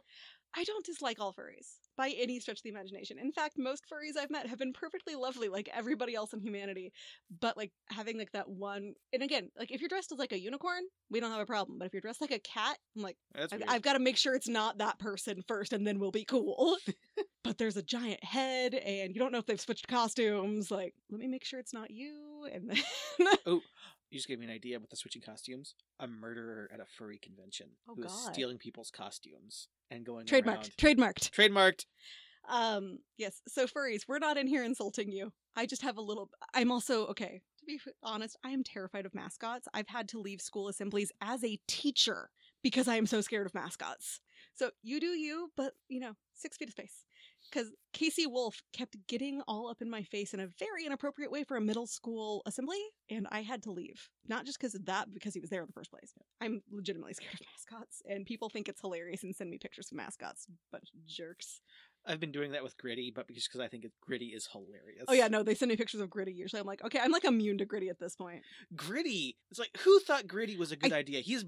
I 0.56 0.64
don't 0.64 0.86
dislike 0.86 1.20
all 1.20 1.34
furries 1.34 1.80
by 1.98 2.10
any 2.18 2.40
stretch 2.40 2.60
of 2.60 2.64
the 2.64 2.70
imagination. 2.70 3.18
In 3.20 3.32
fact, 3.32 3.58
most 3.58 3.84
furries 3.92 4.20
I've 4.22 4.30
met 4.30 4.48
have 4.48 4.60
been 4.60 4.74
perfectly 4.74 5.16
lovely, 5.16 5.48
like 5.50 5.70
everybody 5.74 6.16
else 6.16 6.34
in 6.34 6.40
humanity. 6.40 6.92
But 7.40 7.58
like 7.58 7.72
having 7.90 8.18
like 8.18 8.32
that 8.34 8.50
one, 8.50 8.94
and 9.14 9.24
again, 9.24 9.50
like 9.58 9.72
if 9.72 9.82
you're 9.82 9.90
dressed 9.90 10.12
as 10.12 10.20
like 10.20 10.32
a 10.32 10.40
unicorn, 10.40 10.84
we 11.10 11.20
don't 11.20 11.32
have 11.32 11.42
a 11.42 11.46
problem. 11.46 11.78
But 11.80 11.86
if 11.86 11.94
you're 11.94 12.02
dressed 12.02 12.22
like 12.22 12.32
a 12.32 12.40
cat, 12.40 12.78
I'm 12.96 13.04
like, 13.04 13.18
I've. 13.36 13.64
I've 13.68 13.82
got 13.82 13.94
to 13.94 14.00
make 14.00 14.18
sure 14.18 14.36
it's 14.36 14.48
not 14.48 14.78
that 14.80 15.00
person 15.00 15.44
first, 15.48 15.74
and 15.74 15.86
then 15.86 16.00
we'll 16.00 16.12
be 16.12 16.26
cool. 16.26 16.78
but 17.44 17.58
there's 17.58 17.78
a 17.78 17.84
giant 17.84 18.24
head, 18.24 18.74
and 18.74 19.14
you 19.14 19.20
don't 19.20 19.32
know 19.32 19.38
if 19.38 19.46
they've 19.46 19.60
switched 19.60 19.88
costumes. 19.88 20.72
Like, 20.72 20.94
let 21.12 21.20
me 21.20 21.28
make 21.28 21.44
sure 21.46 21.60
it's 21.60 21.74
not 21.74 21.92
you, 21.92 22.48
and 22.52 22.70
then 22.70 22.78
oh, 23.46 23.62
You 24.10 24.18
just 24.18 24.28
gave 24.28 24.40
me 24.40 24.46
an 24.46 24.52
idea 24.52 24.80
with 24.80 24.90
the 24.90 24.96
switching 24.96 25.22
costumes. 25.22 25.76
A 26.00 26.08
murderer 26.08 26.70
at 26.74 26.80
a 26.80 26.86
furry 26.86 27.18
convention 27.18 27.68
Oh, 27.88 27.96
who 27.96 28.04
is 28.04 28.12
stealing 28.12 28.58
people's 28.58 28.92
costumes 28.92 29.68
and 29.92 30.06
going 30.06 30.26
trademarked, 30.26 30.46
around. 30.46 30.72
trademarked. 30.78 31.30
Trademarked. 31.32 31.85
Um, 32.50 33.00
yes. 33.18 33.42
So 33.48 33.66
furries, 33.66 34.02
we're 34.08 34.20
not 34.20 34.38
in 34.38 34.48
here 34.48 34.64
insulting 34.64 35.12
you. 35.12 35.32
I 35.56 35.66
just 35.66 35.82
have 35.82 35.98
a 35.98 36.02
little. 36.02 36.30
I'm 36.54 36.72
also 36.72 37.08
okay. 37.08 37.42
To 37.60 37.66
be 37.66 37.80
honest, 38.04 38.38
I 38.44 38.52
am 38.52 38.64
terrified 38.64 39.06
of 39.06 39.16
mascots. 39.16 39.68
I've 39.74 39.88
had 39.88 40.08
to 40.10 40.20
leave 40.20 40.42
school 40.42 40.68
assemblies 40.68 41.12
as 41.22 41.44
a 41.44 41.60
teacher 41.68 42.30
because 42.62 42.88
I 42.88 42.96
am 42.96 43.08
so 43.08 43.22
scared 43.22 43.48
of 43.48 43.54
mascots. 43.54 44.22
So 44.54 44.72
you 44.84 45.00
do 45.00 45.08
you, 45.08 45.52
but 45.58 45.74
you 45.88 46.00
know, 46.00 46.14
six 46.34 46.58
feet 46.58 46.70
of 46.70 46.74
space. 46.74 47.06
Because 47.56 47.72
Casey 47.94 48.28
Wolf 48.28 48.62
kept 48.74 48.98
getting 49.08 49.42
all 49.48 49.70
up 49.70 49.82
in 49.82 49.90
my 49.90 50.04
face 50.04 50.34
in 50.34 50.42
a 50.42 50.48
very 50.60 50.86
inappropriate 50.86 51.32
way 51.32 51.46
for 51.46 51.56
a 51.56 51.62
middle 51.62 51.88
school 51.88 52.42
assembly, 52.46 52.82
and 53.10 53.28
I 53.32 53.44
had 53.44 53.64
to 53.64 53.72
leave. 53.72 54.10
Not 54.28 54.46
just 54.46 54.60
because 54.60 54.76
of 54.76 54.86
that, 54.88 55.14
because 55.14 55.34
he 55.34 55.40
was 55.40 55.50
there 55.50 55.62
in 55.62 55.68
the 55.68 55.74
first 55.74 55.90
place. 55.90 56.12
I'm 56.42 56.62
legitimately 56.70 57.14
scared 57.14 57.36
of 57.36 57.40
mascots, 57.54 58.02
and 58.10 58.26
people 58.26 58.50
think 58.50 58.68
it's 58.68 58.82
hilarious 58.82 59.24
and 59.24 59.34
send 59.34 59.50
me 59.50 59.58
pictures 59.58 59.88
of 59.90 59.96
mascots. 59.96 60.48
Bunch 60.70 60.90
of 60.94 61.06
jerks. 61.06 61.62
I've 62.08 62.20
been 62.20 62.32
doing 62.32 62.52
that 62.52 62.64
with 62.64 62.78
Gritty, 62.78 63.12
but 63.16 63.28
because 63.28 63.48
because 63.48 63.62
I 63.62 63.68
think 63.68 63.86
it, 63.86 63.92
Gritty 64.02 64.28
is 64.28 64.48
hilarious. 64.52 65.06
Oh 65.08 65.14
yeah, 65.14 65.28
no, 65.28 65.44
they 65.44 65.56
send 65.56 65.70
me 65.70 65.76
pictures 65.76 66.02
of 66.02 66.10
Gritty. 66.10 66.34
Usually, 66.34 66.60
I'm 66.60 66.68
like, 66.68 66.84
okay, 66.84 67.00
I'm 67.00 67.12
like 67.12 67.24
immune 67.24 67.58
to 67.60 67.66
Gritty 67.66 67.90
at 67.90 68.00
this 68.00 68.16
point. 68.16 68.42
Gritty. 68.76 69.38
It's 69.50 69.60
like 69.60 69.76
who 69.80 70.00
thought 70.00 70.28
Gritty 70.28 70.58
was 70.58 70.72
a 70.72 70.76
good 70.76 70.94
idea? 70.94 71.22
He's 71.22 71.46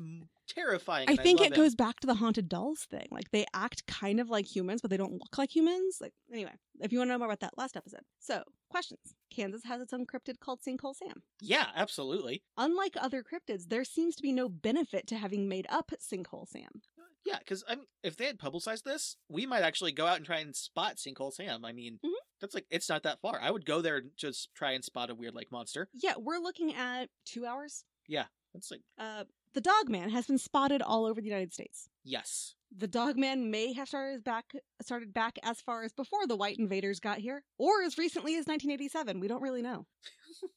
terrifying. 0.47 1.09
I 1.09 1.15
think 1.15 1.39
love 1.39 1.47
it 1.47 1.53
him. 1.53 1.63
goes 1.63 1.75
back 1.75 1.99
to 1.99 2.07
the 2.07 2.15
haunted 2.15 2.49
dolls 2.49 2.87
thing. 2.89 3.07
Like 3.11 3.31
they 3.31 3.45
act 3.53 3.85
kind 3.87 4.19
of 4.19 4.29
like 4.29 4.45
humans, 4.45 4.81
but 4.81 4.89
they 4.89 4.97
don't 4.97 5.13
look 5.13 5.37
like 5.37 5.55
humans. 5.55 5.97
Like 6.01 6.13
anyway, 6.31 6.53
if 6.79 6.91
you 6.91 6.99
want 6.99 7.09
to 7.09 7.13
know 7.13 7.19
more 7.19 7.27
about 7.27 7.41
that, 7.41 7.57
last 7.57 7.77
episode. 7.77 8.01
So 8.19 8.43
questions: 8.69 9.15
Kansas 9.29 9.63
has 9.65 9.81
its 9.81 9.93
own 9.93 10.05
cryptid 10.05 10.39
called 10.39 10.61
Sinkhole 10.61 10.95
Sam. 10.95 11.23
Yeah, 11.41 11.67
absolutely. 11.75 12.43
Unlike 12.57 12.95
other 12.99 13.23
cryptids, 13.23 13.69
there 13.69 13.83
seems 13.83 14.15
to 14.15 14.21
be 14.21 14.31
no 14.31 14.49
benefit 14.49 15.07
to 15.07 15.17
having 15.17 15.47
made 15.47 15.67
up 15.69 15.91
Sinkhole 15.99 16.47
Sam. 16.47 16.81
Yeah, 17.27 17.39
because 17.39 17.63
I 17.67 17.75
mean, 17.75 17.85
if 18.03 18.15
they 18.15 18.25
had 18.25 18.39
publicized 18.39 18.85
this, 18.85 19.17
we 19.27 19.45
might 19.45 19.61
actually 19.63 19.91
go 19.91 20.05
out 20.05 20.15
and 20.17 20.25
try 20.25 20.37
and 20.39 20.55
spot 20.55 20.95
Sinkhole 20.95 21.33
Sam. 21.33 21.65
I 21.65 21.73
mean, 21.73 21.99
Mhm. 22.03 22.11
that's 22.39 22.55
like 22.55 22.65
it's 22.69 22.87
not 22.87 23.03
that 23.03 23.19
far. 23.19 23.39
I 23.41 23.51
would 23.51 23.65
go 23.65 23.81
there 23.81 23.97
and 23.97 24.11
just 24.15 24.49
try 24.55 24.71
and 24.71 24.83
spot 24.85 25.09
a 25.09 25.15
weird 25.15 25.35
lake 25.35 25.51
monster. 25.51 25.89
Yeah, 25.93 26.15
we're 26.17 26.39
looking 26.39 26.73
at 26.73 27.09
two 27.25 27.45
hours. 27.45 27.83
Yeah, 28.07 28.27
that's 28.53 28.71
like 28.71 28.81
Uh, 28.97 29.25
the 29.53 29.59
Dogman 29.61 30.09
has 30.11 30.27
been 30.27 30.37
spotted 30.37 30.81
all 30.81 31.05
over 31.05 31.19
the 31.19 31.27
United 31.27 31.53
States. 31.53 31.89
yes, 32.03 32.53
The 32.71 32.87
Dogman 32.87 33.49
may 33.51 33.73
have 33.73 33.87
started 33.89 34.23
back 34.23 34.53
started 34.81 35.13
back 35.13 35.37
as 35.43 35.61
far 35.61 35.83
as 35.83 35.91
before 35.93 36.27
the 36.27 36.35
white 36.37 36.57
invaders 36.59 36.99
got 37.01 37.17
here, 37.19 37.43
or 37.57 37.81
as 37.83 37.97
recently 37.97 38.35
as 38.35 38.45
1987. 38.47 39.19
We 39.19 39.27
don't 39.27 39.41
really 39.41 39.61
know. 39.61 39.85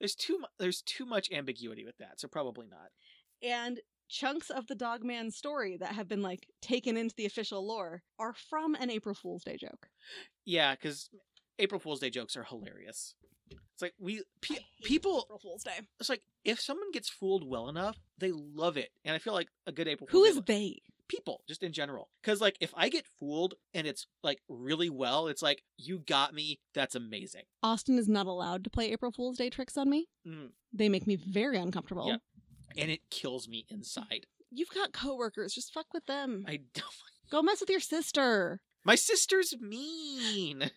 there's 0.00 0.14
too 0.14 0.38
mu- 0.38 0.46
there's 0.58 0.82
too 0.82 1.06
much 1.06 1.30
ambiguity 1.32 1.84
with 1.84 1.96
that, 1.98 2.20
so 2.20 2.28
probably 2.28 2.66
not. 2.66 2.90
And 3.42 3.80
chunks 4.08 4.50
of 4.50 4.66
the 4.66 4.74
Dogman 4.74 5.30
story 5.30 5.76
that 5.78 5.92
have 5.94 6.08
been 6.08 6.22
like 6.22 6.46
taken 6.60 6.96
into 6.96 7.14
the 7.16 7.26
official 7.26 7.66
lore 7.66 8.02
are 8.18 8.34
from 8.34 8.74
an 8.74 8.90
April 8.90 9.14
Fool's 9.14 9.44
Day 9.44 9.56
joke. 9.56 9.88
Yeah, 10.44 10.74
because 10.74 11.08
April 11.58 11.80
Fool's 11.80 12.00
Day 12.00 12.10
jokes 12.10 12.36
are 12.36 12.44
hilarious. 12.44 13.14
It's 13.50 13.82
like 13.82 13.94
we 13.98 14.22
pe- 14.40 14.56
people. 14.82 15.24
April 15.26 15.38
Fool's 15.38 15.64
Day. 15.64 15.72
It's 16.00 16.08
like 16.08 16.22
if 16.44 16.60
someone 16.60 16.90
gets 16.92 17.08
fooled 17.08 17.46
well 17.48 17.68
enough, 17.68 17.98
they 18.18 18.32
love 18.32 18.76
it, 18.76 18.90
and 19.04 19.14
I 19.14 19.18
feel 19.18 19.34
like 19.34 19.48
a 19.66 19.72
good 19.72 19.86
April 19.88 20.08
Who 20.10 20.24
Fool's 20.24 20.36
is 20.36 20.42
Day 20.42 20.70
they? 20.82 20.82
people 21.08 21.42
just 21.46 21.62
in 21.62 21.72
general 21.72 22.08
because 22.20 22.40
like 22.40 22.56
if 22.60 22.72
i 22.76 22.88
get 22.88 23.06
fooled 23.20 23.54
and 23.74 23.86
it's 23.86 24.08
like 24.24 24.40
really 24.48 24.90
well 24.90 25.28
it's 25.28 25.40
like 25.40 25.62
you 25.78 26.00
got 26.00 26.34
me 26.34 26.58
that's 26.74 26.96
amazing 26.96 27.44
Austin 27.62 27.96
is 27.96 28.08
not 28.08 28.26
allowed 28.26 28.64
to 28.64 28.70
play 28.70 28.90
April 28.90 29.12
Fool's 29.12 29.36
Day 29.36 29.48
tricks 29.48 29.76
on 29.76 29.88
me. 29.88 30.08
mm. 30.26 30.48
They 30.72 30.88
make 30.88 31.06
me 31.06 31.14
very 31.14 31.58
uncomfortable. 31.58 32.08
Yeah. 32.08 32.16
And 32.76 32.90
it 32.90 33.10
kills 33.10 33.48
me 33.48 33.66
inside 33.68 34.26
You've 34.50 34.70
got 34.70 34.92
coworkers. 34.92 35.52
Just 35.54 35.72
fuck 35.74 35.92
with 35.92 36.06
them. 36.06 36.44
i 36.48 36.56
don't 36.74 36.84
Go 37.30 37.42
mess 37.42 37.60
with 37.60 37.70
your 37.70 37.80
sister. 37.80 38.60
my 38.84 38.94
sister's 38.94 39.54
mean 39.60 40.70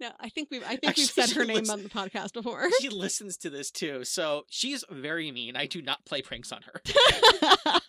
No, 0.00 0.10
I 0.20 0.28
think 0.28 0.48
we've 0.50 0.62
I 0.64 0.76
think 0.76 0.88
Actually, 0.88 1.02
we've 1.04 1.10
said 1.10 1.30
her 1.36 1.44
name 1.44 1.70
on 1.70 1.82
the 1.82 1.88
podcast 1.88 2.32
before. 2.34 2.68
she 2.80 2.88
listens 2.90 3.36
to 3.38 3.50
this 3.50 3.70
too 3.70 4.04
so 4.04 4.42
she's 4.50 4.84
very 4.90 5.30
mean 5.32 5.56
i 5.56 5.66
do 5.66 5.80
not 5.80 6.04
play 6.04 6.20
pranks 6.22 6.52
on 6.52 6.62
her 6.62 6.82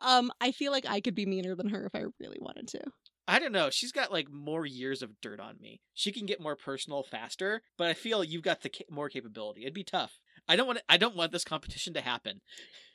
um, 0.00 0.30
I 0.40 0.52
feel 0.52 0.72
like 0.72 0.86
I 0.88 1.00
could 1.00 1.14
be 1.14 1.26
meaner 1.26 1.54
than 1.54 1.68
her 1.70 1.86
if 1.86 1.94
I 1.94 2.04
really 2.20 2.38
wanted 2.40 2.68
to. 2.68 2.80
i 3.26 3.38
don't 3.38 3.52
know 3.52 3.68
she's 3.70 3.92
got 3.92 4.10
like 4.12 4.30
more 4.30 4.64
years 4.66 5.02
of 5.02 5.20
dirt 5.20 5.38
on 5.40 5.56
me 5.60 5.80
she 5.94 6.10
can 6.12 6.24
get 6.26 6.40
more 6.40 6.56
personal 6.56 7.02
faster 7.02 7.62
but 7.76 7.86
i 7.88 7.94
feel 7.94 8.24
you've 8.24 8.42
got 8.42 8.62
the 8.62 8.70
ca- 8.70 8.84
more 8.90 9.08
capability 9.10 9.62
it'd 9.62 9.74
be 9.74 9.84
tough 9.84 10.18
i 10.48 10.56
don't 10.56 10.66
want 10.66 10.80
i 10.88 10.96
don't 10.96 11.16
want 11.16 11.32
this 11.32 11.44
competition 11.44 11.92
to 11.94 12.00
happen 12.00 12.40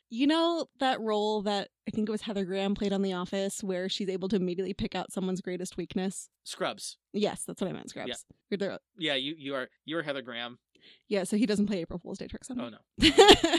You 0.09 0.27
know 0.27 0.67
that 0.79 0.99
role 1.01 1.41
that 1.43 1.69
I 1.87 1.91
think 1.91 2.07
it 2.07 2.11
was 2.11 2.21
Heather 2.21 2.45
Graham 2.45 2.75
played 2.75 2.93
on 2.93 3.01
The 3.01 3.13
Office, 3.13 3.63
where 3.63 3.89
she's 3.89 4.09
able 4.09 4.29
to 4.29 4.35
immediately 4.35 4.73
pick 4.73 4.93
out 4.95 5.11
someone's 5.11 5.41
greatest 5.41 5.75
weakness. 5.75 6.29
scrubs 6.43 6.97
Yes, 7.13 7.43
that's 7.45 7.59
what 7.61 7.69
I 7.69 7.73
meant. 7.73 7.89
Scrubs. 7.89 8.25
The- 8.51 8.79
yeah 8.97 9.15
you 9.15 9.33
you 9.37 9.55
are 9.55 9.67
you're 9.85 10.03
heather 10.03 10.21
graham 10.21 10.59
Yeah, 11.07 11.23
so 11.23 11.35
he 11.35 11.45
doesn't 11.47 11.65
play 11.67 11.79
April 11.81 11.99
Fool's 11.99 12.19
Day 12.19 12.27
tricks 12.27 12.49
on 12.51 12.59
Oh 12.61 12.69
me. 12.69 13.11
no. 13.17 13.57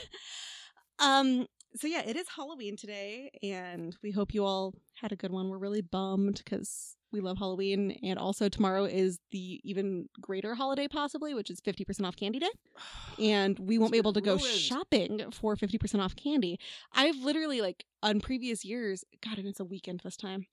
um. 0.98 1.46
So 1.76 1.88
yeah, 1.88 2.02
it 2.06 2.14
is 2.16 2.26
Halloween 2.36 2.76
today, 2.76 3.32
and 3.42 3.96
we 4.00 4.12
hope 4.12 4.32
you 4.32 4.44
all 4.44 4.74
had 5.02 5.10
a 5.10 5.16
good 5.16 5.32
one. 5.32 5.48
We're 5.50 5.58
really 5.58 5.80
bummed 5.82 6.36
because 6.44 6.94
we 7.14 7.20
love 7.20 7.38
Halloween, 7.38 7.98
and 8.02 8.18
also 8.18 8.48
tomorrow 8.48 8.84
is 8.84 9.20
the 9.30 9.60
even 9.64 10.08
greater 10.20 10.54
holiday, 10.54 10.88
possibly, 10.88 11.32
which 11.32 11.48
is 11.48 11.60
fifty 11.60 11.84
percent 11.84 12.06
off 12.06 12.16
Candy 12.16 12.40
Day, 12.40 12.50
and 13.18 13.58
we 13.58 13.78
won't 13.78 13.92
be 13.92 13.98
able 13.98 14.12
to 14.12 14.20
go 14.20 14.36
shopping 14.36 15.30
for 15.32 15.56
fifty 15.56 15.78
percent 15.78 16.02
off 16.02 16.16
candy. 16.16 16.58
I've 16.92 17.16
literally 17.16 17.60
like 17.60 17.84
on 18.02 18.20
previous 18.20 18.64
years, 18.64 19.04
God, 19.24 19.38
and 19.38 19.46
it's 19.46 19.60
a 19.60 19.64
weekend 19.64 20.00
this 20.04 20.16
time. 20.16 20.46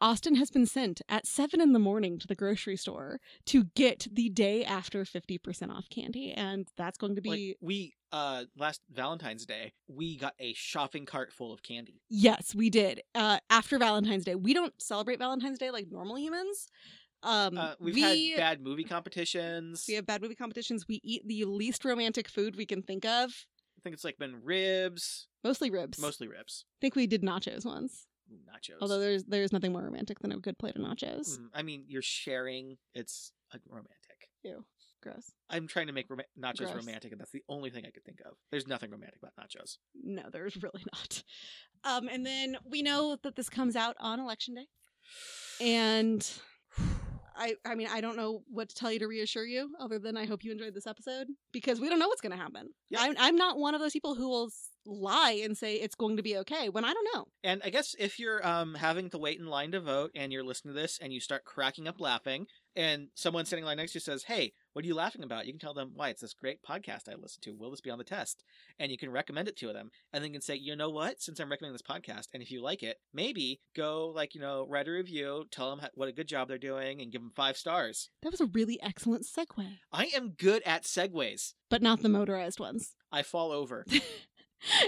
Austin 0.00 0.36
has 0.36 0.48
been 0.50 0.66
sent 0.66 1.02
at 1.08 1.26
seven 1.26 1.60
in 1.60 1.72
the 1.72 1.78
morning 1.80 2.20
to 2.20 2.28
the 2.28 2.36
grocery 2.36 2.76
store 2.76 3.20
to 3.46 3.64
get 3.74 4.06
the 4.12 4.28
day 4.28 4.64
after 4.64 5.02
50% 5.04 5.70
off 5.70 5.88
candy. 5.90 6.32
And 6.32 6.68
that's 6.76 6.96
going 6.96 7.16
to 7.16 7.20
be 7.20 7.28
like 7.28 7.56
we 7.60 7.94
uh 8.12 8.44
last 8.56 8.80
Valentine's 8.90 9.44
Day, 9.46 9.72
we 9.88 10.16
got 10.16 10.34
a 10.38 10.52
shopping 10.54 11.06
cart 11.06 11.32
full 11.32 11.52
of 11.52 11.62
candy. 11.62 12.00
Yes, 12.08 12.54
we 12.54 12.70
did. 12.70 13.02
Uh, 13.14 13.38
after 13.50 13.78
Valentine's 13.78 14.24
Day, 14.24 14.34
we 14.34 14.54
don't 14.54 14.72
celebrate 14.80 15.18
Valentine's 15.18 15.58
Day 15.58 15.70
like 15.70 15.86
normal 15.90 16.18
humans. 16.18 16.68
Um, 17.22 17.58
Uh, 17.58 17.74
we've 17.80 17.94
we, 17.94 18.30
had 18.30 18.36
bad 18.38 18.62
movie 18.62 18.84
competitions. 18.94 19.84
we 19.88 19.94
have 19.94 20.06
bad 20.06 20.22
movie 20.22 20.36
competitions. 20.36 20.86
We 20.88 21.00
eat 21.02 21.26
the 21.26 21.44
least 21.44 21.84
romantic 21.84 22.28
food 22.28 22.56
we 22.56 22.64
can 22.66 22.82
think 22.82 23.04
of, 23.04 23.30
I 23.76 23.80
think 23.82 23.94
it's 23.94 24.04
like 24.04 24.18
been 24.18 24.40
ribs, 24.42 25.28
mostly 25.44 25.70
ribs. 25.70 25.98
mostly 26.00 26.28
ribs, 26.28 26.64
I 26.66 26.78
think 26.80 26.96
we 26.96 27.06
did 27.06 27.22
nachos 27.22 27.64
once. 27.64 28.06
Nachos. 28.30 28.76
Although 28.82 29.00
there's 29.00 29.24
there's 29.24 29.52
nothing 29.52 29.72
more 29.72 29.82
romantic 29.82 30.18
than 30.18 30.32
a 30.32 30.36
good 30.36 30.58
plate 30.58 30.76
of 30.76 30.82
nachos. 30.82 31.38
Mm, 31.38 31.48
I 31.54 31.62
mean, 31.62 31.84
you're 31.88 32.02
sharing. 32.02 32.76
It's 32.94 33.32
like 33.52 33.62
romantic. 33.66 34.28
Ew, 34.42 34.64
gross. 35.02 35.32
I'm 35.50 35.66
trying 35.66 35.86
to 35.88 35.92
make 35.92 36.06
rom- 36.10 36.20
nachos 36.38 36.58
Gross. 36.58 36.74
romantic, 36.74 37.12
and 37.12 37.20
that's 37.20 37.30
the 37.32 37.42
only 37.48 37.70
thing 37.70 37.84
I 37.86 37.90
could 37.90 38.04
think 38.04 38.18
of. 38.26 38.32
There's 38.50 38.66
nothing 38.66 38.90
romantic 38.90 39.20
about 39.22 39.32
nachos. 39.36 39.78
No, 39.94 40.22
there's 40.32 40.56
really 40.62 40.84
not. 40.92 41.22
Um, 41.84 42.08
and 42.08 42.24
then 42.26 42.56
we 42.68 42.82
know 42.82 43.16
that 43.22 43.36
this 43.36 43.48
comes 43.48 43.76
out 43.76 43.96
on 44.00 44.20
election 44.20 44.54
day, 44.54 44.66
and 45.60 46.28
I 47.36 47.54
I 47.64 47.74
mean 47.76 47.86
I 47.88 48.00
don't 48.00 48.16
know 48.16 48.42
what 48.48 48.68
to 48.70 48.74
tell 48.74 48.90
you 48.90 48.98
to 48.98 49.06
reassure 49.06 49.46
you, 49.46 49.70
other 49.80 49.98
than 49.98 50.16
I 50.16 50.26
hope 50.26 50.42
you 50.44 50.50
enjoyed 50.52 50.74
this 50.74 50.86
episode 50.88 51.28
because 51.52 51.80
we 51.80 51.88
don't 51.88 51.98
know 52.00 52.08
what's 52.08 52.20
going 52.20 52.36
to 52.36 52.42
happen. 52.42 52.68
Yeah. 52.90 53.00
I'm 53.02 53.14
I'm 53.18 53.36
not 53.36 53.58
one 53.58 53.74
of 53.74 53.80
those 53.80 53.92
people 53.92 54.14
who 54.16 54.28
will 54.28 54.50
lie 54.84 55.40
and 55.44 55.56
say 55.56 55.74
it's 55.74 55.94
going 55.94 56.16
to 56.16 56.22
be 56.22 56.38
okay 56.38 56.68
when 56.70 56.84
I 56.84 56.92
don't 56.92 57.08
know. 57.14 57.26
And 57.44 57.60
I 57.64 57.70
guess 57.70 57.94
if 57.98 58.18
you're 58.18 58.44
um 58.46 58.74
having 58.74 59.08
to 59.10 59.18
wait 59.18 59.38
in 59.38 59.46
line 59.46 59.70
to 59.72 59.80
vote 59.80 60.10
and 60.16 60.32
you're 60.32 60.42
listening 60.44 60.74
to 60.74 60.80
this 60.80 60.98
and 61.00 61.12
you 61.12 61.20
start 61.20 61.44
cracking 61.44 61.86
up 61.86 62.00
laughing 62.00 62.46
and 62.74 63.08
someone 63.14 63.44
sitting 63.44 63.62
in 63.62 63.66
line 63.66 63.76
next 63.76 63.92
to 63.92 63.96
you 63.96 64.00
says, 64.00 64.24
"Hey, 64.24 64.52
what 64.78 64.84
are 64.84 64.86
you 64.86 64.94
laughing 64.94 65.24
about?" 65.24 65.44
You 65.44 65.52
can 65.52 65.58
tell 65.58 65.74
them, 65.74 65.90
"Why, 65.94 66.10
it's 66.10 66.20
this 66.20 66.34
great 66.34 66.62
podcast 66.62 67.08
I 67.08 67.16
listen 67.16 67.40
to. 67.42 67.50
Will 67.56 67.72
this 67.72 67.80
be 67.80 67.90
on 67.90 67.98
the 67.98 68.04
test?" 68.04 68.44
And 68.78 68.92
you 68.92 68.96
can 68.96 69.10
recommend 69.10 69.48
it 69.48 69.56
to 69.56 69.72
them, 69.72 69.90
and 70.12 70.22
then 70.22 70.30
you 70.30 70.34
can 70.34 70.42
say, 70.42 70.54
"You 70.54 70.76
know 70.76 70.88
what? 70.88 71.20
Since 71.20 71.40
I'm 71.40 71.50
recommending 71.50 71.72
this 71.74 71.82
podcast, 71.82 72.28
and 72.32 72.40
if 72.40 72.52
you 72.52 72.62
like 72.62 72.84
it, 72.84 73.00
maybe 73.12 73.60
go 73.74 74.06
like 74.14 74.36
you 74.36 74.40
know 74.40 74.64
write 74.68 74.86
a 74.86 74.92
review, 74.92 75.46
tell 75.50 75.74
them 75.74 75.84
what 75.94 76.08
a 76.08 76.12
good 76.12 76.28
job 76.28 76.46
they're 76.46 76.58
doing, 76.58 77.02
and 77.02 77.10
give 77.10 77.20
them 77.20 77.32
five 77.34 77.56
stars." 77.56 78.08
That 78.22 78.30
was 78.30 78.40
a 78.40 78.46
really 78.46 78.80
excellent 78.80 79.24
segue, 79.24 79.78
I 79.90 80.06
am 80.14 80.30
good 80.30 80.62
at 80.64 80.84
segues. 80.84 81.54
but 81.68 81.82
not 81.82 82.02
the 82.02 82.08
motorized 82.08 82.60
ones. 82.60 82.94
I 83.10 83.24
fall 83.24 83.50
over. 83.50 83.84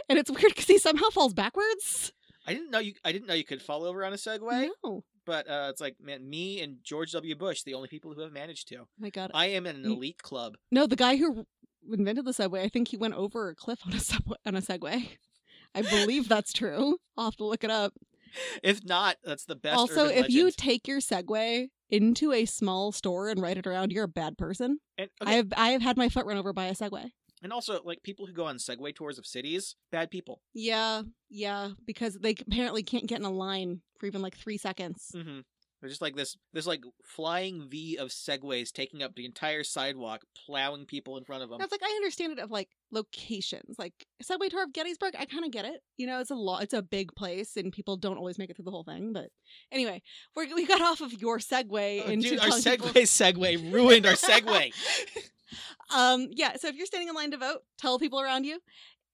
And 0.08 0.18
it's 0.18 0.30
weird 0.30 0.48
because 0.48 0.66
he 0.66 0.78
somehow 0.78 1.10
falls 1.10 1.34
backwards. 1.34 2.12
I 2.46 2.54
didn't 2.54 2.70
know 2.70 2.78
you. 2.78 2.94
I 3.04 3.12
didn't 3.12 3.28
know 3.28 3.34
you 3.34 3.44
could 3.44 3.62
fall 3.62 3.84
over 3.84 4.04
on 4.04 4.12
a 4.12 4.16
Segway. 4.16 4.68
No, 4.82 5.04
But 5.26 5.48
uh, 5.48 5.68
it's 5.70 5.80
like 5.80 5.96
man, 6.00 6.28
me 6.28 6.60
and 6.60 6.78
George 6.82 7.12
W. 7.12 7.36
Bush, 7.36 7.62
the 7.62 7.74
only 7.74 7.88
people 7.88 8.12
who 8.14 8.20
have 8.20 8.32
managed 8.32 8.68
to. 8.68 8.76
Oh 8.76 8.88
my 8.98 9.10
God, 9.10 9.30
I 9.34 9.46
am 9.46 9.66
in 9.66 9.76
an 9.76 9.84
elite 9.84 10.22
club. 10.22 10.56
No, 10.70 10.86
the 10.86 10.96
guy 10.96 11.16
who 11.16 11.46
invented 11.90 12.24
the 12.24 12.32
subway, 12.32 12.62
I 12.62 12.68
think 12.68 12.88
he 12.88 12.96
went 12.96 13.14
over 13.14 13.48
a 13.48 13.54
cliff 13.54 13.80
on 13.86 13.92
a 13.92 14.00
subway 14.00 14.36
on 14.46 14.54
a 14.54 14.62
Segway. 14.62 15.08
I 15.74 15.82
believe 15.82 16.28
that's 16.28 16.52
true. 16.52 16.96
I'll 17.16 17.26
have 17.26 17.36
to 17.36 17.44
look 17.44 17.62
it 17.62 17.70
up. 17.70 17.94
If 18.62 18.84
not, 18.84 19.16
that's 19.24 19.44
the 19.44 19.56
best. 19.56 19.76
also, 19.76 20.06
if 20.06 20.28
you 20.30 20.50
take 20.50 20.86
your 20.88 21.00
Segway 21.00 21.68
into 21.88 22.32
a 22.32 22.44
small 22.44 22.92
store 22.92 23.28
and 23.28 23.40
ride 23.40 23.58
it 23.58 23.66
around, 23.66 23.92
you're 23.92 24.04
a 24.04 24.08
bad 24.08 24.38
person. 24.38 24.78
and, 24.98 25.10
I 25.20 25.34
have 25.34 25.52
I 25.56 25.70
have 25.70 25.82
had 25.82 25.96
my 25.96 26.08
foot 26.08 26.26
run 26.26 26.36
over 26.36 26.52
by 26.52 26.66
a 26.66 26.74
Segway. 26.74 27.10
And 27.42 27.52
also 27.52 27.80
like 27.84 28.02
people 28.02 28.26
who 28.26 28.32
go 28.32 28.46
on 28.46 28.56
Segway 28.56 28.94
tours 28.94 29.18
of 29.18 29.26
cities, 29.26 29.76
bad 29.90 30.10
people. 30.10 30.42
Yeah, 30.54 31.02
yeah, 31.28 31.70
because 31.86 32.18
they 32.20 32.34
apparently 32.40 32.82
can't 32.82 33.06
get 33.06 33.18
in 33.18 33.24
a 33.24 33.30
line 33.30 33.80
for 33.98 34.06
even 34.06 34.22
like 34.22 34.36
three 34.36 34.58
seconds. 34.58 35.10
hmm 35.12 35.40
They're 35.80 35.88
just 35.90 36.02
like 36.02 36.16
this, 36.16 36.36
this 36.52 36.66
like 36.66 36.82
flying 37.04 37.68
V 37.68 37.96
of 37.96 38.08
Segways 38.08 38.70
taking 38.72 39.02
up 39.02 39.14
the 39.14 39.24
entire 39.24 39.64
sidewalk, 39.64 40.22
plowing 40.46 40.86
people 40.86 41.16
in 41.16 41.24
front 41.24 41.42
of 41.42 41.50
them. 41.50 41.60
It's 41.60 41.72
like 41.72 41.82
I 41.82 41.94
understand 41.96 42.32
it 42.32 42.38
of 42.38 42.50
like 42.50 42.68
locations, 42.92 43.76
like 43.78 43.92
Segway 44.22 44.50
tour 44.50 44.64
of 44.64 44.72
Gettysburg. 44.72 45.14
I 45.18 45.24
kind 45.24 45.44
of 45.44 45.50
get 45.50 45.64
it. 45.64 45.80
You 45.96 46.06
know, 46.06 46.20
it's 46.20 46.30
a 46.30 46.34
lot. 46.34 46.62
It's 46.62 46.74
a 46.74 46.82
big 46.82 47.14
place, 47.14 47.56
and 47.56 47.72
people 47.72 47.96
don't 47.96 48.16
always 48.18 48.38
make 48.38 48.50
it 48.50 48.56
through 48.56 48.64
the 48.66 48.70
whole 48.70 48.84
thing. 48.84 49.12
But 49.12 49.30
anyway, 49.72 50.02
we 50.36 50.52
we 50.54 50.66
got 50.66 50.80
off 50.80 51.00
of 51.00 51.12
your 51.12 51.38
segue 51.38 52.02
Oh, 52.06 52.10
into 52.10 52.30
dude, 52.30 52.40
our 52.40 52.48
Segway 52.48 52.78
people- 52.78 53.02
Segway 53.02 53.72
ruined 53.72 54.06
our 54.06 54.14
Segway. 54.14 54.72
um, 55.94 56.28
yeah. 56.30 56.56
So 56.56 56.68
if 56.68 56.76
you're 56.76 56.86
standing 56.86 57.08
in 57.08 57.14
line 57.14 57.30
to 57.32 57.38
vote, 57.38 57.60
tell 57.78 57.98
people 57.98 58.20
around 58.20 58.44
you. 58.44 58.60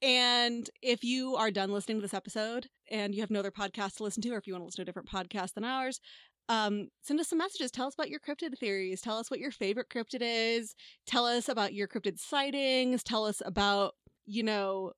And 0.03 0.69
if 0.83 1.03
you 1.05 1.37
are 1.37 1.51
done 1.51 1.73
listening 1.73 1.97
to 1.99 2.03
this 2.03 2.13
episode 2.13 2.67
and 2.91 3.15
you 3.15 3.23
have 3.23 3.31
no 3.31 3.39
other 3.39 3.51
podcast 3.51 3.97
to 3.97 4.03
listen 4.03 4.23
to, 4.23 4.31
or 4.35 4.37
if 4.37 4.47
you 4.47 4.53
want 4.53 4.61
to 4.63 4.67
listen 4.67 4.77
to 4.77 4.83
a 4.83 4.85
different 4.85 5.09
podcast 5.09 5.55
than 5.55 5.65
ours, 5.65 6.01
um, 6.49 6.89
send 7.03 7.21
us 7.21 7.29
some 7.29 7.39
messages. 7.39 7.71
Tell 7.71 7.87
us 7.87 7.95
about 7.95 8.11
your 8.11 8.21
cryptid 8.21 8.59
theories. 8.59 9.01
Tell 9.01 9.19
us 9.19 9.31
what 9.31 9.41
your 9.41 9.51
favorite 9.51 9.89
cryptid 9.89 10.21
is. 10.23 10.75
Tell 11.07 11.27
us 11.27 11.49
about 11.49 11.75
your 11.75 11.89
cryptid 11.89 12.19
sightings. 12.19 13.03
Tell 13.03 13.25
us 13.25 13.43
about, 13.45 13.95
you 14.27 14.43
know, 14.43 14.93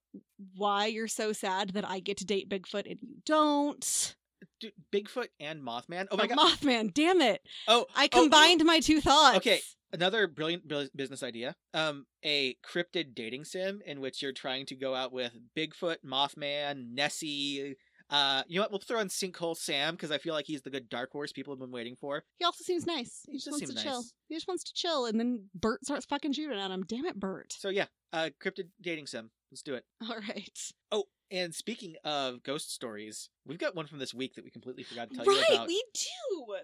why 0.56 0.86
you're 0.86 1.08
so 1.08 1.32
sad 1.32 1.70
that 1.70 1.88
I 1.88 2.00
get 2.00 2.18
to 2.18 2.24
date 2.24 2.48
Bigfoot 2.48 2.90
and 2.90 2.98
you 3.00 3.16
don't. 3.24 4.14
Dude, 4.60 4.72
Bigfoot 4.92 5.28
and 5.40 5.62
Mothman. 5.62 6.06
Oh 6.10 6.16
my 6.16 6.24
Or 6.24 6.26
god. 6.28 6.38
Mothman, 6.38 6.92
damn 6.92 7.20
it. 7.20 7.40
Oh, 7.66 7.86
I 7.94 8.04
oh, 8.04 8.08
oh. 8.12 8.20
combined 8.22 8.64
my 8.64 8.80
two 8.80 9.00
thoughts. 9.00 9.38
Okay, 9.38 9.60
another 9.92 10.26
brilliant 10.26 10.64
business 10.96 11.22
idea. 11.22 11.56
Um, 11.74 12.06
a 12.24 12.56
cryptid 12.64 13.14
dating 13.14 13.44
sim 13.44 13.80
in 13.86 14.00
which 14.00 14.22
you're 14.22 14.32
trying 14.32 14.66
to 14.66 14.76
go 14.76 14.94
out 14.94 15.12
with 15.12 15.32
Bigfoot, 15.56 15.98
Mothman, 16.04 16.92
Nessie. 16.92 17.76
Uh, 18.10 18.42
you 18.46 18.56
know 18.56 18.62
what? 18.62 18.70
We'll 18.70 18.80
throw 18.80 19.00
in 19.00 19.08
Sinkhole 19.08 19.56
Sam 19.56 19.94
because 19.94 20.10
I 20.10 20.18
feel 20.18 20.34
like 20.34 20.46
he's 20.46 20.62
the 20.62 20.70
good 20.70 20.88
dark 20.88 21.12
horse 21.12 21.32
people 21.32 21.52
have 21.52 21.60
been 21.60 21.70
waiting 21.70 21.96
for. 22.00 22.24
He 22.38 22.44
also 22.44 22.64
seems 22.64 22.86
nice. 22.86 23.22
He, 23.26 23.32
He 23.32 23.38
just 23.38 23.50
wants 23.50 23.74
to 23.74 23.82
chill. 23.82 24.04
He 24.28 24.34
just 24.34 24.48
wants 24.48 24.64
to 24.64 24.72
chill, 24.74 25.06
and 25.06 25.18
then 25.18 25.48
Bert 25.54 25.84
starts 25.84 26.06
fucking 26.06 26.32
shooting 26.32 26.58
at 26.58 26.70
him. 26.70 26.84
Damn 26.86 27.06
it, 27.06 27.18
Bert. 27.18 27.54
So 27.58 27.68
yeah, 27.68 27.86
uh, 28.12 28.30
cryptid 28.42 28.68
dating 28.80 29.06
sim. 29.06 29.30
Let's 29.50 29.62
do 29.62 29.74
it. 29.74 29.84
All 30.08 30.16
right. 30.16 30.58
Oh, 30.92 31.04
and 31.30 31.54
speaking 31.54 31.96
of 32.04 32.42
ghost 32.42 32.72
stories, 32.72 33.28
we've 33.46 33.58
got 33.58 33.74
one 33.74 33.86
from 33.86 33.98
this 33.98 34.14
week 34.14 34.34
that 34.34 34.44
we 34.44 34.50
completely 34.50 34.82
forgot 34.82 35.10
to 35.10 35.16
tell 35.16 35.24
right, 35.26 35.36
you 35.36 35.54
about. 35.54 35.58
Right, 35.60 35.68
we 35.68 35.84
do. 35.94 36.54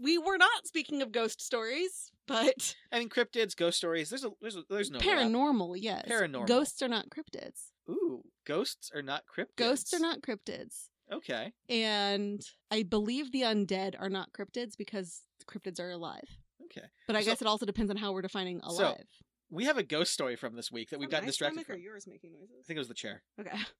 We 0.00 0.18
were 0.18 0.38
not 0.38 0.66
speaking 0.66 1.02
of 1.02 1.10
ghost 1.10 1.40
stories, 1.40 2.12
but 2.28 2.76
I 2.92 3.00
mean, 3.00 3.08
cryptids, 3.08 3.56
ghost 3.56 3.78
stories. 3.78 4.10
There's 4.10 4.24
a 4.24 4.30
there's 4.40 4.56
a, 4.56 4.62
there's 4.70 4.90
no 4.90 5.00
paranormal, 5.00 5.76
yes. 5.78 6.06
Paranormal. 6.08 6.46
Ghosts 6.46 6.82
are 6.82 6.88
not 6.88 7.06
cryptids. 7.10 7.70
Ooh, 7.88 8.22
ghosts 8.46 8.90
are 8.94 9.02
not 9.02 9.24
cryptids. 9.26 9.56
Ghosts 9.56 9.92
are 9.92 9.98
not 9.98 10.22
cryptids. 10.22 10.88
Okay. 11.12 11.52
And 11.68 12.40
I 12.70 12.82
believe 12.82 13.30
the 13.32 13.42
undead 13.42 13.94
are 14.00 14.08
not 14.08 14.32
cryptids 14.32 14.72
because 14.76 15.22
cryptids 15.46 15.78
are 15.78 15.90
alive. 15.90 16.38
Okay. 16.64 16.86
But 17.06 17.16
I 17.16 17.20
So- 17.20 17.26
guess 17.30 17.42
it 17.42 17.46
also 17.46 17.66
depends 17.66 17.90
on 17.90 17.96
how 17.96 18.12
we're 18.12 18.22
defining 18.22 18.60
alive. 18.60 18.76
So, 18.76 18.86
alive. 18.86 19.06
We 19.50 19.64
have 19.66 19.78
a 19.78 19.84
ghost 19.84 20.12
story 20.12 20.34
from 20.34 20.56
this 20.56 20.72
week 20.72 20.90
that 20.90 20.98
we've 20.98 21.10
gotten 21.10 21.26
distracted 21.26 21.64
from. 21.66 21.80
yours 21.80 22.06
making 22.08 22.32
noises? 22.32 22.56
I 22.58 22.62
think 22.66 22.76
it 22.76 22.80
was 22.80 22.88
the 22.88 22.94
chair. 22.94 23.22
Okay. 23.40 23.50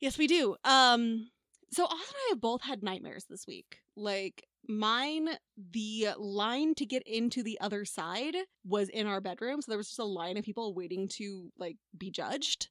Yes, 0.00 0.16
we 0.16 0.26
do. 0.26 0.56
Um 0.64 1.30
so 1.72 1.84
Oz 1.84 1.90
and 1.92 2.16
I 2.16 2.26
have 2.30 2.40
both 2.40 2.62
had 2.62 2.82
nightmares 2.82 3.26
this 3.28 3.46
week. 3.46 3.80
Like 3.96 4.46
mine, 4.66 5.28
the 5.56 6.14
line 6.16 6.74
to 6.76 6.86
get 6.86 7.02
into 7.06 7.42
the 7.42 7.60
other 7.60 7.84
side 7.84 8.34
was 8.64 8.88
in 8.88 9.06
our 9.06 9.20
bedroom. 9.20 9.60
So 9.60 9.70
there 9.70 9.76
was 9.76 9.88
just 9.88 9.98
a 9.98 10.04
line 10.04 10.38
of 10.38 10.44
people 10.44 10.72
waiting 10.74 11.06
to 11.16 11.52
like 11.58 11.76
be 11.98 12.10
judged. 12.10 12.70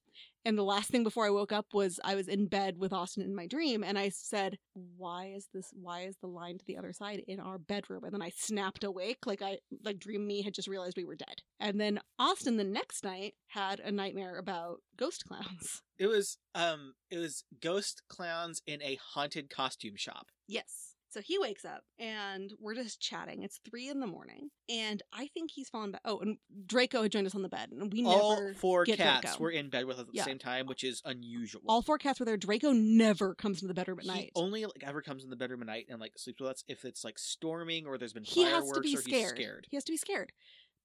And 0.49 0.57
the 0.57 0.63
last 0.63 0.89
thing 0.89 1.03
before 1.03 1.27
I 1.27 1.29
woke 1.29 1.51
up 1.51 1.75
was 1.75 1.99
I 2.03 2.15
was 2.15 2.27
in 2.27 2.47
bed 2.47 2.79
with 2.79 2.91
Austin 2.91 3.21
in 3.21 3.35
my 3.35 3.45
dream 3.45 3.83
and 3.83 3.99
I 3.99 4.09
said, 4.09 4.57
Why 4.73 5.31
is 5.35 5.47
this 5.53 5.71
why 5.79 6.05
is 6.05 6.15
the 6.21 6.27
line 6.27 6.57
to 6.57 6.65
the 6.65 6.75
other 6.75 6.91
side 6.91 7.21
in 7.27 7.39
our 7.39 7.59
bedroom? 7.59 8.03
And 8.03 8.11
then 8.11 8.23
I 8.23 8.31
snapped 8.35 8.83
awake, 8.83 9.27
like 9.27 9.43
I 9.43 9.59
like 9.85 9.99
dream 9.99 10.25
me 10.25 10.41
had 10.41 10.55
just 10.55 10.67
realized 10.67 10.97
we 10.97 11.05
were 11.05 11.15
dead. 11.15 11.43
And 11.59 11.79
then 11.79 11.99
Austin 12.17 12.57
the 12.57 12.63
next 12.63 13.03
night 13.03 13.35
had 13.49 13.79
a 13.79 13.91
nightmare 13.91 14.39
about 14.39 14.77
ghost 14.97 15.23
clowns. 15.27 15.83
It 15.99 16.07
was 16.07 16.39
um 16.55 16.93
it 17.11 17.19
was 17.19 17.43
ghost 17.61 18.01
clowns 18.07 18.63
in 18.65 18.81
a 18.81 18.97
haunted 19.13 19.51
costume 19.51 19.97
shop. 19.97 20.31
Yes. 20.47 20.88
So 21.11 21.21
he 21.21 21.39
wakes 21.39 21.65
up 21.65 21.83
and 21.97 22.53
we're 22.59 22.75
just 22.75 23.01
chatting. 23.01 23.41
It's 23.41 23.59
three 23.67 23.89
in 23.89 23.99
the 23.99 24.05
morning, 24.07 24.49
and 24.69 25.01
I 25.11 25.27
think 25.27 25.49
he's 25.51 25.67
fallen 25.67 25.91
back. 25.91 26.01
Oh, 26.05 26.19
and 26.19 26.37
Draco 26.67 27.01
had 27.01 27.11
joined 27.11 27.25
us 27.25 27.33
on 27.33 27.41
the 27.41 27.49
bed, 27.49 27.71
and 27.71 27.91
we 27.91 28.05
All 28.05 28.35
never 28.35 28.53
four 28.53 28.85
cats 28.85 29.21
Draco. 29.23 29.39
were 29.43 29.49
in 29.49 29.69
bed 29.69 29.85
with 29.85 29.95
us 29.97 30.01
at 30.01 30.07
the 30.07 30.13
Yeah. 30.17 30.25
same 30.25 30.37
time, 30.39 30.67
which 30.67 30.83
is 30.83 31.01
unusual. 31.05 31.63
All 31.67 31.81
four 31.81 31.97
cats 31.97 32.19
were 32.19 32.25
there. 32.25 32.37
Draco 32.37 32.71
never 32.73 33.33
comes 33.33 33.57
into 33.57 33.67
the 33.67 33.73
bedroom 33.73 33.99
at 33.99 34.05
he 34.05 34.11
night. 34.11 34.31
only 34.35 34.65
like 34.65 34.83
ever 34.83 35.01
comes 35.01 35.23
in 35.23 35.29
the 35.31 35.35
bedroom 35.35 35.61
at 35.61 35.67
night 35.67 35.87
and 35.89 35.99
like 35.99 36.13
sleeps 36.17 36.39
with 36.41 36.49
us 36.51 36.63
if 36.67 36.85
it's 36.85 37.03
like 37.03 37.17
storming 37.17 37.85
or 37.87 37.97
there's 37.97 38.13
been 38.13 38.23
He 38.23 38.43
fireworks 38.45 38.67
has 38.67 38.75
to 38.75 38.81
be 38.81 38.95
or 38.95 39.01
scared. 39.01 39.37
he's 39.37 39.45
scared. 39.45 39.67
He 39.71 39.77
has 39.77 39.83
to 39.85 39.91
be 39.93 39.97
scared. 39.97 40.31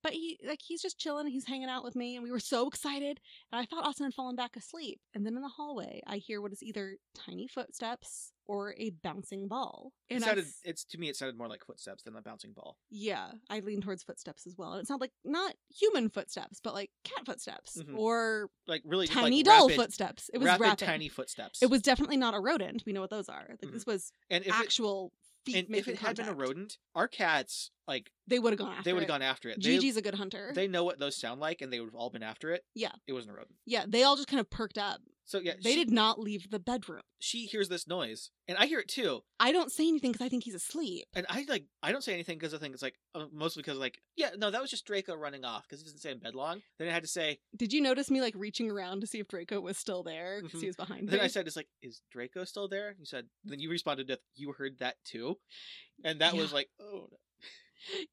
But 0.03 0.13
he 0.13 0.39
like 0.47 0.61
he's 0.63 0.83
just 0.83 0.99
chilling, 0.99 1.27
he's 1.29 1.47
hanging 1.47 1.71
out 1.71 1.83
with 1.83 1.97
me, 1.97 2.15
and 2.15 2.23
we 2.23 2.31
were 2.31 2.39
so 2.39 2.69
excited. 2.69 3.21
And 3.51 3.61
I 3.61 3.65
thought 3.65 3.87
Austin 3.87 4.05
had 4.05 4.13
fallen 4.13 4.37
back 4.37 4.55
asleep. 4.55 5.01
And 5.15 5.25
then 5.25 5.35
in 5.35 5.41
the 5.43 5.49
hallway, 5.49 6.03
I 6.07 6.19
hear 6.19 6.43
what 6.43 6.53
is 6.53 6.63
either 6.63 6.99
tiny 7.15 7.47
footsteps 7.49 8.33
or 8.47 8.75
a 8.79 8.91
bouncing 8.91 9.49
ball. 9.49 9.93
It 10.09 10.17
And 10.17 10.25
I 10.25 10.29
sounded, 10.29 10.45
s- 10.45 10.61
it's 10.65 10.85
to 10.87 10.99
me, 10.99 11.09
it 11.09 11.17
sounded 11.17 11.37
more 11.39 11.49
like 11.49 11.65
footsteps 11.65 12.03
than 12.03 12.15
a 12.17 12.23
bouncing 12.23 12.53
ball. 12.53 12.77
yeah, 12.91 13.33
I 13.51 13.61
lean 13.61 13.81
towards 13.81 14.03
footsteps 14.03 14.47
as 14.47 14.57
well. 14.59 14.73
And 14.73 14.83
it 14.83 14.87
sounded 14.87 15.03
like 15.03 15.13
not 15.25 15.55
human 15.75 16.09
footsteps, 16.11 16.61
but 16.63 16.75
like 16.75 16.91
cat 17.05 17.25
footsteps 17.27 17.79
Mhm. 17.83 17.97
or 17.97 18.51
Like 18.67 18.83
really, 18.85 19.07
tiny 19.07 19.37
like, 19.39 19.47
doll 19.47 19.69
rapid, 19.69 19.77
footsteps. 19.81 20.31
It 20.33 20.39
was 20.39 20.47
rapid, 20.47 20.63
rapid. 20.63 20.85
tiny 20.87 21.09
footsteps. 21.09 21.63
It 21.63 21.71
was 21.71 21.83
definitely 21.83 22.17
not 22.17 22.35
a 22.35 22.41
rodent. 22.41 22.83
We 22.87 22.93
know 22.93 23.01
what 23.01 23.11
those 23.11 23.29
are. 23.29 23.47
Like, 23.49 23.61
Mhm. 23.61 23.73
This 23.73 23.87
was 23.87 24.13
and 24.31 24.45
it, 24.45 24.51
actual 24.53 25.13
feet 25.45 25.67
and 25.67 25.75
if 25.77 25.89
it 25.89 25.99
had 25.99 26.17
been 26.17 26.29
a 26.29 26.33
rodent, 26.33 26.79
our 26.95 27.07
cats 27.07 27.71
like 27.87 28.11
they 28.27 28.39
would 28.39 28.53
have 28.55 28.59
gone 28.59 28.73
after. 28.73 28.83
they 28.85 28.93
would 28.95 29.03
have 29.03 29.09
gone 29.09 29.21
after 29.21 29.51
it. 29.51 29.57
They, 29.63 29.77
Gigi's 29.77 29.99
a 29.99 30.03
good 30.03 30.15
hunter. 30.15 30.53
they 30.55 30.67
know 30.67 30.85
what 30.85 30.99
those 30.99 31.17
sound 31.17 31.39
like, 31.41 31.61
and 31.61 31.71
they 31.71 31.81
would 31.81 31.89
have 31.89 31.95
all 31.95 32.09
been 32.09 32.23
after 32.23 32.51
it. 32.53 32.65
Yeah. 32.75 32.93
it 33.07 33.13
wasn't 33.13 33.33
a 33.35 33.37
rodent. 33.37 33.57
yeah, 33.67 33.85
they 33.87 34.03
all 34.05 34.17
just 34.17 34.29
kind 34.29 34.41
of 34.41 34.49
perked 34.49 34.79
up. 34.79 35.01
So 35.27 35.41
yeah, 35.41 35.55
They 35.63 35.73
she, 35.73 35.77
did 35.85 35.91
not 35.91 36.21
leave 36.21 36.51
the 36.51 36.59
bedroom. 36.59 37.01
She 37.19 37.47
hears 37.47 37.71
this 37.71 37.89
noise, 37.89 38.31
and 38.47 38.59
I 38.59 38.67
hear 38.67 38.79
it 38.79 38.89
too. 38.89 39.23
I 39.41 39.53
don't 39.53 39.73
say 39.73 39.89
anything 39.89 40.13
because 40.13 40.25
I 40.25 40.29
think 40.29 40.45
he's 40.45 40.55
asleep. 40.55 41.07
And 41.15 41.25
I 41.31 41.47
like 41.49 41.65
I 41.83 41.93
don't 41.93 42.05
say 42.05 42.13
anything 42.13 42.37
because 42.39 42.53
I 42.53 42.59
think 42.59 42.75
it's 42.75 42.83
like 42.83 42.97
uh, 43.15 43.27
mostly 43.33 43.63
because 43.63 43.79
like 43.79 43.99
yeah 44.17 44.31
no 44.37 44.51
that 44.51 44.61
was 44.61 44.71
just 44.71 44.85
Draco 44.87 45.15
running 45.15 45.45
off 45.45 45.63
because 45.63 45.81
he 45.81 45.85
doesn't 45.85 45.99
stay 46.01 46.11
in 46.11 46.19
bed 46.19 46.35
long. 46.35 46.61
Then 46.79 46.89
I 46.89 46.93
had 46.93 47.03
to 47.05 47.09
say 47.09 47.39
Did 47.57 47.73
you 47.73 47.81
notice 47.81 48.11
me 48.11 48.21
like 48.21 48.35
reaching 48.37 48.71
around 48.71 49.01
to 49.01 49.07
see 49.07 49.19
if 49.19 49.29
Draco 49.29 49.61
was 49.61 49.79
still 49.79 50.03
there 50.03 50.43
because 50.43 50.59
Mhm. 50.59 50.63
he 50.63 50.67
was 50.67 50.77
behind 50.77 51.09
then 51.09 51.19
me? 51.21 51.25
I 51.25 51.29
said 51.29 51.47
it's 51.47 51.57
like 51.57 51.69
is 51.83 52.03
Draco 52.11 52.45
still 52.45 52.69
there? 52.69 52.95
You 52.99 53.07
said 53.07 53.27
then 53.45 53.61
you 53.61 53.71
responded 53.71 54.09
with 54.09 54.21
you 54.35 54.53
heard 54.53 54.79
that 54.81 54.97
too, 55.05 55.39
and 56.05 56.21
that 56.21 56.37
was 56.37 56.53
like 56.53 56.69
oh 56.81 57.09
no. 57.11 57.17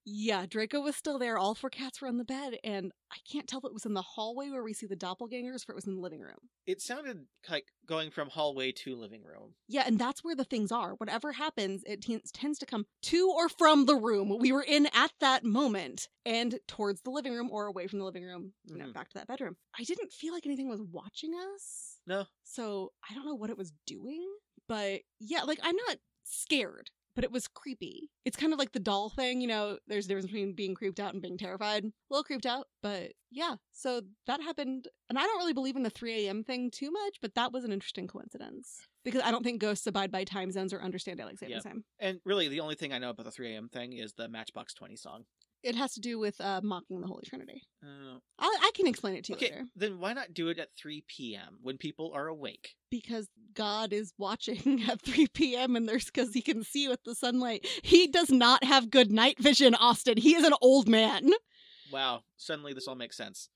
Yeah, 0.06 0.45
Draco 0.45 0.81
was 0.81 0.95
still 0.95 1.18
there. 1.19 1.38
All 1.38 1.56
four 1.56 1.69
cats 1.69 2.02
were 2.02 2.07
on 2.07 2.18
the 2.18 2.23
bed, 2.26 2.57
and 2.64 2.91
I 3.11 3.18
can't 3.31 3.48
tell 3.48 3.60
if 3.60 3.65
it 3.65 3.73
was 3.73 3.85
in 3.85 3.93
the 3.93 4.02
hallway 4.02 4.49
where 4.49 4.64
we 4.64 4.73
see 4.73 4.85
the 4.88 4.95
doppelgangers, 4.95 5.68
or 5.68 5.73
it 5.73 5.76
was 5.76 5.85
in 5.88 5.95
the 5.95 6.02
living 6.02 6.22
room. 6.22 6.38
it 6.68 6.81
sounded 6.81 7.26
like 7.49 7.65
going 7.85 8.11
from 8.11 8.30
hallway 8.30 8.72
to 8.72 8.95
living 8.95 9.23
room. 9.23 9.56
Yeah, 9.68 9.84
and 9.85 9.98
that's 9.99 10.23
where 10.23 10.35
the 10.35 10.43
things 10.45 10.72
are. 10.72 10.91
Whatever 10.93 11.31
happens, 11.34 11.84
it 11.85 12.02
t- 12.02 12.22
tends 12.34 12.60
to 12.60 12.65
come 12.65 12.85
to 13.03 13.30
or 13.35 13.49
from 13.49 13.85
the 13.85 13.95
room 13.95 14.38
we 14.39 14.52
were 14.52 14.61
in 14.64 14.88
at 14.93 15.11
that 15.19 15.43
moment 15.43 16.07
and 16.26 16.60
towards 16.68 17.02
the 17.02 17.10
living 17.10 17.34
room 17.34 17.49
or 17.52 17.65
away 17.65 17.88
from 17.88 17.99
the 17.99 18.06
living 18.06 18.23
room, 18.23 18.53
you 18.65 18.77
know, 18.77 18.85
Mhm. 18.85 18.93
back 18.93 19.10
to 19.10 19.18
that 19.18 19.27
bedroom. 19.27 19.57
I 19.77 19.84
didn't 19.84 20.14
feel 20.14 20.34
like 20.34 20.45
anything 20.45 20.69
was 20.69 20.81
watching 20.81 21.34
us. 21.56 21.99
No. 22.06 22.26
So 22.43 22.93
I 23.10 23.14
don't 23.15 23.26
know 23.26 23.35
what 23.35 23.49
it 23.49 23.57
was 23.57 23.73
doing, 23.88 24.27
but 24.68 25.02
yeah, 25.19 25.43
like 25.43 25.60
I'm 25.64 25.76
not 25.88 25.98
scared, 26.23 26.91
but 27.15 27.23
it 27.23 27.31
was 27.31 27.47
creepy. 27.47 28.09
It's 28.25 28.38
kind 28.38 28.53
of 28.53 28.59
like 28.59 28.71
the 28.71 28.79
doll 28.79 29.09
thing, 29.09 29.41
you 29.41 29.47
know, 29.47 29.77
there's 29.88 30.05
a 30.05 30.07
difference 30.07 30.27
between 30.27 30.53
being 30.53 30.75
creeped 30.75 30.99
out 30.99 31.13
and 31.13 31.21
being 31.21 31.38
terrified. 31.38 31.85
A 31.85 31.91
little 32.09 32.23
creeped 32.23 32.45
out, 32.45 32.67
but 32.81 33.13
yeah. 33.31 33.55
So 33.71 34.01
that 34.27 34.41
happened. 34.41 34.88
And 35.09 35.17
I 35.17 35.23
don't 35.23 35.38
really 35.38 35.53
believe 35.53 35.75
in 35.75 35.83
the 35.83 35.89
3 35.89 36.25
a.m. 36.25 36.43
thing 36.43 36.71
too 36.71 36.91
much, 36.91 37.17
but 37.21 37.35
that 37.35 37.51
was 37.51 37.63
an 37.63 37.71
interesting 37.71 38.07
coincidence. 38.07 38.81
Because 39.03 39.21
I 39.23 39.31
don't 39.31 39.43
think 39.43 39.59
ghosts 39.61 39.88
abide 39.88 40.11
by 40.11 40.23
time 40.23 40.51
zones 40.51 40.73
or 40.73 40.81
understand 40.81 41.17
daylight 41.17 41.39
saving 41.39 41.55
Yeah. 41.55 41.61
time. 41.61 41.83
And 41.99 42.19
really, 42.23 42.47
the 42.47 42.59
only 42.59 42.75
thing 42.75 42.93
I 42.93 42.99
know 42.99 43.09
about 43.09 43.25
the 43.25 43.31
3 43.31 43.53
a.m. 43.53 43.67
thing 43.69 43.93
is 43.93 44.13
the 44.13 44.27
Matchbox 44.29 44.73
20 44.73 44.95
song. 44.95 45.23
It 45.63 45.75
has 45.75 45.93
to 45.93 45.99
do 45.99 46.17
with 46.19 46.39
uh, 46.41 46.61
mocking 46.63 47.01
the 47.01 47.07
Holy 47.07 47.23
Trinity. 47.25 47.63
Uh, 47.83 48.17
I, 48.39 48.57
I 48.61 48.71
can 48.75 48.88
explain 48.88 49.15
it 49.15 49.25
to 49.25 49.33
you 49.33 49.35
okay, 49.38 49.45
later. 49.51 49.65
then 49.75 49.99
why 49.99 50.13
not 50.13 50.33
do 50.33 50.49
it 50.49 50.59
at 50.59 50.69
3 50.81 51.03
p.m. 51.07 51.57
when 51.61 51.77
people 51.77 52.11
are 52.15 52.27
awake? 52.27 52.75
because 52.91 53.29
God 53.55 53.93
is 53.93 54.13
watching 54.17 54.83
at 54.89 55.01
3 55.01 55.27
p.m. 55.27 55.75
and 55.75 55.88
there's 55.88 56.05
because 56.05 56.33
he 56.33 56.41
can 56.41 56.63
see 56.63 56.88
with 56.88 57.03
the 57.03 57.15
sunlight. 57.15 57.65
He 57.83 58.05
does 58.05 58.29
not 58.29 58.63
have 58.65 58.91
good 58.91 59.11
night 59.11 59.39
vision, 59.39 59.73
Austin. 59.75 60.17
He 60.17 60.35
is 60.35 60.43
an 60.43 60.53
old 60.61 60.88
man. 60.88 61.31
Wow, 61.91 62.23
suddenly 62.38 62.73
this 62.73 62.88
all 62.88 62.95
makes 62.95 63.17
sense. 63.17 63.49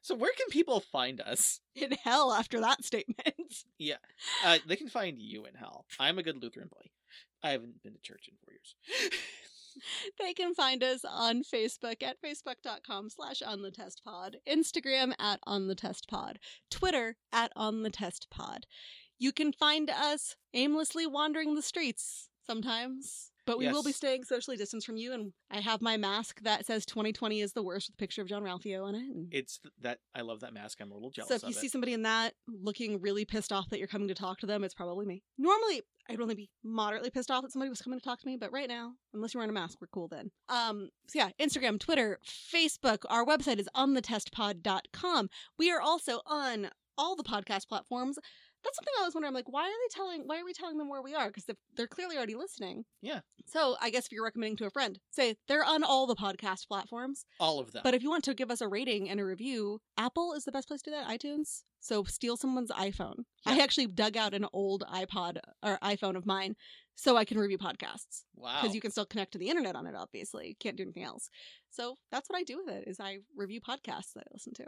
So 0.00 0.14
where 0.14 0.30
can 0.36 0.46
people 0.50 0.78
find 0.80 1.20
us? 1.20 1.60
In 1.74 1.90
hell 2.04 2.32
after 2.32 2.60
that 2.60 2.84
statement. 2.84 3.18
Yeah. 3.78 3.96
Uh, 4.44 4.58
they 4.66 4.76
can 4.76 4.88
find 4.88 5.18
you 5.18 5.44
in 5.44 5.54
hell. 5.54 5.84
I'm 6.00 6.18
a 6.18 6.22
good 6.22 6.42
Lutheran 6.42 6.68
boy. 6.68 6.88
I 7.42 7.50
haven't 7.50 7.82
been 7.82 7.92
to 7.92 8.00
church 8.00 8.28
in 8.28 8.34
four 8.42 8.52
years. 8.52 8.74
they 10.18 10.32
can 10.32 10.54
find 10.54 10.82
us 10.82 11.04
on 11.08 11.42
Facebook 11.42 12.02
at 12.02 12.16
facebook.com 12.22 13.10
slash 13.10 13.42
on 13.42 13.62
the 13.62 13.70
test 13.70 14.02
pod, 14.04 14.36
Instagram 14.48 15.12
at 15.18 15.40
on 15.46 15.68
the 15.68 15.74
test 15.74 16.08
pod, 16.08 16.38
Twitter 16.70 17.16
at 17.32 17.52
on 17.56 17.82
the 17.82 17.90
test 17.90 18.28
pod. 18.30 18.66
You 19.18 19.32
can 19.32 19.52
find 19.52 19.90
us 19.90 20.36
aimlessly 20.52 21.06
wandering 21.06 21.54
the 21.54 21.62
streets 21.62 22.28
sometimes. 22.46 23.30
But 23.46 23.58
we 23.58 23.68
will 23.68 23.82
be 23.82 23.92
staying 23.92 24.24
socially 24.24 24.56
distanced 24.56 24.86
from 24.86 24.96
you, 24.96 25.12
and 25.12 25.32
I 25.50 25.60
have 25.60 25.80
my 25.80 25.96
mask 25.96 26.40
that 26.42 26.66
says 26.66 26.84
2020 26.86 27.40
is 27.40 27.52
the 27.52 27.62
worst 27.62 27.88
with 27.88 27.94
a 27.94 27.96
picture 27.96 28.20
of 28.22 28.28
Jean-Ralphio 28.28 28.84
on 28.84 28.94
it. 28.94 28.98
and- 29.02 29.32
it's 29.32 29.58
th- 29.58 29.72
that 29.80 30.00
I 30.14 30.22
love 30.22 30.40
that 30.40 30.52
mask. 30.52 30.80
I'm 30.80 30.90
a 30.90 30.94
little 30.94 31.10
jealous 31.10 31.28
So 31.28 31.34
if 31.36 31.42
you 31.44 31.50
it. 31.50 31.56
see 31.56 31.68
somebody 31.68 31.92
in 31.92 32.02
that 32.02 32.34
looking 32.48 33.00
really 33.00 33.24
pissed 33.24 33.52
off 33.52 33.70
that 33.70 33.78
you're 33.78 33.88
coming 33.88 34.08
to 34.08 34.14
talk 34.14 34.38
to 34.40 34.46
them, 34.46 34.64
it's 34.64 34.74
probably 34.74 35.06
me. 35.06 35.22
Normally, 35.38 35.82
I'd 36.08 36.20
only 36.20 36.34
be 36.34 36.50
moderately 36.64 37.10
pissed 37.10 37.30
off 37.30 37.42
that 37.42 37.52
somebody 37.52 37.68
was 37.70 37.80
coming 37.82 37.98
to 37.98 38.04
talk 38.04 38.20
to 38.20 38.26
me, 38.26 38.36
but 38.36 38.52
right 38.52 38.68
now, 38.68 38.92
unless 39.14 39.34
you're 39.34 39.40
wearing 39.40 39.50
a 39.50 39.52
mask, 39.60 39.78
we're 39.80 39.88
cool 39.88 40.08
then. 40.08 40.30
Um, 40.48 40.90
so 41.08 41.18
yeah, 41.18 41.30
Instagram, 41.40 41.78
Twitter, 41.80 42.18
Facebook. 42.26 42.98
Our 43.08 43.24
website 43.24 43.58
is 43.58 43.68
onthetestpod.com. 43.76 45.28
We 45.58 45.70
are 45.70 45.80
also 45.80 46.20
on 46.26 46.70
all 46.98 47.14
the 47.16 47.22
podcast 47.24 47.68
platforms. 47.68 48.18
That's 48.66 48.76
something 48.76 48.94
I 49.00 49.04
was 49.04 49.14
wondering. 49.14 49.28
I'm 49.28 49.34
like, 49.34 49.48
why 49.48 49.62
are 49.62 49.66
they 49.68 49.94
telling? 49.94 50.22
Why 50.26 50.40
are 50.40 50.44
we 50.44 50.52
telling 50.52 50.76
them 50.76 50.88
where 50.88 51.02
we 51.02 51.14
are? 51.14 51.28
Because 51.28 51.46
they're 51.76 51.86
clearly 51.86 52.16
already 52.16 52.34
listening. 52.34 52.84
Yeah. 53.00 53.20
So 53.46 53.76
I 53.80 53.90
guess 53.90 54.06
if 54.06 54.12
you're 54.12 54.24
recommending 54.24 54.56
to 54.56 54.66
a 54.66 54.70
friend, 54.70 54.98
say 55.10 55.36
they're 55.46 55.64
on 55.64 55.84
all 55.84 56.06
the 56.08 56.16
podcast 56.16 56.66
platforms. 56.66 57.24
all 57.38 57.60
of 57.60 57.70
them. 57.72 57.82
But 57.84 57.94
if 57.94 58.02
you 58.02 58.10
want 58.10 58.24
to 58.24 58.34
give 58.34 58.50
us 58.50 58.60
a 58.60 58.68
rating 58.68 59.08
and 59.08 59.20
a 59.20 59.24
review, 59.24 59.80
Apple 59.96 60.32
is 60.32 60.44
the 60.44 60.52
best 60.52 60.66
place 60.66 60.82
to 60.82 60.90
do 60.90 60.96
that. 60.96 61.08
iTunes. 61.08 61.62
So 61.78 62.02
steal 62.02 62.36
someone's 62.36 62.72
iPhone. 62.72 63.20
I 63.46 63.60
actually 63.60 63.86
dug 63.86 64.16
out 64.16 64.34
an 64.34 64.46
old 64.52 64.82
iPod 64.92 65.38
or 65.62 65.78
iPhone 65.82 66.16
of 66.16 66.26
mine 66.26 66.56
so 66.96 67.16
I 67.16 67.24
can 67.24 67.38
review 67.38 67.58
podcasts 67.58 68.24
wow, 68.34 68.58
because 68.60 68.74
you 68.74 68.80
can 68.80 68.90
still 68.90 69.04
connect 69.04 69.32
to 69.32 69.38
the 69.38 69.48
internet 69.50 69.76
on 69.76 69.86
it. 69.86 69.94
Obviously, 69.94 70.56
can't 70.58 70.76
do 70.76 70.82
anything 70.82 71.04
else. 71.04 71.28
So 71.70 71.96
that's 72.10 72.28
what 72.28 72.38
I 72.38 72.42
do 72.42 72.56
with 72.56 72.74
it. 72.74 72.88
Is 72.88 72.98
I 72.98 73.18
review 73.36 73.60
podcasts 73.60 74.14
that 74.14 74.24
I 74.26 74.32
listen 74.32 74.54
to. 74.54 74.64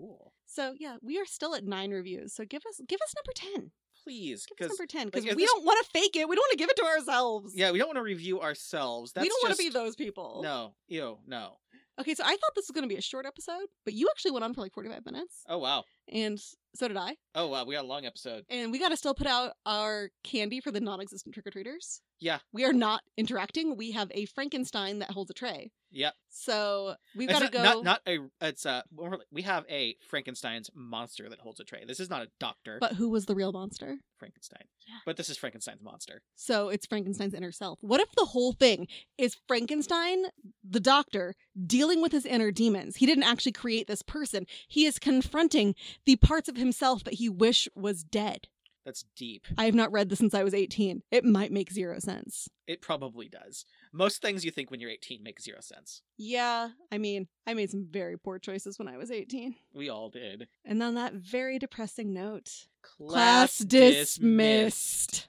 Cool. 0.00 0.32
So 0.46 0.74
yeah, 0.78 0.96
we 1.02 1.18
are 1.18 1.26
still 1.26 1.54
at 1.54 1.64
nine 1.64 1.90
reviews. 1.90 2.34
So 2.34 2.44
give 2.44 2.62
us 2.68 2.80
give 2.88 3.00
us 3.02 3.14
number 3.16 3.32
ten. 3.34 3.70
Please, 4.04 4.46
Give 4.56 4.66
us 4.70 4.78
number 4.78 4.86
ten 4.86 5.06
because 5.06 5.24
like, 5.24 5.34
we 5.34 5.42
this- 5.42 5.52
don't 5.52 5.64
want 5.64 5.84
to 5.84 5.90
fake 5.90 6.14
it. 6.14 6.28
We 6.28 6.36
don't 6.36 6.42
want 6.44 6.52
to 6.52 6.58
give 6.58 6.70
it 6.70 6.76
to 6.76 6.84
ourselves. 6.84 7.52
yeah, 7.56 7.72
we 7.72 7.78
don't 7.78 7.88
want 7.88 7.96
to 7.96 8.02
review 8.02 8.40
ourselves. 8.40 9.12
That's 9.12 9.24
we 9.24 9.28
don't 9.28 9.42
want 9.42 9.56
to 9.56 9.62
be 9.62 9.68
those 9.70 9.96
people. 9.96 10.40
No, 10.44 10.74
ew, 10.86 11.18
no. 11.26 11.56
Okay, 11.98 12.14
so 12.14 12.22
I 12.24 12.28
thought 12.36 12.52
this 12.54 12.66
was 12.68 12.74
going 12.74 12.84
to 12.88 12.94
be 12.94 12.98
a 12.98 13.02
short 13.02 13.24
episode, 13.26 13.66
but 13.84 13.94
you 13.94 14.06
actually 14.10 14.30
went 14.32 14.44
on 14.44 14.52
for 14.54 14.60
like 14.60 14.72
forty 14.74 14.88
five 14.90 15.04
minutes, 15.06 15.42
Oh 15.48 15.58
wow, 15.58 15.82
and 16.12 16.38
so 16.74 16.86
did 16.88 16.96
I. 16.96 17.16
oh 17.34 17.48
wow, 17.48 17.64
we 17.64 17.74
got 17.74 17.84
a 17.84 17.88
long 17.88 18.04
episode. 18.04 18.44
And 18.50 18.70
we 18.70 18.78
got 18.78 18.90
to 18.90 18.96
still 18.98 19.14
put 19.14 19.26
out 19.26 19.54
our 19.64 20.10
candy 20.22 20.60
for 20.60 20.70
the 20.70 20.80
non 20.80 21.00
existent 21.00 21.34
trick 21.34 21.46
or 21.46 21.50
treaters. 21.50 22.00
Yeah. 22.20 22.38
We 22.52 22.64
are 22.64 22.72
not 22.72 23.02
interacting. 23.16 23.76
We 23.76 23.92
have 23.92 24.10
a 24.12 24.26
Frankenstein 24.26 25.00
that 25.00 25.10
holds 25.10 25.30
a 25.30 25.34
tray. 25.34 25.70
Yep. 25.92 26.14
So 26.28 26.94
we've 27.14 27.28
got 27.28 27.42
to 27.42 27.48
go. 27.48 27.62
Not, 27.62 27.84
not 27.84 28.00
a. 28.06 28.18
It's 28.40 28.66
a. 28.66 28.84
We 29.30 29.42
have 29.42 29.64
a 29.70 29.96
Frankenstein's 30.08 30.70
monster 30.74 31.28
that 31.28 31.38
holds 31.40 31.60
a 31.60 31.64
tray. 31.64 31.84
This 31.86 32.00
is 32.00 32.10
not 32.10 32.22
a 32.22 32.28
doctor. 32.40 32.78
but 32.80 32.94
who 32.94 33.08
was 33.08 33.26
the 33.26 33.34
real 33.34 33.52
monster? 33.52 33.98
Frankenstein. 34.18 34.64
Yeah. 34.86 34.96
But 35.04 35.16
this 35.16 35.28
is 35.28 35.36
Frankenstein's 35.36 35.82
monster. 35.82 36.22
So 36.34 36.68
it's 36.68 36.86
Frankenstein's 36.86 37.34
inner 37.34 37.52
self. 37.52 37.78
What 37.82 38.00
if 38.00 38.12
the 38.16 38.26
whole 38.26 38.52
thing 38.52 38.88
is 39.16 39.36
Frankenstein, 39.46 40.24
the 40.68 40.80
doctor, 40.80 41.34
dealing 41.66 42.02
with 42.02 42.12
his 42.12 42.26
inner 42.26 42.50
demons? 42.50 42.96
He 42.96 43.06
didn't 43.06 43.24
actually 43.24 43.52
create 43.52 43.86
this 43.86 44.02
person. 44.02 44.46
He 44.68 44.86
is 44.86 44.98
confronting 44.98 45.74
the 46.04 46.16
parts 46.16 46.48
of 46.48 46.56
himself 46.56 47.04
that 47.04 47.14
he 47.14 47.28
wish 47.28 47.68
was 47.74 48.02
dead. 48.04 48.48
That's 48.86 49.04
deep. 49.16 49.46
I 49.58 49.64
have 49.64 49.74
not 49.74 49.90
read 49.90 50.08
this 50.08 50.20
since 50.20 50.32
I 50.32 50.44
was 50.44 50.54
18. 50.54 51.02
It 51.10 51.24
might 51.24 51.50
make 51.50 51.72
zero 51.72 51.98
sense. 51.98 52.48
It 52.68 52.80
probably 52.80 53.28
does. 53.28 53.64
Most 53.92 54.22
things 54.22 54.44
you 54.44 54.52
think 54.52 54.70
when 54.70 54.78
you're 54.78 54.90
18 54.90 55.24
make 55.24 55.40
zero 55.40 55.58
sense. 55.60 56.02
Yeah, 56.16 56.68
I 56.92 56.98
mean, 56.98 57.26
I 57.48 57.54
made 57.54 57.70
some 57.70 57.88
very 57.90 58.16
poor 58.16 58.38
choices 58.38 58.78
when 58.78 58.86
I 58.86 58.96
was 58.96 59.10
18. 59.10 59.56
We 59.74 59.88
all 59.88 60.08
did. 60.08 60.46
And 60.64 60.80
on 60.84 60.94
that 60.94 61.14
very 61.14 61.58
depressing 61.58 62.12
note, 62.12 62.68
Class 62.82 63.58
dismissed. 63.58 65.24